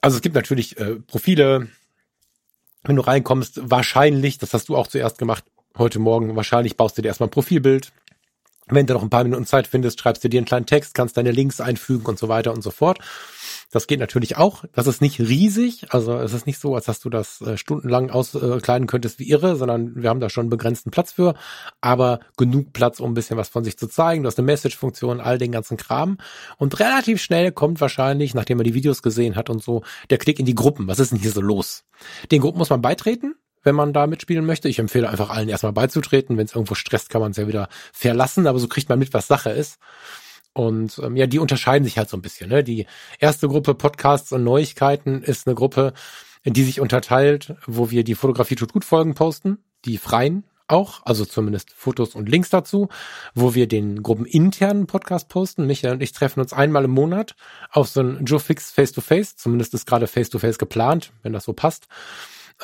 Also 0.00 0.16
es 0.16 0.22
gibt 0.22 0.34
natürlich 0.34 0.78
äh, 0.78 0.96
Profile, 0.96 1.68
wenn 2.82 2.96
du 2.96 3.02
reinkommst, 3.02 3.60
wahrscheinlich, 3.70 4.38
das 4.38 4.54
hast 4.54 4.68
du 4.68 4.76
auch 4.76 4.86
zuerst 4.86 5.18
gemacht, 5.18 5.44
heute 5.76 5.98
Morgen, 5.98 6.36
wahrscheinlich 6.36 6.76
baust 6.76 6.96
du 6.96 7.02
dir 7.02 7.08
erstmal 7.08 7.28
ein 7.28 7.32
Profilbild, 7.32 7.92
wenn 8.68 8.86
du 8.86 8.94
noch 8.94 9.02
ein 9.02 9.10
paar 9.10 9.22
Minuten 9.22 9.46
Zeit 9.46 9.66
findest, 9.66 10.00
schreibst 10.00 10.24
du 10.24 10.28
dir 10.28 10.38
einen 10.38 10.46
kleinen 10.46 10.66
Text, 10.66 10.94
kannst 10.94 11.16
deine 11.16 11.30
Links 11.30 11.60
einfügen 11.60 12.06
und 12.06 12.18
so 12.18 12.28
weiter 12.28 12.52
und 12.52 12.62
so 12.62 12.70
fort. 12.70 12.98
Das 13.70 13.86
geht 13.86 14.00
natürlich 14.00 14.36
auch. 14.36 14.64
Das 14.72 14.86
ist 14.86 15.00
nicht 15.00 15.20
riesig. 15.20 15.92
Also 15.92 16.16
es 16.18 16.32
ist 16.32 16.46
nicht 16.46 16.58
so, 16.58 16.74
als 16.74 16.86
dass 16.86 17.00
du 17.00 17.10
das 17.10 17.40
äh, 17.40 17.56
stundenlang 17.56 18.10
auskleiden 18.10 18.86
könntest 18.86 19.18
wie 19.18 19.28
irre, 19.28 19.56
sondern 19.56 19.94
wir 19.96 20.08
haben 20.08 20.20
da 20.20 20.30
schon 20.30 20.42
einen 20.42 20.50
begrenzten 20.50 20.90
Platz 20.90 21.12
für. 21.12 21.34
Aber 21.80 22.20
genug 22.36 22.72
Platz, 22.72 23.00
um 23.00 23.10
ein 23.10 23.14
bisschen 23.14 23.36
was 23.36 23.48
von 23.48 23.64
sich 23.64 23.76
zu 23.76 23.86
zeigen. 23.86 24.22
Du 24.22 24.28
hast 24.28 24.38
eine 24.38 24.46
Message-Funktion, 24.46 25.20
all 25.20 25.38
den 25.38 25.52
ganzen 25.52 25.76
Kram. 25.76 26.18
Und 26.58 26.78
relativ 26.80 27.20
schnell 27.20 27.52
kommt 27.52 27.80
wahrscheinlich, 27.80 28.34
nachdem 28.34 28.58
man 28.58 28.64
die 28.64 28.74
Videos 28.74 29.02
gesehen 29.02 29.36
hat 29.36 29.50
und 29.50 29.62
so, 29.62 29.82
der 30.10 30.18
Klick 30.18 30.38
in 30.38 30.46
die 30.46 30.54
Gruppen. 30.54 30.86
Was 30.86 30.98
ist 30.98 31.12
denn 31.12 31.18
hier 31.18 31.32
so 31.32 31.40
los? 31.40 31.84
Den 32.30 32.40
Gruppen 32.40 32.58
muss 32.58 32.70
man 32.70 32.82
beitreten 32.82 33.34
wenn 33.66 33.74
man 33.74 33.92
da 33.92 34.06
mitspielen 34.06 34.46
möchte. 34.46 34.68
Ich 34.68 34.78
empfehle 34.78 35.10
einfach 35.10 35.28
allen 35.28 35.48
erstmal 35.48 35.72
beizutreten. 35.72 36.38
Wenn 36.38 36.46
es 36.46 36.54
irgendwo 36.54 36.74
stresst, 36.74 37.10
kann 37.10 37.20
man 37.20 37.32
es 37.32 37.36
ja 37.36 37.48
wieder 37.48 37.68
verlassen, 37.92 38.46
aber 38.46 38.58
so 38.58 38.68
kriegt 38.68 38.88
man 38.88 38.98
mit, 38.98 39.12
was 39.12 39.26
Sache 39.26 39.50
ist. 39.50 39.78
Und 40.54 40.98
ähm, 41.04 41.16
ja, 41.16 41.26
die 41.26 41.38
unterscheiden 41.38 41.84
sich 41.84 41.98
halt 41.98 42.08
so 42.08 42.16
ein 42.16 42.22
bisschen. 42.22 42.48
Ne? 42.48 42.64
Die 42.64 42.86
erste 43.18 43.48
Gruppe 43.48 43.74
Podcasts 43.74 44.32
und 44.32 44.42
Neuigkeiten 44.42 45.22
ist 45.22 45.46
eine 45.46 45.54
Gruppe, 45.54 45.92
die 46.46 46.62
sich 46.62 46.80
unterteilt, 46.80 47.54
wo 47.66 47.90
wir 47.90 48.04
die 48.04 48.14
Fotografie 48.14 48.54
tut 48.54 48.72
gut 48.72 48.84
Folgen 48.84 49.14
posten, 49.14 49.58
die 49.84 49.98
freien 49.98 50.44
auch, 50.68 51.02
also 51.04 51.24
zumindest 51.24 51.72
Fotos 51.72 52.14
und 52.14 52.28
Links 52.28 52.50
dazu, 52.50 52.88
wo 53.34 53.54
wir 53.54 53.68
den 53.68 54.02
gruppeninternen 54.02 54.86
Podcast 54.86 55.28
posten. 55.28 55.66
Michael 55.66 55.94
und 55.94 56.02
ich 56.02 56.12
treffen 56.12 56.40
uns 56.40 56.52
einmal 56.52 56.84
im 56.84 56.90
Monat 56.90 57.36
auf 57.70 57.88
so 57.88 58.00
ein 58.00 58.24
Joe 58.24 58.40
Fix 58.40 58.70
Face-to-Face, 58.70 59.32
-face. 59.32 59.36
zumindest 59.36 59.74
ist 59.74 59.86
gerade 59.86 60.06
Face-to-Face 60.06 60.58
geplant, 60.58 61.12
wenn 61.22 61.32
das 61.32 61.44
so 61.44 61.52
passt. 61.52 61.86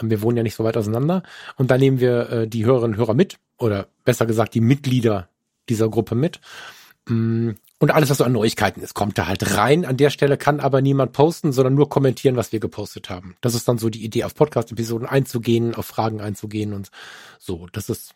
Ähm, 0.01 0.11
wir 0.11 0.23
wohnen 0.23 0.37
ja 0.37 0.43
nicht 0.43 0.55
so 0.55 0.65
weit 0.65 0.77
auseinander. 0.77 1.23
Und 1.57 1.71
da 1.71 1.79
nehmen 1.79 2.01
wir 2.01 2.31
äh, 2.31 2.49
die 2.49 2.65
Hörerinnen 2.65 2.95
und 2.95 3.01
Hörer 3.01 3.15
mit, 3.15 3.39
oder 3.59 3.89
besser 4.05 4.27
gesagt 4.27 4.55
die 4.55 4.61
Mitglieder 4.61 5.29
dieser 5.69 5.89
Gruppe 5.89 6.15
mit. 6.15 6.41
Mm, 7.09 7.51
und 7.79 7.91
alles, 7.91 8.11
was 8.11 8.19
so 8.19 8.25
an 8.25 8.33
Neuigkeiten 8.33 8.81
ist, 8.81 8.95
kommt 8.95 9.19
da 9.19 9.27
halt 9.27 9.57
rein. 9.57 9.85
An 9.85 9.97
der 9.97 10.11
Stelle 10.11 10.37
kann 10.37 10.61
aber 10.61 10.81
niemand 10.81 11.13
posten, 11.13 11.53
sondern 11.53 11.75
nur 11.75 11.89
kommentieren, 11.89 12.37
was 12.37 12.53
wir 12.53 12.61
gepostet 12.61 13.11
haben. 13.11 13.37
Das 13.41 13.55
ist 13.55 13.67
dann 13.67 13.79
so 13.79 13.91
die 13.91 14.05
Idee, 14.05 14.23
auf 14.23 14.37
Podcast-Episoden 14.37 15.09
einzugehen, 15.09 15.75
auf 15.75 15.87
Fragen 15.87 16.21
einzugehen 16.21 16.75
und 16.75 16.91
so. 17.41 17.67
Das 17.73 17.89
ist 17.89 18.15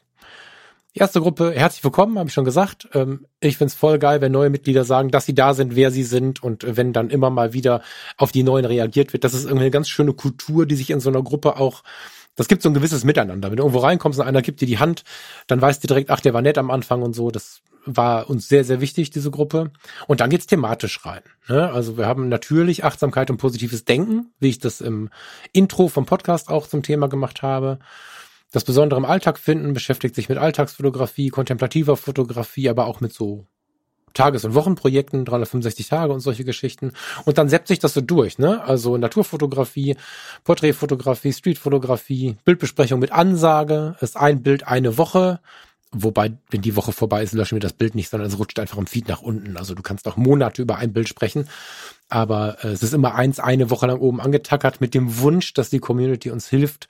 Erste 0.99 1.21
Gruppe, 1.21 1.53
herzlich 1.55 1.85
willkommen, 1.85 2.19
habe 2.19 2.31
ich 2.31 2.33
schon 2.33 2.47
gesagt. 2.47 2.89
Ähm, 2.95 3.27
ich 3.41 3.59
find's 3.59 3.75
voll 3.75 3.99
geil, 3.99 4.23
wenn 4.23 4.33
neue 4.33 4.49
Mitglieder 4.49 4.87
sagen, 4.87 5.11
dass 5.11 5.27
sie 5.27 5.35
da 5.35 5.53
sind, 5.53 5.77
wer 5.77 5.91
sie 5.91 6.05
sind 6.05 6.43
und 6.43 6.65
wenn 6.75 6.95
dann 6.95 7.11
immer 7.11 7.29
mal 7.29 7.53
wieder 7.53 7.83
auf 8.17 8.33
die 8.33 8.43
neuen 8.43 8.65
reagiert 8.65 9.13
wird. 9.13 9.23
Das 9.23 9.35
ist 9.35 9.45
irgendwie 9.45 9.65
eine 9.65 9.71
ganz 9.71 9.91
schöne 9.91 10.15
Kultur, 10.15 10.65
die 10.65 10.75
sich 10.75 10.89
in 10.89 11.01
so 11.01 11.11
einer 11.11 11.23
Gruppe 11.23 11.59
auch 11.59 11.83
das 12.35 12.49
gibt 12.49 12.63
so 12.63 12.71
ein 12.71 12.75
gewisses 12.75 13.05
Miteinander. 13.05 13.51
Wenn 13.51 13.57
du 13.57 13.63
irgendwo 13.63 13.81
reinkommst 13.81 14.19
und 14.19 14.27
einer 14.27 14.43
gibt 14.43 14.63
dir 14.63 14.67
die 14.67 14.79
Hand, 14.79 15.05
dann 15.47 15.61
weißt 15.61 15.83
du 15.83 15.87
direkt, 15.87 16.11
ach, 16.11 16.21
der 16.21 16.35
war 16.35 16.43
nett 16.43 16.59
am 16.59 16.71
Anfang 16.71 17.03
und 17.03 17.15
so. 17.15 17.31
Das 17.31 17.61
war 17.85 18.29
uns 18.29 18.49
sehr, 18.49 18.65
sehr 18.65 18.81
wichtig, 18.81 19.11
diese 19.11 19.31
Gruppe. 19.31 19.73
Und 20.07 20.21
dann 20.21 20.31
geht's 20.31 20.47
thematisch 20.47 21.05
rein. 21.05 21.23
Ne? 21.49 21.71
Also 21.73 21.97
wir 21.97 22.07
haben 22.07 22.29
natürlich 22.29 22.85
Achtsamkeit 22.85 23.31
und 23.31 23.39
positives 23.39 23.85
Denken, 23.85 24.33
wie 24.39 24.49
ich 24.49 24.59
das 24.59 24.81
im 24.81 25.09
Intro 25.53 25.89
vom 25.89 26.05
Podcast 26.05 26.49
auch 26.51 26.67
zum 26.67 26.83
Thema 26.83 27.09
gemacht 27.09 27.43
habe. 27.43 27.79
Das 28.53 28.65
Besondere 28.65 28.99
im 28.99 29.05
Alltag 29.05 29.39
finden 29.39 29.73
beschäftigt 29.73 30.15
sich 30.15 30.29
mit 30.29 30.39
Alltagsfotografie, 30.39 31.29
kontemplativer 31.31 31.97
Fotografie, 31.97 32.69
aber 32.69 32.87
auch 32.87 33.01
mit 33.01 33.13
so 33.13 33.47
Tages- 34.17 34.45
und 34.45 34.55
Wochenprojekten, 34.55 35.25
365 35.25 35.89
Tage 35.89 36.13
und 36.13 36.21
solche 36.21 36.45
Geschichten. 36.45 36.93
Und 37.25 37.39
dann 37.39 37.49
setzt 37.49 37.69
sich 37.69 37.79
das 37.79 37.95
so 37.95 38.01
durch, 38.01 38.39
ne? 38.39 38.63
Also 38.65 38.97
Naturfotografie, 38.97 39.97
Porträtfotografie, 40.43 41.33
Streetfotografie, 41.33 42.37
Bildbesprechung 42.45 42.99
mit 42.99 43.13
Ansage, 43.13 43.97
ist 44.01 44.17
ein 44.17 44.43
Bild 44.43 44.67
eine 44.67 44.97
Woche. 44.97 45.41
Wobei, 45.93 46.33
wenn 46.51 46.63
die 46.63 46.77
Woche 46.77 46.93
vorbei 46.93 47.23
ist, 47.23 47.33
löschen 47.33 47.57
wir 47.57 47.61
das 47.61 47.73
Bild 47.73 47.95
nicht, 47.95 48.11
sondern 48.11 48.29
es 48.29 48.39
rutscht 48.39 48.59
einfach 48.59 48.79
im 48.79 48.87
Feed 48.87 49.09
nach 49.09 49.23
unten. 49.23 49.57
Also 49.57 49.75
du 49.75 49.83
kannst 49.83 50.09
auch 50.09 50.17
Monate 50.17 50.63
über 50.63 50.77
ein 50.77 50.93
Bild 50.93 51.09
sprechen. 51.09 51.49
Aber 52.09 52.65
äh, 52.65 52.69
es 52.69 52.83
ist 52.83 52.95
immer 52.95 53.15
eins 53.15 53.39
eine 53.39 53.71
Woche 53.71 53.87
lang 53.87 53.99
oben 53.99 54.21
angetackert 54.21 54.81
mit 54.81 54.95
dem 54.95 55.19
Wunsch, 55.19 55.53
dass 55.55 55.71
die 55.71 55.79
Community 55.79 56.31
uns 56.31 56.49
hilft, 56.49 56.89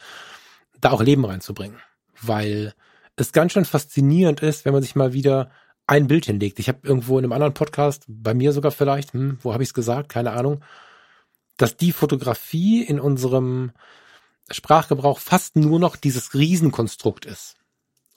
da 0.87 0.93
auch 0.93 1.03
Leben 1.03 1.25
reinzubringen. 1.25 1.79
Weil 2.23 2.75
es 3.17 3.33
ganz 3.33 3.53
schön 3.53 3.65
faszinierend 3.65 4.41
ist, 4.41 4.65
wenn 4.65 4.73
man 4.73 4.83
sich 4.83 4.95
mal 4.95 5.13
wieder 5.13 5.51
ein 5.87 6.07
Bild 6.07 6.27
hinlegt. 6.27 6.59
Ich 6.59 6.69
habe 6.69 6.81
irgendwo 6.83 7.19
in 7.19 7.25
einem 7.25 7.33
anderen 7.33 7.55
Podcast, 7.55 8.05
bei 8.09 8.35
mir 8.35 8.53
sogar 8.53 8.73
vielleicht, 8.73 9.13
hm, 9.13 9.39
wo 9.43 9.53
habe 9.53 9.63
ich 9.63 9.71
es 9.71 9.75
gesagt, 9.75 10.09
keine 10.09 10.33
Ahnung, 10.33 10.63
dass 11.57 11.77
die 11.77 11.93
Fotografie 11.93 12.83
in 12.83 13.01
unserem 13.01 13.73
Sprachgebrauch 14.51 15.19
fast 15.19 15.57
nur 15.57 15.79
noch 15.79 15.97
dieses 15.97 16.35
Riesenkonstrukt 16.35 17.25
ist. 17.25 17.57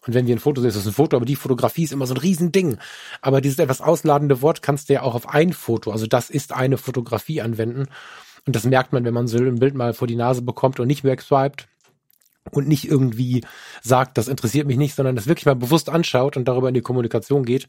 Und 0.05 0.13
wenn 0.13 0.27
wir 0.27 0.35
ein 0.35 0.39
Foto 0.39 0.61
sehen, 0.61 0.69
ist 0.69 0.77
das 0.77 0.87
ein 0.87 0.93
Foto, 0.93 1.15
aber 1.17 1.25
die 1.25 1.35
Fotografie 1.35 1.83
ist 1.83 1.91
immer 1.91 2.07
so 2.07 2.13
ein 2.13 2.19
Riesending. 2.19 2.77
Aber 3.21 3.41
dieses 3.41 3.59
etwas 3.59 3.81
ausladende 3.81 4.41
Wort 4.41 4.61
kannst 4.61 4.89
du 4.89 4.93
ja 4.93 5.01
auch 5.01 5.15
auf 5.15 5.29
ein 5.29 5.53
Foto, 5.53 5.91
also 5.91 6.07
das 6.07 6.29
ist 6.29 6.53
eine 6.53 6.77
Fotografie 6.77 7.41
anwenden. 7.41 7.87
Und 8.45 8.55
das 8.55 8.63
merkt 8.63 8.93
man, 8.93 9.05
wenn 9.05 9.13
man 9.13 9.27
so 9.27 9.37
ein 9.37 9.59
Bild 9.59 9.75
mal 9.75 9.93
vor 9.93 10.07
die 10.07 10.15
Nase 10.15 10.41
bekommt 10.41 10.79
und 10.79 10.87
nicht 10.87 11.03
wegswiped 11.03 11.67
und 12.51 12.67
nicht 12.67 12.87
irgendwie 12.89 13.43
sagt, 13.81 14.17
das 14.17 14.27
interessiert 14.27 14.67
mich 14.67 14.77
nicht, 14.77 14.95
sondern 14.95 15.15
das 15.15 15.27
wirklich 15.27 15.45
mal 15.45 15.55
bewusst 15.55 15.89
anschaut 15.89 16.37
und 16.37 16.47
darüber 16.47 16.69
in 16.69 16.73
die 16.73 16.81
Kommunikation 16.81 17.43
geht. 17.43 17.67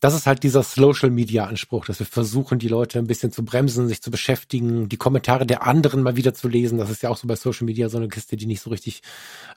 Das 0.00 0.14
ist 0.14 0.26
halt 0.26 0.42
dieser 0.42 0.62
Social 0.62 1.10
Media 1.10 1.44
Anspruch, 1.44 1.84
dass 1.84 1.98
wir 1.98 2.06
versuchen, 2.06 2.58
die 2.58 2.68
Leute 2.68 2.98
ein 2.98 3.06
bisschen 3.06 3.32
zu 3.32 3.44
bremsen, 3.44 3.86
sich 3.86 4.00
zu 4.00 4.10
beschäftigen, 4.10 4.88
die 4.88 4.96
Kommentare 4.96 5.44
der 5.44 5.66
anderen 5.66 6.02
mal 6.02 6.16
wieder 6.16 6.32
zu 6.32 6.48
lesen. 6.48 6.78
Das 6.78 6.90
ist 6.90 7.02
ja 7.02 7.10
auch 7.10 7.18
so 7.18 7.28
bei 7.28 7.36
Social 7.36 7.66
Media 7.66 7.90
so 7.90 7.98
eine 7.98 8.08
Kiste, 8.08 8.36
die 8.36 8.46
nicht 8.46 8.62
so 8.62 8.70
richtig 8.70 9.02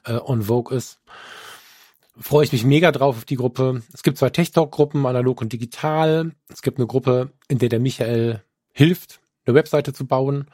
äh, 0.04 0.18
on 0.22 0.42
vogue 0.42 0.76
ist 0.76 1.00
freue 2.18 2.44
ich 2.44 2.52
mich 2.52 2.64
mega 2.64 2.92
drauf 2.92 3.16
auf 3.16 3.24
die 3.24 3.36
Gruppe. 3.36 3.82
Es 3.92 4.02
gibt 4.02 4.18
zwei 4.18 4.30
Tech 4.30 4.52
Talk 4.52 4.70
Gruppen, 4.72 5.06
analog 5.06 5.40
und 5.40 5.52
digital. 5.52 6.32
Es 6.48 6.62
gibt 6.62 6.78
eine 6.78 6.86
Gruppe, 6.86 7.32
in 7.48 7.58
der 7.58 7.68
der 7.68 7.80
Michael 7.80 8.42
hilft, 8.72 9.20
eine 9.46 9.54
Webseite 9.54 9.92
zu 9.92 10.06
bauen. 10.06 10.46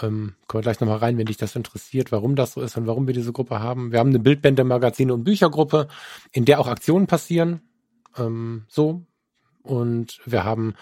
Ähm, 0.00 0.34
kommen 0.46 0.60
wir 0.60 0.62
gleich 0.62 0.80
nochmal 0.80 0.98
rein, 0.98 1.18
wenn 1.18 1.26
dich 1.26 1.36
das 1.36 1.54
interessiert, 1.54 2.12
warum 2.12 2.34
das 2.34 2.52
so 2.52 2.62
ist 2.62 2.76
und 2.76 2.86
warum 2.86 3.06
wir 3.06 3.14
diese 3.14 3.32
Gruppe 3.32 3.60
haben. 3.60 3.92
Wir 3.92 3.98
haben 3.98 4.08
eine 4.08 4.20
Bildbände, 4.20 4.64
Magazine 4.64 5.12
und 5.12 5.24
Büchergruppe, 5.24 5.88
in 6.32 6.44
der 6.44 6.60
auch 6.60 6.66
Aktionen 6.66 7.06
passieren. 7.06 7.60
Ähm, 8.16 8.64
so. 8.68 9.04
Und 9.62 10.20
wir 10.24 10.44
haben 10.44 10.74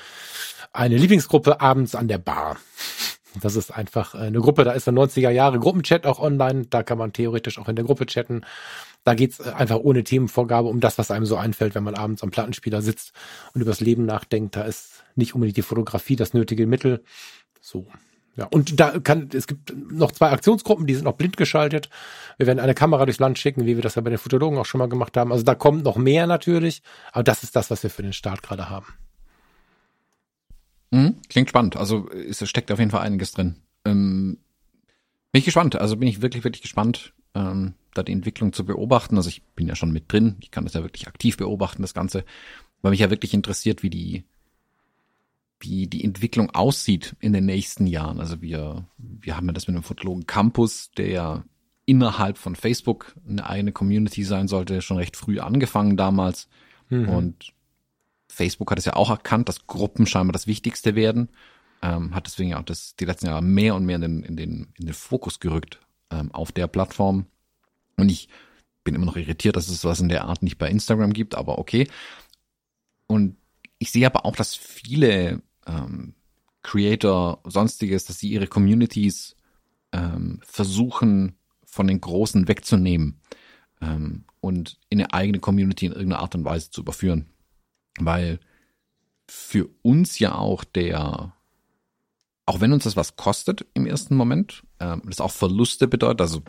eine 0.73 0.97
Lieblingsgruppe 0.97 1.61
abends 1.61 1.95
an 1.95 2.09
der 2.09 2.19
Bar. 2.19 2.57
Das 3.41 3.55
ist 3.55 3.71
einfach 3.71 4.15
eine 4.15 4.41
Gruppe, 4.41 4.65
da 4.65 4.73
ist 4.73 4.87
der 4.87 4.95
90er 4.95 5.31
Jahre 5.31 5.61
Gruppenchat 5.61 6.05
auch 6.07 6.19
online, 6.19 6.67
da 6.67 6.83
kann 6.83 6.99
man 6.99 7.13
theoretisch 7.13 7.59
auch 7.59 7.69
in 7.69 7.77
der 7.77 7.85
Gruppe 7.85 8.07
chatten. 8.07 8.43
Da 9.05 9.15
geht's 9.15 9.41
äh, 9.41 9.53
einfach 9.53 9.79
ohne 9.79 10.05
Themenvorgabe 10.05 10.69
um 10.69 10.81
das, 10.81 10.99
was 10.99 11.11
einem 11.11 11.27
so 11.27 11.37
einfällt, 11.37 11.75
wenn 11.75 11.85
man 11.85 11.95
abends 11.95 12.23
am 12.23 12.31
Plattenspieler 12.31 12.83
sitzt 12.83 13.13
und 13.55 13.61
übers 13.61 13.81
Leben 13.81 14.05
nachdenkt. 14.05 14.57
Da 14.57 14.63
ist 14.63 15.05
nicht 15.15 15.35
unbedingt 15.35 15.57
die 15.57 15.63
Fotografie 15.63 16.17
das 16.17 16.35
nötige 16.35 16.67
Mittel. 16.67 17.05
So. 17.61 17.87
Ja, 18.41 18.47
und 18.47 18.81
da 18.81 18.99
kann, 19.01 19.29
es 19.35 19.47
gibt 19.47 19.75
noch 19.93 20.13
zwei 20.13 20.31
Aktionsgruppen, 20.31 20.87
die 20.87 20.95
sind 20.95 21.05
noch 21.05 21.17
blind 21.17 21.37
geschaltet. 21.37 21.91
Wir 22.39 22.47
werden 22.47 22.59
eine 22.59 22.73
Kamera 22.73 23.05
durchs 23.05 23.21
Land 23.21 23.39
schicken, 23.39 23.67
wie 23.67 23.77
wir 23.77 23.83
das 23.83 23.97
ja 23.97 24.01
bei 24.01 24.09
den 24.09 24.19
Fotologen 24.19 24.59
auch 24.59 24.65
schon 24.65 24.79
mal 24.79 24.89
gemacht 24.89 25.15
haben. 25.19 25.31
Also 25.31 25.45
da 25.45 25.55
kommt 25.55 25.85
noch 25.85 25.99
mehr 25.99 26.27
natürlich, 26.27 26.81
aber 27.13 27.23
das 27.23 27.43
ist 27.43 27.55
das, 27.55 27.71
was 27.71 27.83
wir 27.83 27.91
für 27.91 28.03
den 28.03 28.15
Start 28.15 28.43
gerade 28.43 28.71
haben. 28.71 28.87
Mhm, 30.91 31.17
klingt 31.29 31.51
spannend. 31.51 31.77
Also 31.77 32.09
es 32.11 32.49
steckt 32.49 32.73
auf 32.73 32.79
jeden 32.79 32.91
Fall 32.91 33.03
einiges 33.03 33.33
drin. 33.33 33.57
Ähm, 33.85 34.39
bin 35.33 35.41
ich 35.41 35.45
gespannt. 35.45 35.77
Also 35.77 35.99
bin 35.99 36.09
ich 36.09 36.23
wirklich, 36.23 36.43
wirklich 36.43 36.63
gespannt, 36.63 37.13
ähm, 37.35 37.75
da 37.93 38.03
die 38.03 38.13
Entwicklung 38.13 38.55
zu 38.55 38.65
beobachten. 38.65 39.19
Also 39.19 39.29
ich 39.29 39.43
bin 39.55 39.69
ja 39.69 39.77
schon 39.77 39.93
mit 39.93 40.11
drin. 40.11 40.37
Ich 40.41 40.51
kann 40.51 40.65
das 40.65 40.73
ja 40.73 40.83
wirklich 40.83 41.09
aktiv 41.09 41.37
beobachten, 41.37 41.83
das 41.83 41.93
Ganze. 41.93 42.25
Weil 42.81 42.93
mich 42.93 43.01
ja 43.01 43.11
wirklich 43.11 43.35
interessiert, 43.35 43.83
wie 43.83 43.91
die, 43.91 44.25
wie 45.61 45.87
die 45.87 46.05
Entwicklung 46.05 46.51
aussieht 46.51 47.15
in 47.21 47.33
den 47.33 47.45
nächsten 47.47 47.87
Jahren. 47.87 48.19
Also 48.19 48.41
wir, 48.41 48.87
wir 48.97 49.37
haben 49.37 49.47
ja 49.47 49.53
das 49.53 49.67
mit 49.69 49.77
dem 49.77 49.83
Fotologen 49.83 50.27
Campus, 50.27 50.91
der 50.97 51.09
ja 51.09 51.45
innerhalb 51.85 52.39
von 52.39 52.57
Facebook 52.57 53.15
eine 53.29 53.49
eigene 53.49 53.73
Community 53.73 54.25
sein 54.25 54.49
sollte, 54.49 54.81
schon 54.81 54.97
recht 54.97 55.17
früh 55.17 55.41
angefangen 55.41 55.97
damals. 55.97 56.49
Mhm. 56.89 57.09
Und 57.09 57.53
Facebook 58.29 58.71
hat 58.71 58.79
es 58.79 58.85
ja 58.85 58.95
auch 58.95 59.11
erkannt, 59.11 59.49
dass 59.49 59.67
Gruppen 59.67 60.07
scheinbar 60.07 60.33
das 60.33 60.47
Wichtigste 60.47 60.95
werden. 60.95 61.29
Ähm, 61.83 62.15
hat 62.15 62.27
deswegen 62.27 62.51
ja 62.51 62.61
auch 62.61 62.65
das, 62.65 62.97
die 62.97 63.05
letzten 63.05 63.27
Jahre 63.27 63.43
mehr 63.43 63.75
und 63.75 63.85
mehr 63.85 63.97
in 63.97 64.03
den, 64.03 64.23
in 64.23 64.37
den, 64.37 64.69
in 64.79 64.87
den 64.87 64.95
Fokus 64.95 65.41
gerückt 65.41 65.81
ähm, 66.11 66.33
auf 66.33 66.53
der 66.53 66.67
Plattform. 66.67 67.27
Und 67.97 68.11
ich 68.11 68.29
bin 68.85 68.95
immer 68.95 69.07
noch 69.07 69.17
irritiert, 69.17 69.57
dass 69.57 69.69
es 69.69 69.81
sowas 69.81 70.01
in 70.01 70.09
der 70.09 70.25
Art 70.25 70.43
nicht 70.43 70.59
bei 70.59 70.71
Instagram 70.71 71.13
gibt, 71.13 71.35
aber 71.35 71.59
okay. 71.59 71.89
Und 73.07 73.37
ich 73.79 73.91
sehe 73.91 74.07
aber 74.07 74.25
auch, 74.27 74.37
dass 74.37 74.55
viele 74.55 75.43
ähm, 75.67 76.15
Creator, 76.63 77.41
sonstiges, 77.45 78.05
dass 78.05 78.19
sie 78.19 78.31
ihre 78.31 78.47
Communities 78.47 79.37
ähm, 79.93 80.41
versuchen, 80.45 81.37
von 81.65 81.87
den 81.87 82.01
Großen 82.01 82.49
wegzunehmen 82.49 83.21
ähm, 83.81 84.25
und 84.41 84.79
in 84.89 85.01
eine 85.01 85.13
eigene 85.13 85.39
Community 85.39 85.87
in 85.87 85.93
irgendeiner 85.93 86.23
Art 86.23 86.35
und 86.35 86.45
Weise 86.45 86.71
zu 86.71 86.81
überführen. 86.83 87.31
Weil 87.99 88.41
für 89.29 89.69
uns 89.83 90.19
ja 90.19 90.35
auch 90.35 90.65
der 90.65 91.35
auch 92.51 92.61
wenn 92.61 92.73
uns 92.73 92.83
das 92.83 92.97
was 92.97 93.15
kostet 93.15 93.65
im 93.75 93.87
ersten 93.87 94.17
Moment, 94.17 94.65
ähm, 94.81 95.03
das 95.07 95.21
auch 95.21 95.31
Verluste 95.31 95.87
bedeutet, 95.87 96.21
also 96.21 96.43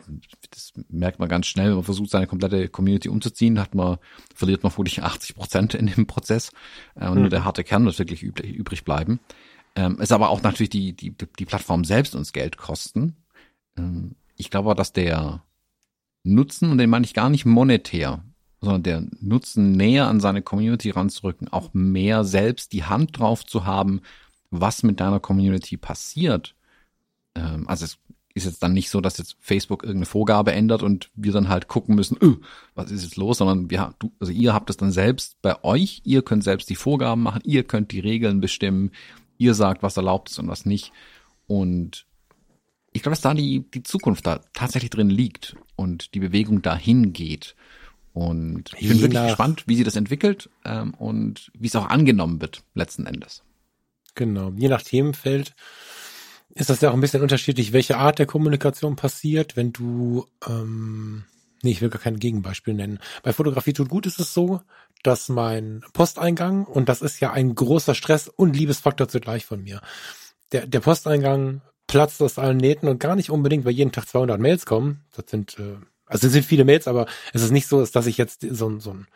das 0.50 0.72
merkt 0.88 1.20
man 1.20 1.28
ganz 1.28 1.46
schnell, 1.46 1.68
wenn 1.68 1.76
man 1.76 1.84
versucht, 1.84 2.10
seine 2.10 2.26
komplette 2.26 2.68
Community 2.68 3.08
umzuziehen, 3.08 3.60
hat 3.60 3.76
man, 3.76 3.98
verliert 4.34 4.64
man 4.64 4.72
vermutlich 4.72 5.00
80 5.00 5.36
Prozent 5.36 5.74
in 5.74 5.86
dem 5.86 6.08
Prozess 6.08 6.50
äh, 6.96 7.06
und 7.06 7.14
mhm. 7.14 7.20
nur 7.20 7.30
der 7.30 7.44
harte 7.44 7.62
Kern 7.62 7.84
wird 7.84 8.00
wirklich 8.00 8.24
übrig, 8.24 8.52
übrig 8.52 8.84
bleiben. 8.84 9.20
Ähm, 9.76 10.00
ist 10.00 10.10
aber 10.10 10.30
auch 10.30 10.42
natürlich 10.42 10.70
die, 10.70 10.92
die, 10.92 11.14
die 11.38 11.44
Plattform 11.44 11.84
selbst 11.84 12.16
uns 12.16 12.32
Geld 12.32 12.56
kosten. 12.56 13.14
Ähm, 13.78 14.16
ich 14.36 14.50
glaube, 14.50 14.74
dass 14.74 14.92
der 14.92 15.44
Nutzen, 16.24 16.72
und 16.72 16.78
den 16.78 16.90
meine 16.90 17.04
ich 17.04 17.14
gar 17.14 17.30
nicht 17.30 17.44
monetär, 17.44 18.24
sondern 18.60 18.82
der 18.82 19.04
Nutzen 19.20 19.70
näher 19.70 20.08
an 20.08 20.18
seine 20.18 20.42
Community 20.42 20.90
ranzurücken, 20.90 21.46
auch 21.46 21.70
mehr 21.74 22.24
selbst 22.24 22.72
die 22.72 22.82
Hand 22.82 23.20
drauf 23.20 23.46
zu 23.46 23.66
haben, 23.66 24.00
was 24.52 24.84
mit 24.84 25.00
deiner 25.00 25.18
Community 25.18 25.76
passiert. 25.76 26.54
Ähm, 27.34 27.66
also 27.66 27.86
es 27.86 27.98
ist 28.34 28.44
jetzt 28.44 28.62
dann 28.62 28.72
nicht 28.72 28.90
so, 28.90 29.00
dass 29.00 29.18
jetzt 29.18 29.36
Facebook 29.40 29.82
irgendeine 29.82 30.06
Vorgabe 30.06 30.52
ändert 30.52 30.82
und 30.82 31.10
wir 31.14 31.32
dann 31.32 31.48
halt 31.48 31.68
gucken 31.68 31.96
müssen, 31.96 32.16
öh, 32.22 32.36
was 32.74 32.90
ist 32.90 33.02
jetzt 33.02 33.16
los, 33.16 33.38
sondern 33.38 33.70
wir, 33.70 33.94
du, 33.98 34.12
also 34.20 34.32
ihr 34.32 34.54
habt 34.54 34.70
es 34.70 34.76
dann 34.76 34.92
selbst 34.92 35.40
bei 35.42 35.62
euch, 35.64 36.02
ihr 36.04 36.22
könnt 36.22 36.44
selbst 36.44 36.70
die 36.70 36.76
Vorgaben 36.76 37.22
machen, 37.22 37.42
ihr 37.44 37.64
könnt 37.64 37.90
die 37.90 38.00
Regeln 38.00 38.40
bestimmen, 38.40 38.92
ihr 39.38 39.54
sagt, 39.54 39.82
was 39.82 39.96
erlaubt 39.96 40.30
ist 40.30 40.38
und 40.38 40.48
was 40.48 40.66
nicht. 40.66 40.92
Und 41.46 42.06
ich 42.92 43.02
glaube, 43.02 43.14
dass 43.14 43.22
da 43.22 43.34
die, 43.34 43.64
die 43.70 43.82
Zukunft 43.82 44.26
da 44.26 44.40
tatsächlich 44.52 44.90
drin 44.90 45.10
liegt 45.10 45.56
und 45.76 46.14
die 46.14 46.20
Bewegung 46.20 46.62
dahin 46.62 47.12
geht. 47.12 47.56
Und 48.12 48.70
ich 48.78 48.88
bin 48.88 49.00
wirklich 49.00 49.22
gespannt, 49.22 49.64
wie 49.66 49.76
sie 49.76 49.84
das 49.84 49.96
entwickelt 49.96 50.50
ähm, 50.66 50.92
und 50.94 51.50
wie 51.54 51.68
es 51.68 51.76
auch 51.76 51.88
angenommen 51.88 52.42
wird, 52.42 52.62
letzten 52.74 53.06
Endes. 53.06 53.42
Genau. 54.14 54.52
Je 54.56 54.68
nach 54.68 54.82
Themenfeld 54.82 55.54
ist 56.54 56.70
das 56.70 56.80
ja 56.80 56.90
auch 56.90 56.94
ein 56.94 57.00
bisschen 57.00 57.22
unterschiedlich, 57.22 57.72
welche 57.72 57.96
Art 57.96 58.18
der 58.18 58.26
Kommunikation 58.26 58.96
passiert. 58.96 59.56
Wenn 59.56 59.72
du, 59.72 60.26
ähm, 60.46 61.24
nee, 61.62 61.70
ich 61.70 61.80
will 61.80 61.88
gar 61.88 62.00
kein 62.00 62.18
Gegenbeispiel 62.18 62.74
nennen. 62.74 62.98
Bei 63.22 63.32
Fotografie 63.32 63.72
tut 63.72 63.88
gut 63.88 64.06
ist 64.06 64.20
es 64.20 64.34
so, 64.34 64.60
dass 65.02 65.28
mein 65.28 65.82
Posteingang, 65.92 66.64
und 66.64 66.88
das 66.88 67.02
ist 67.02 67.20
ja 67.20 67.32
ein 67.32 67.54
großer 67.54 67.94
Stress 67.94 68.28
und 68.28 68.56
Liebesfaktor 68.56 69.08
zugleich 69.08 69.46
von 69.46 69.62
mir, 69.62 69.80
der, 70.52 70.66
der 70.66 70.80
Posteingang 70.80 71.62
platzt 71.86 72.22
aus 72.22 72.38
allen 72.38 72.58
Nähten 72.58 72.88
und 72.88 73.00
gar 73.00 73.16
nicht 73.16 73.30
unbedingt, 73.30 73.64
weil 73.64 73.72
jeden 73.72 73.92
Tag 73.92 74.06
200 74.06 74.40
Mails 74.40 74.66
kommen. 74.66 75.04
Das 75.16 75.26
sind, 75.28 75.58
äh, 75.58 75.76
also 76.06 76.26
es 76.26 76.32
sind 76.32 76.44
viele 76.44 76.64
Mails, 76.64 76.86
aber 76.86 77.06
es 77.32 77.42
ist 77.42 77.50
nicht 77.50 77.66
so, 77.66 77.84
dass 77.84 78.06
ich 78.06 78.18
jetzt 78.18 78.42
so, 78.42 78.78
so, 78.78 78.92
ein, 78.92 79.06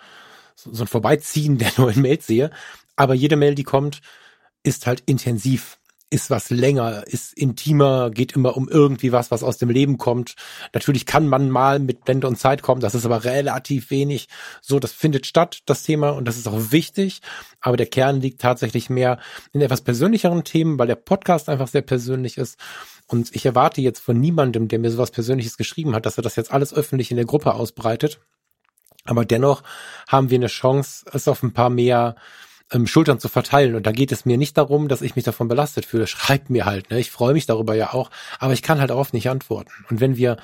so 0.54 0.82
ein 0.82 0.86
Vorbeiziehen 0.86 1.58
der 1.58 1.72
neuen 1.76 2.00
Mails 2.00 2.26
sehe. 2.26 2.50
Aber 2.96 3.14
jede 3.14 3.36
Mail, 3.36 3.54
die 3.54 3.62
kommt, 3.62 4.00
ist 4.66 4.86
halt 4.86 5.02
intensiv, 5.06 5.78
ist 6.10 6.30
was 6.30 6.50
länger, 6.50 7.04
ist 7.06 7.32
intimer, 7.36 8.10
geht 8.10 8.32
immer 8.32 8.56
um 8.56 8.68
irgendwie 8.68 9.12
was, 9.12 9.30
was 9.30 9.42
aus 9.42 9.58
dem 9.58 9.70
Leben 9.70 9.96
kommt. 9.96 10.34
Natürlich 10.72 11.06
kann 11.06 11.28
man 11.28 11.50
mal 11.50 11.78
mit 11.78 12.04
Blende 12.04 12.26
und 12.26 12.36
Zeit 12.38 12.62
kommen, 12.62 12.80
das 12.80 12.94
ist 12.94 13.04
aber 13.06 13.24
relativ 13.24 13.90
wenig. 13.90 14.28
So, 14.60 14.78
das 14.78 14.92
findet 14.92 15.26
statt, 15.26 15.60
das 15.66 15.82
Thema, 15.82 16.10
und 16.10 16.26
das 16.26 16.36
ist 16.36 16.48
auch 16.48 16.70
wichtig. 16.70 17.22
Aber 17.60 17.76
der 17.76 17.86
Kern 17.86 18.20
liegt 18.20 18.40
tatsächlich 18.40 18.90
mehr 18.90 19.18
in 19.52 19.60
etwas 19.60 19.82
persönlicheren 19.82 20.44
Themen, 20.44 20.78
weil 20.78 20.88
der 20.88 20.96
Podcast 20.96 21.48
einfach 21.48 21.68
sehr 21.68 21.82
persönlich 21.82 22.38
ist. 22.38 22.58
Und 23.06 23.34
ich 23.34 23.46
erwarte 23.46 23.80
jetzt 23.80 24.00
von 24.00 24.18
niemandem, 24.18 24.68
der 24.68 24.80
mir 24.80 24.90
sowas 24.90 25.12
Persönliches 25.12 25.56
geschrieben 25.56 25.94
hat, 25.94 26.06
dass 26.06 26.18
er 26.18 26.22
das 26.22 26.36
jetzt 26.36 26.52
alles 26.52 26.74
öffentlich 26.74 27.10
in 27.10 27.16
der 27.16 27.26
Gruppe 27.26 27.54
ausbreitet. 27.54 28.20
Aber 29.04 29.24
dennoch 29.24 29.62
haben 30.08 30.30
wir 30.30 30.38
eine 30.38 30.48
Chance, 30.48 31.06
es 31.12 31.28
auf 31.28 31.42
ein 31.42 31.52
paar 31.52 31.70
mehr 31.70 32.16
ähm, 32.72 32.86
Schultern 32.86 33.18
zu 33.18 33.28
verteilen. 33.28 33.74
Und 33.74 33.86
da 33.86 33.92
geht 33.92 34.12
es 34.12 34.24
mir 34.24 34.38
nicht 34.38 34.56
darum, 34.56 34.88
dass 34.88 35.02
ich 35.02 35.16
mich 35.16 35.24
davon 35.24 35.48
belastet 35.48 35.86
fühle. 35.86 36.06
Schreibt 36.06 36.50
mir 36.50 36.64
halt, 36.64 36.90
ne? 36.90 36.98
Ich 36.98 37.10
freue 37.10 37.32
mich 37.32 37.46
darüber 37.46 37.74
ja 37.74 37.92
auch, 37.92 38.10
aber 38.38 38.52
ich 38.52 38.62
kann 38.62 38.80
halt 38.80 38.90
oft 38.90 39.14
nicht 39.14 39.28
antworten. 39.28 39.72
Und 39.90 40.00
wenn 40.00 40.16
wir 40.16 40.36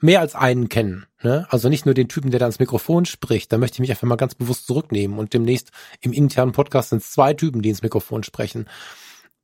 mehr 0.00 0.20
als 0.20 0.34
einen 0.34 0.68
kennen, 0.68 1.06
ne? 1.22 1.46
also 1.50 1.68
nicht 1.68 1.86
nur 1.86 1.94
den 1.94 2.08
Typen, 2.08 2.30
der 2.30 2.40
da 2.40 2.46
ins 2.46 2.58
Mikrofon 2.58 3.06
spricht, 3.06 3.52
da 3.52 3.58
möchte 3.58 3.76
ich 3.76 3.80
mich 3.80 3.90
einfach 3.90 4.06
mal 4.06 4.16
ganz 4.16 4.34
bewusst 4.34 4.66
zurücknehmen. 4.66 5.18
Und 5.18 5.32
demnächst 5.32 5.70
im 6.00 6.12
internen 6.12 6.52
Podcast 6.52 6.90
sind 6.90 7.02
es 7.02 7.12
zwei 7.12 7.34
Typen, 7.34 7.62
die 7.62 7.70
ins 7.70 7.82
Mikrofon 7.82 8.22
sprechen. 8.22 8.68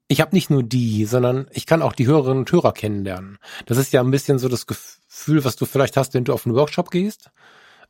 Ich 0.08 0.20
habe 0.20 0.34
nicht 0.34 0.50
nur 0.50 0.62
die, 0.62 1.06
sondern 1.06 1.46
ich 1.52 1.64
kann 1.64 1.80
auch 1.80 1.94
die 1.94 2.06
Hörerinnen 2.06 2.40
und 2.40 2.52
Hörer 2.52 2.72
kennenlernen. 2.72 3.38
Das 3.64 3.78
ist 3.78 3.92
ja 3.92 4.02
ein 4.02 4.10
bisschen 4.10 4.38
so 4.38 4.48
das 4.48 4.66
Gefühl, 4.66 5.44
was 5.44 5.56
du 5.56 5.64
vielleicht 5.64 5.96
hast, 5.96 6.12
wenn 6.12 6.24
du 6.24 6.34
auf 6.34 6.44
einen 6.44 6.54
Workshop 6.54 6.90
gehst 6.90 7.30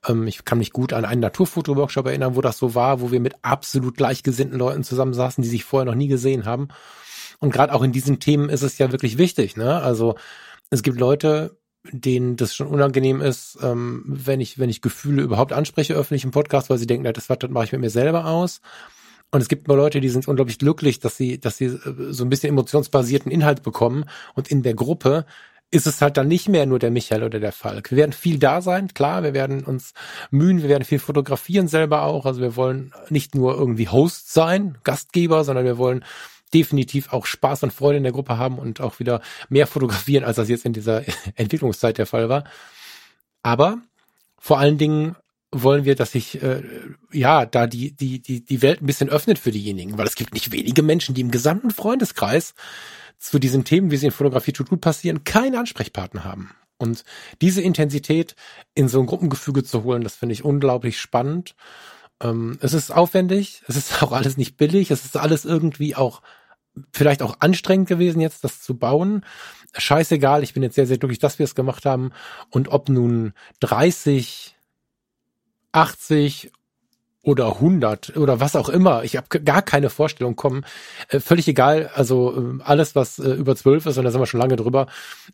ähm, 0.06 0.26
ich 0.26 0.44
kann 0.44 0.58
mich 0.58 0.72
gut 0.72 0.92
an 0.92 1.04
einen 1.04 1.20
Naturfoto-Workshop 1.20 2.06
erinnern, 2.06 2.36
wo 2.36 2.40
das 2.40 2.58
so 2.58 2.74
war, 2.74 3.00
wo 3.00 3.10
wir 3.10 3.20
mit 3.20 3.34
absolut 3.42 3.96
gleichgesinnten 3.96 4.58
Leuten 4.58 4.84
zusammensaßen, 4.84 5.42
die 5.42 5.48
sich 5.48 5.64
vorher 5.64 5.86
noch 5.86 5.94
nie 5.94 6.08
gesehen 6.08 6.44
haben. 6.44 6.68
Und 7.38 7.52
gerade 7.52 7.74
auch 7.74 7.82
in 7.82 7.92
diesen 7.92 8.20
Themen 8.20 8.48
ist 8.48 8.62
es 8.62 8.78
ja 8.78 8.92
wirklich 8.92 9.18
wichtig. 9.18 9.56
Ne? 9.56 9.82
Also 9.82 10.14
es 10.70 10.82
gibt 10.82 10.98
Leute, 10.98 11.58
denen 11.90 12.36
das 12.36 12.54
schon 12.54 12.68
unangenehm 12.68 13.20
ist, 13.20 13.58
ähm, 13.62 14.04
wenn 14.06 14.40
ich, 14.40 14.58
wenn 14.58 14.70
ich 14.70 14.82
Gefühle 14.82 15.22
überhaupt 15.22 15.52
anspreche 15.52 15.94
öffentlich 15.94 16.24
im 16.24 16.30
Podcast, 16.30 16.70
weil 16.70 16.78
sie 16.78 16.86
denken, 16.86 17.04
das, 17.12 17.26
das 17.26 17.50
mache 17.50 17.64
ich 17.64 17.72
mit 17.72 17.80
mir 17.80 17.90
selber 17.90 18.26
aus. 18.26 18.60
Und 19.32 19.40
es 19.40 19.48
gibt 19.48 19.66
mal 19.66 19.76
Leute, 19.76 20.00
die 20.00 20.10
sind 20.10 20.28
unglaublich 20.28 20.58
glücklich, 20.58 21.00
dass 21.00 21.16
sie, 21.16 21.40
dass 21.40 21.56
sie 21.56 21.66
äh, 21.66 22.12
so 22.12 22.24
ein 22.24 22.28
bisschen 22.28 22.50
emotionsbasierten 22.50 23.32
Inhalt 23.32 23.62
bekommen. 23.62 24.04
Und 24.34 24.48
in 24.48 24.62
der 24.62 24.74
Gruppe 24.74 25.26
ist 25.72 25.86
es 25.86 26.02
halt 26.02 26.18
dann 26.18 26.28
nicht 26.28 26.48
mehr 26.50 26.66
nur 26.66 26.78
der 26.78 26.90
Michael 26.90 27.24
oder 27.24 27.40
der 27.40 27.50
Falk. 27.50 27.90
Wir 27.90 27.96
werden 27.96 28.12
viel 28.12 28.38
da 28.38 28.60
sein, 28.60 28.92
klar, 28.92 29.22
wir 29.22 29.32
werden 29.32 29.64
uns 29.64 29.94
mühen, 30.30 30.62
wir 30.62 30.68
werden 30.68 30.84
viel 30.84 30.98
fotografieren 30.98 31.66
selber 31.66 32.02
auch. 32.02 32.26
Also 32.26 32.42
wir 32.42 32.56
wollen 32.56 32.92
nicht 33.08 33.34
nur 33.34 33.56
irgendwie 33.56 33.88
Host 33.88 34.32
sein, 34.32 34.76
Gastgeber, 34.84 35.44
sondern 35.44 35.64
wir 35.64 35.78
wollen 35.78 36.04
definitiv 36.52 37.14
auch 37.14 37.24
Spaß 37.24 37.62
und 37.62 37.72
Freude 37.72 37.96
in 37.96 38.02
der 38.02 38.12
Gruppe 38.12 38.36
haben 38.36 38.58
und 38.58 38.82
auch 38.82 39.00
wieder 39.00 39.22
mehr 39.48 39.66
fotografieren, 39.66 40.24
als 40.24 40.36
das 40.36 40.50
jetzt 40.50 40.66
in 40.66 40.74
dieser 40.74 41.04
Entwicklungszeit 41.36 41.96
der 41.96 42.06
Fall 42.06 42.28
war. 42.28 42.44
Aber 43.42 43.78
vor 44.38 44.58
allen 44.58 44.76
Dingen 44.76 45.16
wollen 45.50 45.86
wir, 45.86 45.94
dass 45.94 46.12
sich 46.12 46.42
äh, 46.42 46.62
ja 47.12 47.46
da 47.46 47.66
die 47.66 47.92
die 47.92 48.20
die 48.20 48.44
die 48.44 48.62
Welt 48.62 48.82
ein 48.82 48.86
bisschen 48.86 49.08
öffnet 49.08 49.38
für 49.38 49.50
diejenigen, 49.50 49.96
weil 49.96 50.06
es 50.06 50.16
gibt 50.16 50.34
nicht 50.34 50.52
wenige 50.52 50.82
Menschen, 50.82 51.14
die 51.14 51.22
im 51.22 51.30
gesamten 51.30 51.70
Freundeskreis 51.70 52.54
zu 53.22 53.38
diesen 53.38 53.64
Themen, 53.64 53.90
wie 53.90 53.96
sie 53.96 54.06
in 54.06 54.12
Fotografie 54.12 54.52
tut 54.52 54.68
gut 54.68 54.80
passieren, 54.80 55.24
keinen 55.24 55.54
Ansprechpartner 55.54 56.24
haben. 56.24 56.50
Und 56.76 57.04
diese 57.40 57.62
Intensität 57.62 58.34
in 58.74 58.88
so 58.88 58.98
ein 58.98 59.06
Gruppengefüge 59.06 59.62
zu 59.62 59.84
holen, 59.84 60.02
das 60.02 60.16
finde 60.16 60.32
ich 60.32 60.44
unglaublich 60.44 61.00
spannend. 61.00 61.54
Ähm, 62.20 62.58
es 62.60 62.72
ist 62.72 62.90
aufwendig, 62.90 63.62
es 63.68 63.76
ist 63.76 64.02
auch 64.02 64.10
alles 64.10 64.36
nicht 64.36 64.56
billig, 64.56 64.90
es 64.90 65.04
ist 65.04 65.16
alles 65.16 65.44
irgendwie 65.44 65.94
auch 65.94 66.20
vielleicht 66.92 67.22
auch 67.22 67.36
anstrengend 67.38 67.86
gewesen, 67.88 68.20
jetzt 68.20 68.42
das 68.44 68.60
zu 68.60 68.76
bauen. 68.76 69.24
Scheißegal, 69.76 70.42
ich 70.42 70.54
bin 70.54 70.62
jetzt 70.62 70.74
sehr, 70.74 70.86
sehr 70.86 70.98
glücklich, 70.98 71.18
dass 71.20 71.38
wir 71.38 71.44
es 71.44 71.54
gemacht 71.54 71.86
haben. 71.86 72.12
Und 72.50 72.68
ob 72.68 72.88
nun 72.88 73.34
30, 73.60 74.56
80 75.70 76.50
oder 77.22 77.54
100 77.54 78.16
oder 78.16 78.40
was 78.40 78.56
auch 78.56 78.68
immer, 78.68 79.04
ich 79.04 79.16
habe 79.16 79.40
gar 79.40 79.62
keine 79.62 79.90
Vorstellung 79.90 80.36
kommen. 80.36 80.64
Äh, 81.08 81.20
völlig 81.20 81.46
egal, 81.48 81.90
also 81.94 82.58
äh, 82.58 82.62
alles, 82.64 82.94
was 82.94 83.18
äh, 83.18 83.30
über 83.30 83.54
12 83.54 83.86
ist, 83.86 83.98
und 83.98 84.04
da 84.04 84.10
sind 84.10 84.20
wir 84.20 84.26
schon 84.26 84.40
lange 84.40 84.56
drüber, 84.56 84.86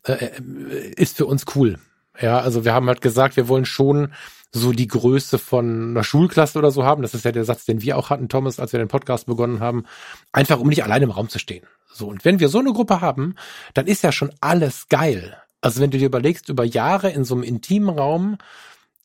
äh, 0.03 0.13
äh, 0.13 0.93
ist 0.95 1.17
für 1.17 1.25
uns 1.25 1.45
cool. 1.55 1.79
Ja, 2.21 2.39
also 2.39 2.65
wir 2.65 2.73
haben 2.73 2.87
halt 2.87 3.01
gesagt, 3.01 3.37
wir 3.37 3.47
wollen 3.47 3.65
schon 3.65 4.13
so 4.51 4.71
die 4.71 4.87
Größe 4.87 5.37
von 5.37 5.91
einer 5.91 6.03
Schulklasse 6.03 6.57
oder 6.57 6.71
so 6.71 6.83
haben. 6.83 7.01
Das 7.01 7.13
ist 7.13 7.23
ja 7.23 7.31
der 7.31 7.45
Satz, 7.45 7.65
den 7.65 7.81
wir 7.81 7.97
auch 7.97 8.09
hatten, 8.09 8.29
Thomas, 8.29 8.59
als 8.59 8.73
wir 8.73 8.79
den 8.79 8.87
Podcast 8.87 9.27
begonnen 9.27 9.59
haben. 9.59 9.85
Einfach, 10.31 10.59
um 10.59 10.67
nicht 10.67 10.83
alleine 10.83 11.05
im 11.05 11.11
Raum 11.11 11.29
zu 11.29 11.39
stehen. 11.39 11.65
So. 11.93 12.07
Und 12.07 12.25
wenn 12.25 12.39
wir 12.39 12.49
so 12.49 12.59
eine 12.59 12.73
Gruppe 12.73 12.99
haben, 13.01 13.35
dann 13.73 13.87
ist 13.87 14.03
ja 14.03 14.11
schon 14.11 14.31
alles 14.41 14.89
geil. 14.89 15.37
Also 15.61 15.81
wenn 15.81 15.91
du 15.91 15.97
dir 15.97 16.07
überlegst, 16.07 16.49
über 16.49 16.63
Jahre 16.63 17.09
in 17.11 17.25
so 17.25 17.35
einem 17.35 17.43
intimen 17.43 17.97
Raum, 17.97 18.37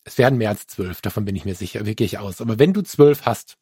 es 0.05 0.18
werden 0.18 0.38
mehr 0.38 0.50
als 0.50 0.66
zwölf, 0.66 1.00
davon 1.00 1.24
bin 1.24 1.34
ich 1.34 1.44
mir 1.44 1.55
sicher, 1.55 1.86
wie 1.86 1.94
gehe 1.94 2.07
ich 2.07 2.18
aus. 2.18 2.40
Aber 2.40 2.59
wenn 2.59 2.72
du 2.72 2.82
zwölf 2.82 3.24
hast, 3.24 3.57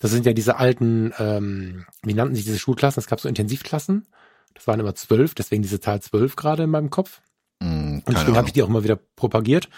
das 0.00 0.10
sind 0.10 0.26
ja 0.26 0.32
diese 0.32 0.56
alten, 0.56 1.12
ähm, 1.18 1.86
wie 2.02 2.14
nannten 2.14 2.34
sich 2.34 2.44
diese 2.44 2.58
Schulklassen? 2.58 3.00
Es 3.00 3.06
gab 3.06 3.20
so 3.20 3.28
Intensivklassen. 3.28 4.06
Das 4.54 4.66
waren 4.66 4.80
immer 4.80 4.94
zwölf, 4.94 5.34
deswegen 5.34 5.62
diese 5.62 5.80
Zahl 5.80 6.00
zwölf 6.02 6.36
gerade 6.36 6.64
in 6.64 6.70
meinem 6.70 6.90
Kopf. 6.90 7.20
Mm, 7.60 7.98
und 8.04 8.08
deswegen 8.08 8.36
habe 8.36 8.48
ich 8.48 8.52
die 8.52 8.62
auch 8.62 8.68
immer 8.68 8.84
wieder 8.84 8.96
propagiert. 8.96 9.68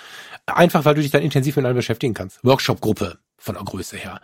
Einfach, 0.47 0.85
weil 0.85 0.95
du 0.95 1.03
dich 1.03 1.11
dann 1.11 1.23
intensiv 1.23 1.57
mit 1.57 1.67
einem 1.67 1.77
beschäftigen 1.77 2.15
kannst. 2.15 2.43
Workshop-Gruppe 2.45 3.19
von 3.37 3.55
der 3.55 3.65
Größe 3.65 3.97
her. 3.97 4.21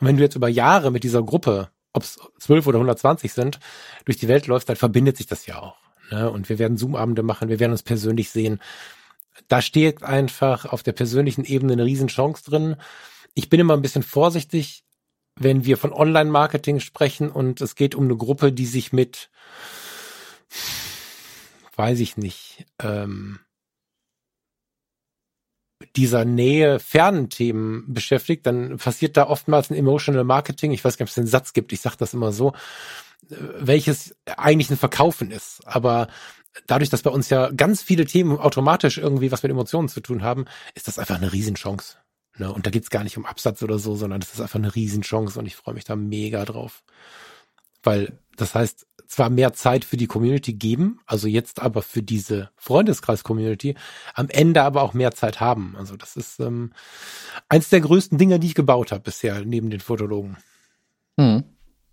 Und 0.00 0.06
wenn 0.06 0.16
du 0.16 0.22
jetzt 0.22 0.36
über 0.36 0.48
Jahre 0.48 0.90
mit 0.90 1.04
dieser 1.04 1.22
Gruppe, 1.22 1.68
ob 1.92 2.02
es 2.02 2.18
12 2.38 2.66
oder 2.66 2.78
120 2.78 3.32
sind, 3.32 3.60
durch 4.04 4.18
die 4.18 4.28
Welt 4.28 4.46
läufst, 4.46 4.68
dann 4.68 4.76
verbindet 4.76 5.16
sich 5.16 5.26
das 5.26 5.46
ja 5.46 5.58
auch. 5.60 5.76
Ne? 6.10 6.30
Und 6.30 6.48
wir 6.48 6.58
werden 6.58 6.76
Zoom-Abende 6.76 7.22
machen, 7.22 7.48
wir 7.48 7.60
werden 7.60 7.72
uns 7.72 7.82
persönlich 7.82 8.30
sehen. 8.30 8.60
Da 9.46 9.62
steht 9.62 10.02
einfach 10.02 10.66
auf 10.66 10.82
der 10.82 10.92
persönlichen 10.92 11.44
Ebene 11.44 11.74
eine 11.74 11.84
Riesenchance 11.84 12.44
drin. 12.44 12.76
Ich 13.34 13.48
bin 13.48 13.60
immer 13.60 13.74
ein 13.74 13.82
bisschen 13.82 14.02
vorsichtig, 14.02 14.84
wenn 15.36 15.64
wir 15.64 15.76
von 15.76 15.92
Online-Marketing 15.92 16.80
sprechen 16.80 17.30
und 17.30 17.60
es 17.60 17.76
geht 17.76 17.94
um 17.94 18.04
eine 18.04 18.16
Gruppe, 18.16 18.52
die 18.52 18.66
sich 18.66 18.92
mit 18.92 19.30
weiß 21.78 22.00
ich 22.00 22.16
nicht, 22.16 22.66
ähm, 22.82 23.38
dieser 25.94 26.24
Nähe 26.24 26.80
fernen 26.80 27.30
Themen 27.30 27.84
beschäftigt, 27.94 28.44
dann 28.46 28.78
passiert 28.78 29.16
da 29.16 29.28
oftmals 29.28 29.70
ein 29.70 29.76
Emotional 29.76 30.24
Marketing. 30.24 30.72
Ich 30.72 30.84
weiß 30.84 30.96
gar 30.96 31.04
nicht, 31.04 31.12
ob 31.12 31.14
es 31.14 31.18
einen 31.18 31.28
Satz 31.28 31.52
gibt, 31.52 31.72
ich 31.72 31.80
sage 31.80 31.96
das 31.96 32.14
immer 32.14 32.32
so, 32.32 32.52
äh, 33.30 33.36
welches 33.60 34.16
eigentlich 34.26 34.70
ein 34.70 34.76
Verkaufen 34.76 35.30
ist. 35.30 35.60
Aber 35.66 36.08
dadurch, 36.66 36.90
dass 36.90 37.02
bei 37.02 37.10
uns 37.10 37.30
ja 37.30 37.50
ganz 37.50 37.82
viele 37.82 38.04
Themen 38.04 38.38
automatisch 38.38 38.98
irgendwie 38.98 39.32
was 39.32 39.42
mit 39.42 39.50
Emotionen 39.50 39.88
zu 39.88 40.00
tun 40.00 40.22
haben, 40.22 40.46
ist 40.74 40.88
das 40.88 40.98
einfach 40.98 41.16
eine 41.16 41.32
Riesenchance. 41.32 41.96
Ne? 42.38 42.52
Und 42.52 42.66
da 42.66 42.70
geht's 42.70 42.90
gar 42.90 43.04
nicht 43.04 43.16
um 43.16 43.26
Absatz 43.26 43.62
oder 43.62 43.78
so, 43.78 43.96
sondern 43.96 44.20
das 44.20 44.34
ist 44.34 44.40
einfach 44.40 44.58
eine 44.58 44.74
Riesenchance 44.74 45.38
und 45.38 45.46
ich 45.46 45.56
freue 45.56 45.74
mich 45.74 45.84
da 45.84 45.96
mega 45.96 46.44
drauf. 46.44 46.82
Weil 47.82 48.18
das 48.36 48.54
heißt, 48.54 48.86
zwar 49.06 49.30
mehr 49.30 49.52
Zeit 49.54 49.84
für 49.84 49.96
die 49.96 50.06
Community 50.06 50.52
geben, 50.52 51.00
also 51.06 51.26
jetzt 51.26 51.60
aber 51.60 51.82
für 51.82 52.02
diese 52.02 52.50
Freundeskreis-Community, 52.56 53.74
am 54.14 54.28
Ende 54.28 54.62
aber 54.62 54.82
auch 54.82 54.94
mehr 54.94 55.12
Zeit 55.12 55.40
haben. 55.40 55.74
Also 55.78 55.96
das 55.96 56.16
ist 56.16 56.40
ähm, 56.40 56.72
eins 57.48 57.70
der 57.70 57.80
größten 57.80 58.18
Dinge, 58.18 58.38
die 58.38 58.48
ich 58.48 58.54
gebaut 58.54 58.92
habe 58.92 59.02
bisher, 59.02 59.44
neben 59.44 59.70
den 59.70 59.80
Fotologen. 59.80 60.36
Hm. 61.18 61.44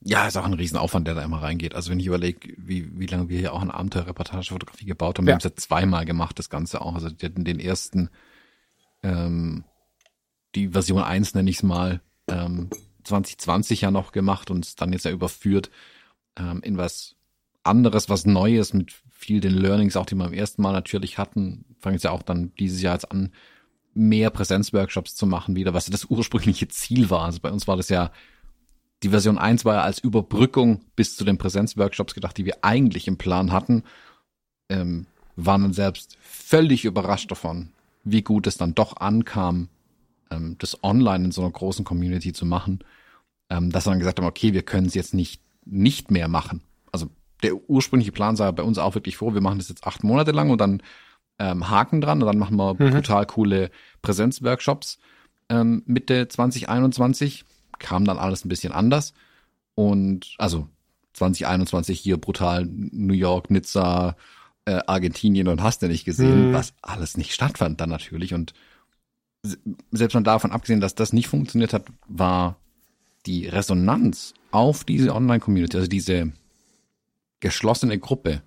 Ja, 0.07 0.27
ist 0.27 0.37
auch 0.37 0.45
ein 0.45 0.53
Riesenaufwand, 0.53 1.07
der 1.07 1.15
da 1.15 1.23
immer 1.23 1.41
reingeht. 1.41 1.73
Also 1.73 1.89
wenn 1.89 1.99
ich 1.99 2.05
überlege, 2.05 2.53
wie, 2.57 2.87
wie 2.99 3.07
lange 3.07 3.27
wir 3.27 3.39
hier 3.39 3.53
auch 3.53 3.61
eine 3.61 3.73
Abenteuerreportagefotografie 3.73 4.85
gebaut 4.85 5.17
haben, 5.17 5.25
ja. 5.25 5.29
wir 5.29 5.33
haben 5.33 5.39
es 5.39 5.45
ja 5.45 5.55
zweimal 5.55 6.05
gemacht, 6.05 6.37
das 6.37 6.51
Ganze 6.51 6.81
auch. 6.81 6.93
Also 6.93 7.09
die 7.09 7.25
hatten 7.25 7.43
den 7.43 7.59
ersten, 7.59 8.09
ähm, 9.01 9.63
die 10.53 10.69
Version 10.69 11.01
1 11.01 11.33
nenne 11.33 11.49
ich 11.49 11.57
es 11.57 11.63
mal, 11.63 12.01
ähm, 12.27 12.69
2020 13.03 13.81
ja 13.81 13.89
noch 13.89 14.11
gemacht 14.11 14.51
und 14.51 14.79
dann 14.79 14.93
jetzt 14.93 15.05
ja 15.05 15.11
überführt 15.11 15.71
ähm, 16.37 16.61
in 16.61 16.77
was 16.77 17.15
anderes, 17.63 18.07
was 18.07 18.27
Neues 18.27 18.73
mit 18.73 18.93
viel 19.09 19.39
den 19.39 19.55
Learnings, 19.55 19.97
auch 19.97 20.05
die 20.05 20.13
wir 20.13 20.25
beim 20.25 20.33
ersten 20.33 20.61
Mal 20.61 20.73
natürlich 20.73 21.17
hatten, 21.17 21.65
fangen 21.79 21.95
jetzt 21.95 22.03
ja 22.03 22.11
auch 22.11 22.21
dann 22.21 22.53
dieses 22.59 22.79
Jahr 22.79 22.93
jetzt 22.93 23.11
an, 23.11 23.31
mehr 23.95 24.29
Präsenzworkshops 24.29 25.15
zu 25.15 25.25
machen 25.25 25.55
wieder, 25.55 25.73
was 25.73 25.87
das 25.87 26.05
ursprüngliche 26.05 26.67
Ziel 26.67 27.09
war. 27.09 27.25
Also 27.25 27.39
bei 27.39 27.49
uns 27.49 27.67
war 27.67 27.77
das 27.77 27.89
ja, 27.89 28.11
die 29.05 29.09
Version 29.09 29.37
1 29.37 29.65
war 29.65 29.75
ja 29.75 29.81
als 29.83 29.99
Überbrückung 29.99 30.81
bis 30.95 31.15
zu 31.15 31.23
den 31.25 31.37
Präsenzworkshops 31.37 32.15
gedacht, 32.15 32.35
die 32.39 32.45
wir 32.45 32.63
eigentlich 32.63 33.07
im 33.07 33.17
Plan 33.17 33.51
hatten, 33.51 33.83
ähm, 34.67 35.05
waren 35.35 35.61
dann 35.61 35.73
selbst 35.73 36.17
völlig 36.21 36.85
überrascht 36.85 37.29
davon, 37.29 37.69
wie 38.03 38.23
gut 38.23 38.47
es 38.47 38.57
dann 38.57 38.73
doch 38.73 38.97
ankam, 38.97 39.67
ähm, 40.31 40.55
das 40.57 40.83
online 40.83 41.25
in 41.25 41.31
so 41.31 41.43
einer 41.43 41.51
großen 41.51 41.85
Community 41.85 42.33
zu 42.33 42.47
machen, 42.47 42.79
ähm, 43.51 43.71
dass 43.71 43.85
wir 43.85 43.91
dann 43.91 43.99
gesagt 43.99 44.17
haben, 44.17 44.25
okay, 44.25 44.53
wir 44.53 44.63
können 44.63 44.87
es 44.87 44.95
jetzt 44.95 45.13
nicht 45.13 45.39
nicht 45.65 46.09
mehr 46.09 46.27
machen. 46.27 46.61
Also 46.91 47.11
der 47.43 47.69
ursprüngliche 47.69 48.11
Plan 48.11 48.35
sah 48.35 48.49
bei 48.49 48.63
uns 48.63 48.79
auch 48.79 48.95
wirklich 48.95 49.17
vor, 49.17 49.35
wir 49.35 49.41
machen 49.41 49.59
das 49.59 49.69
jetzt 49.69 49.85
acht 49.85 50.03
Monate 50.03 50.31
lang 50.31 50.49
und 50.49 50.59
dann 50.59 50.81
ähm, 51.37 51.69
Haken 51.69 52.01
dran 52.01 52.23
und 52.23 52.25
dann 52.25 52.39
machen 52.39 52.57
wir 52.57 52.73
mhm. 52.73 52.89
total 52.89 53.27
coole 53.27 53.69
Präsenzworkshops. 54.01 54.97
Ähm, 55.47 55.83
Mitte 55.85 56.27
2021 56.27 57.45
kam 57.79 58.05
dann 58.05 58.17
alles 58.17 58.45
ein 58.45 58.49
bisschen 58.49 58.73
anders 58.73 59.13
und 59.75 60.35
also 60.37 60.67
2021 61.13 61.99
hier 61.99 62.17
brutal 62.17 62.65
New 62.65 63.13
York, 63.13 63.49
Nizza, 63.49 64.15
äh, 64.65 64.81
Argentinien 64.87 65.47
und 65.47 65.61
hast 65.61 65.81
du 65.81 65.87
nicht 65.87 66.05
gesehen, 66.05 66.49
mhm. 66.49 66.53
was 66.53 66.73
alles 66.81 67.17
nicht 67.17 67.33
stattfand 67.33 67.79
dann 67.79 67.89
natürlich 67.89 68.33
und 68.33 68.53
selbst 69.91 70.13
mal 70.15 70.23
davon 70.23 70.51
abgesehen, 70.51 70.81
dass 70.81 70.95
das 70.95 71.13
nicht 71.13 71.27
funktioniert 71.27 71.73
hat, 71.73 71.85
war 72.07 72.57
die 73.25 73.47
Resonanz 73.47 74.33
auf 74.51 74.83
diese 74.83 75.13
Online-Community, 75.13 75.77
also 75.77 75.87
diese 75.87 76.31
geschlossene 77.39 77.99
Gruppe, 77.99 78.41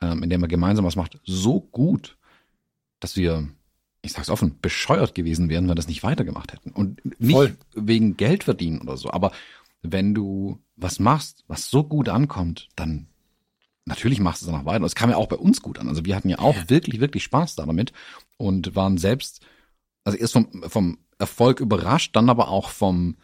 ähm, 0.00 0.22
in 0.22 0.30
der 0.30 0.38
man 0.38 0.48
gemeinsam 0.48 0.84
was 0.84 0.96
macht, 0.96 1.20
so 1.24 1.60
gut, 1.60 2.16
dass 3.00 3.16
wir, 3.16 3.48
ich 4.02 4.12
sag's 4.12 4.30
offen, 4.30 4.58
bescheuert 4.60 5.14
gewesen 5.14 5.48
wären, 5.48 5.64
wenn 5.64 5.70
wir 5.70 5.74
das 5.76 5.88
nicht 5.88 6.02
weitergemacht 6.02 6.52
hätten. 6.52 6.70
Und 6.70 7.00
nicht 7.20 7.32
Voll. 7.32 7.56
wegen 7.74 8.16
Geld 8.16 8.44
verdienen 8.44 8.80
oder 8.80 8.96
so, 8.96 9.10
aber 9.10 9.32
wenn 9.82 10.14
du 10.14 10.60
was 10.76 10.98
machst, 10.98 11.44
was 11.48 11.70
so 11.70 11.84
gut 11.84 12.08
ankommt, 12.08 12.68
dann 12.76 13.06
natürlich 13.84 14.20
machst 14.20 14.42
du 14.42 14.46
es 14.46 14.52
danach 14.52 14.64
weiter. 14.64 14.80
Und 14.80 14.86
es 14.86 14.94
kam 14.94 15.10
ja 15.10 15.16
auch 15.16 15.28
bei 15.28 15.36
uns 15.36 15.62
gut 15.62 15.78
an. 15.78 15.88
Also 15.88 16.04
wir 16.04 16.16
hatten 16.16 16.28
ja 16.28 16.38
auch 16.38 16.56
wirklich, 16.68 17.00
wirklich 17.00 17.24
Spaß 17.24 17.56
damit 17.56 17.92
und 18.36 18.74
waren 18.76 18.98
selbst, 18.98 19.40
also 20.04 20.18
erst 20.18 20.32
vom, 20.32 20.62
vom 20.66 20.98
Erfolg 21.18 21.60
überrascht, 21.60 22.14
dann 22.14 22.30
aber 22.30 22.48
auch 22.48 22.70
vom, 22.70 23.16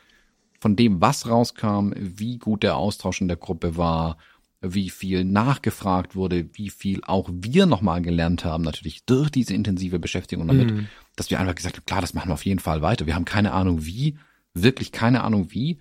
von 0.60 0.76
dem, 0.76 1.00
was 1.00 1.28
rauskam, 1.28 1.92
wie 1.96 2.38
gut 2.38 2.62
der 2.62 2.76
Austausch 2.76 3.20
in 3.20 3.28
der 3.28 3.36
Gruppe 3.36 3.76
war, 3.76 4.16
wie 4.60 4.90
viel 4.90 5.24
nachgefragt 5.24 6.16
wurde, 6.16 6.48
wie 6.54 6.70
viel 6.70 7.00
auch 7.04 7.30
wir 7.32 7.66
nochmal 7.66 8.02
gelernt 8.02 8.44
haben, 8.44 8.64
natürlich 8.64 9.04
durch 9.04 9.30
diese 9.30 9.54
intensive 9.54 9.98
Beschäftigung 9.98 10.48
damit, 10.48 10.70
mhm. 10.70 10.88
dass 11.14 11.30
wir 11.30 11.38
einfach 11.38 11.54
gesagt 11.54 11.76
haben, 11.76 11.86
klar, 11.86 12.00
das 12.00 12.14
machen 12.14 12.30
wir 12.30 12.34
auf 12.34 12.44
jeden 12.44 12.58
Fall 12.58 12.82
weiter. 12.82 13.06
Wir 13.06 13.14
haben 13.14 13.24
keine 13.24 13.52
Ahnung 13.52 13.84
wie, 13.84 14.18
wirklich 14.54 14.90
keine 14.90 15.22
Ahnung 15.22 15.52
wie, 15.52 15.78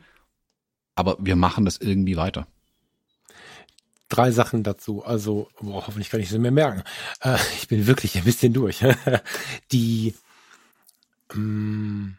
aber 0.96 1.18
wir 1.20 1.36
machen 1.36 1.66
das 1.66 1.78
irgendwie 1.78 2.18
weiter. 2.18 2.48
drei 4.10 4.32
Sachen 4.32 4.64
dazu. 4.64 5.04
Also, 5.04 5.50
boah, 5.60 5.86
hoffentlich 5.86 6.10
kann 6.10 6.20
ich 6.20 6.30
sie 6.30 6.40
mir 6.40 6.52
merken. 6.52 6.84
Äh, 7.22 7.38
ich 7.58 7.68
bin 7.68 7.88
wirklich 7.88 8.18
ein 8.18 8.24
bisschen 8.24 8.54
durch. 8.54 8.86
die, 9.72 10.14
ähm, 11.34 12.18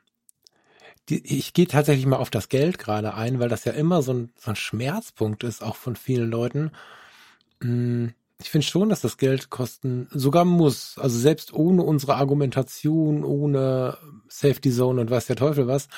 die, 1.08 1.38
ich 1.38 1.52
gehe 1.52 1.66
tatsächlich 1.66 2.06
mal 2.06 2.16
auf 2.16 2.30
das 2.30 2.48
Geld 2.48 2.78
gerade 2.78 3.14
ein, 3.14 3.40
weil 3.40 3.48
das 3.48 3.64
ja 3.64 3.72
immer 3.72 4.02
so 4.02 4.12
ein, 4.12 4.32
so 4.38 4.50
ein 4.50 4.56
Schmerzpunkt 4.56 5.44
ist, 5.44 5.62
auch 5.62 5.76
von 5.76 5.96
vielen 5.96 6.30
Leuten. 6.30 6.70
Mm, 7.60 8.08
ich 8.40 8.50
finde 8.50 8.66
schon, 8.66 8.88
dass 8.88 9.00
das 9.00 9.16
Geld 9.16 9.50
kosten 9.50 10.08
sogar 10.12 10.44
muss. 10.44 10.96
Also 10.98 11.18
selbst 11.18 11.52
ohne 11.52 11.82
unsere 11.82 12.14
Argumentation, 12.16 13.24
ohne 13.24 13.98
Safety 14.28 14.70
Zone 14.70 15.00
und 15.00 15.10
weiß 15.10 15.26
der 15.26 15.36
Teufel 15.36 15.66
was. 15.66 15.88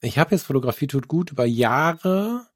Ich 0.00 0.18
habe 0.18 0.30
jetzt 0.32 0.44
Fotografie 0.44 0.86
tut 0.86 1.08
gut 1.08 1.32
über 1.32 1.44
Jahre 1.44 2.46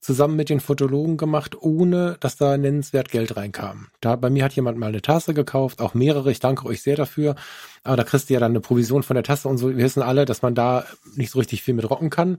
zusammen 0.00 0.36
mit 0.36 0.48
den 0.48 0.60
Fotologen 0.60 1.16
gemacht, 1.16 1.56
ohne 1.60 2.16
dass 2.20 2.36
da 2.36 2.56
nennenswert 2.56 3.10
Geld 3.10 3.36
reinkam. 3.36 3.88
Da 4.00 4.16
bei 4.16 4.30
mir 4.30 4.44
hat 4.44 4.52
jemand 4.52 4.78
mal 4.78 4.86
eine 4.86 5.02
Tasse 5.02 5.34
gekauft, 5.34 5.80
auch 5.80 5.94
mehrere. 5.94 6.30
Ich 6.30 6.40
danke 6.40 6.66
euch 6.66 6.82
sehr 6.82 6.96
dafür. 6.96 7.34
Aber 7.82 7.96
da 7.96 8.04
kriegst 8.04 8.28
du 8.28 8.34
ja 8.34 8.40
dann 8.40 8.52
eine 8.52 8.60
Provision 8.60 9.02
von 9.02 9.14
der 9.14 9.24
Tasse 9.24 9.48
und 9.48 9.58
so. 9.58 9.70
Wir 9.70 9.84
wissen 9.84 10.02
alle, 10.02 10.24
dass 10.24 10.42
man 10.42 10.54
da 10.54 10.84
nicht 11.16 11.30
so 11.30 11.38
richtig 11.38 11.62
viel 11.62 11.74
mit 11.74 11.88
rocken 11.88 12.10
kann. 12.10 12.38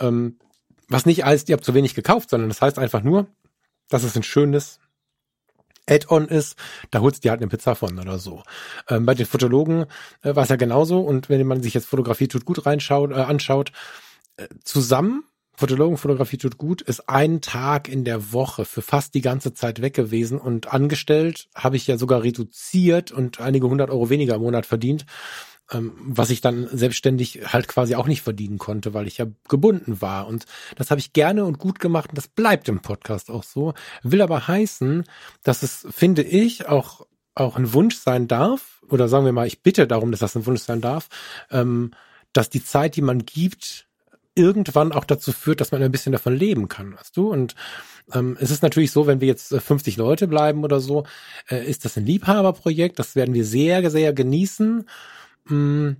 Ähm, 0.00 0.38
was 0.88 1.06
nicht 1.06 1.24
heißt, 1.24 1.48
ihr 1.48 1.54
habt 1.54 1.64
zu 1.64 1.74
wenig 1.74 1.94
gekauft, 1.94 2.30
sondern 2.30 2.48
das 2.48 2.60
heißt 2.60 2.78
einfach 2.78 3.02
nur, 3.02 3.26
dass 3.88 4.02
es 4.02 4.16
ein 4.16 4.22
schönes 4.22 4.80
Add-on 5.88 6.26
ist, 6.26 6.56
da 6.90 7.00
holst 7.00 7.18
du 7.18 7.20
dir 7.22 7.30
halt 7.30 7.40
eine 7.40 7.48
Pizza 7.48 7.76
von 7.76 7.98
oder 7.98 8.18
so. 8.18 8.42
Ähm, 8.88 9.06
bei 9.06 9.14
den 9.14 9.26
Fotologen 9.26 9.86
äh, 10.22 10.34
war 10.34 10.42
es 10.42 10.48
ja 10.48 10.56
genauso 10.56 11.00
und 11.00 11.28
wenn 11.28 11.46
man 11.46 11.62
sich 11.62 11.74
jetzt 11.74 11.86
Fotografie 11.86 12.26
tut 12.26 12.44
gut 12.44 12.66
reinschaut, 12.66 13.12
äh, 13.12 13.14
anschaut, 13.14 13.70
äh, 14.36 14.48
zusammen 14.64 15.22
Fotologenfotografie 15.56 16.38
tut 16.38 16.58
gut, 16.58 16.82
ist 16.82 17.08
ein 17.08 17.40
Tag 17.40 17.88
in 17.88 18.04
der 18.04 18.32
Woche 18.32 18.64
für 18.64 18.82
fast 18.82 19.14
die 19.14 19.22
ganze 19.22 19.54
Zeit 19.54 19.80
weg 19.80 19.94
gewesen 19.94 20.38
und 20.38 20.72
angestellt 20.72 21.48
habe 21.54 21.76
ich 21.76 21.86
ja 21.86 21.96
sogar 21.96 22.22
reduziert 22.22 23.10
und 23.10 23.40
einige 23.40 23.68
hundert 23.68 23.90
Euro 23.90 24.10
weniger 24.10 24.34
im 24.34 24.42
Monat 24.42 24.66
verdient, 24.66 25.06
ähm, 25.70 25.92
was 25.98 26.30
ich 26.30 26.40
dann 26.40 26.68
selbstständig 26.70 27.52
halt 27.52 27.68
quasi 27.68 27.94
auch 27.94 28.06
nicht 28.06 28.22
verdienen 28.22 28.58
konnte, 28.58 28.92
weil 28.92 29.06
ich 29.06 29.18
ja 29.18 29.26
gebunden 29.48 30.00
war. 30.02 30.26
Und 30.26 30.44
das 30.76 30.90
habe 30.90 31.00
ich 31.00 31.12
gerne 31.12 31.44
und 31.44 31.58
gut 31.58 31.80
gemacht 31.80 32.10
und 32.10 32.18
das 32.18 32.28
bleibt 32.28 32.68
im 32.68 32.80
Podcast 32.80 33.30
auch 33.30 33.42
so. 33.42 33.72
Will 34.02 34.20
aber 34.20 34.46
heißen, 34.46 35.04
dass 35.42 35.62
es, 35.62 35.86
finde 35.90 36.22
ich, 36.22 36.68
auch 36.68 37.06
auch 37.36 37.56
ein 37.56 37.72
Wunsch 37.74 37.96
sein 37.96 38.28
darf, 38.28 38.82
oder 38.88 39.08
sagen 39.08 39.26
wir 39.26 39.32
mal, 39.32 39.46
ich 39.46 39.62
bitte 39.62 39.86
darum, 39.86 40.10
dass 40.10 40.20
das 40.20 40.36
ein 40.36 40.46
Wunsch 40.46 40.62
sein 40.62 40.80
darf, 40.80 41.08
ähm, 41.50 41.92
dass 42.32 42.50
die 42.50 42.64
Zeit, 42.64 42.96
die 42.96 43.02
man 43.02 43.24
gibt, 43.24 43.85
irgendwann 44.36 44.92
auch 44.92 45.04
dazu 45.04 45.32
führt, 45.32 45.60
dass 45.60 45.72
man 45.72 45.82
ein 45.82 45.90
bisschen 45.90 46.12
davon 46.12 46.36
leben 46.36 46.68
kann, 46.68 46.94
weißt 46.94 47.16
du? 47.16 47.30
Und 47.30 47.54
ähm, 48.12 48.36
es 48.40 48.50
ist 48.50 48.62
natürlich 48.62 48.92
so, 48.92 49.06
wenn 49.06 49.20
wir 49.20 49.28
jetzt 49.28 49.54
50 49.54 49.96
äh, 49.96 49.98
Leute 49.98 50.28
bleiben 50.28 50.62
oder 50.62 50.78
so, 50.78 51.04
äh, 51.50 51.68
ist 51.68 51.84
das 51.84 51.96
ein 51.96 52.06
Liebhaberprojekt, 52.06 52.98
das 52.98 53.16
werden 53.16 53.34
wir 53.34 53.44
sehr, 53.44 53.90
sehr 53.90 54.12
genießen. 54.12 54.88
Mm, 55.46 55.90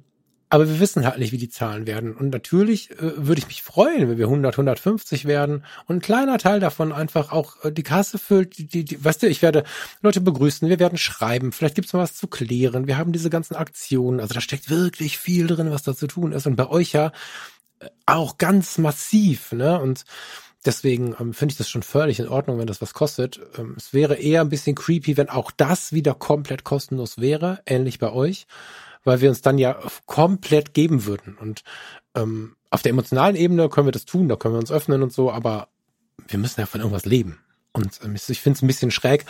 aber 0.48 0.68
wir 0.68 0.78
wissen 0.78 1.04
halt 1.04 1.18
nicht, 1.18 1.32
wie 1.32 1.38
die 1.38 1.48
Zahlen 1.48 1.88
werden. 1.88 2.14
Und 2.14 2.30
natürlich 2.30 2.92
äh, 2.92 3.12
würde 3.16 3.40
ich 3.40 3.48
mich 3.48 3.62
freuen, 3.62 4.08
wenn 4.08 4.18
wir 4.18 4.26
100, 4.26 4.54
150 4.54 5.24
werden 5.24 5.64
und 5.86 5.96
ein 5.96 6.00
kleiner 6.00 6.38
Teil 6.38 6.60
davon 6.60 6.92
einfach 6.92 7.32
auch 7.32 7.64
äh, 7.64 7.72
die 7.72 7.82
Kasse 7.82 8.18
füllt. 8.18 8.56
Die, 8.56 8.66
die, 8.66 8.84
die, 8.84 9.04
weißt 9.04 9.24
du, 9.24 9.26
ich 9.26 9.42
werde 9.42 9.64
Leute 10.02 10.20
begrüßen, 10.20 10.68
wir 10.68 10.78
werden 10.78 10.98
schreiben, 10.98 11.50
vielleicht 11.50 11.74
gibt's 11.74 11.92
noch 11.92 12.00
was 12.00 12.14
zu 12.14 12.28
klären. 12.28 12.86
Wir 12.86 12.96
haben 12.96 13.12
diese 13.12 13.30
ganzen 13.30 13.56
Aktionen. 13.56 14.20
Also 14.20 14.34
da 14.34 14.40
steckt 14.40 14.70
wirklich 14.70 15.18
viel 15.18 15.48
drin, 15.48 15.72
was 15.72 15.82
da 15.82 15.96
zu 15.96 16.06
tun 16.06 16.30
ist. 16.30 16.46
Und 16.46 16.54
bei 16.54 16.68
euch 16.68 16.92
ja 16.92 17.10
auch 18.06 18.38
ganz 18.38 18.78
massiv, 18.78 19.52
ne? 19.52 19.80
Und 19.80 20.04
deswegen 20.64 21.14
ähm, 21.20 21.34
finde 21.34 21.52
ich 21.52 21.58
das 21.58 21.68
schon 21.68 21.82
völlig 21.82 22.20
in 22.20 22.28
Ordnung, 22.28 22.58
wenn 22.58 22.66
das 22.66 22.82
was 22.82 22.94
kostet. 22.94 23.40
Ähm, 23.58 23.74
es 23.76 23.92
wäre 23.92 24.16
eher 24.16 24.40
ein 24.40 24.48
bisschen 24.48 24.74
creepy, 24.74 25.16
wenn 25.16 25.28
auch 25.28 25.50
das 25.50 25.92
wieder 25.92 26.14
komplett 26.14 26.64
kostenlos 26.64 27.18
wäre, 27.18 27.62
ähnlich 27.66 27.98
bei 27.98 28.12
euch, 28.12 28.46
weil 29.04 29.20
wir 29.20 29.28
uns 29.28 29.42
dann 29.42 29.58
ja 29.58 29.78
komplett 30.06 30.74
geben 30.74 31.06
würden. 31.06 31.36
Und 31.38 31.62
ähm, 32.14 32.56
auf 32.70 32.82
der 32.82 32.90
emotionalen 32.90 33.36
Ebene 33.36 33.68
können 33.68 33.86
wir 33.86 33.92
das 33.92 34.04
tun, 34.04 34.28
da 34.28 34.36
können 34.36 34.54
wir 34.54 34.60
uns 34.60 34.72
öffnen 34.72 35.02
und 35.02 35.12
so, 35.12 35.30
aber 35.30 35.68
wir 36.28 36.38
müssen 36.38 36.60
ja 36.60 36.66
von 36.66 36.80
irgendwas 36.80 37.04
leben. 37.04 37.38
Und 37.72 38.00
ähm, 38.02 38.14
ich 38.14 38.40
finde 38.40 38.56
es 38.56 38.62
ein 38.62 38.66
bisschen 38.66 38.90
schräg, 38.90 39.26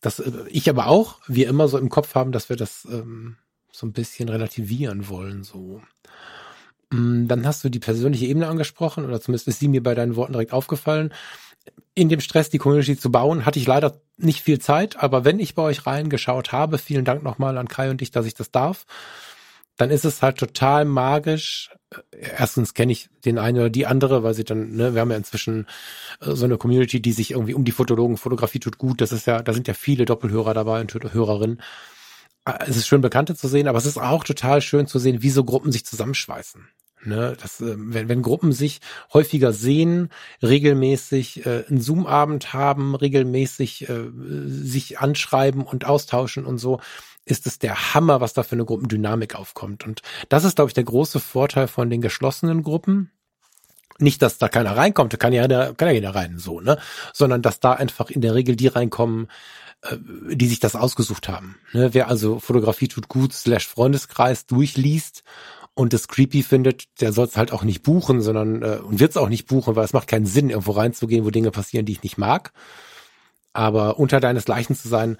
dass 0.00 0.18
äh, 0.18 0.30
ich 0.48 0.68
aber 0.68 0.88
auch, 0.88 1.20
wir 1.26 1.48
immer 1.48 1.68
so 1.68 1.78
im 1.78 1.88
Kopf 1.88 2.14
haben, 2.14 2.32
dass 2.32 2.48
wir 2.48 2.56
das 2.56 2.86
ähm, 2.90 3.36
so 3.72 3.86
ein 3.86 3.92
bisschen 3.92 4.28
relativieren 4.28 5.08
wollen, 5.08 5.44
so. 5.44 5.80
Mm, 6.90 7.26
dann 7.26 7.46
hast 7.46 7.64
du 7.64 7.68
die 7.68 7.78
persönliche 7.78 8.26
Ebene 8.26 8.48
angesprochen, 8.48 9.04
oder 9.04 9.20
zumindest 9.20 9.48
ist 9.48 9.60
sie 9.60 9.68
mir 9.68 9.82
bei 9.82 9.94
deinen 9.94 10.16
Worten 10.16 10.32
direkt 10.32 10.52
aufgefallen. 10.52 11.12
In 11.94 12.08
dem 12.08 12.20
Stress, 12.20 12.50
die 12.50 12.58
Community 12.58 12.96
zu 12.98 13.10
bauen, 13.10 13.46
hatte 13.46 13.58
ich 13.58 13.66
leider 13.66 14.00
nicht 14.16 14.40
viel 14.40 14.58
Zeit, 14.58 14.96
aber 15.02 15.24
wenn 15.24 15.38
ich 15.38 15.54
bei 15.54 15.62
euch 15.62 15.86
reingeschaut 15.86 16.52
habe, 16.52 16.78
vielen 16.78 17.04
Dank 17.04 17.22
nochmal 17.22 17.56
an 17.58 17.68
Kai 17.68 17.90
und 17.90 18.00
dich, 18.00 18.10
dass 18.10 18.26
ich 18.26 18.34
das 18.34 18.50
darf, 18.50 18.86
dann 19.76 19.90
ist 19.90 20.04
es 20.04 20.22
halt 20.22 20.38
total 20.38 20.84
magisch. 20.84 21.70
Erstens 22.12 22.74
kenne 22.74 22.92
ich 22.92 23.08
den 23.24 23.38
einen 23.38 23.58
oder 23.58 23.70
die 23.70 23.86
andere, 23.86 24.22
weil 24.22 24.34
sie 24.34 24.44
dann, 24.44 24.72
ne, 24.76 24.94
wir 24.94 25.00
haben 25.00 25.10
ja 25.10 25.16
inzwischen 25.16 25.66
äh, 26.20 26.32
so 26.32 26.44
eine 26.44 26.58
Community, 26.58 27.00
die 27.00 27.12
sich 27.12 27.32
irgendwie 27.32 27.54
um 27.54 27.64
die 27.64 27.72
Fotologen, 27.72 28.16
Fotografie 28.16 28.60
tut 28.60 28.78
gut. 28.78 29.00
Das 29.00 29.12
ist 29.12 29.26
ja, 29.26 29.42
da 29.42 29.52
sind 29.52 29.68
ja 29.68 29.74
viele 29.74 30.04
Doppelhörer 30.04 30.54
dabei 30.54 30.80
und 30.80 30.92
Hörerinnen. 30.94 31.60
Äh, 32.44 32.52
es 32.66 32.76
ist 32.76 32.86
schön 32.86 33.00
Bekannte 33.00 33.34
zu 33.34 33.48
sehen, 33.48 33.68
aber 33.68 33.78
es 33.78 33.86
ist 33.86 33.98
auch 33.98 34.24
total 34.24 34.60
schön 34.60 34.86
zu 34.86 34.98
sehen, 34.98 35.22
wie 35.22 35.30
so 35.30 35.44
Gruppen 35.44 35.72
sich 35.72 35.84
zusammenschweißen. 35.84 36.68
Ne, 37.06 37.36
das, 37.40 37.60
äh, 37.60 37.74
wenn, 37.76 38.08
wenn 38.08 38.22
Gruppen 38.22 38.52
sich 38.52 38.80
häufiger 39.12 39.52
sehen, 39.52 40.08
regelmäßig 40.42 41.44
äh, 41.44 41.64
einen 41.68 41.80
Zoom-Abend 41.80 42.54
haben, 42.54 42.94
regelmäßig 42.94 43.88
äh, 43.88 44.10
sich 44.46 44.98
anschreiben 45.00 45.62
und 45.64 45.84
austauschen 45.84 46.46
und 46.46 46.56
so, 46.56 46.80
ist 47.26 47.46
es 47.46 47.58
der 47.58 47.94
Hammer, 47.94 48.20
was 48.20 48.32
da 48.32 48.42
für 48.42 48.54
eine 48.54 48.64
Gruppendynamik 48.64 49.34
aufkommt. 49.34 49.84
Und 49.86 50.00
das 50.30 50.44
ist, 50.44 50.56
glaube 50.56 50.70
ich, 50.70 50.74
der 50.74 50.84
große 50.84 51.20
Vorteil 51.20 51.68
von 51.68 51.90
den 51.90 52.00
geschlossenen 52.00 52.62
Gruppen. 52.62 53.10
Nicht, 53.98 54.22
dass 54.22 54.38
da 54.38 54.48
keiner 54.48 54.76
reinkommt, 54.76 55.12
da 55.12 55.16
kann 55.16 55.32
ja, 55.32 55.46
da 55.46 55.72
kann 55.72 55.88
ja 55.88 55.94
jeder 55.94 56.14
rein, 56.14 56.38
so, 56.38 56.60
ne? 56.60 56.78
Sondern 57.12 57.42
dass 57.42 57.60
da 57.60 57.74
einfach 57.74 58.10
in 58.10 58.22
der 58.22 58.34
Regel 58.34 58.56
die 58.56 58.66
reinkommen, 58.66 59.28
die 59.92 60.46
sich 60.46 60.60
das 60.60 60.76
ausgesucht 60.76 61.28
haben. 61.28 61.56
Ne? 61.72 61.92
Wer 61.92 62.08
also 62.08 62.40
Fotografie 62.40 62.88
tut 62.88 63.08
gut 63.08 63.32
slash 63.32 63.66
Freundeskreis 63.66 64.46
durchliest 64.46 65.24
und 65.74 65.92
das 65.92 66.08
creepy 66.08 66.42
findet, 66.42 66.84
der 67.00 67.12
soll 67.12 67.26
es 67.26 67.36
halt 67.36 67.52
auch 67.52 67.64
nicht 67.64 67.82
buchen, 67.82 68.22
sondern 68.22 68.62
äh, 68.62 68.78
und 68.78 69.00
wird 69.00 69.10
es 69.10 69.16
auch 69.16 69.28
nicht 69.28 69.46
buchen, 69.46 69.76
weil 69.76 69.84
es 69.84 69.92
macht 69.92 70.08
keinen 70.08 70.26
Sinn, 70.26 70.50
irgendwo 70.50 70.72
reinzugehen, 70.72 71.24
wo 71.24 71.30
Dinge 71.30 71.50
passieren, 71.50 71.84
die 71.84 71.92
ich 71.92 72.02
nicht 72.02 72.18
mag. 72.18 72.52
Aber 73.52 73.98
unter 73.98 74.20
deines 74.20 74.48
Leichen 74.48 74.74
zu 74.74 74.88
sein, 74.88 75.18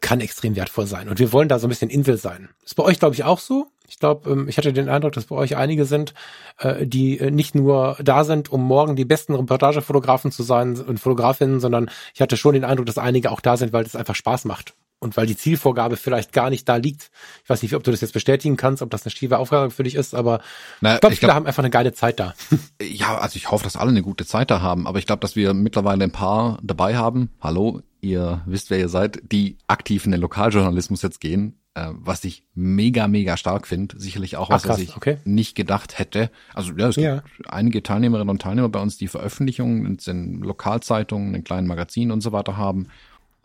kann 0.00 0.20
extrem 0.20 0.56
wertvoll 0.56 0.86
sein. 0.86 1.08
Und 1.08 1.18
wir 1.18 1.32
wollen 1.32 1.48
da 1.48 1.58
so 1.58 1.66
ein 1.66 1.70
bisschen 1.70 1.90
Insel 1.90 2.16
sein. 2.16 2.50
Ist 2.64 2.74
bei 2.74 2.82
euch, 2.82 2.98
glaube 2.98 3.14
ich, 3.14 3.24
auch 3.24 3.38
so. 3.38 3.66
Ich 3.88 3.98
glaube, 3.98 4.30
ähm, 4.30 4.48
ich 4.48 4.58
hatte 4.58 4.72
den 4.72 4.88
Eindruck, 4.88 5.12
dass 5.12 5.26
bei 5.26 5.36
euch 5.36 5.56
einige 5.56 5.84
sind, 5.84 6.12
äh, 6.58 6.86
die 6.86 7.18
äh, 7.18 7.30
nicht 7.30 7.54
nur 7.54 7.96
da 8.02 8.24
sind, 8.24 8.50
um 8.50 8.62
morgen 8.62 8.96
die 8.96 9.04
besten 9.04 9.34
Reportagefotografen 9.34 10.32
zu 10.32 10.42
sein 10.42 10.80
und 10.80 10.98
Fotografinnen, 10.98 11.60
sondern 11.60 11.90
ich 12.14 12.20
hatte 12.20 12.36
schon 12.36 12.54
den 12.54 12.64
Eindruck, 12.64 12.86
dass 12.86 12.98
einige 12.98 13.30
auch 13.30 13.40
da 13.40 13.56
sind, 13.56 13.72
weil 13.72 13.84
es 13.84 13.96
einfach 13.96 14.14
Spaß 14.14 14.44
macht 14.44 14.74
und 14.98 15.16
weil 15.16 15.26
die 15.26 15.36
Zielvorgabe 15.36 15.96
vielleicht 15.96 16.32
gar 16.32 16.50
nicht 16.50 16.68
da 16.68 16.76
liegt. 16.76 17.10
Ich 17.44 17.50
weiß 17.50 17.62
nicht, 17.62 17.74
ob 17.74 17.84
du 17.84 17.90
das 17.90 18.00
jetzt 18.00 18.12
bestätigen 18.12 18.56
kannst, 18.56 18.82
ob 18.82 18.90
das 18.90 19.04
eine 19.04 19.10
schiefe 19.10 19.38
Aufgabe 19.38 19.70
für 19.70 19.82
dich 19.82 19.94
ist, 19.94 20.14
aber 20.14 20.40
naja, 20.80 20.96
ich 20.96 21.00
glaube, 21.00 21.16
viele 21.16 21.28
glaub, 21.28 21.36
haben 21.36 21.46
einfach 21.46 21.62
eine 21.62 21.70
geile 21.70 21.92
Zeit 21.92 22.20
da. 22.20 22.34
Ja, 22.82 23.18
also 23.18 23.36
ich 23.36 23.50
hoffe, 23.50 23.64
dass 23.64 23.76
alle 23.76 23.90
eine 23.90 24.02
gute 24.02 24.26
Zeit 24.26 24.50
da 24.50 24.60
haben, 24.60 24.86
aber 24.86 24.98
ich 24.98 25.06
glaube, 25.06 25.20
dass 25.20 25.36
wir 25.36 25.54
mittlerweile 25.54 26.04
ein 26.04 26.12
paar 26.12 26.58
dabei 26.62 26.96
haben. 26.96 27.30
Hallo, 27.40 27.82
ihr 28.00 28.42
wisst, 28.46 28.70
wer 28.70 28.78
ihr 28.78 28.88
seid, 28.88 29.20
die 29.32 29.58
aktiv 29.66 30.04
in 30.04 30.12
den 30.12 30.20
Lokaljournalismus 30.20 31.02
jetzt 31.02 31.20
gehen, 31.20 31.58
äh, 31.74 31.88
was 31.92 32.24
ich 32.24 32.44
mega, 32.54 33.06
mega 33.08 33.36
stark 33.36 33.66
finde. 33.66 33.98
Sicherlich 33.98 34.36
auch 34.36 34.50
was, 34.50 34.62
Ach, 34.62 34.68
krass, 34.68 34.76
was 34.76 34.82
ich 34.82 34.96
okay. 34.96 35.18
nicht 35.24 35.54
gedacht 35.54 35.98
hätte. 35.98 36.30
Also 36.54 36.72
ja, 36.72 36.88
es 36.88 36.96
ja. 36.96 37.22
gibt 37.36 37.50
einige 37.50 37.82
Teilnehmerinnen 37.82 38.30
und 38.30 38.42
Teilnehmer 38.42 38.68
bei 38.68 38.80
uns, 38.80 38.96
die 38.96 39.08
Veröffentlichungen 39.08 39.98
in 40.06 40.42
Lokalzeitungen, 40.42 41.34
in 41.34 41.44
kleinen 41.44 41.66
Magazinen 41.66 42.12
und 42.12 42.22
so 42.22 42.32
weiter 42.32 42.56
haben 42.56 42.88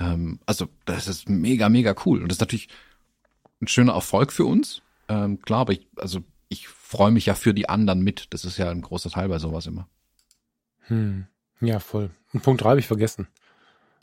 ähm, 0.02 0.40
also 0.46 0.68
das 0.86 1.08
ist 1.08 1.30
mega, 1.30 1.70
mega 1.70 1.96
cool. 2.06 2.22
Und 2.22 2.30
das 2.30 2.38
ist 2.38 2.42
natürlich 2.42 2.70
ein 3.62 3.68
schöner 3.68 3.94
Erfolg 3.94 4.32
für 4.32 4.46
uns. 4.46 4.82
Ähm, 5.08 5.42
klar, 5.42 5.62
aber 5.62 5.74
ich, 5.74 5.88
also 5.96 6.22
ich 6.50 6.68
freue 6.68 7.12
mich 7.12 7.28
ja 7.28 7.36
für 7.36 7.54
die 7.54 7.70
anderen 7.70 8.02
mit. 8.02 8.28
Das 8.32 8.44
ist 8.44 8.58
ja 8.58 8.70
ein 8.70 8.82
großer 8.82 9.12
Teil 9.12 9.30
bei 9.30 9.40
sowas 9.40 9.68
immer. 9.68 9.88
Hm. 10.88 11.28
Ja, 11.62 11.80
voll. 11.80 12.10
Und 12.34 12.42
Punkt 12.42 12.64
drei 12.64 12.72
habe 12.72 12.80
ich 12.80 12.88
vergessen. 12.88 13.28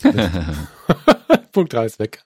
Punkt 1.53 1.73
drei 1.73 1.87
ist 1.87 1.99
weg. 1.99 2.23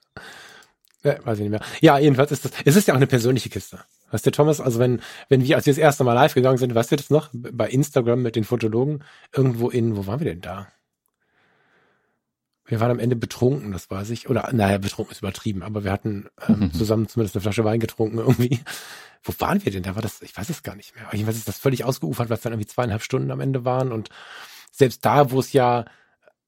Ja, 1.05 1.25
weiß 1.25 1.39
ich 1.39 1.49
nicht 1.49 1.51
mehr. 1.51 1.63
Ja, 1.81 1.99
jedenfalls 1.99 2.31
ist 2.31 2.45
das, 2.45 2.53
es 2.65 2.77
ist 2.77 2.87
ja 2.87 2.95
auch 2.95 2.99
eine 2.99 3.07
persönliche 3.07 3.49
Kiste. 3.49 3.81
Weißt 4.11 4.27
du, 4.27 4.31
Thomas, 4.31 4.61
also 4.61 4.79
wenn, 4.79 5.01
wenn 5.29 5.43
wir, 5.43 5.57
als 5.57 5.67
wir 5.67 5.73
das 5.73 5.79
erste 5.79 6.05
Mal 6.05 6.13
live 6.13 6.35
gegangen 6.35 6.59
sind, 6.59 6.75
weißt 6.75 6.93
du 6.93 6.97
das 6.97 7.11
noch? 7.11 7.31
Bei 7.33 7.69
Instagram 7.69 8.23
mit 8.23 8.37
den 8.37 8.45
Fotologen, 8.45 9.03
irgendwo 9.35 9.71
in, 9.71 9.97
wo 9.97 10.07
waren 10.07 10.21
wir 10.21 10.27
denn 10.27 10.43
da? 10.43 10.69
Wir 12.73 12.81
waren 12.81 12.91
am 12.91 12.99
Ende 12.99 13.17
betrunken, 13.17 13.71
das 13.71 13.91
weiß 13.91 14.09
ich. 14.09 14.31
Oder, 14.31 14.49
naja, 14.55 14.79
betrunken 14.79 15.13
ist 15.13 15.19
übertrieben, 15.19 15.63
aber 15.63 15.85
wir 15.85 15.93
hatten 15.93 16.31
ähm, 16.49 16.59
mhm. 16.59 16.73
zusammen 16.73 17.07
zumindest 17.07 17.37
eine 17.37 17.43
Flasche 17.43 17.67
Wein 17.67 17.81
getrunken 17.81 18.17
irgendwie. 18.17 18.61
Wo 19.23 19.35
waren 19.41 19.63
wir 19.63 19.71
denn? 19.71 19.83
Da 19.83 19.95
war 19.95 20.01
das, 20.01 20.23
ich 20.23 20.35
weiß 20.35 20.49
es 20.49 20.63
gar 20.63 20.75
nicht 20.75 20.95
mehr. 20.95 21.05
Aber 21.05 21.15
jedenfalls 21.15 21.37
ist 21.37 21.47
das 21.47 21.59
völlig 21.59 21.85
ausgeufert, 21.85 22.31
weil 22.31 22.39
es 22.39 22.43
dann 22.43 22.55
irgendwie 22.55 22.69
zweieinhalb 22.69 23.03
Stunden 23.03 23.31
am 23.31 23.41
Ende 23.41 23.67
waren. 23.67 23.93
Und 23.93 24.09
selbst 24.71 25.05
da, 25.05 25.31
wo 25.31 25.41
es 25.41 25.53
ja 25.53 25.85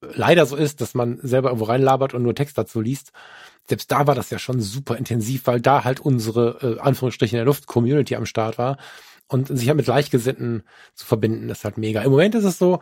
leider 0.01 0.47
so 0.47 0.57
ist, 0.57 0.81
dass 0.81 0.95
man 0.95 1.19
selber 1.23 1.51
irgendwo 1.51 1.67
reinlabert 1.67 2.15
und 2.15 2.23
nur 2.23 2.35
Text 2.35 2.57
dazu 2.57 2.81
liest. 2.81 3.13
Selbst 3.69 3.93
da 3.93 4.07
war 4.07 4.15
das 4.15 4.31
ja 4.31 4.39
schon 4.39 4.63
super 4.63 4.97
intensiv, 4.97 5.47
weil 5.47 5.61
da 5.61 5.85
halt 5.85 6.01
unsere, 6.01 6.77
äh, 6.79 6.81
Anführungsstriche 6.81 7.37
in 7.37 7.41
der 7.41 7.45
Luft, 7.45 7.67
Community 7.67 8.17
am 8.17 8.25
Start 8.25 8.57
war. 8.57 8.79
Und 9.27 9.49
sich 9.49 9.69
halt 9.69 9.77
mit 9.77 9.85
Gleichgesinnten 9.85 10.63
zu 10.95 11.05
verbinden, 11.05 11.51
ist 11.51 11.65
halt 11.65 11.77
mega. 11.77 12.01
Im 12.01 12.13
Moment 12.13 12.35
ist 12.35 12.45
es 12.45 12.57
so, 12.57 12.81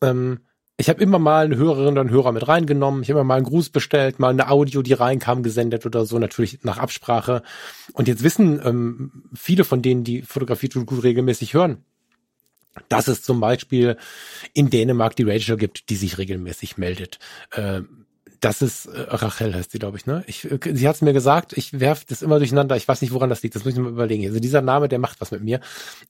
ähm, 0.00 0.38
ich 0.80 0.88
habe 0.88 1.02
immer 1.02 1.18
mal 1.18 1.44
eine 1.44 1.56
Hörerin 1.56 1.92
oder 1.92 2.02
einen 2.02 2.10
Hörer 2.10 2.30
mit 2.30 2.46
reingenommen. 2.46 3.02
Ich 3.02 3.10
habe 3.10 3.18
immer 3.18 3.26
mal 3.26 3.34
einen 3.34 3.46
Gruß 3.46 3.70
bestellt, 3.70 4.20
mal 4.20 4.30
eine 4.30 4.48
Audio, 4.48 4.80
die 4.80 4.92
reinkam, 4.92 5.42
gesendet 5.42 5.84
oder 5.84 6.06
so, 6.06 6.20
natürlich 6.20 6.60
nach 6.62 6.78
Absprache. 6.78 7.42
Und 7.94 8.06
jetzt 8.06 8.22
wissen 8.22 8.60
ähm, 8.64 9.24
viele 9.34 9.64
von 9.64 9.82
denen, 9.82 10.04
die 10.04 10.22
Fotografie 10.22 10.68
tut 10.68 10.86
gut 10.86 11.02
regelmäßig 11.02 11.52
hören, 11.54 11.84
dass 12.88 13.08
es 13.08 13.22
zum 13.22 13.40
Beispiel 13.40 13.96
in 14.54 14.70
Dänemark 14.70 15.16
die 15.16 15.24
Rachel 15.24 15.56
gibt, 15.56 15.90
die 15.90 15.96
sich 15.96 16.16
regelmäßig 16.16 16.78
meldet. 16.78 17.18
Äh, 17.50 17.80
das 18.40 18.62
ist 18.62 18.86
äh, 18.86 19.00
Rachel 19.08 19.54
heißt 19.54 19.72
sie, 19.72 19.78
glaube 19.78 19.98
ich, 19.98 20.06
ne? 20.06 20.24
Ich, 20.26 20.50
äh, 20.50 20.58
sie 20.72 20.88
hat 20.88 20.96
es 20.96 21.02
mir 21.02 21.12
gesagt, 21.12 21.56
ich 21.56 21.78
werf 21.80 22.04
das 22.04 22.22
immer 22.22 22.38
durcheinander, 22.38 22.76
ich 22.76 22.86
weiß 22.86 23.02
nicht, 23.02 23.12
woran 23.12 23.30
das 23.30 23.42
liegt, 23.42 23.54
das 23.54 23.64
muss 23.64 23.74
ich 23.74 23.80
mir 23.80 23.88
überlegen. 23.88 24.26
Also 24.26 24.40
dieser 24.40 24.62
Name, 24.62 24.88
der 24.88 24.98
macht 24.98 25.20
was 25.20 25.30
mit 25.30 25.42
mir. 25.42 25.60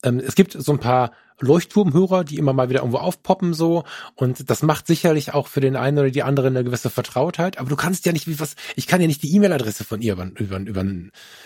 Ähm, 0.03 0.19
es 0.19 0.35
gibt 0.35 0.53
so 0.53 0.71
ein 0.71 0.79
paar 0.79 1.11
Leuchtturmhörer, 1.41 2.23
die 2.23 2.37
immer 2.37 2.53
mal 2.53 2.69
wieder 2.69 2.79
irgendwo 2.79 2.97
aufpoppen 2.97 3.53
so 3.53 3.83
und 4.15 4.49
das 4.49 4.61
macht 4.61 4.87
sicherlich 4.87 5.33
auch 5.33 5.47
für 5.47 5.61
den 5.61 5.75
einen 5.75 5.97
oder 5.97 6.11
die 6.11 6.23
andere 6.23 6.47
eine 6.47 6.63
gewisse 6.63 6.89
Vertrautheit, 6.89 7.57
aber 7.57 7.69
du 7.69 7.75
kannst 7.75 8.05
ja 8.05 8.11
nicht 8.11 8.27
wie 8.27 8.39
was, 8.39 8.55
ich 8.75 8.87
kann 8.87 8.99
ja 8.99 9.07
nicht 9.07 9.23
die 9.23 9.33
E-Mail-Adresse 9.35 9.85
von 9.85 10.01
ihr 10.01 10.13
über, 10.13 10.29
über, 10.35 10.57
über, 10.57 10.85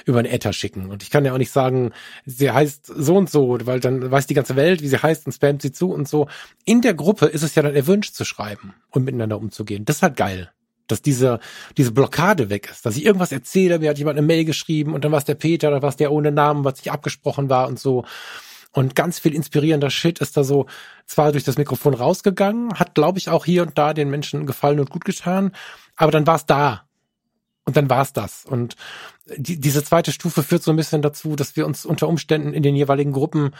über 0.05 0.19
einen 0.19 0.25
Ether 0.25 0.53
schicken 0.53 0.89
und 0.89 1.03
ich 1.03 1.11
kann 1.11 1.25
ja 1.25 1.33
auch 1.33 1.37
nicht 1.37 1.51
sagen, 1.51 1.91
sie 2.25 2.49
heißt 2.49 2.87
so 2.87 3.15
und 3.15 3.29
so, 3.29 3.59
weil 3.65 3.79
dann 3.79 4.09
weiß 4.09 4.25
die 4.25 4.33
ganze 4.33 4.55
Welt, 4.55 4.81
wie 4.81 4.87
sie 4.87 5.01
heißt 5.01 5.27
und 5.27 5.31
spammt 5.31 5.61
sie 5.61 5.71
zu 5.71 5.91
und 5.91 6.07
so. 6.07 6.27
In 6.65 6.81
der 6.81 6.95
Gruppe 6.95 7.27
ist 7.27 7.43
es 7.43 7.53
ja 7.53 7.61
dann 7.61 7.75
erwünscht 7.75 8.15
zu 8.15 8.25
schreiben 8.25 8.73
und 8.89 9.03
miteinander 9.03 9.37
umzugehen. 9.37 9.85
Das 9.85 9.97
ist 9.97 10.03
halt 10.03 10.17
geil 10.17 10.51
dass 10.87 11.01
diese, 11.01 11.39
diese 11.77 11.91
Blockade 11.91 12.49
weg 12.49 12.69
ist, 12.71 12.85
dass 12.85 12.97
ich 12.97 13.05
irgendwas 13.05 13.31
erzähle, 13.31 13.79
mir 13.79 13.89
hat 13.89 13.97
jemand 13.97 14.17
eine 14.17 14.27
Mail 14.27 14.45
geschrieben 14.45 14.93
und 14.93 15.03
dann 15.03 15.11
war 15.11 15.19
es 15.19 15.25
der 15.25 15.35
Peter, 15.35 15.71
dann 15.71 15.81
war 15.81 15.89
es 15.89 15.95
der 15.95 16.11
ohne 16.11 16.31
Namen, 16.31 16.63
was 16.63 16.77
nicht 16.77 16.91
abgesprochen 16.91 17.49
war 17.49 17.67
und 17.67 17.79
so. 17.79 18.05
Und 18.71 18.95
ganz 18.95 19.19
viel 19.19 19.35
inspirierender 19.35 19.91
Shit 19.91 20.19
ist 20.19 20.35
da 20.35 20.43
so 20.43 20.65
zwar 21.05 21.31
durch 21.31 21.43
das 21.43 21.57
Mikrofon 21.57 21.93
rausgegangen, 21.93 22.73
hat, 22.79 22.95
glaube 22.95 23.19
ich, 23.19 23.29
auch 23.29 23.45
hier 23.45 23.61
und 23.61 23.77
da 23.77 23.93
den 23.93 24.09
Menschen 24.09 24.47
gefallen 24.47 24.79
und 24.79 24.89
gut 24.89 25.05
getan, 25.05 25.51
aber 25.95 26.11
dann 26.11 26.25
war 26.25 26.35
es 26.35 26.45
da. 26.45 26.87
Und 27.65 27.77
dann 27.77 27.89
war 27.89 28.01
es 28.01 28.11
das. 28.11 28.45
Und 28.45 28.75
die, 29.37 29.59
diese 29.59 29.83
zweite 29.83 30.11
Stufe 30.11 30.43
führt 30.43 30.63
so 30.63 30.71
ein 30.71 30.75
bisschen 30.75 31.01
dazu, 31.01 31.35
dass 31.35 31.55
wir 31.55 31.65
uns 31.65 31.85
unter 31.85 32.09
Umständen 32.09 32.53
in 32.53 32.63
den 32.63 32.75
jeweiligen 32.75 33.13
Gruppen 33.13 33.51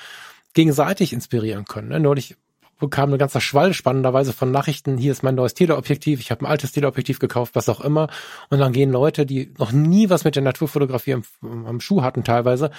gegenseitig 0.53 1.13
inspirieren 1.13 1.65
können. 1.65 1.89
Ne? 1.89 1.99
Neulich 1.99 2.35
bekam 2.79 3.09
eine 3.09 3.17
ganze 3.17 3.41
Schwall 3.41 3.73
spannenderweise 3.73 4.33
von 4.33 4.51
Nachrichten, 4.51 4.97
hier 4.97 5.11
ist 5.11 5.23
mein 5.23 5.35
neues 5.35 5.53
Teleobjektiv, 5.53 6.19
ich 6.19 6.31
habe 6.31 6.41
ein 6.41 6.51
altes 6.51 6.71
Teleobjektiv 6.71 7.19
gekauft, 7.19 7.55
was 7.55 7.69
auch 7.69 7.81
immer. 7.81 8.07
Und 8.49 8.59
dann 8.59 8.73
gehen 8.73 8.91
Leute, 8.91 9.25
die 9.25 9.53
noch 9.57 9.71
nie 9.71 10.09
was 10.09 10.23
mit 10.23 10.35
der 10.35 10.43
Naturfotografie 10.43 11.13
am, 11.13 11.23
am 11.41 11.79
Schuh 11.79 12.01
hatten 12.01 12.23
teilweise, 12.23 12.71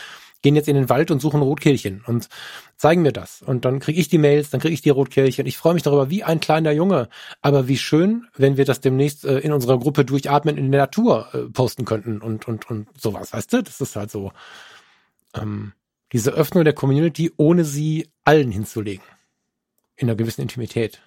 gehen 0.43 0.57
jetzt 0.57 0.69
in 0.69 0.77
den 0.77 0.91
Wald 0.91 1.11
und 1.11 1.21
suchen 1.21 1.41
Rotkehlchen 1.41 2.05
und 2.07 2.29
zeigen 2.77 3.01
mir 3.01 3.13
das. 3.13 3.41
Und 3.41 3.65
dann 3.65 3.81
kriege 3.81 3.99
ich 3.99 4.09
die 4.09 4.19
Mails, 4.19 4.51
dann 4.51 4.61
kriege 4.61 4.75
ich 4.75 4.83
die 4.83 4.91
Rotkehlchen. 4.91 5.47
Ich 5.47 5.57
freue 5.57 5.73
mich 5.73 5.83
darüber 5.83 6.11
wie 6.11 6.23
ein 6.23 6.39
kleiner 6.39 6.71
Junge. 6.71 7.09
Aber 7.41 7.67
wie 7.67 7.79
schön, 7.79 8.27
wenn 8.37 8.59
wir 8.59 8.67
das 8.67 8.83
demnächst 8.83 9.25
äh, 9.25 9.39
in 9.39 9.53
unserer 9.53 9.79
Gruppe 9.79 10.05
durchatmen 10.05 10.59
in 10.59 10.71
der 10.71 10.83
Natur 10.83 11.29
äh, 11.33 11.39
posten 11.51 11.87
könnten 11.87 12.21
und, 12.21 12.47
und, 12.47 12.69
und 12.69 12.89
sowas, 13.01 13.33
weißt 13.33 13.55
du? 13.55 13.63
Das 13.63 13.81
ist 13.81 13.97
halt 13.97 14.11
so 14.11 14.33
ähm, 15.35 15.73
diese 16.13 16.33
Öffnung 16.33 16.65
der 16.65 16.75
Community, 16.75 17.33
ohne 17.39 17.65
sie 17.65 18.11
allen 18.25 18.51
hinzulegen 18.51 19.05
in 19.97 20.09
einer 20.09 20.17
gewissen 20.17 20.43
Intimität. 20.43 21.03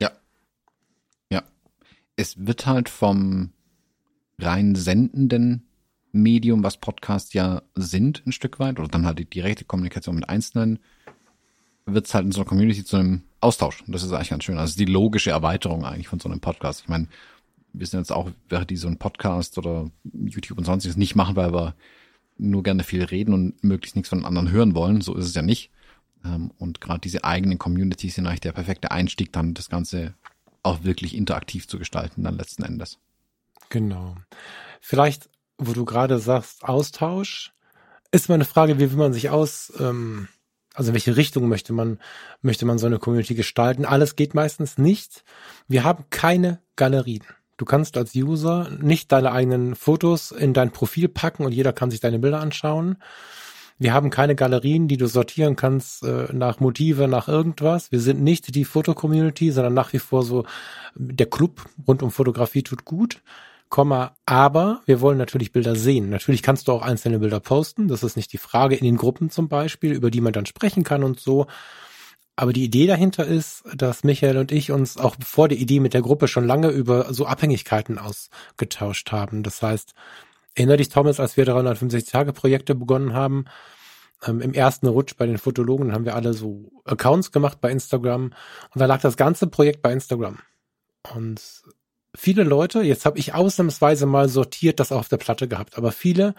Ja. 0.00 0.10
Ja. 1.30 1.42
Es 2.16 2.46
wird 2.46 2.66
halt 2.66 2.88
vom 2.88 3.52
rein 4.38 4.74
sendenden 4.74 5.68
Medium, 6.12 6.62
was 6.62 6.76
Podcasts 6.76 7.32
ja 7.32 7.62
sind, 7.74 8.22
ein 8.26 8.32
Stück 8.32 8.58
weit, 8.58 8.78
oder 8.78 8.88
dann 8.88 9.06
halt 9.06 9.18
die 9.18 9.24
direkte 9.24 9.64
Kommunikation 9.64 10.14
mit 10.14 10.28
Einzelnen, 10.28 10.78
wird 11.86 12.06
es 12.06 12.14
halt 12.14 12.24
in 12.24 12.32
so 12.32 12.40
einer 12.40 12.48
Community 12.48 12.84
zu 12.84 12.96
einem 12.96 13.22
Austausch. 13.40 13.82
Und 13.82 13.92
das 13.92 14.02
ist 14.02 14.12
eigentlich 14.12 14.30
ganz 14.30 14.44
schön. 14.44 14.58
Also 14.58 14.76
die 14.76 14.84
logische 14.84 15.30
Erweiterung 15.30 15.84
eigentlich 15.84 16.08
von 16.08 16.20
so 16.20 16.28
einem 16.28 16.40
Podcast. 16.40 16.82
Ich 16.82 16.88
meine, 16.88 17.08
wir 17.72 17.86
sind 17.86 18.00
jetzt 18.00 18.12
auch, 18.12 18.30
während 18.48 18.70
die 18.70 18.76
so 18.76 18.86
einen 18.86 18.98
Podcast 18.98 19.58
oder 19.58 19.90
YouTube 20.04 20.58
und 20.58 20.64
sonstiges 20.64 20.96
nicht 20.96 21.14
machen, 21.14 21.36
weil 21.36 21.52
wir 21.52 21.74
nur 22.38 22.62
gerne 22.62 22.84
viel 22.84 23.04
reden 23.04 23.34
und 23.34 23.62
möglichst 23.62 23.96
nichts 23.96 24.08
von 24.08 24.24
anderen 24.24 24.50
hören 24.50 24.74
wollen. 24.74 25.00
So 25.00 25.14
ist 25.14 25.26
es 25.26 25.34
ja 25.34 25.42
nicht. 25.42 25.70
Ähm, 26.24 26.50
und 26.58 26.80
gerade 26.80 27.00
diese 27.00 27.24
eigenen 27.24 27.58
Communities 27.58 28.16
sind 28.16 28.26
eigentlich 28.26 28.40
der 28.40 28.52
perfekte 28.52 28.90
Einstieg, 28.90 29.32
dann 29.32 29.54
das 29.54 29.68
Ganze 29.68 30.14
auch 30.62 30.82
wirklich 30.82 31.14
interaktiv 31.14 31.68
zu 31.68 31.78
gestalten, 31.78 32.24
dann 32.24 32.36
letzten 32.36 32.62
Endes. 32.64 32.98
Genau. 33.68 34.16
Vielleicht, 34.80 35.28
wo 35.58 35.72
du 35.72 35.84
gerade 35.84 36.18
sagst, 36.18 36.64
Austausch, 36.64 37.52
ist 38.10 38.28
mal 38.28 38.36
eine 38.36 38.44
Frage, 38.44 38.78
wie 38.78 38.90
will 38.90 38.98
man 38.98 39.12
sich 39.12 39.30
aus, 39.30 39.72
ähm, 39.78 40.28
also 40.72 40.90
in 40.90 40.94
welche 40.94 41.16
Richtung 41.16 41.48
möchte 41.48 41.72
man, 41.72 41.98
möchte 42.42 42.64
man 42.64 42.78
so 42.78 42.86
eine 42.86 42.98
Community 42.98 43.34
gestalten? 43.34 43.84
Alles 43.84 44.16
geht 44.16 44.34
meistens 44.34 44.78
nicht. 44.78 45.24
Wir 45.68 45.84
haben 45.84 46.04
keine 46.10 46.60
Galerien. 46.76 47.24
Du 47.56 47.64
kannst 47.64 47.96
als 47.96 48.14
User 48.14 48.68
nicht 48.80 49.12
deine 49.12 49.32
eigenen 49.32 49.76
Fotos 49.76 50.32
in 50.32 50.54
dein 50.54 50.72
Profil 50.72 51.08
packen 51.08 51.44
und 51.44 51.52
jeder 51.52 51.72
kann 51.72 51.90
sich 51.90 52.00
deine 52.00 52.18
Bilder 52.18 52.40
anschauen. 52.40 52.96
Wir 53.84 53.92
haben 53.92 54.08
keine 54.08 54.34
Galerien, 54.34 54.88
die 54.88 54.96
du 54.96 55.06
sortieren 55.08 55.56
kannst 55.56 56.04
äh, 56.04 56.32
nach 56.32 56.58
Motive, 56.58 57.06
nach 57.06 57.28
irgendwas. 57.28 57.92
Wir 57.92 58.00
sind 58.00 58.22
nicht 58.22 58.54
die 58.54 58.64
Foto-Community, 58.64 59.50
sondern 59.50 59.74
nach 59.74 59.92
wie 59.92 59.98
vor 59.98 60.22
so 60.22 60.46
der 60.94 61.26
Club 61.26 61.66
rund 61.86 62.02
um 62.02 62.10
Fotografie 62.10 62.62
tut 62.62 62.86
gut. 62.86 63.20
Komma, 63.68 64.16
aber 64.24 64.80
wir 64.86 65.02
wollen 65.02 65.18
natürlich 65.18 65.52
Bilder 65.52 65.76
sehen. 65.76 66.08
Natürlich 66.08 66.42
kannst 66.42 66.66
du 66.66 66.72
auch 66.72 66.80
einzelne 66.80 67.18
Bilder 67.18 67.40
posten. 67.40 67.86
Das 67.86 68.02
ist 68.02 68.16
nicht 68.16 68.32
die 68.32 68.38
Frage 68.38 68.74
in 68.74 68.86
den 68.86 68.96
Gruppen 68.96 69.28
zum 69.28 69.50
Beispiel, 69.50 69.92
über 69.92 70.10
die 70.10 70.22
man 70.22 70.32
dann 70.32 70.46
sprechen 70.46 70.82
kann 70.82 71.04
und 71.04 71.20
so. 71.20 71.46
Aber 72.36 72.54
die 72.54 72.64
Idee 72.64 72.86
dahinter 72.86 73.26
ist, 73.26 73.64
dass 73.76 74.02
Michael 74.02 74.38
und 74.38 74.50
ich 74.50 74.70
uns 74.70 74.96
auch 74.96 75.16
vor 75.22 75.48
der 75.48 75.58
Idee 75.58 75.80
mit 75.80 75.92
der 75.92 76.00
Gruppe 76.00 76.26
schon 76.26 76.46
lange 76.46 76.68
über 76.68 77.12
so 77.12 77.26
Abhängigkeiten 77.26 77.98
ausgetauscht 77.98 79.12
haben. 79.12 79.42
Das 79.42 79.60
heißt, 79.60 79.92
Erinner 80.54 80.76
dich, 80.76 80.88
Thomas, 80.88 81.20
als 81.20 81.36
wir 81.36 81.46
365-Tage-Projekte 81.46 82.74
begonnen 82.74 83.12
haben, 83.12 83.46
ähm, 84.26 84.40
im 84.40 84.54
ersten 84.54 84.86
Rutsch 84.86 85.16
bei 85.16 85.26
den 85.26 85.38
Fotologen 85.38 85.92
haben 85.92 86.04
wir 86.04 86.14
alle 86.14 86.32
so 86.32 86.70
Accounts 86.84 87.32
gemacht 87.32 87.60
bei 87.60 87.70
Instagram 87.70 88.32
und 88.72 88.80
da 88.80 88.86
lag 88.86 89.00
das 89.00 89.16
ganze 89.16 89.46
Projekt 89.46 89.82
bei 89.82 89.92
Instagram. 89.92 90.38
Und 91.14 91.40
viele 92.14 92.44
Leute, 92.44 92.82
jetzt 92.82 93.04
habe 93.04 93.18
ich 93.18 93.34
ausnahmsweise 93.34 94.06
mal 94.06 94.28
sortiert 94.28 94.80
das 94.80 94.92
auf 94.92 95.08
der 95.08 95.16
Platte 95.16 95.48
gehabt, 95.48 95.76
aber 95.76 95.92
viele 95.92 96.34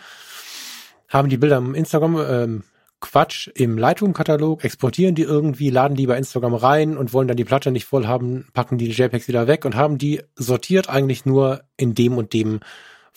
haben 1.10 1.30
die 1.30 1.38
Bilder 1.38 1.58
im 1.58 1.76
Instagram 1.76 2.18
ähm, 2.28 2.64
Quatsch 3.02 3.50
im 3.54 3.78
Lightroom-Katalog, 3.78 4.64
exportieren 4.64 5.14
die 5.14 5.22
irgendwie, 5.24 5.70
laden 5.70 5.96
die 5.96 6.08
bei 6.08 6.18
Instagram 6.18 6.56
rein 6.56 6.98
und 6.98 7.14
wollen 7.14 7.28
dann 7.28 7.38
die 7.38 7.44
Platte 7.44 7.72
nicht 7.72 7.86
voll 7.86 8.08
haben, 8.08 8.48
packen 8.54 8.78
die 8.78 8.90
JPEGs 8.90 9.28
wieder 9.28 9.48
weg 9.48 9.66
und 9.66 9.76
haben 9.76 9.98
die 9.98 10.24
sortiert 10.36 10.90
eigentlich 10.90 11.26
nur 11.26 11.64
in 11.78 11.94
dem 11.94 12.18
und 12.18 12.34
dem 12.34 12.62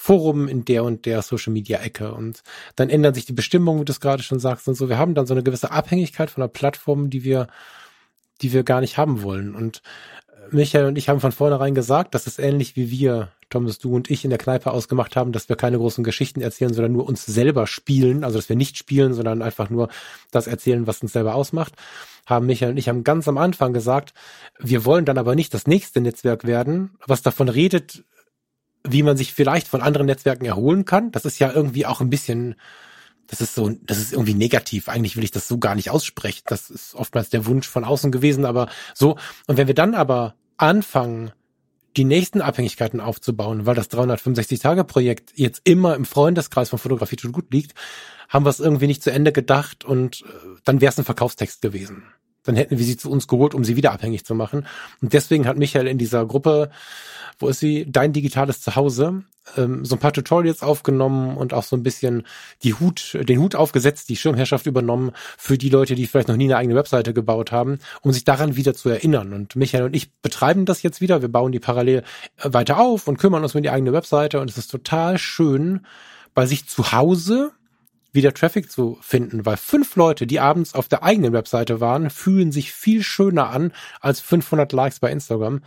Forum 0.01 0.47
in 0.47 0.65
der 0.65 0.85
und 0.85 1.07
der 1.07 1.23
Social 1.23 1.53
Media 1.53 1.81
Ecke 1.81 2.15
und 2.15 2.45
dann 2.77 2.89
ändern 2.89 3.15
sich 3.15 3.27
die 3.27 3.33
Bestimmungen, 3.33 3.81
wie 3.81 3.85
du 3.85 3.91
es 3.91 3.99
gerade 3.99 4.23
schon 4.23 4.39
sagst 4.39 4.69
und 4.69 4.77
so. 4.77 4.89
Wir 4.89 4.97
haben 4.97 5.17
dann 5.17 5.27
so 5.27 5.35
eine 5.35 5.43
gewisse 5.43 5.73
Abhängigkeit 5.73 6.31
von 6.31 6.41
der 6.41 6.49
Plattform, 6.49 7.11
die 7.11 7.25
wir, 7.25 7.49
die 8.41 8.53
wir 8.53 8.63
gar 8.63 8.81
nicht 8.81 8.97
haben 8.97 9.25
wollen. 9.25 9.57
Und 9.57 9.83
Michael 10.53 10.87
und 10.87 10.97
ich 10.97 11.09
haben 11.09 11.19
von 11.19 11.33
vornherein 11.33 11.75
gesagt, 11.75 12.15
das 12.15 12.29
ist 12.29 12.39
ähnlich 12.39 12.77
wie 12.77 12.93
wir, 12.93 13.33
Thomas, 13.51 13.81
du 13.81 13.93
und 13.93 14.09
ich 14.09 14.23
in 14.23 14.31
der 14.31 14.39
Kneipe 14.39 14.71
ausgemacht 14.71 15.17
haben, 15.17 15.33
dass 15.33 15.49
wir 15.49 15.57
keine 15.57 15.79
großen 15.79 16.05
Geschichten 16.05 16.43
erzählen, 16.43 16.73
sondern 16.73 16.93
nur 16.93 17.09
uns 17.09 17.27
selber 17.27 17.67
spielen. 17.67 18.23
Also, 18.23 18.39
dass 18.39 18.49
wir 18.49 18.57
nicht 18.57 18.79
spielen, 18.79 19.15
sondern 19.15 19.43
einfach 19.43 19.69
nur 19.69 19.89
das 20.31 20.47
erzählen, 20.47 20.87
was 20.87 21.03
uns 21.03 21.13
selber 21.13 21.35
ausmacht. 21.35 21.75
Haben 22.25 22.47
Michael 22.47 22.71
und 22.71 22.77
ich 22.77 22.89
haben 22.89 23.03
ganz 23.03 23.27
am 23.27 23.37
Anfang 23.37 23.73
gesagt, 23.73 24.15
wir 24.61 24.85
wollen 24.85 25.07
dann 25.07 25.19
aber 25.19 25.35
nicht 25.35 25.53
das 25.55 25.67
nächste 25.67 26.01
Netzwerk 26.01 26.45
werden, 26.45 26.97
was 27.05 27.23
davon 27.23 27.49
redet, 27.49 28.05
wie 28.93 29.03
man 29.03 29.17
sich 29.17 29.33
vielleicht 29.33 29.69
von 29.69 29.81
anderen 29.81 30.07
Netzwerken 30.07 30.45
erholen 30.45 30.85
kann. 30.85 31.13
Das 31.13 31.25
ist 31.25 31.39
ja 31.39 31.53
irgendwie 31.53 31.87
auch 31.87 32.01
ein 32.01 32.11
bisschen, 32.11 32.57
das 33.27 33.41
ist 33.41 33.55
so, 33.55 33.71
das 33.83 33.99
ist 33.99 34.13
irgendwie 34.13 34.35
negativ. 34.35 34.89
Eigentlich 34.89 35.17
will 35.17 35.25
ich 35.25 35.31
das 35.31 35.49
so 35.49 35.59
gar 35.59 35.75
nicht 35.75 35.91
aussprechen. 35.91 36.43
Das 36.47 36.71
ist 36.71 36.95
oftmals 36.95 37.31
der 37.31 37.47
Wunsch 37.47 37.69
von 37.69 37.85
außen 37.85 38.13
gewesen, 38.13 38.45
aber 38.45 38.69
so. 38.95 39.17
Und 39.47 39.57
wenn 39.57 39.67
wir 39.67 39.75
dann 39.75 39.95
aber 39.95 40.35
anfangen, 40.57 41.33
die 41.97 42.05
nächsten 42.05 42.41
Abhängigkeiten 42.41 43.01
aufzubauen, 43.01 43.67
weil 43.67 43.75
das 43.75 43.91
365-Tage-Projekt 43.91 45.33
jetzt 45.35 45.63
immer 45.65 45.97
im 45.97 46.05
Freundeskreis 46.05 46.69
von 46.69 46.79
Fotografie 46.79 47.17
tut 47.17 47.33
gut 47.33 47.53
liegt, 47.53 47.75
haben 48.29 48.45
wir 48.45 48.51
es 48.51 48.61
irgendwie 48.61 48.87
nicht 48.87 49.03
zu 49.03 49.11
Ende 49.11 49.33
gedacht 49.33 49.85
und 49.85 50.23
äh, 50.23 50.25
dann 50.65 50.81
wäre 50.81 50.91
es 50.91 50.99
ein 50.99 51.05
Verkaufstext 51.05 51.63
gewesen. 51.63 52.05
Dann 52.45 52.57
hätten 52.57 52.79
wir 52.79 52.85
sie 52.85 52.97
zu 52.97 53.11
uns 53.11 53.29
geholt, 53.29 53.55
um 53.55 53.65
sie 53.65 53.77
wieder 53.77 53.93
abhängig 53.93 54.25
zu 54.25 54.35
machen. 54.35 54.67
Und 55.01 55.13
deswegen 55.13 55.47
hat 55.47 55.59
Michael 55.59 55.87
in 55.87 55.99
dieser 55.99 56.25
Gruppe, 56.27 56.71
wo 57.39 57.49
ist 57.49 57.61
sie, 57.61 57.87
dein 57.89 58.13
digitales 58.13 58.61
Zuhause, 58.61 59.23
ähm, 59.57 59.85
so 59.85 59.97
ein 59.97 59.99
paar 59.99 60.13
Tutorials 60.13 60.63
aufgenommen 60.63 61.37
und 61.37 61.55
auch 61.55 61.63
so 61.63 61.77
ein 61.77 61.83
bisschen 61.83 62.25
die 62.63 62.75
Hut, 62.75 63.17
den 63.21 63.39
Hut 63.39 63.55
aufgesetzt, 63.55 64.09
die 64.09 64.17
Schirmherrschaft 64.17 64.67
übernommen 64.67 65.13
für 65.37 65.59
die 65.59 65.69
Leute, 65.69 65.95
die 65.95 66.07
vielleicht 66.07 66.29
noch 66.29 66.37
nie 66.37 66.47
eine 66.47 66.57
eigene 66.57 66.75
Webseite 66.75 67.15
gebaut 67.15 67.53
haben, 67.53 67.79
um 68.03 68.13
sich 68.13 68.25
daran 68.25 68.57
wieder 68.57 68.75
zu 68.75 68.89
erinnern. 68.89 69.33
Und 69.33 69.57
Michael 69.57 69.85
und 69.85 69.97
ich 69.97 70.13
betreiben 70.23 70.65
das 70.65 70.83
jetzt 70.83 71.01
wieder. 71.01 71.23
Wir 71.23 71.29
bauen 71.29 71.53
die 71.53 71.61
parallel 71.61 72.03
äh, 72.39 72.53
weiter 72.53 72.79
auf 72.79 73.09
und 73.09 73.19
kümmern 73.19 73.43
uns 73.43 73.55
um 73.55 73.63
die 73.63 73.71
eigene 73.71 73.93
Webseite. 73.93 74.41
Und 74.41 74.51
es 74.51 74.59
ist 74.59 74.71
total 74.71 75.19
schön, 75.19 75.87
bei 76.35 76.47
sich 76.47 76.69
zu 76.69 76.93
Hause 76.93 77.53
wieder 78.13 78.33
Traffic 78.33 78.71
zu 78.71 78.99
finden, 79.01 79.45
weil 79.45 79.57
fünf 79.57 79.97
Leute, 79.97 80.27
die 80.27 80.41
abends 80.41 80.75
auf 80.75 80.89
der 80.89 81.03
eigenen 81.03 81.33
Webseite 81.33 81.81
waren, 81.81 82.11
fühlen 82.11 82.53
sich 82.53 82.73
viel 82.73 83.03
schöner 83.03 83.51
an 83.51 83.73
als 84.01 84.21
500 84.21 84.73
Likes 84.73 85.01
bei 85.01 85.11
Instagram. 85.11 85.61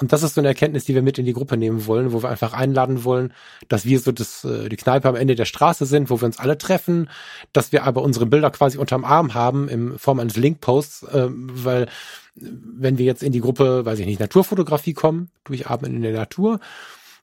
Und 0.00 0.12
das 0.12 0.22
ist 0.22 0.34
so 0.34 0.40
eine 0.40 0.48
Erkenntnis, 0.48 0.84
die 0.84 0.94
wir 0.94 1.02
mit 1.02 1.18
in 1.18 1.24
die 1.24 1.32
Gruppe 1.32 1.56
nehmen 1.56 1.86
wollen, 1.86 2.12
wo 2.12 2.22
wir 2.22 2.30
einfach 2.30 2.52
einladen 2.52 3.02
wollen, 3.02 3.32
dass 3.66 3.84
wir 3.84 3.98
so 3.98 4.12
das, 4.12 4.44
äh, 4.44 4.68
die 4.68 4.76
Kneipe 4.76 5.08
am 5.08 5.16
Ende 5.16 5.34
der 5.34 5.44
Straße 5.44 5.86
sind, 5.86 6.08
wo 6.08 6.20
wir 6.20 6.26
uns 6.26 6.38
alle 6.38 6.56
treffen, 6.56 7.10
dass 7.52 7.72
wir 7.72 7.82
aber 7.82 8.02
unsere 8.02 8.26
Bilder 8.26 8.50
quasi 8.50 8.78
unterm 8.78 9.04
Arm 9.04 9.34
haben 9.34 9.68
in 9.68 9.98
Form 9.98 10.20
eines 10.20 10.36
Linkposts, 10.36 11.02
äh, 11.02 11.26
weil 11.30 11.88
wenn 12.36 12.98
wir 12.98 13.04
jetzt 13.04 13.24
in 13.24 13.32
die 13.32 13.40
Gruppe, 13.40 13.84
weiß 13.84 13.98
ich 13.98 14.06
nicht, 14.06 14.20
Naturfotografie 14.20 14.94
kommen, 14.94 15.30
durchatmen 15.42 15.96
in 15.96 16.02
der 16.02 16.12
Natur, 16.12 16.60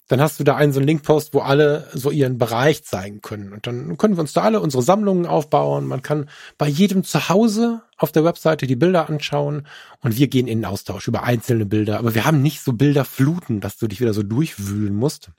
dann 0.07 0.21
hast 0.21 0.39
du 0.39 0.43
da 0.43 0.55
einen 0.55 0.71
so 0.71 0.79
einen 0.79 0.87
Linkpost, 0.87 1.33
wo 1.33 1.39
alle 1.39 1.89
so 1.93 2.11
ihren 2.11 2.37
Bereich 2.37 2.83
zeigen 2.83 3.21
können. 3.21 3.53
Und 3.53 3.65
dann 3.65 3.97
können 3.97 4.15
wir 4.15 4.21
uns 4.21 4.33
da 4.33 4.41
alle 4.41 4.59
unsere 4.59 4.83
Sammlungen 4.83 5.25
aufbauen. 5.25 5.87
Man 5.87 6.03
kann 6.03 6.29
bei 6.57 6.67
jedem 6.67 7.03
zu 7.03 7.27
Hause 7.29 7.81
auf 7.97 8.11
der 8.11 8.23
Webseite 8.23 8.67
die 8.67 8.75
Bilder 8.75 9.09
anschauen 9.09 9.65
und 10.01 10.17
wir 10.17 10.27
gehen 10.27 10.47
in 10.47 10.59
den 10.59 10.65
Austausch 10.65 11.07
über 11.07 11.23
einzelne 11.23 11.65
Bilder. 11.65 11.97
Aber 11.97 12.13
wir 12.13 12.25
haben 12.25 12.43
nicht 12.43 12.61
so 12.61 12.73
Bilderfluten, 12.73 13.61
dass 13.61 13.77
du 13.77 13.87
dich 13.87 13.99
wieder 13.99 14.13
so 14.13 14.21
durchwühlen 14.21 14.95
musst. 14.95 15.31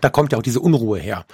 Da 0.00 0.10
kommt 0.10 0.32
ja 0.32 0.38
auch 0.38 0.42
diese 0.42 0.60
Unruhe 0.60 0.98
her. 0.98 1.24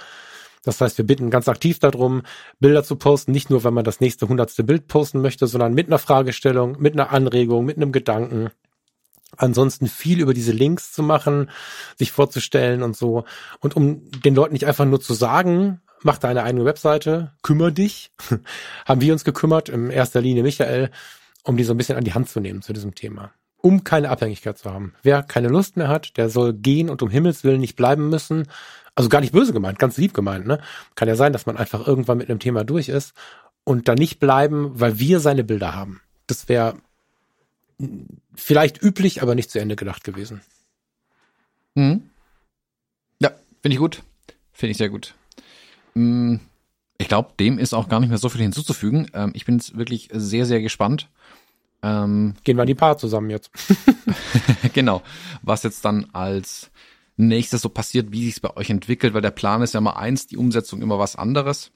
Das 0.63 0.81
heißt, 0.81 0.97
wir 0.97 1.05
bitten 1.05 1.29
ganz 1.29 1.47
aktiv 1.47 1.79
darum, 1.79 2.23
Bilder 2.59 2.83
zu 2.83 2.95
posten, 2.95 3.31
nicht 3.31 3.49
nur, 3.49 3.63
wenn 3.63 3.73
man 3.73 3.83
das 3.83 4.01
nächste 4.01 4.27
hundertste 4.27 4.63
Bild 4.63 4.87
posten 4.87 5.21
möchte, 5.21 5.47
sondern 5.47 5.73
mit 5.73 5.87
einer 5.87 5.99
Fragestellung, 5.99 6.77
mit 6.79 6.93
einer 6.93 7.11
Anregung, 7.11 7.65
mit 7.65 7.77
einem 7.77 7.91
Gedanken 7.91 8.49
ansonsten 9.37 9.87
viel 9.87 10.19
über 10.19 10.33
diese 10.33 10.51
Links 10.51 10.93
zu 10.93 11.03
machen, 11.03 11.49
sich 11.97 12.11
vorzustellen 12.11 12.83
und 12.83 12.95
so. 12.95 13.25
Und 13.59 13.75
um 13.75 14.09
den 14.21 14.35
Leuten 14.35 14.53
nicht 14.53 14.67
einfach 14.67 14.85
nur 14.85 15.01
zu 15.01 15.13
sagen, 15.13 15.81
mach 16.03 16.17
deine 16.17 16.43
eigene 16.43 16.65
Webseite, 16.65 17.31
kümmer 17.41 17.71
dich, 17.71 18.11
haben 18.85 19.01
wir 19.01 19.13
uns 19.13 19.23
gekümmert, 19.23 19.69
in 19.69 19.89
erster 19.89 20.21
Linie 20.21 20.43
Michael, 20.43 20.91
um 21.43 21.57
die 21.57 21.63
so 21.63 21.73
ein 21.73 21.77
bisschen 21.77 21.97
an 21.97 22.03
die 22.03 22.13
Hand 22.13 22.29
zu 22.29 22.39
nehmen 22.39 22.61
zu 22.61 22.73
diesem 22.73 22.95
Thema. 22.95 23.31
Um 23.61 23.83
keine 23.83 24.09
Abhängigkeit 24.09 24.57
zu 24.57 24.71
haben. 24.71 24.93
Wer 25.01 25.23
keine 25.23 25.47
Lust 25.47 25.75
mehr 25.77 25.87
hat, 25.87 26.17
der 26.17 26.29
soll 26.29 26.53
gehen 26.53 26.89
und 26.89 27.01
um 27.01 27.09
Himmels 27.09 27.43
Willen 27.43 27.59
nicht 27.59 27.75
bleiben 27.75 28.09
müssen. 28.09 28.47
Also 28.93 29.09
gar 29.09 29.21
nicht 29.21 29.33
böse 29.33 29.51
gemeint, 29.51 29.79
ganz 29.79 29.97
lieb 29.97 30.13
gemeint, 30.13 30.45
ne? 30.45 30.59
Kann 30.93 31.07
ja 31.07 31.15
sein, 31.15 31.33
dass 31.33 31.47
man 31.47 31.57
einfach 31.57 31.85
irgendwann 31.85 32.19
mit 32.19 32.29
einem 32.29 32.39
Thema 32.39 32.63
durch 32.63 32.87
ist 32.87 33.13
und 33.63 33.87
da 33.87 33.95
nicht 33.95 34.19
bleiben, 34.19 34.71
weil 34.79 34.99
wir 34.99 35.19
seine 35.19 35.43
Bilder 35.43 35.75
haben. 35.75 36.01
Das 36.27 36.47
wäre 36.47 36.75
vielleicht 38.33 38.81
üblich, 38.81 39.21
aber 39.21 39.35
nicht 39.35 39.51
zu 39.51 39.59
Ende 39.59 39.75
gedacht 39.75 40.03
gewesen. 40.03 40.41
Mhm. 41.75 42.09
Ja, 43.19 43.31
finde 43.61 43.73
ich 43.73 43.79
gut. 43.79 44.03
Finde 44.53 44.71
ich 44.71 44.77
sehr 44.77 44.89
gut. 44.89 45.15
Mm, 45.93 46.37
ich 46.97 47.07
glaube, 47.07 47.33
dem 47.39 47.59
ist 47.59 47.73
auch 47.73 47.89
gar 47.89 47.99
nicht 47.99 48.09
mehr 48.09 48.17
so 48.17 48.29
viel 48.29 48.41
hinzuzufügen. 48.41 49.07
Ähm, 49.13 49.31
ich 49.35 49.45
bin 49.45 49.57
jetzt 49.57 49.77
wirklich 49.77 50.09
sehr, 50.13 50.45
sehr 50.45 50.61
gespannt. 50.61 51.09
Ähm, 51.83 52.35
Gehen 52.43 52.57
wir 52.57 52.63
in 52.63 52.67
die 52.67 52.75
Paar 52.75 52.97
zusammen 52.97 53.29
jetzt. 53.29 53.51
genau. 54.73 55.03
Was 55.41 55.63
jetzt 55.63 55.83
dann 55.83 56.07
als 56.13 56.71
nächstes 57.17 57.61
so 57.61 57.69
passiert, 57.69 58.11
wie 58.11 58.25
sich 58.25 58.35
es 58.35 58.39
bei 58.39 58.55
euch 58.55 58.69
entwickelt, 58.69 59.13
weil 59.13 59.21
der 59.21 59.31
Plan 59.31 59.61
ist 59.61 59.73
ja 59.73 59.79
immer 59.79 59.97
eins, 59.97 60.27
die 60.27 60.37
Umsetzung 60.37 60.81
immer 60.81 60.99
was 60.99 61.15
anderes. 61.15 61.71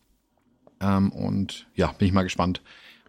Ähm, 0.81 1.11
und 1.11 1.67
ja, 1.75 1.91
bin 1.93 2.07
ich 2.07 2.13
mal 2.13 2.23
gespannt, 2.23 2.61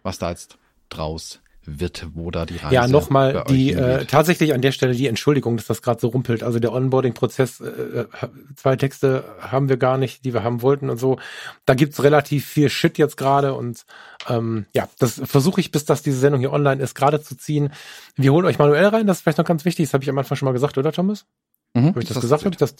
was 0.03 0.19
da 0.19 0.29
jetzt 0.29 0.57
draus 0.89 1.41
wird, 1.65 2.07
wo 2.13 2.31
da 2.31 2.45
die 2.45 2.57
Reise 2.57 2.73
Ja, 2.73 2.87
nochmal 2.87 3.43
die 3.49 3.71
äh, 3.71 4.05
tatsächlich 4.05 4.53
an 4.53 4.61
der 4.61 4.71
Stelle 4.71 4.93
die 4.93 5.07
Entschuldigung, 5.07 5.57
dass 5.57 5.67
das 5.67 5.81
gerade 5.81 5.99
so 5.99 6.07
rumpelt. 6.07 6.43
Also 6.43 6.59
der 6.59 6.73
Onboarding-Prozess, 6.73 7.59
äh, 7.59 7.65
äh, 7.65 8.07
zwei 8.55 8.75
Texte 8.75 9.23
haben 9.39 9.69
wir 9.69 9.77
gar 9.77 9.97
nicht, 9.97 10.25
die 10.25 10.33
wir 10.33 10.43
haben 10.43 10.61
wollten 10.61 10.89
und 10.89 10.97
so. 10.97 11.19
Da 11.65 11.75
gibt's 11.75 12.03
relativ 12.03 12.45
viel 12.45 12.69
Shit 12.69 12.97
jetzt 12.97 13.15
gerade 13.15 13.53
und 13.53 13.85
ähm, 14.27 14.65
ja, 14.73 14.89
das 14.97 15.21
versuche 15.23 15.61
ich, 15.61 15.71
bis 15.71 15.85
dass 15.85 16.01
diese 16.01 16.17
Sendung 16.17 16.39
hier 16.39 16.51
online 16.51 16.81
ist, 16.81 16.95
gerade 16.95 17.21
zu 17.21 17.35
ziehen. 17.37 17.71
Wir 18.15 18.33
holen 18.33 18.45
euch 18.45 18.57
manuell 18.57 18.87
rein, 18.87 19.05
das 19.05 19.17
ist 19.17 19.23
vielleicht 19.23 19.37
noch 19.37 19.45
ganz 19.45 19.63
wichtig, 19.65 19.85
das 19.85 19.93
habe 19.93 20.03
ich 20.03 20.09
am 20.09 20.17
Anfang 20.17 20.37
schon 20.37 20.47
mal 20.47 20.53
gesagt, 20.53 20.77
oder 20.77 20.91
Thomas? 20.91 21.25
Mhm, 21.73 21.87
habe 21.87 22.01
ich 22.01 22.07
das, 22.07 22.15
das 22.15 22.21
gesagt? 22.21 22.43
Habe 22.43 22.53
ich 22.53 22.57
das, 22.57 22.75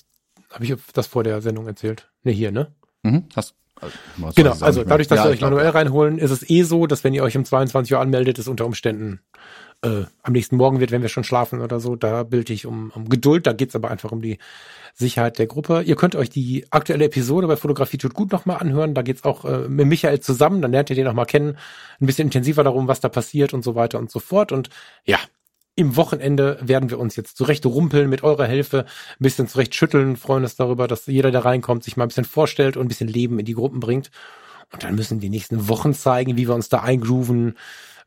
hab 0.50 0.62
ich 0.62 0.76
das 0.94 1.08
vor 1.08 1.24
der 1.24 1.42
Sendung 1.42 1.68
erzählt? 1.68 2.10
Ne, 2.24 2.32
hier, 2.32 2.52
ne? 2.52 2.74
Mhm, 3.04 3.26
hast, 3.36 3.56
genau, 4.36 4.56
also 4.60 4.84
dadurch, 4.84 5.08
dass 5.08 5.20
ja, 5.20 5.26
wir 5.26 5.32
euch 5.32 5.42
manuell 5.42 5.70
reinholen, 5.70 6.18
ist 6.18 6.32
es 6.32 6.48
eh 6.50 6.64
so, 6.64 6.88
dass 6.88 7.04
wenn 7.04 7.14
ihr 7.14 7.24
euch 7.24 7.38
um 7.38 7.46
22 7.46 7.94
Uhr 7.94 8.00
anmeldet, 8.00 8.38
es 8.40 8.48
unter 8.48 8.66
Umständen 8.66 9.22
äh, 9.84 10.04
am 10.22 10.34
nächsten 10.34 10.58
Morgen 10.58 10.80
wird, 10.80 10.92
wenn 10.92 11.02
wir 11.02 11.10
schon 11.10 11.24
schlafen 11.24 11.62
oder 11.62 11.80
so. 11.80 11.96
Da 11.96 12.24
bilde 12.24 12.54
ich 12.54 12.66
um, 12.66 12.92
um 12.96 13.10
Geduld, 13.10 13.48
da 13.48 13.54
geht's 13.54 13.76
aber 13.76 13.90
einfach 13.90 14.12
um 14.12 14.22
die 14.22 14.38
Sicherheit 14.94 15.40
der 15.40 15.48
Gruppe. 15.48 15.82
Ihr 15.82 15.96
könnt 15.96 16.16
euch 16.16 16.30
die 16.30 16.66
aktuelle 16.70 17.06
Episode 17.06 17.48
bei 17.48 17.56
Fotografie 17.56 17.98
tut 17.98 18.14
gut 18.14 18.32
nochmal 18.32 18.58
anhören. 18.58 18.94
Da 18.94 19.02
geht's 19.02 19.24
auch 19.24 19.46
äh, 19.46 19.68
mit 19.68 19.88
Michael 19.88 20.20
zusammen, 20.20 20.62
dann 20.62 20.72
lernt 20.72 20.90
ihr 20.90 20.96
den 20.96 21.06
nochmal 21.06 21.26
kennen. 21.26 21.58
Ein 22.00 22.06
bisschen 22.06 22.28
intensiver 22.28 22.64
darum, 22.64 22.88
was 22.88 23.00
da 23.00 23.10
passiert 23.10 23.54
und 23.54 23.64
so 23.64 23.76
weiter 23.76 24.00
und 24.00 24.12
so 24.12 24.20
fort. 24.20 24.52
Und 24.52 24.70
ja, 25.06 25.18
im 25.82 25.96
Wochenende 25.96 26.60
werden 26.62 26.90
wir 26.90 27.00
uns 27.00 27.16
jetzt 27.16 27.36
zurecht 27.36 27.66
rumpeln 27.66 28.10
mit 28.10 28.24
eurer 28.24 28.46
Hilfe, 28.46 28.86
ein 28.86 29.24
bisschen 29.24 29.48
zurecht 29.48 29.76
schütteln, 29.76 30.16
freuen 30.16 30.44
uns 30.44 30.56
darüber, 30.56 30.88
dass 30.88 31.08
jeder, 31.08 31.32
der 31.32 31.44
reinkommt, 31.44 31.84
sich 31.84 31.98
mal 31.98 32.06
ein 32.06 32.10
bisschen 32.10 32.26
vorstellt 32.26 32.78
und 32.78 32.86
ein 32.86 32.88
bisschen 32.88 33.08
Leben 33.08 33.40
in 33.40 33.46
die 33.46 33.56
Gruppen 33.56 33.80
bringt. 33.80 34.12
Und 34.72 34.84
dann 34.84 34.96
müssen 34.96 35.20
die 35.20 35.30
nächsten 35.30 35.68
Wochen 35.68 35.94
zeigen, 35.94 36.38
wie 36.38 36.48
wir 36.48 36.56
uns 36.56 36.70
da 36.70 36.80
eingrooven, 36.82 37.58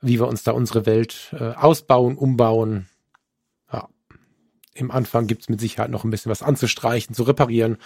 wie 0.01 0.19
wir 0.19 0.29
uns 0.29 0.45
da 0.45 0.53
unsere 0.53 0.87
Welt 0.87 1.35
äh, 1.39 1.51
ausbauen, 1.53 2.17
umbauen. 2.17 2.89
Ja. 3.73 3.89
Im 4.75 4.91
Anfang 4.91 5.27
gibt's 5.27 5.49
mit 5.49 5.61
Sicherheit 5.61 5.91
noch 5.91 6.05
ein 6.05 6.11
bisschen 6.11 6.31
was 6.31 6.43
anzustreichen, 6.43 7.15
zu 7.15 7.25
reparieren. 7.25 7.79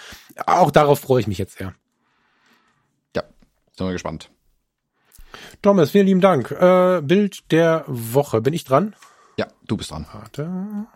Auch 0.47 0.71
darauf 0.71 1.01
freue 1.01 1.21
ich 1.21 1.27
mich 1.27 1.39
jetzt 1.39 1.59
sehr. 1.59 1.75
Ja, 3.17 3.25
sind 3.77 3.87
wir 3.87 3.93
gespannt. 3.93 4.31
Thomas, 5.63 5.91
vielen 5.91 6.07
lieben 6.07 6.21
Dank. 6.21 6.51
Äh, 6.51 7.01
Bild 7.03 7.51
der 7.51 7.85
Woche. 7.87 8.41
Bin 8.41 8.55
ich 8.55 8.65
dran? 8.65 8.95
Ja, 9.39 9.47
du 9.67 9.77
bist 9.77 9.93
dran. 9.93 10.05
Warte. 10.13 10.87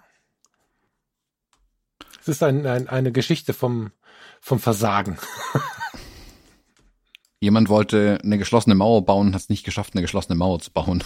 Es 2.21 2.29
ist 2.29 2.43
ein, 2.43 2.67
ein, 2.67 2.89
eine 2.89 3.13
Geschichte 3.13 3.53
vom, 3.53 3.93
vom 4.41 4.59
Versagen. 4.59 5.17
Jemand 7.41 7.69
wollte 7.69 8.19
eine 8.23 8.39
geschlossene 8.39 8.75
Mauer 8.75 9.05
bauen 9.05 9.29
und 9.29 9.35
hat 9.35 9.43
es 9.43 9.49
nicht 9.49 9.65
geschafft, 9.65 9.95
eine 9.95 10.03
geschlossene 10.03 10.37
Mauer 10.37 10.61
zu 10.61 10.73
bauen. 10.73 11.03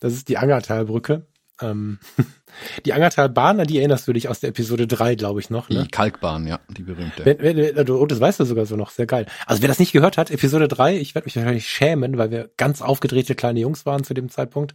das 0.00 0.14
ist 0.14 0.28
die 0.28 0.38
Angertalbrücke. 0.38 1.26
Ähm, 1.60 1.98
die 2.84 2.92
Angertalbahn, 2.92 3.60
an 3.60 3.66
die 3.66 3.78
erinnerst 3.78 4.06
du 4.06 4.12
dich 4.12 4.28
aus 4.28 4.40
der 4.40 4.50
Episode 4.50 4.86
3, 4.86 5.16
glaube 5.16 5.40
ich, 5.40 5.50
noch. 5.50 5.68
Ne? 5.68 5.82
Die 5.82 5.88
Kalkbahn, 5.88 6.46
ja, 6.46 6.60
die 6.68 6.82
berühmte. 6.82 7.24
Wenn, 7.24 7.38
wenn, 7.56 7.90
oh, 7.90 8.06
das 8.06 8.20
weißt 8.20 8.40
du 8.40 8.44
sogar 8.44 8.66
so 8.66 8.76
noch, 8.76 8.90
sehr 8.90 9.06
geil. 9.06 9.26
Also 9.46 9.62
wer 9.62 9.68
das 9.68 9.78
nicht 9.78 9.92
gehört 9.92 10.18
hat, 10.18 10.30
Episode 10.30 10.68
3, 10.68 10.98
ich 10.98 11.14
werde 11.14 11.26
mich 11.26 11.36
wahrscheinlich 11.36 11.68
schämen, 11.68 12.18
weil 12.18 12.30
wir 12.30 12.50
ganz 12.56 12.82
aufgedrehte 12.82 13.34
kleine 13.34 13.60
Jungs 13.60 13.86
waren 13.86 14.04
zu 14.04 14.14
dem 14.14 14.28
Zeitpunkt. 14.28 14.74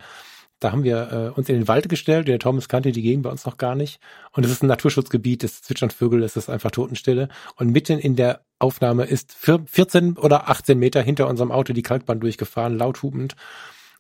Da 0.60 0.72
haben 0.72 0.84
wir 0.84 1.12
äh, 1.12 1.38
uns 1.38 1.50
in 1.50 1.56
den 1.56 1.68
Wald 1.68 1.88
gestellt. 1.88 2.28
Der 2.28 2.40
Thomas 2.40 2.68
kannte 2.68 2.92
die 2.92 3.02
Gegend 3.02 3.24
bei 3.24 3.30
uns 3.30 3.46
noch 3.46 3.58
gar 3.58 3.76
nicht. 3.76 4.00
Und 4.32 4.44
es 4.44 4.52
ist 4.52 4.64
ein 4.64 4.68
Naturschutzgebiet, 4.68 5.44
es 5.44 5.62
zwitschern 5.62 5.92
Vögel, 5.92 6.24
es 6.24 6.36
ist 6.36 6.50
einfach 6.50 6.72
Totenstille. 6.72 7.30
Und 7.56 7.72
mitten 7.72 8.00
in 8.00 8.16
der 8.16 8.42
Aufnahme 8.58 9.06
ist 9.06 9.36
14 9.36 10.18
oder 10.18 10.50
18 10.50 10.80
Meter 10.80 11.02
hinter 11.02 11.28
unserem 11.28 11.52
Auto 11.52 11.74
die 11.74 11.84
Kalkbahn 11.84 12.20
durchgefahren, 12.20 12.78
laut 12.78 13.04
hupend. 13.04 13.36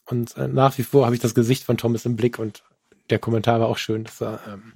Und 0.06 0.36
äh, 0.38 0.48
nach 0.48 0.78
wie 0.78 0.84
vor 0.84 1.06
habe 1.06 1.16
ich 1.16 1.22
das 1.22 1.36
Gesicht 1.36 1.64
von 1.64 1.78
Thomas 1.78 2.06
im 2.06 2.16
Blick 2.16 2.40
und 2.40 2.64
der 3.10 3.20
Kommentar 3.20 3.60
war 3.60 3.68
auch 3.68 3.78
schön. 3.78 4.04
Das 4.04 4.20
war 4.22 4.40
ähm, 4.48 4.74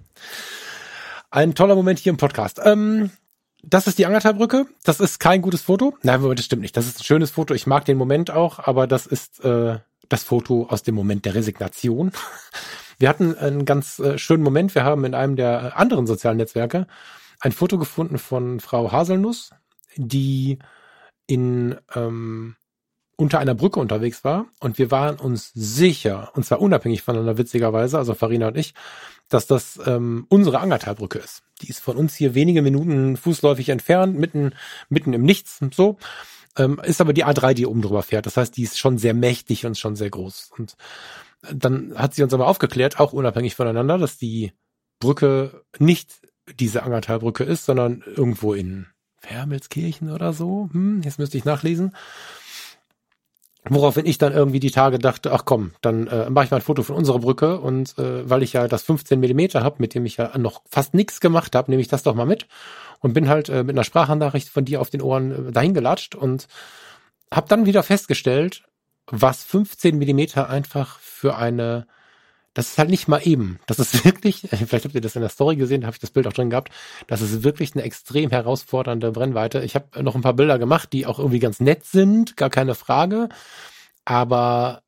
ein 1.31 1.55
toller 1.55 1.75
Moment 1.75 1.99
hier 1.99 2.11
im 2.11 2.17
Podcast. 2.17 2.59
Ähm, 2.63 3.09
das 3.63 3.87
ist 3.87 3.97
die 3.97 4.05
Angertalbrücke. 4.05 4.67
Das 4.83 4.99
ist 4.99 5.19
kein 5.19 5.41
gutes 5.41 5.61
Foto. 5.61 5.97
Nein, 6.03 6.21
das 6.35 6.45
stimmt 6.45 6.61
nicht. 6.61 6.75
Das 6.77 6.87
ist 6.87 6.99
ein 6.99 7.03
schönes 7.03 7.31
Foto. 7.31 7.53
Ich 7.53 7.67
mag 7.67 7.85
den 7.85 7.97
Moment 7.97 8.31
auch, 8.31 8.59
aber 8.59 8.87
das 8.87 9.05
ist 9.05 9.43
äh, 9.43 9.79
das 10.11 10.23
Foto 10.23 10.67
aus 10.67 10.83
dem 10.83 10.95
Moment 10.95 11.25
der 11.25 11.35
Resignation. 11.35 12.11
Wir 12.97 13.09
hatten 13.09 13.35
einen 13.35 13.65
ganz 13.65 13.99
äh, 13.99 14.17
schönen 14.17 14.43
Moment. 14.43 14.75
Wir 14.75 14.83
haben 14.83 15.05
in 15.05 15.15
einem 15.15 15.35
der 15.35 15.77
anderen 15.77 16.05
sozialen 16.05 16.37
Netzwerke 16.37 16.87
ein 17.39 17.51
Foto 17.51 17.77
gefunden 17.77 18.19
von 18.19 18.59
Frau 18.59 18.91
Haselnuss, 18.91 19.51
die 19.95 20.59
in 21.25 21.77
ähm, 21.95 22.55
unter 23.15 23.39
einer 23.39 23.55
Brücke 23.55 23.79
unterwegs 23.79 24.23
war 24.23 24.47
und 24.59 24.77
wir 24.79 24.89
waren 24.89 25.17
uns 25.17 25.51
sicher, 25.53 26.31
und 26.33 26.43
zwar 26.43 26.59
unabhängig 26.59 27.03
voneinander 27.03 27.37
witzigerweise, 27.37 27.97
also 27.97 28.15
Farina 28.15 28.47
und 28.47 28.57
ich, 28.57 28.73
dass 29.29 29.45
das 29.45 29.79
ähm, 29.85 30.25
unsere 30.29 30.59
Angertalbrücke 30.59 31.19
ist. 31.19 31.43
Die 31.61 31.69
ist 31.69 31.79
von 31.79 31.97
uns 31.97 32.15
hier 32.15 32.33
wenige 32.33 32.61
Minuten 32.61 33.17
fußläufig 33.17 33.69
entfernt, 33.69 34.17
mitten, 34.17 34.53
mitten 34.89 35.13
im 35.13 35.21
Nichts, 35.21 35.59
so. 35.73 35.97
Ähm, 36.57 36.79
ist 36.83 37.01
aber 37.01 37.13
die 37.13 37.25
A3, 37.25 37.53
die 37.53 37.65
oben 37.65 37.81
drüber 37.81 38.03
fährt. 38.03 38.25
Das 38.25 38.37
heißt, 38.37 38.57
die 38.57 38.63
ist 38.63 38.77
schon 38.77 38.97
sehr 38.97 39.13
mächtig 39.13 39.65
und 39.65 39.77
schon 39.77 39.95
sehr 39.95 40.09
groß. 40.09 40.51
Und 40.57 40.75
dann 41.51 41.93
hat 41.95 42.13
sie 42.13 42.23
uns 42.23 42.33
aber 42.33 42.47
aufgeklärt, 42.47 42.99
auch 42.99 43.13
unabhängig 43.13 43.55
voneinander, 43.55 43.97
dass 43.97 44.17
die 44.17 44.51
Brücke 44.99 45.63
nicht 45.79 46.21
diese 46.59 46.83
Angertalbrücke 46.83 47.43
ist, 47.43 47.65
sondern 47.65 48.03
irgendwo 48.05 48.53
in 48.53 48.87
Wermelskirchen 49.21 50.11
oder 50.11 50.33
so. 50.33 50.69
Hm, 50.71 51.01
jetzt 51.03 51.19
müsste 51.19 51.37
ich 51.37 51.45
nachlesen. 51.45 51.95
Woraufhin 53.69 54.07
ich 54.07 54.17
dann 54.17 54.33
irgendwie 54.33 54.59
die 54.59 54.71
Tage 54.71 54.97
dachte, 54.97 55.31
ach 55.31 55.45
komm, 55.45 55.71
dann 55.81 56.07
äh, 56.07 56.31
mache 56.31 56.45
ich 56.45 56.51
mal 56.51 56.57
ein 56.57 56.63
Foto 56.63 56.81
von 56.81 56.95
unserer 56.95 57.19
Brücke 57.19 57.59
und 57.59 57.95
äh, 57.99 58.27
weil 58.27 58.41
ich 58.41 58.53
ja 58.53 58.67
das 58.67 58.81
15 58.83 59.19
Millimeter 59.19 59.63
habe, 59.63 59.75
mit 59.77 59.93
dem 59.93 60.05
ich 60.05 60.17
ja 60.17 60.35
noch 60.37 60.63
fast 60.67 60.95
nichts 60.95 61.19
gemacht 61.19 61.55
habe, 61.55 61.69
nehme 61.69 61.81
ich 61.81 61.87
das 61.87 62.01
doch 62.01 62.15
mal 62.15 62.25
mit 62.25 62.47
und 63.01 63.13
bin 63.13 63.29
halt 63.29 63.49
äh, 63.49 63.63
mit 63.63 63.75
einer 63.75 63.83
Sprachnachricht 63.83 64.49
von 64.49 64.65
dir 64.65 64.81
auf 64.81 64.89
den 64.89 65.01
Ohren 65.01 65.49
äh, 65.49 65.51
dahin 65.51 65.75
gelatscht 65.75 66.15
und 66.15 66.47
habe 67.31 67.47
dann 67.49 67.67
wieder 67.67 67.83
festgestellt, 67.83 68.63
was 69.05 69.43
15 69.43 69.95
Millimeter 69.95 70.49
einfach 70.49 70.97
für 70.99 71.37
eine 71.37 71.85
das 72.53 72.69
ist 72.69 72.77
halt 72.77 72.89
nicht 72.89 73.07
mal 73.07 73.21
eben. 73.23 73.59
Das 73.67 73.79
ist 73.79 74.05
wirklich, 74.05 74.47
vielleicht 74.49 74.85
habt 74.85 74.95
ihr 74.95 75.01
das 75.01 75.15
in 75.15 75.21
der 75.21 75.29
Story 75.29 75.55
gesehen, 75.55 75.81
da 75.81 75.87
habe 75.87 75.95
ich 75.95 76.01
das 76.01 76.11
Bild 76.11 76.27
auch 76.27 76.33
drin 76.33 76.49
gehabt. 76.49 76.71
Das 77.07 77.21
ist 77.21 77.43
wirklich 77.43 77.73
eine 77.73 77.83
extrem 77.83 78.29
herausfordernde 78.29 79.11
Brennweite. 79.11 79.61
Ich 79.63 79.75
habe 79.75 80.03
noch 80.03 80.15
ein 80.15 80.21
paar 80.21 80.33
Bilder 80.33 80.59
gemacht, 80.59 80.93
die 80.93 81.05
auch 81.05 81.19
irgendwie 81.19 81.39
ganz 81.39 81.59
nett 81.59 81.85
sind, 81.85 82.37
gar 82.37 82.49
keine 82.49 82.75
Frage. 82.75 83.29
Aber 84.05 84.83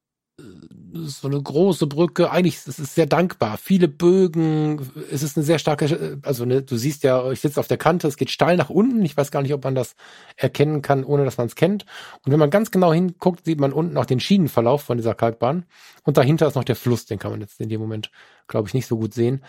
so 0.94 1.28
eine 1.28 1.42
große 1.42 1.86
Brücke. 1.88 2.32
Eigentlich 2.32 2.56
ist 2.66 2.80
es 2.80 2.96
sehr 2.96 3.06
dankbar. 3.06 3.58
Viele 3.58 3.88
Bögen. 3.88 4.92
Es 5.12 5.22
ist 5.22 5.38
eine 5.38 5.46
sehr 5.46 5.60
starke, 5.60 6.20
also 6.24 6.46
ne, 6.46 6.64
du 6.64 6.76
siehst 6.76 7.04
ja, 7.04 7.32
ich 7.32 7.40
sitze 7.40 7.60
auf 7.60 7.68
der 7.68 7.78
Kante, 7.78 8.08
es 8.08 8.18
geht 8.18 8.32
steil 8.32 8.58
nach 8.58 8.70
unten. 8.70 9.04
Ich 9.04 9.16
weiß 9.16 9.30
gar 9.30 9.42
nicht, 9.42 9.54
ob 9.54 9.64
man 9.64 9.76
das 9.76 9.96
erkennen 10.36 10.82
kann, 10.82 11.04
ohne 11.04 11.24
dass 11.26 11.38
man 11.38 11.48
es 11.48 11.56
kennt. 11.56 11.86
Und 12.26 12.32
wenn 12.32 12.40
man 12.40 12.50
ganz 12.50 12.72
genau 12.72 12.92
hinguckt, 12.92 13.46
sieht 13.46 13.60
man 13.60 13.74
unten 13.74 13.98
auch 13.98 14.06
den 14.06 14.20
Schienenverlauf 14.20 14.82
von 14.82 14.98
dieser 14.98 15.14
Kalkbahn. 15.14 15.66
Und 16.04 16.18
dahinter 16.18 16.48
ist 16.48 16.56
noch 16.56 16.64
der 16.64 16.76
Fluss, 16.76 17.06
den 17.06 17.20
kann 17.20 17.32
man 17.32 17.42
jetzt 17.42 17.62
in 17.62 17.70
dem 17.70 17.82
Moment, 17.82 18.12
glaube 18.48 18.68
ich, 18.68 18.74
nicht 18.74 18.88
so 18.88 18.98
gut 18.98 19.14
sehen. 19.14 19.44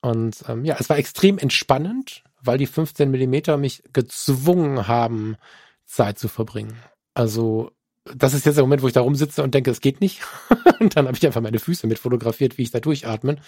Und 0.00 0.42
ähm, 0.48 0.64
ja, 0.64 0.76
es 0.80 0.90
war 0.90 0.98
extrem 0.98 1.38
entspannend, 1.38 2.24
weil 2.42 2.58
die 2.58 2.66
15 2.66 3.10
Millimeter 3.10 3.56
mich 3.56 3.84
gezwungen 3.92 4.88
haben, 4.88 5.36
Zeit 5.84 6.18
zu 6.18 6.26
verbringen. 6.26 6.74
Also 7.14 7.70
das 8.04 8.34
ist 8.34 8.46
jetzt 8.46 8.56
der 8.56 8.64
Moment, 8.64 8.82
wo 8.82 8.88
ich 8.88 8.92
da 8.92 9.00
rumsitze 9.00 9.42
und 9.42 9.54
denke, 9.54 9.70
es 9.70 9.80
geht 9.80 10.00
nicht. 10.00 10.22
und 10.80 10.96
dann 10.96 11.06
habe 11.06 11.16
ich 11.16 11.24
einfach 11.26 11.40
meine 11.40 11.58
Füße 11.58 11.86
mit 11.86 11.98
fotografiert, 11.98 12.58
wie 12.58 12.62
ich 12.62 12.70
da 12.70 12.80
durchatmen. 12.80 13.40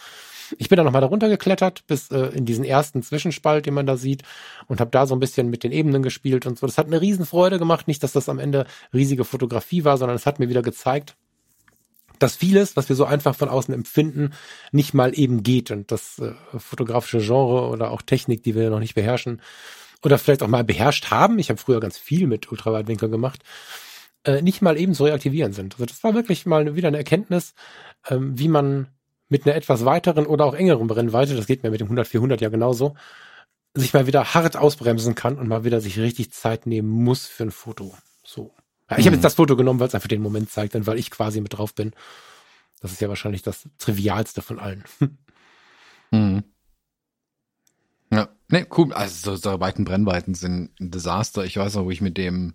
Ich 0.59 0.69
bin 0.69 0.77
dann 0.77 0.85
nochmal 0.85 1.01
da 1.01 1.09
runtergeklettert 1.09 1.87
bis 1.87 2.11
äh, 2.11 2.27
in 2.29 2.45
diesen 2.45 2.65
ersten 2.65 3.03
Zwischenspalt, 3.03 3.67
den 3.67 3.75
man 3.75 3.87
da 3.87 3.97
sieht 3.97 4.23
und 4.69 4.81
habe 4.81 4.91
da 4.91 5.07
so 5.07 5.17
ein 5.17 5.21
bisschen 5.21 5.49
mit 5.49 5.65
den 5.65 5.73
Ebenen 5.73 6.03
gespielt 6.03 6.47
und 6.47 6.59
so. 6.59 6.67
Das 6.67 6.79
hat 6.79 6.87
eine 6.87 7.01
Riesenfreude 7.01 7.59
gemacht. 7.59 7.89
Nicht, 7.89 8.03
dass 8.03 8.13
das 8.13 8.29
am 8.29 8.39
Ende 8.39 8.67
riesige 8.93 9.25
Fotografie 9.25 9.85
war, 9.85 9.97
sondern 9.97 10.17
es 10.17 10.27
hat 10.27 10.39
mir 10.39 10.49
wieder 10.49 10.63
gezeigt, 10.63 11.17
dass 12.19 12.37
vieles, 12.37 12.77
was 12.77 12.89
wir 12.89 12.95
so 12.95 13.07
einfach 13.07 13.35
von 13.35 13.49
außen 13.49 13.75
empfinden, 13.75 14.35
nicht 14.71 14.95
mal 14.95 15.19
eben 15.19 15.43
geht 15.43 15.71
und 15.71 15.91
das 15.91 16.21
äh, 16.21 16.33
fotografische 16.59 17.19
Genre 17.19 17.69
oder 17.69 17.91
auch 17.91 18.03
Technik, 18.03 18.43
die 18.45 18.55
wir 18.55 18.71
noch 18.71 18.81
nicht 18.81 18.95
beherrschen 18.95 19.41
oder 20.03 20.19
vielleicht 20.19 20.43
auch 20.43 20.49
mal 20.49 20.63
beherrscht 20.63 21.11
haben. 21.11 21.39
Ich 21.39 21.49
habe 21.49 21.59
früher 21.59 21.81
ganz 21.81 21.99
viel 21.99 22.27
mit 22.27 22.53
Ultraweitwinkel 22.53 23.09
gemacht 23.09 23.43
äh, 24.25 24.43
nicht 24.43 24.63
mal 24.63 24.79
eben 24.79 24.95
zu 24.95 25.05
reaktivieren 25.05 25.53
sind. 25.53 25.75
Also 25.75 25.87
das 25.87 26.03
war 26.03 26.15
wirklich 26.15 26.47
mal 26.47 26.75
wieder 26.75 26.89
eine 26.89 26.99
Erkenntnis, 26.99 27.55
ähm, 28.09 28.39
wie 28.39 28.49
man 28.49 28.89
mit 29.29 29.47
einer 29.47 29.55
etwas 29.55 29.85
weiteren 29.85 30.27
oder 30.27 30.45
auch 30.45 30.55
engeren 30.55 30.87
Brennweite, 30.87 31.35
das 31.35 31.47
geht 31.47 31.63
mir 31.63 31.71
mit 31.71 31.81
dem 31.81 31.89
100-400 31.89 32.41
ja 32.41 32.49
genauso, 32.49 32.95
sich 33.75 33.93
mal 33.93 34.07
wieder 34.07 34.35
hart 34.35 34.57
ausbremsen 34.57 35.15
kann 35.15 35.39
und 35.39 35.49
mal 35.49 35.65
wieder 35.65 35.81
sich 35.81 35.99
richtig 35.99 36.33
Zeit 36.33 36.67
nehmen 36.67 36.89
muss 36.89 37.27
für 37.27 37.45
ein 37.45 37.51
Foto. 37.51 37.97
So. 38.23 38.55
Ja, 38.91 38.99
ich 38.99 39.07
habe 39.07 39.11
mhm. 39.11 39.15
jetzt 39.15 39.25
das 39.25 39.35
Foto 39.35 39.57
genommen, 39.57 39.81
weil 39.81 39.89
es 39.89 39.95
einfach 39.95 40.09
den 40.09 40.23
Moment 40.23 40.51
zeigt 40.51 40.75
und 40.75 40.87
weil 40.87 40.99
ich 40.99 41.11
quasi 41.11 41.41
mit 41.41 41.55
drauf 41.55 41.75
bin. 41.75 41.93
Das 42.81 42.93
ist 42.93 43.01
ja 43.01 43.09
wahrscheinlich 43.09 43.43
das 43.43 43.69
Trivialste 43.79 44.43
von 44.43 44.59
allen. 44.59 44.85
Mhm. 46.11 46.45
Ja, 48.13 48.29
ne, 48.47 48.67
cool. 48.77 48.93
Also 48.93 49.33
so, 49.33 49.37
so 49.37 49.59
weiten 49.59 49.85
Brennweiten 49.85 50.35
sind 50.35 50.71
ein 50.79 50.91
Desaster. 50.93 51.45
Ich 51.45 51.57
weiß 51.57 51.77
auch, 51.77 51.87
wo 51.87 51.91
ich 51.91 52.01
mit 52.01 52.17
dem 52.17 52.55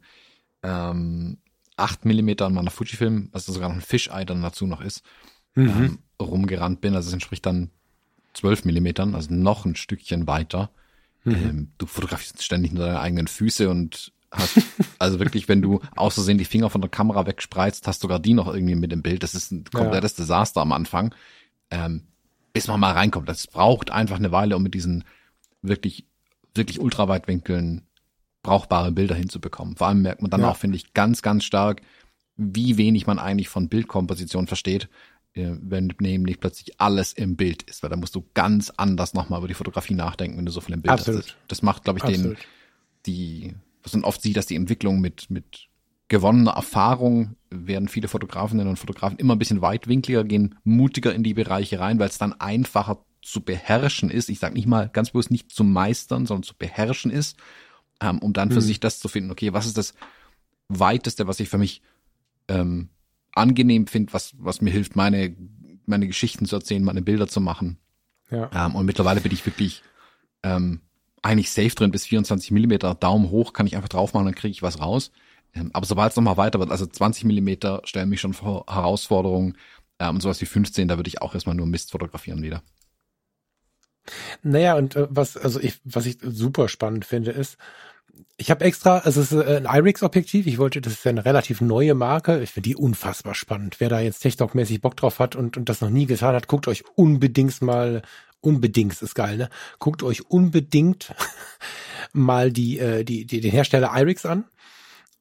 ähm, 0.64 1.40
8 1.80 2.06
mm 2.06 2.30
an 2.39 2.53
meiner 2.53 2.72
Fujifilm, 2.72 3.30
also 3.31 3.51
sogar 3.51 3.69
noch 3.69 3.76
ein 3.76 3.81
Fischei 3.81 4.26
dann 4.26 4.41
dazu 4.41 4.68
noch 4.68 4.81
ist, 4.81 5.03
mhm. 5.56 5.69
ähm, 5.69 5.99
rumgerannt 6.22 6.81
bin. 6.81 6.95
Also 6.95 7.07
es 7.07 7.14
entspricht 7.14 7.45
dann 7.45 7.69
12 8.34 8.65
mm, 8.65 9.15
also 9.15 9.34
noch 9.34 9.65
ein 9.65 9.76
Stückchen 9.76 10.27
weiter. 10.27 10.69
Mhm. 11.23 11.34
Ähm, 11.34 11.72
du 11.77 11.85
fotografierst 11.85 12.43
ständig 12.43 12.72
nur 12.72 12.85
deine 12.85 12.99
eigenen 12.99 13.27
Füße 13.27 13.69
und 13.69 14.14
hast, 14.31 14.61
also 14.99 15.19
wirklich, 15.19 15.47
wenn 15.47 15.61
du 15.61 15.81
außersehen 15.95 16.38
die 16.38 16.45
Finger 16.45 16.69
von 16.69 16.81
der 16.81 16.89
Kamera 16.89 17.26
wegspreizt, 17.26 17.88
hast 17.88 18.01
sogar 18.01 18.19
die 18.19 18.34
noch 18.34 18.53
irgendwie 18.53 18.76
mit 18.76 18.93
im 18.93 19.01
Bild. 19.01 19.23
Das 19.23 19.35
ist 19.35 19.51
ein 19.51 19.64
komplettes 19.65 20.14
ja. 20.18 20.23
Desaster 20.23 20.61
am 20.61 20.72
Anfang. 20.72 21.14
Ähm, 21.72 22.03
bis 22.53 22.68
man 22.68 22.80
mal 22.80 22.93
reinkommt. 22.93 23.30
Das 23.30 23.47
braucht 23.47 23.91
einfach 23.91 24.18
eine 24.18 24.31
Weile, 24.31 24.56
um 24.56 24.64
mit 24.64 24.73
diesen 24.73 25.03
wirklich, 25.61 26.06
wirklich 26.56 26.80
Ultraweitwinkeln 26.80 27.84
brauchbare 28.41 28.91
Bilder 28.91 29.16
hinzubekommen. 29.16 29.76
Vor 29.76 29.88
allem 29.88 30.02
merkt 30.02 30.22
man 30.22 30.32
dann 30.32 30.41
ja. 30.41 30.49
auch, 30.49 30.57
finde 30.57 30.78
ich, 30.78 30.94
ganz, 30.94 31.22
ganz 31.22 31.44
stark, 31.44 31.82
wie 32.38 32.78
wenig 32.78 33.06
man 33.06 33.20
eigentlich 33.20 33.49
von 33.49 33.68
Bildkomposition 33.68 34.48
versteht, 34.48 34.88
äh, 35.34 35.52
wenn 35.61 35.94
nämlich 35.99 36.40
plötzlich 36.40 36.80
alles 36.80 37.14
im 37.14 37.36
Bild 37.36 37.64
ist, 37.64 37.84
weil 37.84 37.90
da 37.90 37.98
musst 37.98 38.16
du 38.16 38.26
ganz 38.34 38.72
anders 38.78 39.14
nochmal 39.14 39.40
über 39.40 39.48
die 39.48 39.53
Fotografie 39.53 39.94
nachdenken, 39.94 40.38
wenn 40.38 40.45
du 40.45 40.52
so 40.52 40.61
viel 40.61 40.76
im 40.76 40.82
Bild 40.82 40.94
Absolut. 40.94 41.24
hast. 41.24 41.36
Das 41.48 41.61
macht, 41.61 41.84
glaube 41.84 41.99
ich, 41.99 42.06
Absolut. 42.06 42.38
den, 42.38 42.45
die, 43.06 43.56
was 43.84 43.94
man 43.94 44.03
oft 44.03 44.22
sieht, 44.22 44.38
dass 44.38 44.45
die 44.45 44.56
Entwicklung 44.56 45.02
mit, 45.02 45.30
mit 45.30 45.68
gewonnener 46.07 46.52
Erfahrung 46.52 47.36
werden 47.49 47.88
viele 47.88 48.07
Fotografinnen 48.07 48.68
und 48.68 48.80
Fotografen 48.80 49.20
immer 49.20 49.36
ein 49.36 49.40
bisschen 49.40 49.61
weitwinkliger, 49.61 50.24
gehen 50.24 50.56
mutiger 50.64 51.14
in 51.14 51.24
die 51.24 51.34
Bereiche 51.34 51.80
rein, 51.80 51.99
weil 51.99 52.10
es 52.10 52.18
dann 52.18 52.34
einfacher 52.34 53.03
zu 53.22 53.41
beherrschen 53.41 54.10
ist. 54.10 54.30
Ich 54.30 54.40
sage 54.40 54.56
nicht 54.56 54.66
mal 54.66 54.90
ganz 54.90 55.11
bewusst 55.11 55.30
nicht 55.30 55.52
zu 55.52 55.64
meistern, 55.64 56.26
sondern 56.26 56.44
zu 56.44 56.56
beherrschen 56.57 57.11
ist 57.11 57.38
ähm, 58.02 58.20
um 58.20 58.34
dann 58.34 58.50
für 58.50 58.58
mhm. 58.58 58.62
sich 58.62 58.80
das 58.80 59.00
zu 59.00 59.08
finden, 59.08 59.32
okay, 59.32 59.54
was 59.54 59.66
ist 59.66 59.78
das 59.78 59.94
weiteste, 60.68 61.28
was 61.28 61.40
ich 61.40 61.50
für 61.50 61.58
mich 61.58 61.82
ähm, 62.48 62.90
angenehm 63.34 63.88
finde, 63.88 64.14
was, 64.14 64.34
was 64.38 64.62
mir 64.62 64.72
hilft, 64.72 64.96
meine, 64.96 65.36
meine 65.86 66.08
Geschichten 66.08 66.46
zu 66.46 66.56
erzählen, 66.56 66.84
meine 66.84 67.02
Bilder 67.02 67.28
zu 67.28 67.42
machen. 67.42 67.78
Ja. 68.32 68.50
Ähm, 68.54 68.76
und 68.76 68.86
mittlerweile 68.86 69.22
bin 69.22 69.32
ich 69.32 69.46
wirklich 69.46 69.84
ähm, 70.44 70.82
eigentlich 71.22 71.52
safe 71.52 71.76
drin, 71.76 71.92
bis 71.92 72.06
24 72.06 72.52
Millimeter 72.52 72.96
Daumen 72.96 73.30
hoch 73.30 73.54
kann 73.54 73.68
ich 73.68 73.76
einfach 73.76 73.90
drauf 73.90 74.14
machen, 74.14 74.26
dann 74.26 74.36
kriege 74.36 74.52
ich 74.52 74.62
was 74.62 74.80
raus. 74.80 75.12
Ähm, 75.54 75.72
aber 75.74 75.86
sobald 75.86 76.12
es 76.12 76.16
nochmal 76.16 76.38
weiter 76.38 76.60
wird, 76.60 76.72
also 76.72 76.86
20 76.86 77.26
Millimeter 77.26 77.82
stellen 77.84 78.10
mich 78.10 78.22
schon 78.22 78.34
vor 78.34 78.66
Herausforderungen 78.70 79.58
ähm, 80.00 80.16
und 80.16 80.22
sowas 80.22 80.42
wie 80.42 80.46
15, 80.46 80.88
da 80.88 80.98
würde 80.98 81.08
ich 81.08 81.22
auch 81.22 81.34
erstmal 81.34 81.56
nur 81.56 81.66
Mist 81.66 81.92
fotografieren 81.92 82.42
wieder. 82.42 82.62
Naja, 84.44 84.76
und 84.76 84.95
äh, 84.95 85.07
was, 85.10 85.38
also 85.38 85.60
ich, 85.60 85.80
was 85.84 86.06
ich 86.06 86.18
super 86.22 86.68
spannend 86.68 87.06
finde, 87.06 87.31
ist, 87.31 87.57
ich 88.38 88.49
habe 88.49 88.64
extra, 88.64 88.99
also 88.99 89.22
es 89.22 89.31
ist 89.31 89.45
äh, 89.45 89.57
ein 89.57 89.65
IRIX-Objektiv. 89.65 90.48
Ich 90.48 90.57
wollte, 90.57 90.81
das 90.81 90.94
ist 90.94 91.03
ja 91.03 91.10
eine 91.10 91.26
relativ 91.26 91.61
neue 91.61 91.94
Marke. 91.94 92.41
Ich 92.41 92.52
finde 92.52 92.69
die 92.69 92.76
unfassbar 92.76 93.36
spannend. 93.36 93.80
Wer 93.80 93.90
da 93.90 93.99
jetzt 93.99 94.23
TechDoc-mäßig 94.23 94.81
Bock 94.81 94.95
drauf 94.95 95.19
hat 95.19 95.36
und, 95.36 95.57
und 95.57 95.68
das 95.68 95.81
noch 95.81 95.90
nie 95.90 96.06
getan 96.06 96.36
hat, 96.36 96.48
guckt 96.48 96.68
euch 96.68 96.84
unbedingt 96.95 97.61
mal, 97.61 98.02
unbedingt 98.41 99.02
ist 99.02 99.15
geil, 99.15 99.38
ne? 99.38 99.49
Guckt 99.80 100.03
euch 100.03 100.30
unbedingt 100.30 101.14
mal 102.14 102.52
die, 102.52 102.80
äh, 102.80 103.03
die, 103.03 103.26
die, 103.26 103.41
den 103.41 103.52
Hersteller 103.52 103.91
IRIX 103.94 104.26
an. 104.26 104.45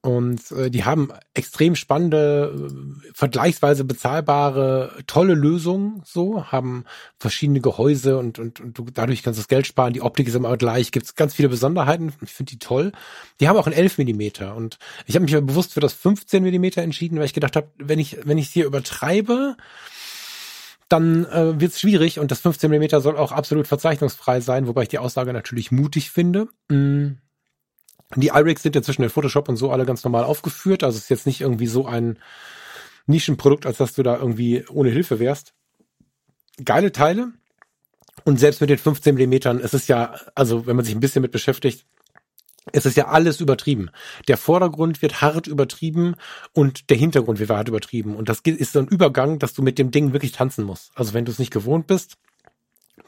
Und 0.00 0.52
äh, 0.52 0.70
die 0.70 0.84
haben 0.84 1.08
extrem 1.34 1.74
spannende, 1.74 2.54
äh, 2.54 3.12
vergleichsweise 3.14 3.84
bezahlbare, 3.84 4.92
tolle 5.08 5.34
Lösungen, 5.34 6.02
so, 6.04 6.44
haben 6.46 6.84
verschiedene 7.18 7.60
Gehäuse 7.60 8.16
und, 8.16 8.38
und, 8.38 8.60
und 8.60 8.78
du, 8.78 8.86
dadurch 8.92 9.24
kannst 9.24 9.38
du 9.38 9.42
das 9.42 9.48
Geld 9.48 9.66
sparen. 9.66 9.92
Die 9.92 10.02
Optik 10.02 10.28
ist 10.28 10.36
immer 10.36 10.56
gleich, 10.56 10.92
gibt's 10.92 11.16
ganz 11.16 11.34
viele 11.34 11.48
Besonderheiten. 11.48 12.12
Ich 12.22 12.32
finde 12.32 12.50
die 12.50 12.60
toll. 12.60 12.92
Die 13.40 13.48
haben 13.48 13.56
auch 13.56 13.66
einen 13.66 13.74
11 13.74 13.98
Millimeter 13.98 14.54
und 14.54 14.78
ich 15.06 15.16
habe 15.16 15.24
mich 15.24 15.34
bewusst 15.34 15.74
für 15.74 15.80
das 15.80 15.94
15 15.94 16.44
Millimeter 16.44 16.80
entschieden, 16.82 17.18
weil 17.18 17.26
ich 17.26 17.34
gedacht 17.34 17.56
habe, 17.56 17.68
wenn 17.78 17.98
ich, 17.98 18.18
wenn 18.24 18.38
ich 18.38 18.50
hier 18.50 18.66
übertreibe, 18.66 19.56
dann 20.88 21.24
äh, 21.26 21.60
wird 21.60 21.72
es 21.72 21.80
schwierig 21.80 22.20
und 22.20 22.30
das 22.30 22.40
15 22.40 22.70
Millimeter 22.70 23.00
soll 23.00 23.16
auch 23.16 23.32
absolut 23.32 23.66
verzeichnungsfrei 23.66 24.40
sein, 24.40 24.68
wobei 24.68 24.82
ich 24.82 24.88
die 24.88 24.98
Aussage 24.98 25.32
natürlich 25.32 25.72
mutig 25.72 26.12
finde. 26.12 26.46
Mm 26.68 27.16
die 28.16 28.28
iRigs 28.28 28.62
sind 28.62 28.74
inzwischen 28.74 29.02
in 29.02 29.10
Photoshop 29.10 29.48
und 29.48 29.56
so 29.56 29.70
alle 29.70 29.84
ganz 29.84 30.02
normal 30.02 30.24
aufgeführt. 30.24 30.82
Also 30.82 30.96
es 30.96 31.04
ist 31.04 31.10
jetzt 31.10 31.26
nicht 31.26 31.40
irgendwie 31.40 31.66
so 31.66 31.86
ein 31.86 32.18
Nischenprodukt, 33.06 33.66
als 33.66 33.78
dass 33.78 33.94
du 33.94 34.02
da 34.02 34.16
irgendwie 34.16 34.64
ohne 34.68 34.90
Hilfe 34.90 35.18
wärst. 35.18 35.54
Geile 36.64 36.92
Teile. 36.92 37.32
Und 38.24 38.38
selbst 38.40 38.60
mit 38.60 38.70
den 38.70 38.78
15 38.78 39.14
Millimetern, 39.14 39.60
es 39.60 39.74
ist 39.74 39.88
ja, 39.88 40.14
also 40.34 40.66
wenn 40.66 40.76
man 40.76 40.84
sich 40.84 40.94
ein 40.94 41.00
bisschen 41.00 41.22
mit 41.22 41.30
beschäftigt, 41.30 41.86
es 42.72 42.84
ist 42.84 42.96
ja 42.96 43.08
alles 43.08 43.40
übertrieben. 43.40 43.90
Der 44.26 44.36
Vordergrund 44.36 45.00
wird 45.00 45.22
hart 45.22 45.46
übertrieben 45.46 46.14
und 46.52 46.90
der 46.90 46.96
Hintergrund 46.96 47.38
wird 47.38 47.50
hart 47.50 47.68
übertrieben. 47.68 48.16
Und 48.16 48.28
das 48.28 48.40
ist 48.40 48.72
so 48.72 48.80
ein 48.80 48.88
Übergang, 48.88 49.38
dass 49.38 49.54
du 49.54 49.62
mit 49.62 49.78
dem 49.78 49.90
Ding 49.90 50.12
wirklich 50.12 50.32
tanzen 50.32 50.64
musst. 50.64 50.90
Also 50.94 51.14
wenn 51.14 51.24
du 51.24 51.32
es 51.32 51.38
nicht 51.38 51.52
gewohnt 51.52 51.86
bist, 51.86 52.16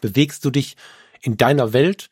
bewegst 0.00 0.44
du 0.44 0.50
dich 0.50 0.76
in 1.20 1.36
deiner 1.36 1.72
Welt 1.72 2.08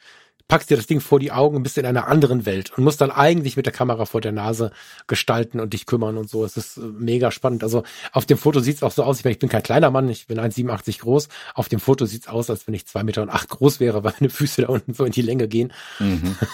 packst 0.49 0.71
dir 0.71 0.77
das 0.77 0.87
Ding 0.87 1.01
vor 1.01 1.21
die 1.21 1.31
Augen 1.31 1.57
und 1.57 1.63
bist 1.63 1.77
in 1.77 1.85
einer 1.85 2.09
anderen 2.09 2.47
Welt 2.47 2.73
und 2.77 2.83
musst 2.83 3.01
dann 3.03 3.11
eigentlich 3.11 3.57
mit 3.57 3.67
der 3.67 3.73
Kamera 3.73 4.07
vor 4.07 4.23
der 4.23 4.33
Nase 4.33 4.73
gestalten 5.07 5.61
und 5.61 5.75
dich 5.75 5.85
kümmern 5.85 6.17
und 6.17 6.29
so. 6.31 6.45
Es 6.45 6.57
ist 6.57 6.79
äh, 6.79 6.81
mega 6.81 7.31
spannend. 7.31 7.63
Also 7.63 7.85
auf 8.13 8.25
dem 8.25 8.39
Foto 8.39 8.61
sieht's 8.61 8.83
auch 8.83 8.91
so 8.91 9.05
aus. 9.05 9.19
Ich, 9.19 9.25
meine, 9.25 9.33
ich 9.33 9.39
bin 9.39 9.51
kein 9.51 9.63
kleiner 9.63 9.91
Mann, 9.91 10.09
ich 10.09 10.27
bin 10.27 10.41
1,87 10.41 11.01
groß. 11.01 11.29
Auf 11.55 11.69
dem 11.69 11.81
Foto 11.81 12.07
sieht's 12.07 12.29
aus, 12.29 12.49
als 12.49 12.67
wenn 12.67 12.75
ich 12.75 12.87
zwei 12.87 13.05
Meter 13.05 13.23
und 13.23 13.29
acht 13.29 13.51
groß 13.51 13.79
wäre, 13.79 14.03
weil 14.05 14.15
meine 14.19 14.31
Füße 14.31 14.63
da 14.63 14.69
unten 14.69 14.95
so 14.95 15.05
in 15.05 15.13
die 15.13 15.23
Länge 15.23 15.47
gehen. 15.49 15.73
Mhm. 15.99 16.37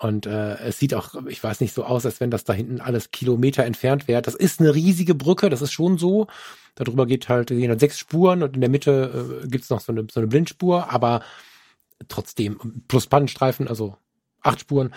Und 0.00 0.26
äh, 0.26 0.54
es 0.58 0.78
sieht 0.78 0.94
auch, 0.94 1.16
ich 1.26 1.42
weiß 1.42 1.60
nicht, 1.60 1.74
so 1.74 1.82
aus, 1.84 2.06
als 2.06 2.20
wenn 2.20 2.30
das 2.30 2.44
da 2.44 2.52
hinten 2.52 2.80
alles 2.80 3.10
Kilometer 3.10 3.64
entfernt 3.64 4.06
wäre. 4.06 4.22
Das 4.22 4.36
ist 4.36 4.60
eine 4.60 4.72
riesige 4.72 5.16
Brücke, 5.16 5.50
das 5.50 5.60
ist 5.60 5.72
schon 5.72 5.98
so. 5.98 6.28
Darüber 6.76 7.04
geht 7.04 7.28
halt 7.28 7.48
gehen 7.48 7.68
halt 7.68 7.80
sechs 7.80 7.98
Spuren 7.98 8.44
und 8.44 8.54
in 8.54 8.60
der 8.60 8.70
Mitte 8.70 9.42
äh, 9.42 9.48
gibt's 9.48 9.70
noch 9.70 9.80
so 9.80 9.90
eine, 9.90 10.06
so 10.08 10.20
eine 10.20 10.28
Blindspur, 10.28 10.92
aber 10.92 11.22
trotzdem, 12.06 12.84
plus 12.88 13.06
Pannenstreifen, 13.06 13.68
also 13.68 13.96
acht 14.42 14.60
Spuren, 14.60 14.94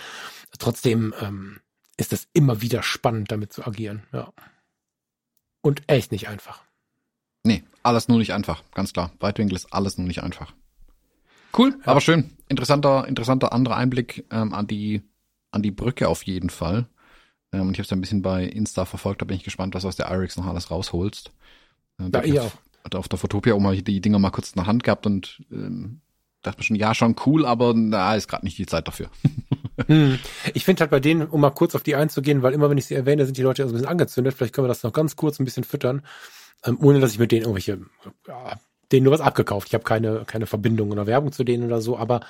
trotzdem 0.59 1.13
ähm, 1.19 1.59
ist 1.97 2.13
es 2.13 2.27
immer 2.33 2.61
wieder 2.61 2.83
spannend, 2.83 3.31
damit 3.31 3.53
zu 3.53 3.65
agieren. 3.65 4.03
Ja. 4.11 4.31
Und 5.61 5.83
echt 5.87 6.11
nicht 6.11 6.27
einfach. 6.27 6.63
Nee, 7.43 7.63
alles 7.83 8.07
nur 8.07 8.19
nicht 8.19 8.33
einfach, 8.33 8.63
ganz 8.73 8.93
klar. 8.93 9.11
Weitwinkel 9.19 9.55
ist 9.55 9.73
alles 9.73 9.97
nur 9.97 10.07
nicht 10.07 10.21
einfach. 10.21 10.53
Cool, 11.57 11.75
ja. 11.79 11.87
aber 11.87 12.01
schön. 12.01 12.31
Interessanter, 12.47 13.07
interessanter 13.07 13.51
anderer 13.51 13.77
Einblick 13.77 14.25
ähm, 14.31 14.53
an 14.53 14.67
die 14.67 15.01
an 15.51 15.61
die 15.61 15.71
Brücke 15.71 16.07
auf 16.07 16.23
jeden 16.23 16.49
Fall. 16.49 16.87
Ähm, 17.51 17.67
und 17.67 17.71
ich 17.71 17.79
habe 17.79 17.85
es 17.85 17.91
ein 17.91 18.01
bisschen 18.01 18.21
bei 18.21 18.45
Insta 18.45 18.85
verfolgt, 18.85 19.21
da 19.21 19.25
bin 19.25 19.37
ich 19.37 19.43
gespannt, 19.43 19.75
was 19.75 19.85
aus 19.85 19.95
der 19.95 20.09
IRIX 20.09 20.37
noch 20.37 20.47
alles 20.47 20.71
rausholst. 20.71 21.31
Äh, 21.99 22.09
ja, 22.13 22.23
ich 22.23 22.39
auch. 22.39 22.53
Hat 22.83 22.95
auf 22.95 23.07
der 23.07 23.19
Fotopia 23.19 23.53
auch 23.53 23.59
mal 23.59 23.79
die 23.79 24.01
Dinger 24.01 24.17
mal 24.17 24.31
kurz 24.31 24.51
in 24.51 24.55
der 24.55 24.65
Hand 24.65 24.83
gehabt 24.83 25.05
und 25.05 25.43
ähm, 25.51 26.01
dachte 26.41 26.59
mir 26.59 26.63
schon, 26.63 26.75
ja, 26.75 26.93
schon 26.93 27.15
cool, 27.25 27.45
aber 27.45 27.73
na, 27.75 28.15
ist 28.15 28.27
gerade 28.27 28.45
nicht 28.45 28.57
die 28.57 28.65
Zeit 28.65 28.87
dafür. 28.87 29.09
hm. 29.87 30.19
Ich 30.53 30.65
finde 30.65 30.81
halt 30.81 30.91
bei 30.91 30.99
denen, 30.99 31.27
um 31.27 31.41
mal 31.41 31.51
kurz 31.51 31.75
auf 31.75 31.83
die 31.83 31.95
einzugehen, 31.95 32.41
weil 32.41 32.53
immer 32.53 32.69
wenn 32.69 32.77
ich 32.77 32.85
sie 32.85 32.95
erwähne, 32.95 33.25
sind 33.25 33.37
die 33.37 33.43
Leute 33.43 33.63
also 33.63 33.73
ein 33.73 33.77
bisschen 33.77 33.89
angezündet. 33.89 34.33
Vielleicht 34.35 34.53
können 34.53 34.65
wir 34.65 34.69
das 34.69 34.83
noch 34.83 34.93
ganz 34.93 35.15
kurz 35.15 35.39
ein 35.39 35.45
bisschen 35.45 35.63
füttern, 35.63 36.03
ähm, 36.65 36.77
ohne 36.81 36.99
dass 36.99 37.11
ich 37.11 37.19
mit 37.19 37.31
denen 37.31 37.43
irgendwelche 37.43 37.79
ja, 38.27 38.59
denen 38.91 39.05
nur 39.05 39.13
was 39.13 39.21
abgekauft. 39.21 39.67
Ich 39.69 39.73
habe 39.73 39.83
keine, 39.83 40.23
keine 40.25 40.45
Verbindung 40.47 40.91
oder 40.91 41.07
Werbung 41.07 41.31
zu 41.31 41.43
denen 41.43 41.65
oder 41.65 41.81
so, 41.81 41.97
aber 41.97 42.21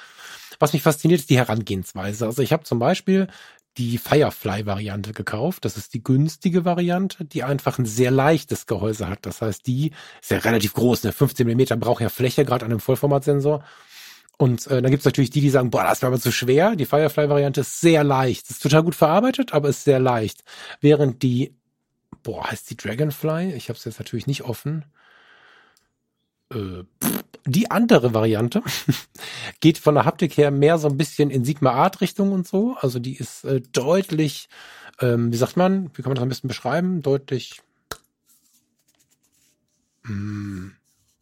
was 0.60 0.74
mich 0.74 0.84
fasziniert, 0.84 1.22
ist 1.22 1.30
die 1.30 1.38
Herangehensweise. 1.38 2.26
Also 2.26 2.42
ich 2.42 2.54
habe 2.54 2.64
zum 2.64 2.80
Beispiel 2.80 3.28
die 3.78 3.98
Firefly-Variante 3.98 5.14
gekauft. 5.14 5.66
Das 5.66 5.78
ist 5.78 5.94
die 5.94 6.04
günstige 6.04 6.66
Variante, 6.66 7.26
die 7.26 7.44
einfach 7.44 7.80
ein 7.80 7.86
sehr 7.86 8.12
leichtes 8.12 8.66
Gehäuse 8.68 9.08
hat. 9.08 9.20
Das 9.26 9.42
heißt, 9.42 9.66
die 9.66 9.92
ist 10.22 10.32
ja 10.32 10.40
relativ 10.40 10.74
groß, 10.74 11.04
ne? 11.04 11.14
15 11.14 11.46
Millimeter 11.46 11.78
braucht 11.78 12.02
ja 12.02 12.10
Fläche, 12.10 12.44
gerade 12.46 12.66
an 12.66 12.72
einem 12.72 12.82
Vollformatsensor. 12.82 13.64
Und 14.41 14.65
äh, 14.65 14.81
dann 14.81 14.89
gibt's 14.89 15.05
natürlich 15.05 15.30
die, 15.30 15.39
die 15.39 15.51
sagen, 15.51 15.69
boah, 15.69 15.84
das 15.84 16.01
wäre 16.01 16.11
aber 16.11 16.19
zu 16.19 16.31
schwer. 16.31 16.76
Die 16.76 16.88
Firefly-Variante 16.88 17.61
ist 17.61 17.80
sehr 17.80 18.03
leicht. 18.03 18.49
Ist 18.49 18.63
total 18.63 18.81
gut 18.81 18.95
verarbeitet, 18.95 19.53
aber 19.53 19.69
ist 19.69 19.84
sehr 19.84 19.99
leicht. 19.99 20.43
Während 20.80 21.22
die, 21.22 21.53
boah, 22.23 22.49
heißt 22.49 22.68
die 22.72 22.76
Dragonfly? 22.76 23.53
Ich 23.53 23.69
habe 23.69 23.77
es 23.77 23.85
jetzt 23.85 23.99
natürlich 23.99 24.26
nicht 24.26 24.41
offen. 24.41 24.85
Äh, 26.51 26.85
die 27.45 27.69
andere 27.69 28.15
Variante 28.15 28.63
geht 29.59 29.77
von 29.77 29.93
der 29.93 30.05
Haptik 30.05 30.35
her 30.38 30.49
mehr 30.49 30.80
so 30.80 30.88
ein 30.88 30.97
bisschen 30.97 31.30
in 31.30 31.45
Sigma 31.45 31.73
Art 31.73 32.01
Richtung 32.01 32.31
und 32.31 32.47
so. 32.47 32.76
Also 32.80 32.97
die 32.97 33.18
ist 33.18 33.43
äh, 33.43 33.61
deutlich, 33.73 34.49
ähm, 35.01 35.31
wie 35.31 35.38
sagt 35.38 35.55
man, 35.55 35.91
wie 35.93 36.01
kann 36.01 36.09
man 36.09 36.15
das 36.15 36.23
am 36.23 36.30
besten 36.30 36.47
beschreiben? 36.47 37.03
Deutlich 37.03 37.61
mh, 40.01 40.09
hm, 40.09 40.76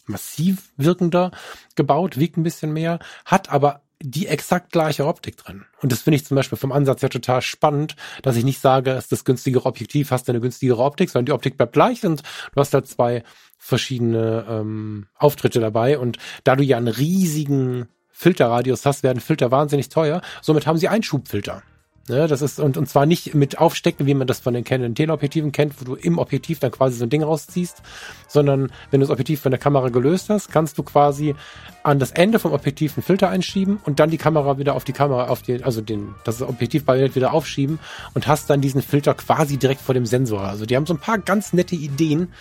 massiv 0.10 0.72
wirkender 0.77 1.31
gebaut, 1.76 2.18
wiegt 2.18 2.38
ein 2.38 2.44
bisschen 2.44 2.73
mehr, 2.73 2.99
hat 3.26 3.49
aber 3.49 3.81
die 4.02 4.27
exakt 4.27 4.72
gleiche 4.72 5.06
Optik 5.06 5.38
drin. 5.38 5.65
Und 5.81 5.91
das 5.91 6.02
finde 6.02 6.15
ich 6.15 6.26
zum 6.26 6.36
Beispiel 6.36 6.57
vom 6.57 6.72
Ansatz 6.72 7.02
her 7.02 7.10
total 7.10 7.41
spannend, 7.41 7.95
dass 8.22 8.38
ich 8.38 8.45
nicht 8.45 8.61
sage, 8.61 8.91
ist 8.91 9.11
das 9.11 9.26
günstigere 9.26 9.65
Objektiv, 9.65 10.11
hast 10.11 10.27
du 10.27 10.31
eine 10.31 10.40
günstigere 10.40 10.81
Optik, 10.81 11.10
sondern 11.10 11.26
die 11.26 11.31
Optik 11.34 11.57
bleibt 11.57 11.73
gleich 11.73 12.06
und 12.06 12.23
du 12.53 12.60
hast 12.60 12.73
da 12.73 12.84
zwei 12.84 13.23
verschiedene 13.57 14.45
ähm, 14.49 15.07
Auftritte 15.15 15.60
dabei. 15.60 15.99
Und 15.99 16.18
da 16.45 16.56
du 16.56 16.64
ja 16.64 16.77
einen 16.77 16.88
riesigen 16.88 17.90
Filterradius 18.10 18.86
hast, 18.86 19.03
werden 19.03 19.19
Filter 19.19 19.52
wahnsinnig 19.52 19.90
teuer. 19.90 20.22
Somit 20.41 20.65
haben 20.65 20.77
sie 20.77 20.88
Einschubfilter. 20.88 21.61
Ne, 22.10 22.27
das 22.27 22.41
ist, 22.41 22.60
und, 22.60 22.76
und 22.76 22.90
zwar 22.90 23.06
nicht 23.06 23.36
mit 23.36 23.60
Aufstecken, 23.60 24.07
wie 24.07 24.15
man 24.15 24.26
das 24.26 24.40
von 24.40 24.56
den 24.56 24.64
Canon 24.64 24.95
Teleobjektiven 24.95 25.52
kennt, 25.52 25.80
wo 25.80 25.86
du 25.86 25.94
im 25.94 26.18
Objektiv 26.18 26.57
dann 26.57 26.72
quasi 26.72 26.98
so 26.98 27.06
ein 27.06 27.11
Ding 27.11 27.22
rausziehst, 27.22 27.84
sondern 28.27 28.72
wenn 28.90 28.99
du 28.99 29.06
das 29.06 29.11
Objektiv 29.11 29.41
von 29.41 29.52
der 29.52 29.60
Kamera 29.60 29.90
gelöst 29.90 30.30
hast, 30.30 30.52
kannst 30.52 30.80
du 30.80 30.84
quasi 30.84 31.36
an 31.84 31.99
das 31.99 32.10
Ende 32.10 32.40
vom 32.40 32.52
Objektiv 32.52 32.98
einen 32.98 33.03
Filter 33.03 33.30
einschieben 33.30 33.80
und 33.86 33.99
dann 33.99 34.10
die 34.10 34.18
Kamera 34.18 34.57
wieder 34.57 34.73
auf 34.73 34.86
die 34.86 34.91
Kamera, 34.91 35.27
auf 35.27 35.44
die, 35.44 35.64
also 35.64 35.81
den, 35.81 36.15
das 36.23 36.41
Objektiv 36.41 36.88
wieder 36.88 37.31
aufschieben 37.31 37.77
und 38.15 38.26
hast 38.26 38.49
dann 38.49 38.60
diesen 38.60 38.81
Filter 38.81 39.14
quasi 39.14 39.57
direkt 39.57 39.81
vor 39.81 39.94
dem 39.94 40.07
Sensor. 40.07 40.41
Also 40.41 40.65
die 40.65 40.76
haben 40.76 40.88
so 40.88 40.95
ein 40.95 40.99
paar 40.99 41.19
ganz 41.19 41.53
nette 41.53 41.76
Ideen, 41.76 42.34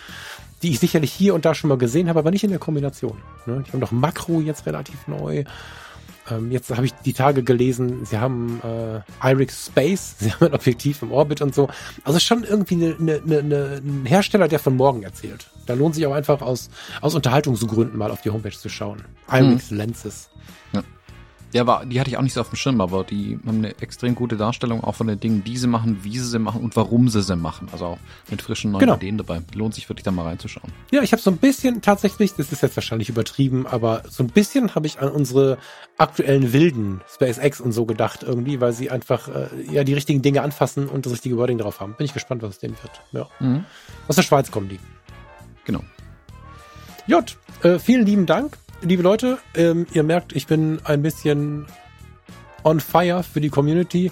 die 0.63 0.71
ich 0.71 0.79
sicherlich 0.79 1.11
hier 1.11 1.35
und 1.35 1.45
da 1.45 1.53
schon 1.53 1.67
mal 1.67 1.77
gesehen 1.77 2.09
habe, 2.09 2.17
aber 2.17 2.31
nicht 2.31 2.43
in 2.43 2.49
der 2.49 2.59
Kombination. 2.59 3.17
Ne? 3.45 3.63
Die 3.67 3.71
haben 3.71 3.81
doch 3.81 3.91
Makro 3.91 4.41
jetzt 4.41 4.65
relativ 4.65 5.07
neu. 5.07 5.43
Ähm, 6.29 6.51
jetzt 6.51 6.69
habe 6.71 6.85
ich 6.85 6.93
die 6.93 7.13
Tage 7.13 7.43
gelesen, 7.43 8.05
sie 8.05 8.17
haben 8.17 8.61
äh, 8.63 9.01
IRIX 9.27 9.67
Space, 9.67 10.15
sie 10.19 10.31
haben 10.31 10.47
ein 10.47 10.53
Objektiv 10.53 11.01
im 11.01 11.11
Orbit 11.11 11.41
und 11.41 11.55
so. 11.55 11.69
Also 12.03 12.19
schon 12.19 12.43
irgendwie 12.43 12.75
eine, 12.75 12.95
eine, 12.95 13.39
eine, 13.39 13.81
ein 13.83 14.05
Hersteller, 14.05 14.47
der 14.47 14.59
von 14.59 14.75
morgen 14.75 15.03
erzählt. 15.03 15.47
Da 15.65 15.73
lohnt 15.73 15.95
sich 15.95 16.05
auch 16.05 16.13
einfach 16.13 16.41
aus, 16.41 16.69
aus 17.01 17.15
Unterhaltungsgründen 17.15 17.97
mal 17.97 18.11
auf 18.11 18.21
die 18.21 18.29
Homepage 18.29 18.57
zu 18.57 18.69
schauen. 18.69 19.03
IRIX 19.31 19.69
hm. 19.69 19.77
Lenses. 19.77 20.29
Ja. 20.73 20.83
Ja, 21.51 21.65
war, 21.65 21.85
die 21.85 21.99
hatte 21.99 22.11
ich 22.11 22.17
auch 22.17 22.21
nicht 22.21 22.33
so 22.33 22.41
auf 22.41 22.49
dem 22.49 22.57
Schirm, 22.57 22.79
aber 22.79 23.03
die 23.03 23.39
haben 23.45 23.57
eine 23.57 23.69
extrem 23.81 24.13
gute 24.13 24.37
Darstellung 24.37 24.83
auch 24.83 24.93
von 24.93 25.07
den 25.07 25.19
Dingen, 25.19 25.43
die 25.43 25.57
sie 25.57 25.65
machen, 25.65 26.03
wie 26.03 26.19
sie 26.19 26.27
sie 26.27 26.37
machen 26.37 26.61
und 26.61 26.75
warum 26.75 27.09
sie 27.09 27.23
sie 27.23 27.35
machen. 27.35 27.67
Also 27.71 27.85
auch 27.85 27.97
mit 28.29 28.41
frischen 28.41 28.71
neuen 28.71 28.81
genau. 28.81 28.95
Ideen 28.95 29.17
dabei. 29.17 29.41
Lohnt 29.55 29.73
sich 29.73 29.89
wirklich 29.89 30.03
da 30.03 30.11
mal 30.11 30.23
reinzuschauen. 30.23 30.71
Ja, 30.91 31.01
ich 31.01 31.11
habe 31.11 31.21
so 31.21 31.31
ein 31.31 31.37
bisschen 31.37 31.81
tatsächlich, 31.81 32.35
das 32.35 32.51
ist 32.51 32.61
jetzt 32.61 32.77
wahrscheinlich 32.77 33.09
übertrieben, 33.09 33.65
aber 33.65 34.03
so 34.07 34.23
ein 34.23 34.27
bisschen 34.27 34.75
habe 34.75 34.85
ich 34.85 34.99
an 34.99 35.09
unsere 35.09 35.57
aktuellen 35.97 36.53
wilden 36.53 37.01
SpaceX 37.11 37.59
und 37.59 37.71
so 37.71 37.85
gedacht 37.85 38.21
irgendwie, 38.21 38.61
weil 38.61 38.73
sie 38.73 38.91
einfach 38.91 39.27
äh, 39.27 39.47
ja 39.71 39.83
die 39.83 39.95
richtigen 39.95 40.21
Dinge 40.21 40.43
anfassen 40.43 40.87
und 40.87 41.07
das 41.07 41.13
richtige 41.13 41.37
Wording 41.37 41.57
drauf 41.57 41.79
haben. 41.79 41.95
Bin 41.95 42.05
ich 42.05 42.13
gespannt, 42.13 42.43
was 42.43 42.51
es 42.51 42.59
denen 42.59 42.77
wird. 42.83 43.01
Ja. 43.11 43.27
Mhm. 43.39 43.65
Aus 44.07 44.15
der 44.15 44.23
Schweiz 44.23 44.51
kommen 44.51 44.69
die. 44.69 44.79
Genau. 45.65 45.81
Jut, 47.07 47.37
äh, 47.63 47.79
vielen 47.79 48.05
lieben 48.05 48.27
Dank 48.27 48.55
liebe 48.81 49.03
Leute, 49.03 49.39
ähm, 49.55 49.85
ihr 49.93 50.03
merkt, 50.03 50.35
ich 50.35 50.47
bin 50.47 50.79
ein 50.83 51.01
bisschen 51.01 51.65
on 52.63 52.79
fire 52.79 53.23
für 53.23 53.41
die 53.41 53.49
Community. 53.49 54.11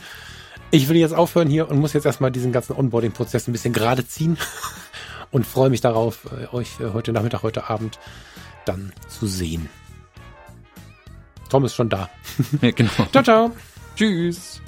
Ich 0.71 0.89
will 0.89 0.97
jetzt 0.97 1.13
aufhören 1.13 1.47
hier 1.47 1.69
und 1.69 1.79
muss 1.79 1.93
jetzt 1.93 2.05
erstmal 2.05 2.31
diesen 2.31 2.51
ganzen 2.51 2.75
Onboarding-Prozess 2.75 3.47
ein 3.47 3.51
bisschen 3.53 3.73
gerade 3.73 4.05
ziehen 4.05 4.37
und 5.31 5.45
freue 5.45 5.69
mich 5.69 5.81
darauf, 5.81 6.27
äh, 6.31 6.53
euch 6.55 6.79
äh, 6.79 6.91
heute 6.93 7.13
Nachmittag, 7.13 7.43
heute 7.43 7.69
Abend 7.69 7.99
dann 8.65 8.91
zu 9.07 9.27
sehen. 9.27 9.69
Tom 11.49 11.63
ist 11.63 11.75
schon 11.75 11.89
da. 11.89 12.09
Ja, 12.61 12.71
genau. 12.71 12.91
Ciao, 13.11 13.23
ciao. 13.23 13.51
Tschüss. 13.95 14.61